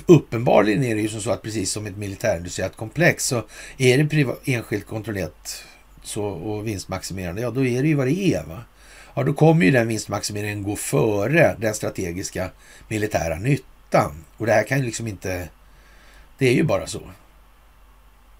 uppenbarligen 0.06 0.84
är 0.84 0.94
det 0.94 1.00
ju 1.00 1.08
som 1.08 1.20
så 1.20 1.30
att 1.30 1.42
precis 1.42 1.72
som 1.72 1.86
ett 1.86 1.96
militärindustriellt 1.96 2.76
komplex 2.76 3.26
så 3.26 3.44
är 3.78 3.98
det 3.98 4.06
priva, 4.06 4.34
enskilt 4.44 4.86
kontrollerat 4.86 5.64
så, 6.02 6.24
och 6.24 6.66
vinstmaximerande, 6.66 7.42
ja 7.42 7.50
då 7.50 7.66
är 7.66 7.82
det 7.82 7.88
ju 7.88 7.94
vad 7.94 8.06
det 8.06 8.34
är. 8.34 8.44
Va? 8.44 8.60
Ja, 9.14 9.22
då 9.22 9.32
kommer 9.32 9.64
ju 9.64 9.70
den 9.70 9.88
vinstmaximeringen 9.88 10.62
gå 10.62 10.76
före 10.76 11.56
den 11.60 11.74
strategiska 11.74 12.50
militära 12.88 13.38
nyttan. 13.38 13.73
Och 14.36 14.46
det 14.46 14.52
här 14.52 14.62
kan 14.62 14.78
ju 14.78 14.84
liksom 14.84 15.06
inte... 15.06 15.48
Det 16.38 16.48
är 16.48 16.52
ju 16.52 16.62
bara 16.62 16.86
så. 16.86 17.00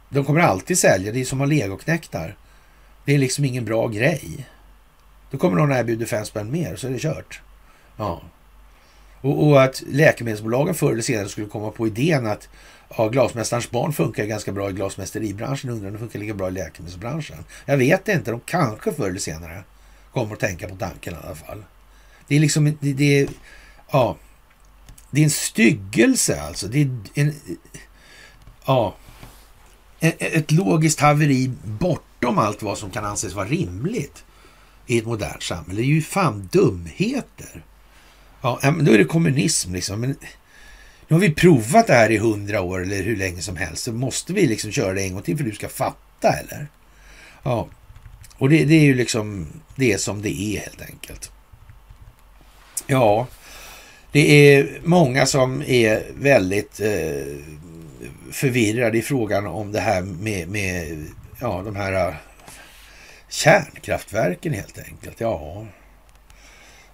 De 0.09 0.24
kommer 0.24 0.40
alltid 0.40 0.78
sälja. 0.78 1.12
Det 1.12 1.20
är 1.20 1.24
som 1.24 1.40
att 1.40 1.48
ha 1.48 1.55
legoknektar. 1.55 2.36
Det 3.05 3.14
är 3.14 3.18
liksom 3.18 3.44
ingen 3.44 3.64
bra 3.64 3.89
grej. 3.89 4.47
Då 5.31 5.39
kommer 5.39 5.56
någon 5.56 5.72
erbjuda 5.72 6.06
fem 6.06 6.24
spänn 6.24 6.51
mer 6.51 6.76
så 6.76 6.86
är 6.86 6.90
det 6.90 6.98
kört. 6.98 7.40
Ja. 7.97 8.22
Och, 9.20 9.47
och, 9.47 9.62
att 9.62 9.82
läkemedelsbolagen 9.86 10.74
förr 10.74 10.93
eller 10.93 11.02
senare 11.02 11.28
skulle 11.28 11.47
komma 11.47 11.70
på 11.70 11.86
idén 11.86 12.26
att 12.26 12.48
ja, 12.97 13.09
glasmästarens 13.09 13.70
barn 13.70 13.93
funkar 13.93 14.24
ganska 14.24 14.52
bra 14.52 14.70
i 14.70 14.72
glasmästeribranschen. 14.72 15.70
Undrar 15.70 15.89
om 15.89 15.93
det 15.93 15.98
funkar 15.98 16.18
lika 16.18 16.35
bra 16.35 16.48
i 16.48 16.52
läkemedelsbranschen. 16.52 17.44
Jag 17.66 17.76
vet 17.76 18.09
inte. 18.09 18.31
De 18.31 18.40
kanske 18.40 18.93
förr 18.93 19.09
eller 19.09 19.18
senare 19.18 19.64
kommer 20.12 20.32
att 20.32 20.40
tänka 20.40 20.68
på 20.68 20.76
tanken 20.76 21.14
i 21.14 21.16
alla 21.26 21.35
fall. 21.35 21.64
Det 22.28 22.36
är 22.36 22.40
liksom, 22.40 22.76
det, 22.81 22.93
det 22.93 23.28
ja, 23.90 24.16
det 25.15 25.20
är 25.20 25.24
en 25.24 25.31
styggelse 25.31 26.41
alltså. 26.41 26.69
Det 26.69 26.81
är 26.81 26.91
en, 27.15 27.35
ja, 28.66 28.97
e-, 30.01 30.12
e-, 30.19 30.39
ett 30.39 30.51
logiskt 30.51 31.01
haveri 31.01 31.51
bortom 31.65 32.39
allt 32.39 32.62
vad 32.62 32.78
som 32.78 32.91
kan 32.91 33.05
anses 33.05 33.35
vara 33.35 33.49
rimligt 33.49 34.24
i 34.86 34.99
ett 34.99 35.07
modernt 35.07 35.43
samhälle. 35.43 35.81
Det 35.81 35.86
är 35.86 35.95
ju 35.95 36.03
fan 36.03 36.49
dumheter. 36.53 37.65
Ja, 38.41 38.59
då 38.62 38.93
är 38.93 38.99
det 38.99 39.05
kommunism 39.05 39.74
liksom. 39.74 40.01
Men 40.01 40.11
nu 41.09 41.15
har 41.15 41.20
vi 41.20 41.35
provat 41.35 41.86
det 41.86 41.95
här 41.95 42.11
i 42.11 42.19
hundra 42.19 42.61
år 42.61 42.82
eller 42.82 43.03
hur 43.03 43.16
länge 43.16 43.43
som 43.43 43.57
helst. 43.57 43.82
Så 43.82 43.93
måste 43.93 44.32
vi 44.32 44.47
liksom 44.47 44.73
köra 44.73 44.93
det 44.93 45.03
en 45.03 45.12
gång 45.12 45.23
till 45.23 45.36
för 45.36 45.45
att 45.45 45.51
du 45.51 45.57
ska 45.57 45.69
fatta 45.69 46.32
eller? 46.32 46.69
Ja, 47.43 47.69
och 48.39 48.49
det, 48.49 48.65
det 48.65 48.74
är 48.74 48.85
ju 48.85 48.95
liksom 48.95 49.47
det 49.77 50.01
som 50.01 50.23
det 50.23 50.41
är 50.41 50.61
helt 50.61 50.82
enkelt. 50.82 51.31
Ja, 52.86 53.27
det 54.15 54.55
är 54.57 54.81
många 54.85 55.27
som 55.27 55.62
är 55.62 56.03
väldigt 56.16 56.81
eh, 56.81 57.36
förvirrade 58.31 58.99
i 58.99 59.03
frågan 59.03 59.47
om 59.47 59.73
det 59.73 59.81
här 59.81 60.03
med, 60.03 60.49
med 60.49 61.07
ja, 61.41 61.62
de 61.65 61.77
här 61.77 62.09
uh, 62.09 62.15
kärnkraftverken 63.28 64.53
helt 64.53 64.78
enkelt. 64.78 65.20
Ja. 65.20 65.66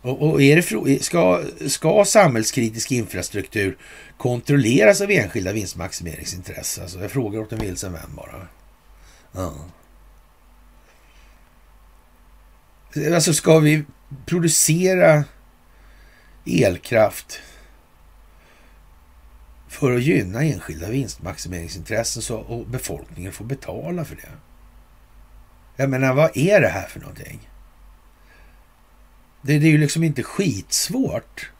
Och, 0.03 0.23
och 0.23 0.43
är 0.43 0.57
det, 0.57 1.03
ska, 1.03 1.43
ska 1.67 2.05
samhällskritisk 2.05 2.93
infrastruktur 2.93 3.79
kontrolleras 4.17 5.01
av 5.01 5.11
enskilda 5.11 5.53
vinstmaximeringsintressen? 5.53 6.83
Alltså, 6.83 7.01
jag 7.01 7.11
frågar 7.11 7.41
åt 7.41 7.53
en 7.53 7.59
vilsen 7.59 7.93
vän 7.93 8.11
bara. 8.17 8.47
Ja. 9.33 9.55
Alltså 13.15 13.35
ska 13.35 13.59
vi 13.59 13.85
producera 14.27 15.25
elkraft 16.47 17.41
för 19.69 19.97
att 19.97 20.03
gynna 20.03 20.43
enskilda 20.43 20.91
vinstmaximeringsintressen 20.91 22.23
så, 22.23 22.39
och 22.39 22.67
befolkningen 22.67 23.33
får 23.33 23.45
betala 23.45 24.05
för 24.05 24.17
det. 24.17 24.29
Jag 25.77 25.91
menar, 25.91 26.15
vad 26.15 26.37
är 26.37 26.61
det 26.61 26.69
här 26.69 26.87
för 26.89 27.01
någonting? 27.01 27.51
Det, 29.43 29.59
det 29.59 29.67
är 29.67 29.71
ju 29.71 29.79
liksom 29.79 30.05
inte 30.05 30.23
skitsvårt. 30.23 31.51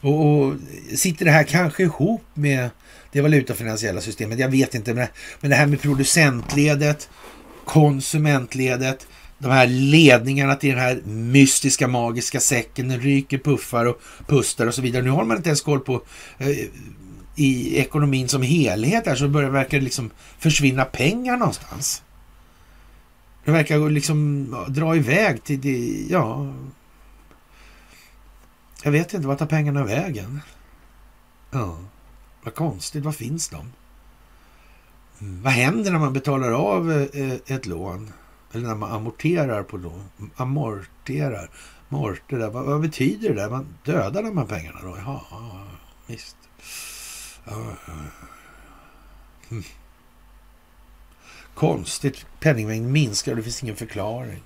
Och, 0.00 0.26
och, 0.26 0.54
sitter 0.96 1.24
det 1.24 1.30
här 1.30 1.44
kanske 1.44 1.82
ihop 1.82 2.24
med 2.34 2.70
det 3.12 3.20
valutafinansiella 3.20 4.00
systemet? 4.00 4.38
Jag 4.38 4.48
vet 4.48 4.74
inte. 4.74 4.94
Men, 4.94 5.06
men 5.40 5.50
det 5.50 5.56
här 5.56 5.66
med 5.66 5.80
producentledet, 5.80 7.08
konsumentledet, 7.64 9.06
de 9.42 9.50
här 9.50 9.66
ledningarna 9.66 10.54
till 10.54 10.70
den 10.70 10.78
här 10.78 11.02
mystiska 11.04 11.88
magiska 11.88 12.40
säcken, 12.40 12.88
den 12.88 13.00
ryker, 13.00 13.38
puffar 13.38 13.84
och 13.84 14.00
pustar 14.26 14.66
och 14.66 14.74
så 14.74 14.82
vidare. 14.82 15.02
Nu 15.02 15.10
har 15.10 15.24
man 15.24 15.36
inte 15.36 15.48
ens 15.48 15.60
koll 15.60 15.80
på 15.80 16.02
eh, 16.38 16.48
i 17.36 17.78
ekonomin 17.78 18.28
som 18.28 18.42
helhet 18.42 19.06
här 19.06 19.14
så 19.14 19.28
börjar 19.28 19.48
det 19.48 19.52
verka 19.54 19.80
liksom 19.80 20.10
försvinna 20.38 20.84
pengar 20.84 21.36
någonstans. 21.36 22.02
Det 23.44 23.50
verkar 23.50 23.90
liksom 23.90 24.46
dra 24.68 24.96
iväg 24.96 25.44
till 25.44 25.60
det, 25.60 26.06
ja... 26.10 26.54
Jag 28.84 28.92
vet 28.92 29.14
inte, 29.14 29.28
vart 29.28 29.38
tar 29.38 29.46
pengarna 29.46 29.84
vägen? 29.84 30.40
Ja, 31.50 31.78
vad 32.42 32.54
konstigt, 32.54 33.04
var 33.04 33.12
finns 33.12 33.48
de? 33.48 33.72
Mm, 35.20 35.42
vad 35.42 35.52
händer 35.52 35.90
när 35.90 35.98
man 35.98 36.12
betalar 36.12 36.52
av 36.52 36.92
eh, 36.92 37.56
ett 37.56 37.66
lån? 37.66 38.12
Eller 38.52 38.68
när 38.68 38.74
man 38.74 38.92
amorterar 38.92 39.62
på 39.62 39.76
lån. 39.76 40.10
Amorterar. 40.36 41.50
Morte 41.88 42.36
där. 42.36 42.50
Vad, 42.50 42.64
vad, 42.64 42.80
betyder 42.80 43.28
det 43.28 43.34
där? 43.34 43.50
Man 43.50 43.66
dödar 43.84 44.22
de 44.22 44.38
här 44.38 44.44
pengarna 44.44 44.80
då? 44.82 44.96
Jaha, 44.96 45.20
ja, 45.30 45.66
visst. 46.06 46.36
Ja. 47.44 47.76
Hm. 49.48 49.62
Konstigt. 51.54 52.26
Penningmängden 52.40 52.92
minskar 52.92 53.32
och 53.32 53.36
det 53.36 53.42
finns 53.42 53.62
ingen 53.62 53.76
förklaring. 53.76 54.42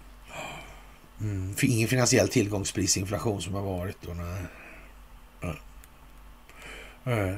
Mm. 1.21 1.55
För 1.55 1.67
ingen 1.67 1.89
finansiell 1.89 2.29
tillgångsprisinflation 2.29 3.43
som 3.43 3.55
har 3.55 3.63
varit 3.63 3.97
då. 4.01 4.15
Nej. 4.15 4.43
Nej. 7.05 7.37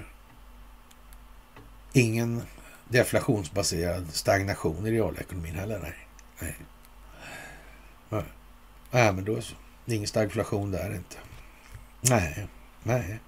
Ingen 1.93 2.43
deflationsbaserad 2.89 4.07
stagnation 4.13 4.87
i 4.87 4.91
realekonomin 4.91 5.55
heller. 5.55 5.79
Nej. 5.83 6.08
Nej. 6.41 6.55
Nej. 8.09 8.23
Nej, 8.91 9.13
men 9.13 9.25
då 9.25 9.41
så. 9.41 9.55
Det 9.85 9.93
är 9.93 9.97
ingen 9.97 10.09
stagflation 10.09 10.71
där 10.71 10.95
inte. 10.95 11.17
Nej, 12.01 12.47
nej. 12.83 13.19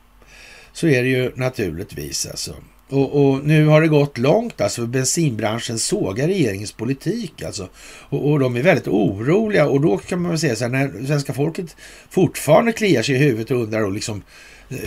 Så 0.73 0.87
är 0.87 1.03
det 1.03 1.09
ju 1.09 1.33
naturligtvis 1.35 2.27
alltså. 2.27 2.55
Och, 2.89 3.31
och, 3.31 3.45
nu 3.45 3.67
har 3.67 3.81
det 3.81 3.89
gått 3.89 4.19
långt 4.19 4.61
alltså. 4.61 4.87
Bensinbranschen 4.87 5.79
sågar 5.79 6.27
regeringens 6.27 6.73
politik 6.73 7.43
alltså. 7.43 7.69
Och, 7.85 8.31
och, 8.31 8.39
de 8.39 8.57
är 8.57 8.63
väldigt 8.63 8.89
oroliga 8.89 9.69
och 9.69 9.81
då 9.81 9.99
kan 9.99 10.23
man 10.23 10.31
väl 10.31 10.41
säga 10.41 10.57
så 10.57 10.65
här 10.65 10.71
när 10.71 11.07
svenska 11.07 11.33
folket 11.33 11.77
fortfarande 12.11 12.73
kliar 12.73 13.03
sig 13.03 13.15
i 13.15 13.19
huvudet 13.19 13.51
och 13.51 13.63
undrar 13.63 13.85
och 13.85 13.93
liksom 13.93 14.23
eh, 14.69 14.79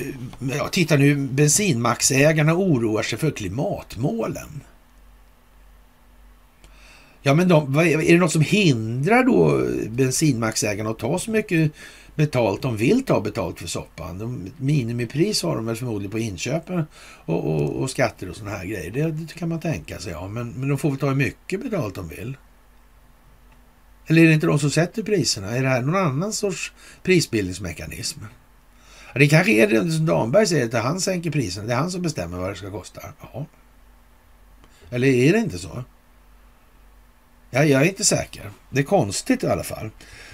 Ja, 0.58 0.68
titta 0.68 0.96
nu, 0.96 1.16
bensinmaxägarna 1.16 2.54
oroar 2.54 3.04
sig 3.04 3.20
för 3.20 3.32
klimatmålen. 3.32 4.64
Ja, 7.26 7.34
men 7.34 7.48
de, 7.48 7.76
är 7.76 7.98
det 7.98 8.18
något 8.18 8.32
som 8.32 8.42
hindrar 8.42 9.24
då 9.24 9.68
bensinmaxägarna 9.90 10.90
att 10.90 11.00
ta 11.00 11.20
så 11.20 11.32
mycket 11.32 11.72
betalt 12.16 12.62
de 12.62 12.78
vill 12.78 13.04
ta 13.06 13.22
betalt 13.22 13.60
för 13.60 13.68
soppan? 13.68 14.18
De, 14.18 14.52
minimipris 14.58 15.44
har 15.44 15.56
de 15.56 15.66
väl 15.66 15.76
förmodligen 15.76 16.12
på 16.12 16.20
inköpen 16.20 16.86
och, 17.26 17.46
och, 17.46 17.70
och 17.70 17.90
skatter 17.90 18.30
och 18.30 18.36
sådana 18.36 18.58
här 18.58 18.66
grejer. 18.66 18.92
Det, 18.92 19.12
det, 19.12 19.34
kan 19.34 19.50
man 19.50 19.60
tänka 19.60 20.00
sig, 20.00 20.12
ja. 20.12 20.28
Men, 20.28 20.52
men 20.52 20.70
de 20.70 20.78
får 20.78 20.90
väl 20.90 21.00
ta 21.00 21.08
hur 21.08 21.16
mycket 21.16 21.64
betalt 21.64 21.96
de 21.96 22.08
vill. 22.08 22.38
Eller 24.08 24.22
är 24.22 24.28
det 24.28 24.34
inte 24.34 24.48
de 24.48 24.60
som 24.60 24.72
sätter 24.72 25.04
priserna? 25.04 25.58
Är 25.58 25.64
det 25.64 25.70
här 25.70 25.82
någon 25.82 25.96
annan 25.96 26.34
sorts 26.34 26.74
prisbildningsmekanism? 27.04 28.20
Det 29.16 29.28
kanske 29.28 29.52
är 29.52 29.68
det 29.68 29.92
som 29.92 30.06
Damberg 30.06 30.48
säger, 30.48 30.66
att 30.66 30.84
han 30.84 31.02
sänker 31.02 31.32
priserna. 31.32 31.68
Det 31.68 31.74
är 31.74 31.78
han 31.78 31.92
som 31.92 32.02
bestämmer 32.02 32.38
vad 32.38 32.50
det 32.50 32.56
ska 32.56 32.72
kosta. 32.72 33.02
Ja. 33.22 33.46
Eller 34.90 35.08
är 35.08 35.34
det 35.34 35.40
inte 35.40 35.58
så? 35.58 35.84
Ja, 37.56 37.64
jag 37.64 37.82
är 37.82 37.86
inte 37.86 38.06
säker. 38.06 38.52
Det 38.70 38.80
är 38.80 38.84
konstigt 38.84 39.44
i 39.44 39.48
alla 39.48 39.64
fall. 39.64 39.90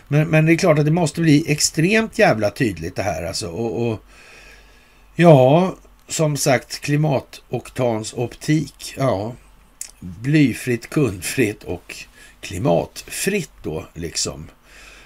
Men, 0.08 0.28
men 0.28 0.46
det 0.46 0.54
är 0.54 0.58
klart 0.58 0.80
att 0.80 0.86
det 0.86 0.92
måste 0.92 1.22
bli 1.22 1.52
extremt 1.52 2.20
jävla 2.20 2.50
tydligt 2.50 2.96
det 2.96 3.04
här 3.04 3.24
alltså. 3.24 3.48
Och, 3.50 3.88
och 3.88 4.00
ja, 5.16 5.76
som 6.08 6.38
sagt 6.38 6.80
klimatoktans 6.80 8.14
optik. 8.14 8.94
Ja, 8.98 9.36
blyfritt, 10.00 10.90
kundfritt 10.90 11.64
och 11.64 11.96
klimatfritt 12.42 13.52
då 13.64 13.86
liksom. 13.94 14.50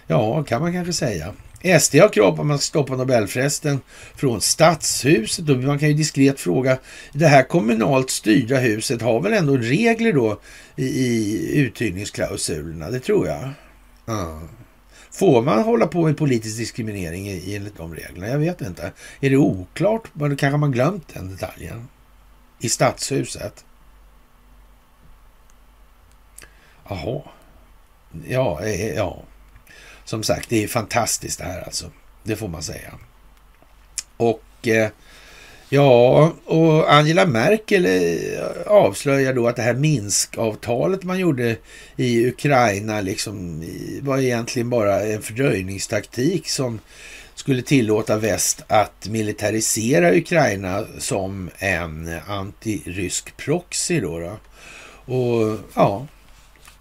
Ja, 0.07 0.43
kan 0.43 0.61
man 0.61 0.73
kanske 0.73 0.93
säga. 0.93 1.33
SD 1.63 1.95
har 1.95 2.09
krav 2.09 2.35
på 2.35 2.41
att 2.41 2.47
man 2.47 2.59
ska 2.59 2.65
stoppa 2.65 2.95
Nobelfesten 2.95 3.81
från 4.15 4.41
Stadshuset 4.41 5.49
och 5.49 5.57
man 5.57 5.79
kan 5.79 5.89
ju 5.89 5.93
diskret 5.93 6.39
fråga, 6.39 6.77
det 7.13 7.27
här 7.27 7.43
kommunalt 7.43 8.09
styrda 8.09 8.57
huset 8.57 9.01
har 9.01 9.21
väl 9.21 9.33
ändå 9.33 9.57
regler 9.57 10.13
då 10.13 10.39
i, 10.75 10.85
i 10.85 11.59
uthyrningsklausulerna? 11.59 12.89
Det 12.89 12.99
tror 12.99 13.27
jag. 13.27 13.49
Ja. 14.05 14.41
Får 15.11 15.41
man 15.41 15.63
hålla 15.63 15.87
på 15.87 16.05
med 16.05 16.17
politisk 16.17 16.57
diskriminering 16.57 17.27
enligt 17.27 17.77
de 17.77 17.95
reglerna? 17.95 18.27
Jag 18.27 18.39
vet 18.39 18.61
inte. 18.61 18.91
Är 19.19 19.29
det 19.29 19.37
oklart? 19.37 20.11
Kanske 20.19 20.57
man 20.57 20.71
glömt 20.71 21.13
den 21.13 21.29
detaljen? 21.29 21.87
I 22.59 22.69
stadshuset? 22.69 23.65
Jaha. 26.89 27.21
Ja, 28.27 28.61
eh, 28.61 28.81
eh, 28.81 28.95
ja. 28.95 29.23
Som 30.13 30.23
sagt, 30.23 30.49
det 30.49 30.63
är 30.63 30.67
fantastiskt 30.67 31.39
det 31.39 31.45
här 31.45 31.61
alltså. 31.61 31.91
Det 32.23 32.35
får 32.35 32.47
man 32.47 32.63
säga. 32.63 32.93
Och 34.17 34.67
eh, 34.67 34.89
ja, 35.69 36.33
och 36.45 36.93
Angela 36.93 37.25
Merkel 37.25 37.85
eh, 37.85 38.47
avslöjar 38.67 39.33
då 39.33 39.47
att 39.47 39.55
det 39.55 39.61
här 39.61 39.73
Minskavtalet 39.73 41.03
man 41.03 41.19
gjorde 41.19 41.57
i 41.95 42.27
Ukraina 42.27 43.01
liksom 43.01 43.63
var 44.01 44.17
egentligen 44.17 44.69
bara 44.69 45.01
en 45.01 45.21
fördröjningstaktik 45.21 46.49
som 46.49 46.79
skulle 47.35 47.61
tillåta 47.61 48.17
väst 48.17 48.63
att 48.67 49.07
militarisera 49.07 50.15
Ukraina 50.15 50.85
som 50.97 51.49
en 51.57 52.19
antirysk 52.27 53.37
proxy. 53.37 53.99
Då, 53.99 54.19
då. 54.19 54.37
Och 55.13 55.59
ja, 55.75 56.07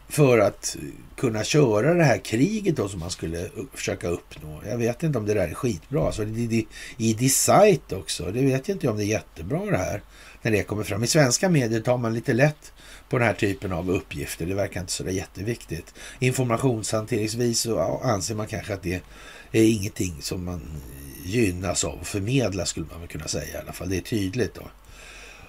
för 0.09 0.39
att 0.39 0.77
kunna 1.23 1.45
köra 1.45 1.95
det 1.95 2.05
här 2.05 2.19
kriget 2.19 2.77
då 2.77 2.89
som 2.89 3.01
man 3.01 3.11
skulle 3.11 3.51
försöka 3.75 4.09
uppnå. 4.09 4.63
Jag 4.69 4.79
vet 4.79 5.03
inte 5.03 5.19
om 5.19 5.27
det 5.27 5.35
där 5.35 5.49
är 5.49 5.55
skitbra. 5.55 6.07
Alltså, 6.07 6.23
I 6.97 7.15
Decite 7.19 7.97
också, 7.97 8.25
det 8.25 8.43
vet 8.43 8.69
jag 8.69 8.75
inte 8.75 8.89
om 8.89 8.97
det 8.97 9.05
är 9.05 9.07
jättebra 9.07 9.67
det 9.71 9.77
här. 9.77 10.03
När 10.43 10.51
det 10.51 10.63
kommer 10.63 10.83
fram. 10.83 11.05
I 11.05 11.07
svenska 11.07 11.49
medier 11.49 11.81
tar 11.81 11.99
man 11.99 12.15
lite 12.15 12.33
lätt 12.33 12.73
på 13.09 13.19
den 13.19 13.27
här 13.27 13.35
typen 13.35 13.73
av 13.73 13.91
uppgifter. 13.91 14.47
Det 14.47 14.55
verkar 14.55 14.81
inte 14.81 14.93
så 14.93 15.09
jätteviktigt. 15.09 15.95
Informationshanteringsvis 16.19 17.61
så 17.61 18.01
anser 18.05 18.35
man 18.35 18.47
kanske 18.47 18.75
att 18.75 18.83
det 18.83 19.03
är 19.53 19.65
ingenting 19.65 20.17
som 20.21 20.45
man 20.45 20.61
gynnas 21.25 21.85
av 21.85 21.99
att 22.01 22.07
förmedla 22.07 22.67
skulle 22.67 22.87
man 22.91 23.01
väl 23.01 23.09
kunna 23.09 23.29
säga 23.29 23.55
i 23.55 23.63
alla 23.63 23.73
fall. 23.73 23.89
Det 23.89 23.97
är 23.97 24.01
tydligt 24.01 24.55
då. 24.55 24.63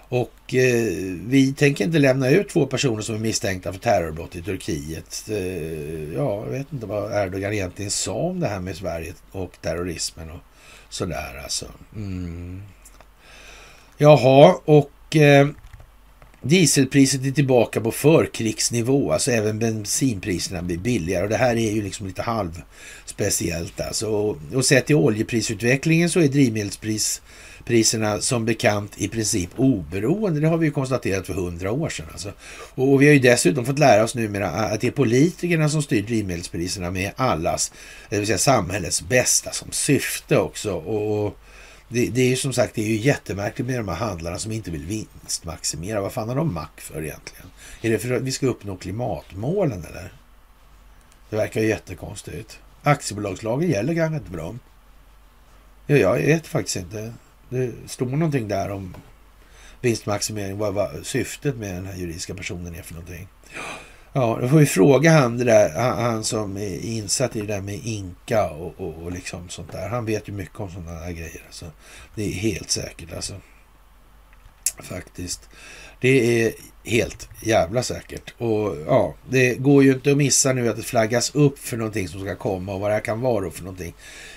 Och 0.10 0.54
eh, 0.54 0.94
vi 1.28 1.54
tänker 1.58 1.86
inte 1.86 2.00
lämna 2.00 2.30
ut 2.30 2.50
två 2.50 2.66
personer 2.66 3.02
som 3.02 3.16
är 3.16 3.20
misstänkta 3.20 3.74
för 3.74 3.80
terrorbrott 3.80 4.36
i 4.36 4.42
Turkiet. 4.42 5.26
Eh, 5.30 6.14
ja, 6.14 6.44
jag 6.46 6.52
vet 6.52 6.74
inte 6.74 6.86
vad 6.86 7.26
Erdogan 7.26 7.54
egentligen 7.54 7.92
sa 7.92 8.14
om 8.14 8.40
det 8.40 8.48
här 8.48 8.60
med 8.60 8.76
Sverige 8.76 9.14
och 9.32 9.52
terrorismen 9.62 10.32
och 10.32 10.40
sådär 10.90 11.42
alltså. 11.44 11.66
Mm. 11.96 12.62
Jaha, 13.98 14.56
och 14.66 15.16
eh, 15.16 15.48
dieselpriset 16.42 17.26
är 17.26 17.32
tillbaka 17.32 17.82
på 17.82 17.92
förkrigsnivå. 17.92 19.12
Alltså 19.12 19.32
även 19.32 19.60
bensinpriserna 19.60 20.62
blir 20.62 20.78
billigare 20.78 21.24
och 21.24 21.30
det 21.30 21.38
här 21.38 21.56
är 21.56 21.72
ju 21.72 21.82
liksom 21.82 22.08
lite 22.08 22.22
halvspeciellt 22.22 23.82
alltså. 23.82 24.08
Och, 24.08 24.38
och 24.54 24.66
sett 24.66 24.86
till 24.86 24.96
oljeprisutvecklingen 24.96 26.10
så 26.10 26.20
är 26.20 26.28
drivmedelspris 26.28 27.22
priserna 27.66 28.22
som 28.22 28.46
bekant 28.46 28.94
i 28.98 29.08
princip 29.08 29.50
oberoende. 29.56 30.40
Det 30.40 30.48
har 30.48 30.58
vi 30.58 30.66
ju 30.66 30.72
konstaterat 30.72 31.28
för 31.28 31.34
hundra 31.34 31.72
år 31.72 31.90
sedan. 31.90 32.06
Alltså. 32.12 32.32
Och 32.76 33.02
vi 33.02 33.06
har 33.06 33.14
ju 33.14 33.20
dessutom 33.20 33.66
fått 33.66 33.80
lära 33.80 34.04
oss 34.04 34.16
numera 34.16 34.50
att 34.50 34.82
det 34.82 34.88
är 34.88 34.92
politikerna 34.92 35.70
som 35.70 35.82
styr 35.82 36.02
drivmedelspriserna 36.02 36.92
med 36.92 37.12
allas, 37.16 37.72
det 38.10 38.18
vill 38.18 38.28
säga 38.28 38.38
samhällets 38.38 39.02
bästa 39.02 39.52
som 39.52 39.72
syfte 39.72 40.38
också. 40.38 40.74
Och 40.74 41.38
det, 41.88 42.10
det 42.10 42.22
är 42.22 42.30
ju 42.30 42.36
som 42.36 42.54
sagt 42.54 42.76
det 42.76 42.82
är 42.82 42.88
ju 42.88 42.98
jättemärkligt 42.98 43.68
med 43.68 43.80
de 43.80 43.88
här 43.88 43.96
handlarna 43.96 44.40
som 44.40 44.52
inte 44.52 44.72
vill 44.72 44.86
vinstmaximera. 44.86 46.02
Vad 46.02 46.14
fan 46.14 46.30
har 46.30 46.36
de 46.36 46.54
mack 46.54 46.82
för 46.82 47.04
egentligen? 47.04 47.48
Är 47.82 47.90
det 47.90 48.00
för 48.00 48.14
att 48.14 48.22
vi 48.22 48.32
ska 48.32 48.48
uppnå 48.48 48.76
klimatmålen 48.76 49.86
eller? 49.86 50.14
Det 51.30 51.36
verkar 51.36 51.62
ju 51.62 51.68
jättekonstigt. 51.68 52.60
Aktiebolagslagen 52.84 53.70
gäller 53.70 53.96
kanske 53.96 54.18
inte 54.18 54.30
för 54.30 54.38
dem. 54.38 54.60
Ja, 55.88 55.96
jag 55.96 56.14
vet 56.14 56.48
faktiskt 56.48 56.76
inte. 56.76 57.14
Det 57.54 57.90
står 57.90 58.06
någonting 58.06 58.48
där 58.48 58.72
om 58.72 58.96
vinstmaximering, 59.82 60.58
vad, 60.58 60.74
vad 60.74 61.06
syftet 61.06 61.56
med 61.56 61.76
den 61.76 61.86
här 61.86 61.96
juridiska 61.96 62.34
personen 62.34 62.76
är 62.76 62.82
för 62.82 62.94
någonting. 62.94 63.28
Ja, 64.14 64.38
då 64.42 64.50
får 64.50 64.58
vi 64.58 64.66
fråga 64.66 65.12
han, 65.12 65.38
det 65.38 65.44
där, 65.44 65.70
han, 65.70 66.04
han 66.04 66.24
som 66.24 66.58
är 66.58 66.86
insatt 66.86 67.36
i 67.36 67.42
det 67.42 67.48
där 67.48 67.62
med 67.62 67.80
Inka 67.84 68.50
och, 68.50 68.74
och, 68.78 69.04
och, 69.04 69.12
liksom 69.12 69.50
sånt 69.50 69.72
där. 69.72 69.90
Han 69.90 70.06
vet 70.06 70.28
ju 70.30 70.34
mycket 70.34 70.60
om 70.60 70.72
sådana 70.72 71.00
här 71.00 71.12
grejer. 71.12 71.44
Alltså. 71.46 71.66
Det 72.16 72.24
är 72.24 72.34
helt 72.34 72.70
säkert 72.70 73.14
alltså. 73.14 73.34
Faktiskt. 74.80 75.50
Det 76.02 76.44
är 76.44 76.54
helt 76.84 77.30
jävla 77.42 77.84
säkert. 77.84 78.34
Och 78.38 78.78
ja, 78.88 79.16
det 79.30 79.56
går 79.56 79.84
ju 79.84 79.94
inte 79.94 80.12
att 80.12 80.18
missa 80.18 80.54
nu 80.54 80.70
att 80.70 80.76
det 80.76 80.84
flaggas 80.84 81.36
upp 81.36 81.60
för 81.60 81.78
någonting 81.78 82.08
som 82.08 82.22
ska 82.22 82.36
komma 82.36 82.74
och 82.74 82.80
vad 82.80 82.90
det 82.90 82.94
här 82.94 83.02
kan 83.02 83.22
vara 83.22 83.52
för 83.52 83.64
någonting. 83.64 83.94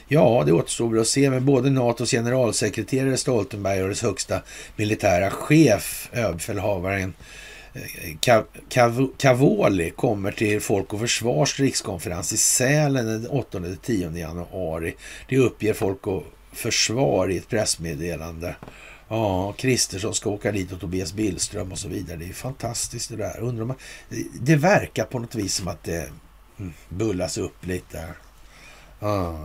Ja, 0.08 0.42
det 0.46 0.52
återstår 0.52 0.98
att 0.98 1.06
se, 1.06 1.30
men 1.30 1.44
både 1.44 1.70
NATOs 1.70 2.10
generalsekreterare 2.10 3.16
Stoltenberg 3.16 3.82
och 3.82 3.88
dess 3.88 4.02
högsta 4.02 4.42
militära 4.76 5.30
chef, 5.30 6.08
överbefälhavaren 6.12 7.14
eh, 7.74 8.42
Cavoli 9.18 9.90
kommer 9.90 10.32
till 10.32 10.60
Folk 10.60 10.92
och 10.92 11.00
Försvars 11.00 11.60
rikskonferens 11.60 12.32
i 12.32 12.36
Sälen 12.36 13.06
den 13.06 13.28
8-10 13.28 14.18
januari. 14.18 14.94
Det 15.28 15.38
uppger 15.38 15.74
Folk 15.74 16.06
och 16.06 16.24
Försvar 16.52 17.30
i 17.30 17.36
ett 17.36 17.48
pressmeddelande. 17.48 18.56
Ja, 19.08 19.52
Kristersson 19.52 20.14
ska 20.14 20.30
åka 20.30 20.52
dit 20.52 20.72
och 20.72 20.80
Tobias 20.80 21.12
Billström 21.12 21.72
och 21.72 21.78
så 21.78 21.88
vidare. 21.88 22.16
Det 22.16 22.28
är 22.28 22.32
fantastiskt 22.32 23.10
det 23.10 23.16
där. 23.16 23.40
Undrar 23.40 23.64
man, 23.64 23.76
det 24.40 24.56
verkar 24.56 25.04
på 25.04 25.18
något 25.18 25.34
vis 25.34 25.54
som 25.54 25.68
att 25.68 25.84
det 25.84 26.10
mm, 26.58 26.72
bullas 26.88 27.38
upp 27.38 27.66
lite. 27.66 28.04
Ja. 29.00 29.38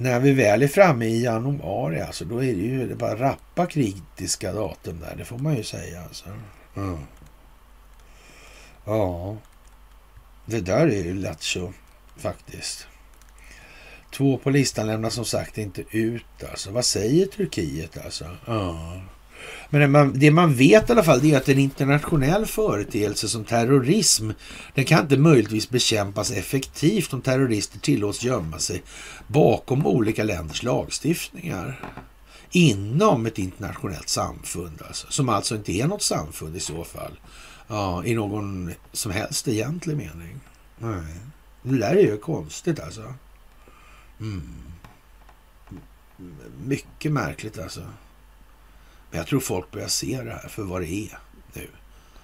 När 0.00 0.20
vi 0.20 0.32
väl 0.32 0.62
är 0.62 0.68
framme 0.68 1.06
i 1.06 1.22
januari, 1.22 2.00
alltså, 2.00 2.24
då 2.24 2.36
är 2.36 2.54
det 2.54 2.62
ju 2.62 2.88
det 2.88 2.94
bara 2.94 3.16
rappa 3.16 3.66
kritiska 3.66 4.52
datum 4.52 5.00
där. 5.00 5.14
Det 5.16 5.24
får 5.24 5.38
man 5.38 5.56
ju 5.56 5.62
säga. 5.62 6.02
Alltså. 6.02 6.24
Mm. 6.76 6.98
Ja, 8.84 9.36
det 10.46 10.60
där 10.60 10.86
är 10.86 11.04
ju 11.04 11.14
lattjo 11.14 11.72
faktiskt. 12.16 12.86
Två 14.12 14.38
på 14.38 14.50
listan 14.50 14.86
lämnas 14.86 15.14
som 15.14 15.24
sagt 15.24 15.58
inte 15.58 15.84
ut. 15.90 16.44
Alltså. 16.50 16.70
Vad 16.70 16.84
säger 16.84 17.26
Turkiet 17.26 18.04
alltså? 18.04 18.36
Ja. 18.46 19.00
Men 19.70 19.80
det 19.80 19.88
man, 19.88 20.12
det 20.18 20.30
man 20.30 20.54
vet 20.54 20.88
i 20.88 20.92
alla 20.92 21.02
fall 21.02 21.20
det 21.20 21.32
är 21.32 21.36
att 21.36 21.48
en 21.48 21.58
internationell 21.58 22.46
företeelse 22.46 23.28
som 23.28 23.44
terrorism 23.44 24.30
den 24.74 24.84
kan 24.84 25.02
inte 25.02 25.16
möjligtvis 25.16 25.70
bekämpas 25.70 26.30
effektivt 26.30 27.12
om 27.12 27.20
terrorister 27.20 27.78
tillåts 27.78 28.22
gömma 28.22 28.58
sig 28.58 28.82
bakom 29.26 29.86
olika 29.86 30.24
länders 30.24 30.62
lagstiftningar. 30.62 31.80
Inom 32.52 33.26
ett 33.26 33.38
internationellt 33.38 34.08
samfund 34.08 34.82
alltså, 34.86 35.06
som 35.10 35.28
alltså 35.28 35.54
inte 35.54 35.72
är 35.72 35.86
något 35.86 36.02
samfund 36.02 36.56
i 36.56 36.60
så 36.60 36.84
fall. 36.84 37.20
Ja, 37.68 38.04
I 38.04 38.14
någon 38.14 38.72
som 38.92 39.12
helst 39.12 39.48
egentlig 39.48 39.96
mening. 39.96 40.40
Nej. 40.78 41.14
Det 41.62 41.78
där 41.78 41.96
är 41.96 42.02
ju 42.02 42.16
konstigt 42.16 42.80
alltså. 42.80 43.14
Mm. 44.20 44.52
Mycket 46.64 47.12
märkligt 47.12 47.58
alltså. 47.58 47.82
Men 49.10 49.18
jag 49.18 49.26
tror 49.26 49.40
folk 49.40 49.70
börjar 49.70 49.88
se 49.88 50.22
det 50.22 50.30
här 50.30 50.48
för 50.48 50.62
vad 50.62 50.80
det 50.80 50.92
är 50.92 51.18
nu. 51.52 51.68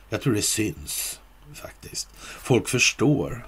Jag 0.09 0.21
tror 0.21 0.35
det 0.35 0.43
syns 0.43 1.21
faktiskt. 1.55 2.09
Folk 2.19 2.69
förstår. 2.69 3.47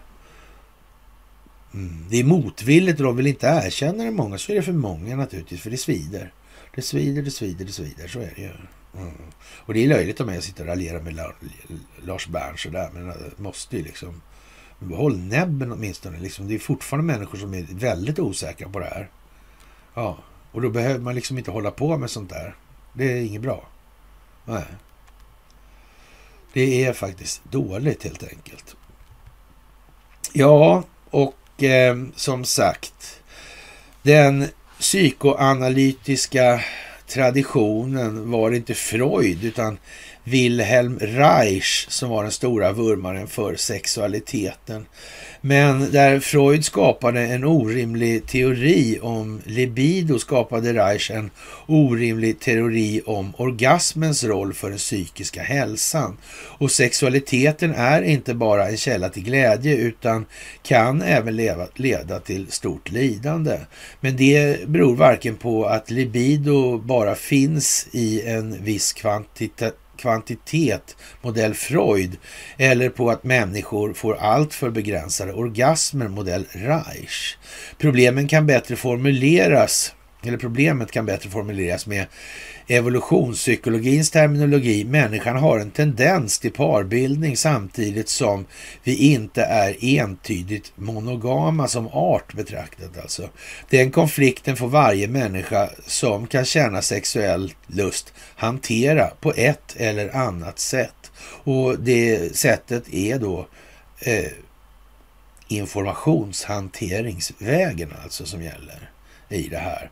Mm. 1.74 2.06
Det 2.10 2.20
är 2.20 2.24
motvilligt 2.24 3.00
och 3.00 3.06
de 3.06 3.16
vill 3.16 3.26
inte 3.26 3.46
erkänna 3.46 4.04
det 4.04 4.10
många. 4.10 4.38
Så 4.38 4.52
är 4.52 4.56
det 4.56 4.62
för 4.62 4.72
många 4.72 5.16
naturligtvis, 5.16 5.60
för 5.60 5.70
det 5.70 5.76
svider. 5.76 6.32
Det 6.74 6.82
svider, 6.82 7.22
det 7.22 7.30
svider, 7.30 7.64
det 7.64 7.72
svider. 7.72 8.08
Så 8.08 8.18
är 8.18 8.32
det 8.36 8.42
ju. 8.42 8.50
Mm. 8.96 9.14
Och 9.40 9.74
det 9.74 9.84
är 9.84 9.88
löjligt 9.88 10.20
om 10.20 10.28
jag 10.28 10.42
sitter 10.42 10.62
och 10.62 10.68
raljerar 10.68 11.00
med 11.00 11.20
Lars 12.02 12.26
Bern 12.26 12.58
sådär. 12.58 12.90
Men 12.92 13.06
jag 13.06 13.16
måste 13.36 13.76
ju 13.76 13.82
liksom... 13.82 14.22
Håll 14.94 15.18
näbben 15.18 15.72
åtminstone. 15.72 16.20
Liksom. 16.20 16.48
Det 16.48 16.54
är 16.54 16.58
fortfarande 16.58 17.12
människor 17.12 17.38
som 17.38 17.54
är 17.54 17.66
väldigt 17.70 18.18
osäkra 18.18 18.68
på 18.68 18.78
det 18.78 18.86
här. 18.86 19.10
Ja, 19.94 20.18
och 20.52 20.62
då 20.62 20.70
behöver 20.70 20.98
man 20.98 21.14
liksom 21.14 21.38
inte 21.38 21.50
hålla 21.50 21.70
på 21.70 21.98
med 21.98 22.10
sånt 22.10 22.30
där. 22.30 22.56
Det 22.92 23.12
är 23.12 23.16
inget 23.22 23.42
bra. 23.42 23.68
Nej. 24.44 24.64
Det 26.52 26.84
är 26.84 26.92
faktiskt 26.92 27.44
dåligt 27.44 28.04
helt 28.04 28.22
enkelt. 28.22 28.76
Ja, 30.32 30.84
och 31.10 31.62
eh, 31.62 31.96
som 32.16 32.44
sagt. 32.44 33.20
Den 34.02 34.48
psykoanalytiska 34.78 36.60
traditionen 37.06 38.30
var 38.30 38.50
inte 38.50 38.74
Freud 38.74 39.44
utan 39.44 39.78
Wilhelm 40.24 40.98
Reich 40.98 41.86
som 41.88 42.10
var 42.10 42.22
den 42.22 42.32
stora 42.32 42.72
vurmaren 42.72 43.26
för 43.26 43.56
sexualiteten. 43.56 44.86
Men 45.40 45.92
där 45.92 46.20
Freud 46.20 46.64
skapade 46.64 47.20
en 47.20 47.44
orimlig 47.44 48.26
teori 48.26 48.98
om 49.02 49.40
libido 49.44 50.18
skapade 50.18 50.74
Reich 50.74 51.10
en 51.10 51.30
orimlig 51.66 52.40
teori 52.40 53.00
om 53.06 53.32
orgasmens 53.36 54.24
roll 54.24 54.54
för 54.54 54.68
den 54.68 54.78
psykiska 54.78 55.42
hälsan. 55.42 56.16
Och 56.58 56.70
sexualiteten 56.70 57.74
är 57.74 58.02
inte 58.02 58.34
bara 58.34 58.68
en 58.68 58.76
källa 58.76 59.08
till 59.08 59.24
glädje 59.24 59.76
utan 59.76 60.26
kan 60.62 61.02
även 61.02 61.36
leva, 61.36 61.66
leda 61.74 62.20
till 62.20 62.46
stort 62.50 62.90
lidande. 62.90 63.58
Men 64.00 64.16
det 64.16 64.68
beror 64.68 64.96
varken 64.96 65.36
på 65.36 65.66
att 65.66 65.90
libido 65.90 66.78
bara 66.78 67.14
finns 67.14 67.88
i 67.92 68.22
en 68.22 68.64
viss 68.64 68.92
kvantitet 68.92 69.76
kvantitet, 69.98 70.96
modell 71.22 71.54
Freud, 71.54 72.16
eller 72.56 72.88
på 72.88 73.10
att 73.10 73.24
människor 73.24 73.92
får 73.92 74.16
alltför 74.16 74.70
begränsade 74.70 75.32
orgasmer, 75.32 76.08
modell 76.08 76.46
Reich. 76.50 77.36
Problemen 77.78 78.28
kan 78.28 78.46
bättre 78.46 78.76
formuleras, 78.76 79.94
eller 80.24 80.38
problemet 80.38 80.90
kan 80.90 81.06
bättre 81.06 81.30
formuleras 81.30 81.86
med 81.86 82.06
evolutionspsykologins 82.68 84.10
terminologi. 84.10 84.84
Människan 84.84 85.36
har 85.36 85.58
en 85.58 85.70
tendens 85.70 86.38
till 86.38 86.52
parbildning 86.52 87.36
samtidigt 87.36 88.08
som 88.08 88.46
vi 88.82 88.96
inte 88.96 89.42
är 89.42 89.76
entydigt 89.80 90.72
monogama 90.74 91.68
som 91.68 91.88
art 91.88 92.34
betraktat. 92.34 92.98
Alltså. 92.98 93.28
Den 93.70 93.90
konflikten 93.90 94.56
får 94.56 94.68
varje 94.68 95.08
människa 95.08 95.70
som 95.86 96.26
kan 96.26 96.44
känna 96.44 96.82
sexuell 96.82 97.52
lust 97.66 98.12
hantera 98.36 99.10
på 99.20 99.32
ett 99.36 99.76
eller 99.76 100.16
annat 100.16 100.58
sätt. 100.58 101.10
Och 101.44 101.78
det 101.78 102.36
sättet 102.36 102.94
är 102.94 103.18
då 103.18 103.46
eh, 104.00 104.32
informationshanteringsvägen 105.48 107.92
alltså 108.02 108.26
som 108.26 108.42
gäller 108.42 108.90
i 109.28 109.48
det 109.48 109.58
här. 109.58 109.90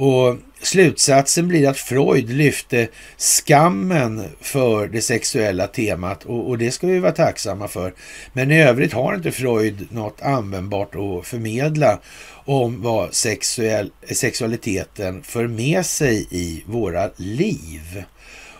Och 0.00 0.36
slutsatsen 0.60 1.48
blir 1.48 1.68
att 1.68 1.76
Freud 1.76 2.30
lyfte 2.30 2.88
skammen 3.16 4.24
för 4.40 4.88
det 4.88 5.00
sexuella 5.00 5.66
temat 5.66 6.24
och, 6.24 6.48
och, 6.48 6.58
det 6.58 6.70
ska 6.70 6.86
vi 6.86 6.98
vara 6.98 7.12
tacksamma 7.12 7.68
för. 7.68 7.94
Men 8.32 8.50
i 8.50 8.62
övrigt 8.62 8.92
har 8.92 9.14
inte 9.14 9.30
Freud 9.30 9.88
något 9.90 10.22
användbart 10.22 10.94
att 10.94 11.26
förmedla 11.26 11.98
om 12.44 12.82
vad 12.82 13.14
sexuell, 13.14 13.90
sexualiteten 14.12 15.22
för 15.22 15.46
med 15.46 15.86
sig 15.86 16.26
i 16.30 16.62
våra 16.66 17.10
liv. 17.16 18.04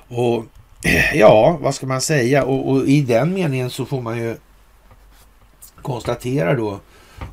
Och 0.08 0.44
ja, 1.14 1.58
vad 1.62 1.74
ska 1.74 1.86
man 1.86 2.00
säga? 2.00 2.44
Och, 2.44 2.70
och 2.70 2.86
i 2.86 3.00
den 3.00 3.34
meningen 3.34 3.70
så 3.70 3.86
får 3.86 4.02
man 4.02 4.18
ju 4.18 4.36
konstatera 5.82 6.54
då 6.54 6.80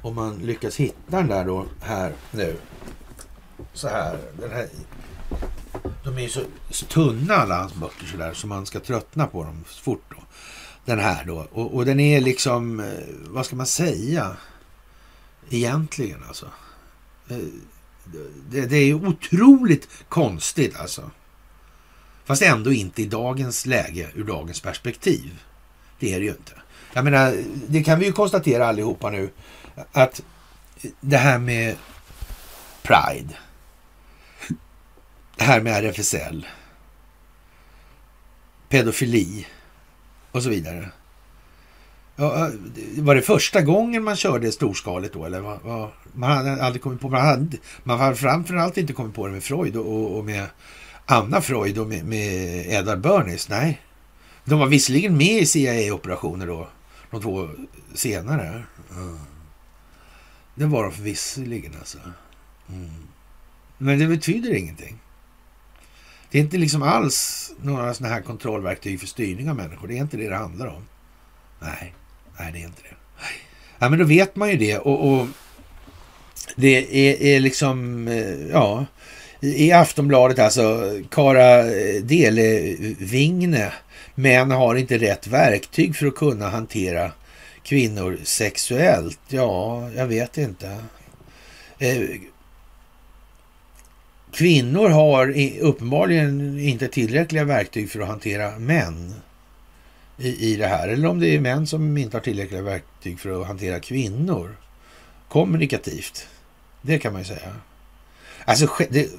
om 0.02 0.15
man 0.15 0.38
lyckas 0.44 0.76
hitta 0.76 1.18
den 1.18 1.27
där 1.27 1.45
då 1.45 1.65
här 1.82 2.11
nu 2.32 2.56
så 3.76 3.88
här. 3.88 4.19
Den 4.39 4.52
här 4.52 4.68
de 6.03 6.18
är 6.18 6.22
ju 6.22 6.30
så, 6.30 6.41
så 6.69 6.85
tunna 6.85 7.35
alla 7.35 7.60
hans 7.60 7.73
böcker 7.73 8.06
så 8.06 8.18
där 8.18 8.34
så 8.34 8.47
man 8.47 8.65
ska 8.65 8.80
tröttna 8.80 9.27
på 9.27 9.43
dem 9.43 9.64
fort. 9.68 10.03
Då. 10.10 10.23
Den 10.85 10.99
här 10.99 11.26
då. 11.26 11.47
Och, 11.52 11.76
och 11.76 11.85
den 11.85 11.99
är 11.99 12.22
liksom, 12.22 12.80
eh, 12.80 12.85
vad 13.27 13.45
ska 13.45 13.56
man 13.56 13.65
säga? 13.65 14.38
Egentligen 15.49 16.23
alltså. 16.27 16.45
Eh, 17.30 17.38
det, 18.49 18.65
det 18.65 18.77
är 18.77 18.85
ju 18.85 18.93
otroligt 18.93 19.88
konstigt 20.10 20.76
alltså. 20.80 21.11
Fast 22.26 22.41
ändå 22.41 22.73
inte 22.73 23.02
i 23.02 23.06
dagens 23.06 23.65
läge 23.65 24.10
ur 24.15 24.23
dagens 24.23 24.61
perspektiv. 24.61 25.43
Det 25.99 26.14
är 26.14 26.19
det 26.19 26.26
ju 26.26 26.31
inte. 26.31 26.53
Jag 26.93 27.06
menar, 27.06 27.43
det 27.68 27.84
kan 27.84 27.99
vi 27.99 28.06
ju 28.06 28.11
konstatera 28.11 28.68
allihopa 28.68 29.10
nu 29.10 29.30
att 29.91 30.22
det 31.02 31.18
här 31.18 31.39
med 31.39 31.76
Pride 32.81 33.34
det 35.35 35.43
här 35.43 35.61
med 35.61 35.85
RFSL, 35.85 36.47
pedofili 38.69 39.47
och 40.31 40.43
så 40.43 40.49
vidare. 40.49 40.89
Ja, 42.15 42.47
eh, 42.47 42.53
var 43.03 43.15
det 43.15 43.21
första 43.21 43.61
gången 43.61 44.03
man 44.03 44.15
körde 44.15 44.51
storskaligt 44.51 45.13
då? 45.13 45.25
Eller 45.25 45.39
vad, 45.39 45.89
man 46.13 46.31
hade 46.31 46.63
aldrig 46.63 46.81
kommit 46.81 47.01
på, 47.01 47.09
man 47.09 47.21
hade, 47.21 47.57
man 47.83 47.99
hade 47.99 48.15
framförallt 48.15 48.77
inte 48.77 48.93
kommit 48.93 49.15
på 49.15 49.27
det 49.27 49.33
med 49.33 49.43
Freud 49.43 49.75
och, 49.75 50.17
och 50.17 50.25
med 50.25 50.47
Anna 51.05 51.41
Freud 51.41 51.77
och 51.77 51.87
med, 51.87 52.05
med 52.05 52.65
Edvard 52.67 52.99
Bernays. 52.99 53.49
Nej, 53.49 53.81
de 54.43 54.59
var 54.59 54.67
visserligen 54.67 55.17
med 55.17 55.41
i 55.41 55.45
CIA-operationer 55.45 56.47
då, 56.47 56.67
de 57.11 57.21
två 57.21 57.49
senare. 57.93 58.63
Mm. 58.91 59.19
Det 60.55 60.65
var 60.65 60.83
de 60.83 61.03
visserligen 61.03 61.73
alltså. 61.79 61.97
Mm. 62.69 62.89
Men 63.77 63.99
det 63.99 64.07
betyder 64.07 64.53
ingenting. 64.53 64.99
Det 66.35 66.39
är 66.39 66.43
inte 66.43 66.57
liksom 66.57 66.83
alls 66.83 67.51
några 67.61 67.93
sådana 67.93 68.15
här 68.15 68.21
kontrollverktyg 68.21 68.99
för 68.99 69.07
styrning 69.07 69.49
av 69.49 69.55
människor. 69.55 69.87
Det 69.87 69.93
är 69.93 70.01
inte 70.01 70.17
det 70.17 70.29
det 70.29 70.35
handlar 70.35 70.67
om. 70.67 70.87
Nej, 71.59 71.93
nej 72.39 72.51
det 72.53 72.59
är 72.59 72.65
inte 72.65 72.81
det. 72.81 72.95
Ja, 73.79 73.89
men 73.89 73.99
då 73.99 74.05
vet 74.05 74.35
man 74.35 74.49
ju 74.49 74.57
det 74.57 74.77
och, 74.77 75.13
och 75.13 75.27
det 76.55 77.09
är, 77.09 77.21
är, 77.21 77.39
liksom, 77.39 78.07
eh, 78.07 78.47
ja, 78.51 78.85
i 79.39 79.71
Aftonbladet 79.71 80.39
alltså, 80.39 80.91
Kara 81.11 81.59
eh, 81.59 82.01
Delevingne, 82.03 83.73
män 84.15 84.51
har 84.51 84.75
inte 84.75 84.97
rätt 84.97 85.27
verktyg 85.27 85.95
för 85.95 86.07
att 86.07 86.15
kunna 86.15 86.49
hantera 86.49 87.11
kvinnor 87.63 88.19
sexuellt. 88.23 89.19
Ja, 89.27 89.89
jag 89.95 90.07
vet 90.07 90.37
inte. 90.37 90.77
Eh, 91.79 91.99
Kvinnor 94.35 94.89
har 94.89 95.33
uppenbarligen 95.61 96.59
inte 96.59 96.87
tillräckliga 96.87 97.43
verktyg 97.43 97.91
för 97.91 97.99
att 97.99 98.07
hantera 98.07 98.59
män 98.59 99.13
i, 100.17 100.51
i 100.51 100.55
det 100.55 100.67
här. 100.67 100.87
Eller 100.87 101.07
om 101.07 101.19
det 101.19 101.35
är 101.35 101.39
män 101.39 101.67
som 101.67 101.97
inte 101.97 102.17
har 102.17 102.21
tillräckliga 102.21 102.61
verktyg 102.61 103.19
för 103.19 103.41
att 103.41 103.47
hantera 103.47 103.79
kvinnor 103.79 104.55
kommunikativt. 105.29 106.27
Det 106.81 106.99
kan 106.99 107.13
man 107.13 107.21
ju 107.21 107.27
säga. 107.27 107.55
Alltså 108.45 108.67
det, 108.89 109.09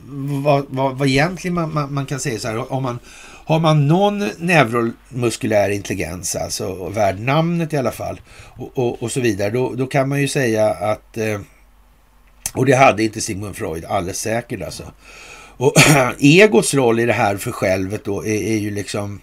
vad, 0.45 0.67
vad, 0.69 0.99
vad 0.99 1.09
egentligen 1.09 1.55
man, 1.55 1.75
man, 1.75 1.95
man, 1.95 2.07
kan 2.07 2.21
säga 2.21 2.39
så 2.39 2.49
här, 2.49 2.73
om 2.73 2.83
man, 2.83 2.99
har 3.45 3.59
man 3.59 3.89
någon 3.89 4.19
neuromuskulär 4.39 5.71
intelligens, 5.71 6.37
alltså 6.37 6.89
värd 6.89 7.21
namnet 7.21 7.73
i 7.73 7.77
alla 7.77 7.93
fall, 7.93 8.21
och, 8.57 8.79
och, 8.79 9.03
och 9.03 9.13
så 9.13 9.21
vidare, 9.21 9.51
då, 9.51 9.75
då, 9.75 9.87
kan 9.87 10.09
man 10.09 10.21
ju 10.21 10.29
säga 10.29 10.71
att 10.71 11.17
eh, 11.17 11.41
och 12.55 12.67
det 12.67 12.77
hade 12.77 13.03
inte 13.05 13.21
Sigmund 13.21 13.57
Freud 13.57 13.85
alldeles 13.85 14.21
säkert 14.21 14.63
alltså. 14.63 14.93
Och 15.57 15.73
egots 16.19 16.75
roll 16.75 17.01
i 17.01 17.07
det 17.07 17.13
här 17.13 17.37
för 17.37 17.53
självet 17.53 18.05
då 18.05 18.27
är, 18.27 18.43
är 18.43 18.57
ju 18.57 18.71
liksom 18.71 19.21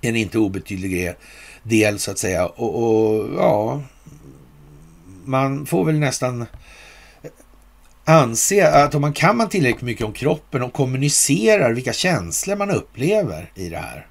en 0.00 0.16
inte 0.16 0.38
obetydlig 0.38 1.14
del 1.62 1.98
så 1.98 2.10
att 2.10 2.18
säga. 2.18 2.46
Och, 2.46 2.82
och, 2.82 3.28
ja, 3.36 3.82
man 5.24 5.66
får 5.66 5.84
väl 5.84 5.98
nästan 5.98 6.46
anse 8.04 8.68
att 8.68 8.94
om 8.94 9.00
man 9.00 9.12
kan 9.12 9.36
man 9.36 9.48
tillräckligt 9.48 9.82
mycket 9.82 10.06
om 10.06 10.12
kroppen 10.12 10.62
och 10.62 10.72
kommunicerar 10.72 11.72
vilka 11.72 11.92
känslor 11.92 12.56
man 12.56 12.70
upplever 12.70 13.50
i 13.54 13.68
det 13.68 13.78
här. 13.78 14.06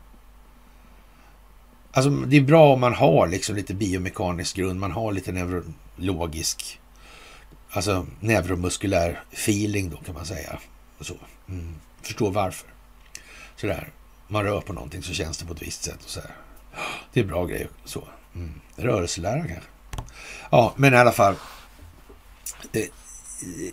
Alltså 1.91 2.09
det 2.09 2.37
är 2.37 2.41
bra 2.41 2.73
om 2.73 2.79
man 2.79 2.93
har 2.93 3.27
liksom 3.27 3.55
lite 3.55 3.73
biomekanisk 3.73 4.55
grund, 4.55 4.79
man 4.79 4.91
har 4.91 5.11
lite 5.11 5.31
neurologisk 5.31 6.80
Alltså 7.73 8.05
neuromuskulär 8.19 9.23
feeling 9.31 9.89
då 9.89 9.97
kan 9.97 10.15
man 10.15 10.25
säga. 10.25 10.59
Och 10.97 11.05
så. 11.05 11.15
Mm. 11.49 11.75
Förstår 12.01 12.31
varför. 12.31 12.69
Sådär. 13.55 13.89
Man 14.27 14.43
rör 14.43 14.61
på 14.61 14.73
någonting 14.73 15.03
så 15.03 15.13
känns 15.13 15.37
det 15.37 15.45
på 15.45 15.53
ett 15.53 15.61
visst 15.61 15.83
sätt. 15.83 16.03
Och 16.03 16.09
så 16.09 16.19
här. 16.19 16.31
Det 17.13 17.19
är 17.19 17.23
bra 17.23 17.45
grej. 17.45 17.67
Så. 17.85 18.07
Mm. 18.35 18.61
Rörelselära 18.75 19.47
kanske. 19.47 19.69
Ja, 20.49 20.73
men 20.75 20.93
i 20.93 20.97
alla 20.97 21.11
fall. 21.11 21.35
Det, 22.71 22.89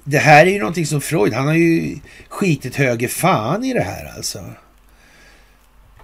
det 0.04 0.18
här 0.18 0.46
är 0.46 0.50
ju 0.50 0.58
någonting 0.58 0.86
som 0.86 1.00
Freud, 1.00 1.32
han 1.32 1.46
har 1.46 1.54
ju 1.54 1.98
skitit 2.28 2.76
höger 2.76 3.08
fan 3.08 3.64
i 3.64 3.74
det 3.74 3.82
här 3.82 4.12
alltså. 4.16 4.44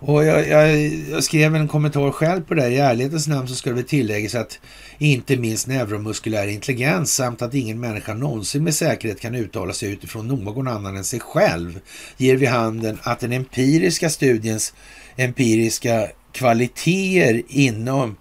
Och 0.06 0.24
jag, 0.24 0.48
jag, 0.48 0.78
jag, 1.10 1.24
skrev 1.24 1.54
en 1.54 1.68
kommentar 1.68 2.10
själv 2.10 2.40
på 2.40 2.54
det. 2.54 2.68
I 2.68 2.78
ärlighetens 2.78 3.28
namn 3.28 3.48
så 3.48 3.54
ska 3.54 3.72
det 3.72 3.82
tilläggas 3.82 4.34
att 4.34 4.58
inte 4.98 5.36
minst 5.36 5.66
neuromuskulär 5.66 6.46
intelligens 6.46 7.14
samt 7.14 7.42
att 7.42 7.54
ingen 7.54 7.80
människa 7.80 8.14
någonsin 8.14 8.64
med 8.64 8.74
säkerhet 8.74 9.20
kan 9.20 9.34
uttala 9.34 9.72
sig 9.72 9.92
utifrån 9.92 10.28
någon 10.28 10.68
annan 10.68 10.96
än 10.96 11.04
sig 11.04 11.20
själv 11.20 11.80
ger 12.16 12.36
vid 12.36 12.48
handen 12.48 12.98
att 13.02 13.20
den 13.20 13.32
empiriska 13.32 14.10
studiens 14.10 14.74
empiriska 15.16 16.08
kvaliteter 16.32 17.42
inom 17.48 18.16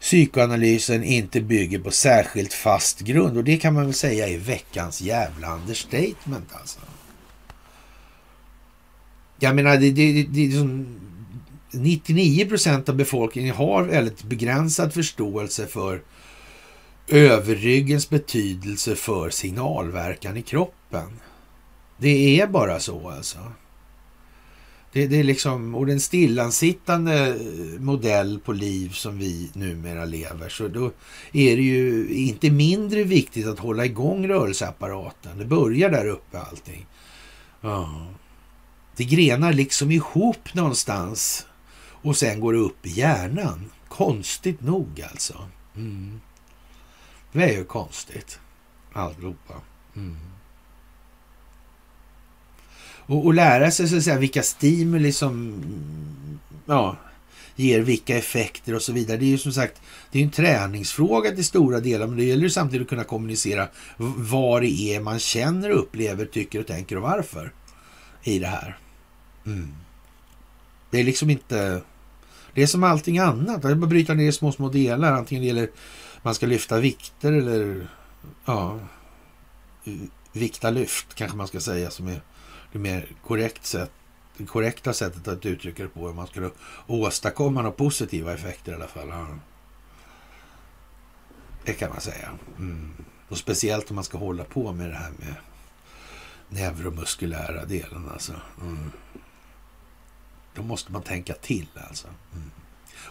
psykoanalysen 0.00 1.04
inte 1.04 1.40
bygger 1.40 1.78
på 1.78 1.90
särskilt 1.90 2.52
fast 2.52 3.00
grund. 3.00 3.36
Och 3.36 3.44
det 3.44 3.56
kan 3.56 3.74
man 3.74 3.84
väl 3.84 3.94
säga 3.94 4.28
är 4.28 4.38
veckans 4.38 5.00
jävla 5.00 5.54
understatement 5.54 6.48
alltså. 6.52 6.78
Jag 9.38 9.56
menar, 9.56 9.76
det, 9.76 9.90
det, 9.90 10.12
det, 10.12 10.22
det, 10.22 10.56
99 11.72 12.48
procent 12.48 12.88
av 12.88 12.96
befolkningen 12.96 13.54
har 13.54 13.82
väldigt 13.82 14.22
begränsad 14.22 14.94
förståelse 14.94 15.66
för 15.66 16.02
överryggens 17.08 18.10
betydelse 18.10 18.96
för 18.96 19.30
signalverkan 19.30 20.36
i 20.36 20.42
kroppen. 20.42 21.08
Det 21.98 22.40
är 22.40 22.46
bara 22.46 22.80
så 22.80 23.10
alltså. 23.10 23.38
Det, 24.92 25.06
det 25.06 25.16
är 25.16 25.24
liksom, 25.24 25.74
och 25.74 25.86
den 25.86 26.00
stillansittande 26.00 27.38
modell 27.78 28.40
på 28.44 28.52
liv 28.52 28.90
som 28.92 29.18
vi 29.18 29.50
numera 29.52 30.04
lever, 30.04 30.48
så 30.48 30.68
då 30.68 30.90
är 31.32 31.56
det 31.56 31.62
ju 31.62 32.08
inte 32.08 32.50
mindre 32.50 33.04
viktigt 33.04 33.46
att 33.46 33.58
hålla 33.58 33.84
igång 33.84 34.28
rörelseapparaten. 34.28 35.38
Det 35.38 35.44
börjar 35.44 35.90
där 35.90 36.06
uppe 36.06 36.38
allting. 36.38 36.86
Ja. 37.60 38.06
Det 38.96 39.04
grenar 39.04 39.52
liksom 39.52 39.90
ihop 39.90 40.54
någonstans 40.54 41.46
och 42.02 42.16
sen 42.16 42.40
går 42.40 42.52
det 42.52 42.58
upp 42.58 42.86
i 42.86 42.90
hjärnan. 42.90 43.70
Konstigt 43.88 44.60
nog 44.60 45.04
alltså. 45.10 45.48
Mm. 45.76 46.20
Det 47.32 47.44
är 47.44 47.52
ju 47.58 47.64
konstigt 47.64 48.38
alltihopa. 48.92 49.54
Mm. 49.96 50.16
Och, 53.06 53.26
och, 53.26 53.34
lära 53.34 53.70
sig 53.70 53.88
så 53.88 53.96
att 53.96 54.04
säga, 54.04 54.18
vilka 54.18 54.42
stimuli 54.42 55.12
som 55.12 55.32
mm, 55.32 56.38
ja, 56.66 56.96
ger 57.56 57.80
vilka 57.80 58.18
effekter 58.18 58.74
och 58.74 58.82
så 58.82 58.92
vidare. 58.92 59.16
Det 59.16 59.24
är 59.24 59.28
ju 59.28 59.38
som 59.38 59.52
sagt 59.52 59.80
det 60.12 60.18
är 60.18 60.22
en 60.22 60.30
träningsfråga 60.30 61.30
till 61.30 61.44
stora 61.44 61.80
delar, 61.80 62.06
men 62.06 62.16
det 62.16 62.24
gäller 62.24 62.42
ju 62.42 62.50
samtidigt 62.50 62.84
att 62.84 62.88
kunna 62.88 63.04
kommunicera 63.04 63.68
vad 64.16 64.62
det 64.62 64.94
är 64.94 65.00
man 65.00 65.18
känner, 65.18 65.70
upplever, 65.70 66.24
tycker 66.24 66.60
och 66.60 66.66
tänker 66.66 66.96
och 66.96 67.02
varför 67.02 67.52
i 68.22 68.38
det 68.38 68.46
här. 68.46 68.78
Mm. 69.46 69.74
Det 70.90 71.00
är 71.00 71.04
liksom 71.04 71.30
inte... 71.30 71.82
Det 72.54 72.62
är 72.62 72.66
som 72.66 72.84
allting 72.84 73.18
annat. 73.18 73.62
Det 73.62 73.68
är 73.68 73.74
bara 73.74 73.84
att 73.84 73.88
bryta 73.88 74.14
ner 74.14 74.28
i 74.28 74.32
små, 74.32 74.52
små 74.52 74.68
delar. 74.68 75.12
Antingen 75.12 75.42
det 75.42 75.46
gäller 75.46 75.68
man 76.22 76.34
ska 76.34 76.46
lyfta 76.46 76.80
vikter 76.80 77.32
eller 77.32 77.88
ja, 78.44 78.78
vikta 80.32 80.70
lyft 80.70 81.14
kanske 81.14 81.36
man 81.36 81.48
ska 81.48 81.60
säga 81.60 81.90
som 81.90 82.08
är 82.08 82.22
det 82.72 82.78
mer 82.78 83.08
korrekt 83.26 83.66
sätt, 83.66 83.90
det 84.36 84.44
korrekta 84.44 84.92
sättet 84.92 85.28
att 85.28 85.46
uttrycka 85.46 85.82
det 85.82 85.88
på. 85.88 86.06
Om 86.06 86.16
man 86.16 86.26
skulle 86.26 86.50
åstadkomma 86.86 87.62
några 87.62 87.76
positiva 87.76 88.32
effekter 88.32 88.72
i 88.72 88.74
alla 88.74 88.86
fall. 88.86 89.08
Ja. 89.08 89.26
Det 91.64 91.72
kan 91.72 91.90
man 91.90 92.00
säga. 92.00 92.30
Mm. 92.58 92.92
Och 93.28 93.38
speciellt 93.38 93.90
om 93.90 93.94
man 93.94 94.04
ska 94.04 94.18
hålla 94.18 94.44
på 94.44 94.72
med 94.72 94.90
det 94.90 94.96
här 94.96 95.12
med 95.18 95.34
neuromuskulära 96.48 97.64
delen 97.64 98.08
alltså. 98.12 98.32
Mm. 98.60 98.92
Då 100.54 100.62
måste 100.62 100.92
man 100.92 101.02
tänka 101.02 101.34
till 101.34 101.66
alltså. 101.88 102.08
Mm. 102.32 102.50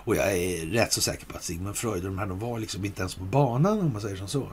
Och 0.04 0.16
jag 0.16 0.38
är 0.38 0.66
rätt 0.66 0.94
så 0.94 1.02
säker 1.02 1.26
på 1.26 1.38
att 1.38 1.44
Sigmund 1.44 1.76
Freud 1.76 2.06
och 2.06 2.12
de 2.12 2.20
här, 2.20 2.26
de 2.26 2.40
var 2.40 2.60
liksom 2.60 2.86
inte 2.86 3.02
ens 3.02 3.16
på 3.16 3.24
banan 3.24 3.80
om 3.80 3.94
man 3.94 4.02
säger 4.02 4.16
som 4.16 4.28
så. 4.28 4.52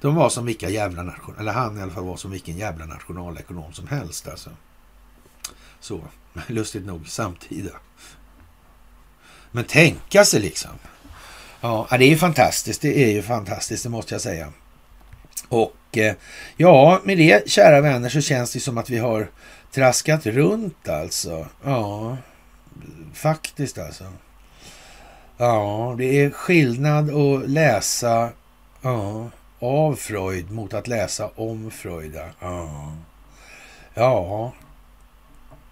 De 0.00 0.14
var 0.14 0.28
som 0.28 0.46
vilka 0.46 0.68
jävla 0.68 1.02
nation, 1.02 1.34
eller 1.38 1.52
han 1.52 1.78
i 1.78 1.82
alla 1.82 1.92
fall 1.92 2.04
var 2.04 2.16
som 2.16 2.30
vilken 2.30 2.56
jävla 2.56 2.86
nationalekonom 2.86 3.72
som 3.72 3.86
helst 3.88 4.28
alltså. 4.28 4.50
Så, 5.80 6.00
lustigt 6.46 6.86
nog 6.86 7.08
samtida. 7.08 7.70
Men 9.50 9.64
tänka 9.64 10.24
sig 10.24 10.40
liksom. 10.40 10.70
Ja, 11.60 11.86
det 11.90 12.04
är 12.04 12.08
ju 12.08 12.16
fantastiskt. 12.16 12.82
Det 12.82 13.04
är 13.04 13.12
ju 13.12 13.22
fantastiskt, 13.22 13.82
det 13.82 13.88
måste 13.88 14.14
jag 14.14 14.20
säga. 14.20 14.52
Och 15.48 15.98
eh, 15.98 16.14
ja, 16.56 17.00
med 17.04 17.18
det 17.18 17.50
kära 17.50 17.80
vänner 17.80 18.08
så 18.08 18.20
känns 18.20 18.52
det 18.52 18.60
som 18.60 18.78
att 18.78 18.90
vi 18.90 18.98
har 18.98 19.30
traskat 19.74 20.26
runt 20.26 20.88
alltså. 20.88 21.46
Ja, 21.64 22.16
faktiskt 23.14 23.78
alltså. 23.78 24.04
Ja, 25.36 25.94
det 25.98 26.04
är 26.04 26.30
skillnad 26.30 27.10
att 27.10 27.48
läsa 27.50 28.30
ja, 28.82 29.30
av 29.58 29.94
Freud 29.94 30.50
mot 30.50 30.74
att 30.74 30.88
läsa 30.88 31.30
om 31.34 31.70
Freud. 31.70 32.20
Ja, 32.40 32.92
ja 33.94 34.52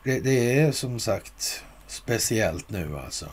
det, 0.04 0.20
det 0.20 0.60
är 0.60 0.72
som 0.72 1.00
sagt 1.00 1.64
speciellt 1.86 2.70
nu 2.70 2.98
alltså. 2.98 3.26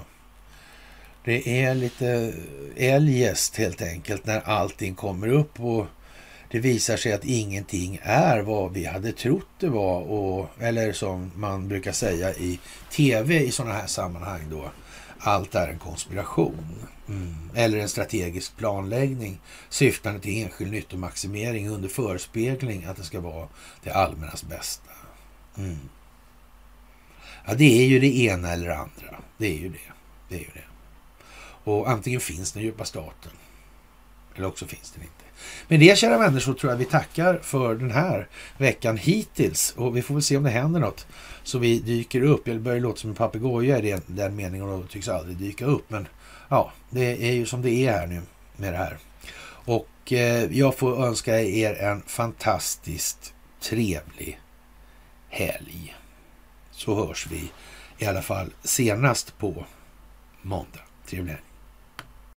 Det 1.23 1.63
är 1.63 1.75
lite 1.75 2.33
eljest 2.75 3.55
helt 3.55 3.81
enkelt 3.81 4.25
när 4.25 4.39
allting 4.39 4.95
kommer 4.95 5.27
upp 5.27 5.59
och 5.59 5.85
det 6.51 6.59
visar 6.59 6.97
sig 6.97 7.13
att 7.13 7.25
ingenting 7.25 7.99
är 8.03 8.39
vad 8.39 8.73
vi 8.73 8.85
hade 8.85 9.11
trott 9.11 9.47
det 9.59 9.69
var. 9.69 10.01
Och, 10.01 10.49
eller 10.59 10.93
som 10.93 11.31
man 11.35 11.67
brukar 11.67 11.91
säga 11.91 12.33
i 12.33 12.59
tv 12.91 13.39
i 13.39 13.51
sådana 13.51 13.75
här 13.75 13.87
sammanhang 13.87 14.41
då. 14.49 14.71
Allt 15.19 15.55
är 15.55 15.67
en 15.67 15.79
konspiration. 15.79 16.87
Mm. 17.07 17.35
Eller 17.55 17.77
en 17.77 17.89
strategisk 17.89 18.57
planläggning 18.57 19.39
syftande 19.69 20.19
till 20.19 20.43
enskild 20.43 20.71
nyttomaximering 20.71 21.69
under 21.69 21.89
förespegling 21.89 22.85
att 22.85 22.97
det 22.97 23.03
ska 23.03 23.19
vara 23.19 23.47
det 23.83 23.91
allmännas 23.91 24.43
bästa. 24.43 24.91
Mm. 25.57 25.77
Ja, 27.45 27.53
det 27.53 27.83
är 27.83 27.85
ju 27.85 27.99
det 27.99 28.17
ena 28.17 28.51
eller 28.51 28.67
det 28.67 28.77
andra. 28.77 29.21
Det 29.37 29.47
är 29.47 29.57
ju 29.57 29.69
det. 29.69 29.93
Det 30.29 30.35
är 30.35 30.39
ju 30.39 30.51
det. 30.53 30.63
Och 31.63 31.89
antingen 31.89 32.19
finns 32.19 32.51
den 32.51 32.63
djupa 32.63 32.85
staten 32.85 33.31
eller 34.35 34.47
också 34.47 34.67
finns 34.67 34.91
den 34.91 35.03
inte. 35.03 35.26
Med 35.67 35.79
det 35.79 35.97
kära 35.97 36.17
vänner 36.17 36.39
så 36.39 36.53
tror 36.53 36.71
jag 36.71 36.77
vi 36.77 36.85
tackar 36.85 37.39
för 37.43 37.75
den 37.75 37.91
här 37.91 38.27
veckan 38.57 38.97
hittills 38.97 39.73
och 39.77 39.97
vi 39.97 40.01
får 40.01 40.13
väl 40.13 40.23
se 40.23 40.37
om 40.37 40.43
det 40.43 40.49
händer 40.49 40.79
något 40.79 41.07
så 41.43 41.59
vi 41.59 41.79
dyker 41.79 42.21
upp. 42.21 42.47
Jag 42.47 42.61
börjar 42.61 42.79
låta 42.79 42.97
som 42.97 43.09
en 43.09 43.15
papegoja 43.15 43.79
i 43.79 43.99
den 44.07 44.35
meningen 44.35 44.69
och 44.69 44.89
tycks 44.89 45.07
aldrig 45.07 45.37
dyka 45.37 45.65
upp. 45.65 45.89
Men 45.89 46.07
ja, 46.49 46.71
det 46.89 47.29
är 47.29 47.33
ju 47.33 47.45
som 47.45 47.61
det 47.61 47.71
är 47.71 47.91
här 47.91 48.07
nu 48.07 48.21
med 48.55 48.73
det 48.73 48.77
här. 48.77 48.97
Och 49.67 50.13
eh, 50.13 50.57
jag 50.57 50.75
får 50.75 51.05
önska 51.05 51.41
er 51.41 51.73
en 51.73 52.01
fantastiskt 52.01 53.33
trevlig 53.61 54.39
helg. 55.29 55.95
Så 56.71 56.95
hörs 56.95 57.27
vi 57.31 57.51
i 57.97 58.05
alla 58.05 58.21
fall 58.21 58.53
senast 58.63 59.37
på 59.37 59.65
måndag. 60.41 60.79
Trevlig 61.05 61.31
helg. 61.31 61.46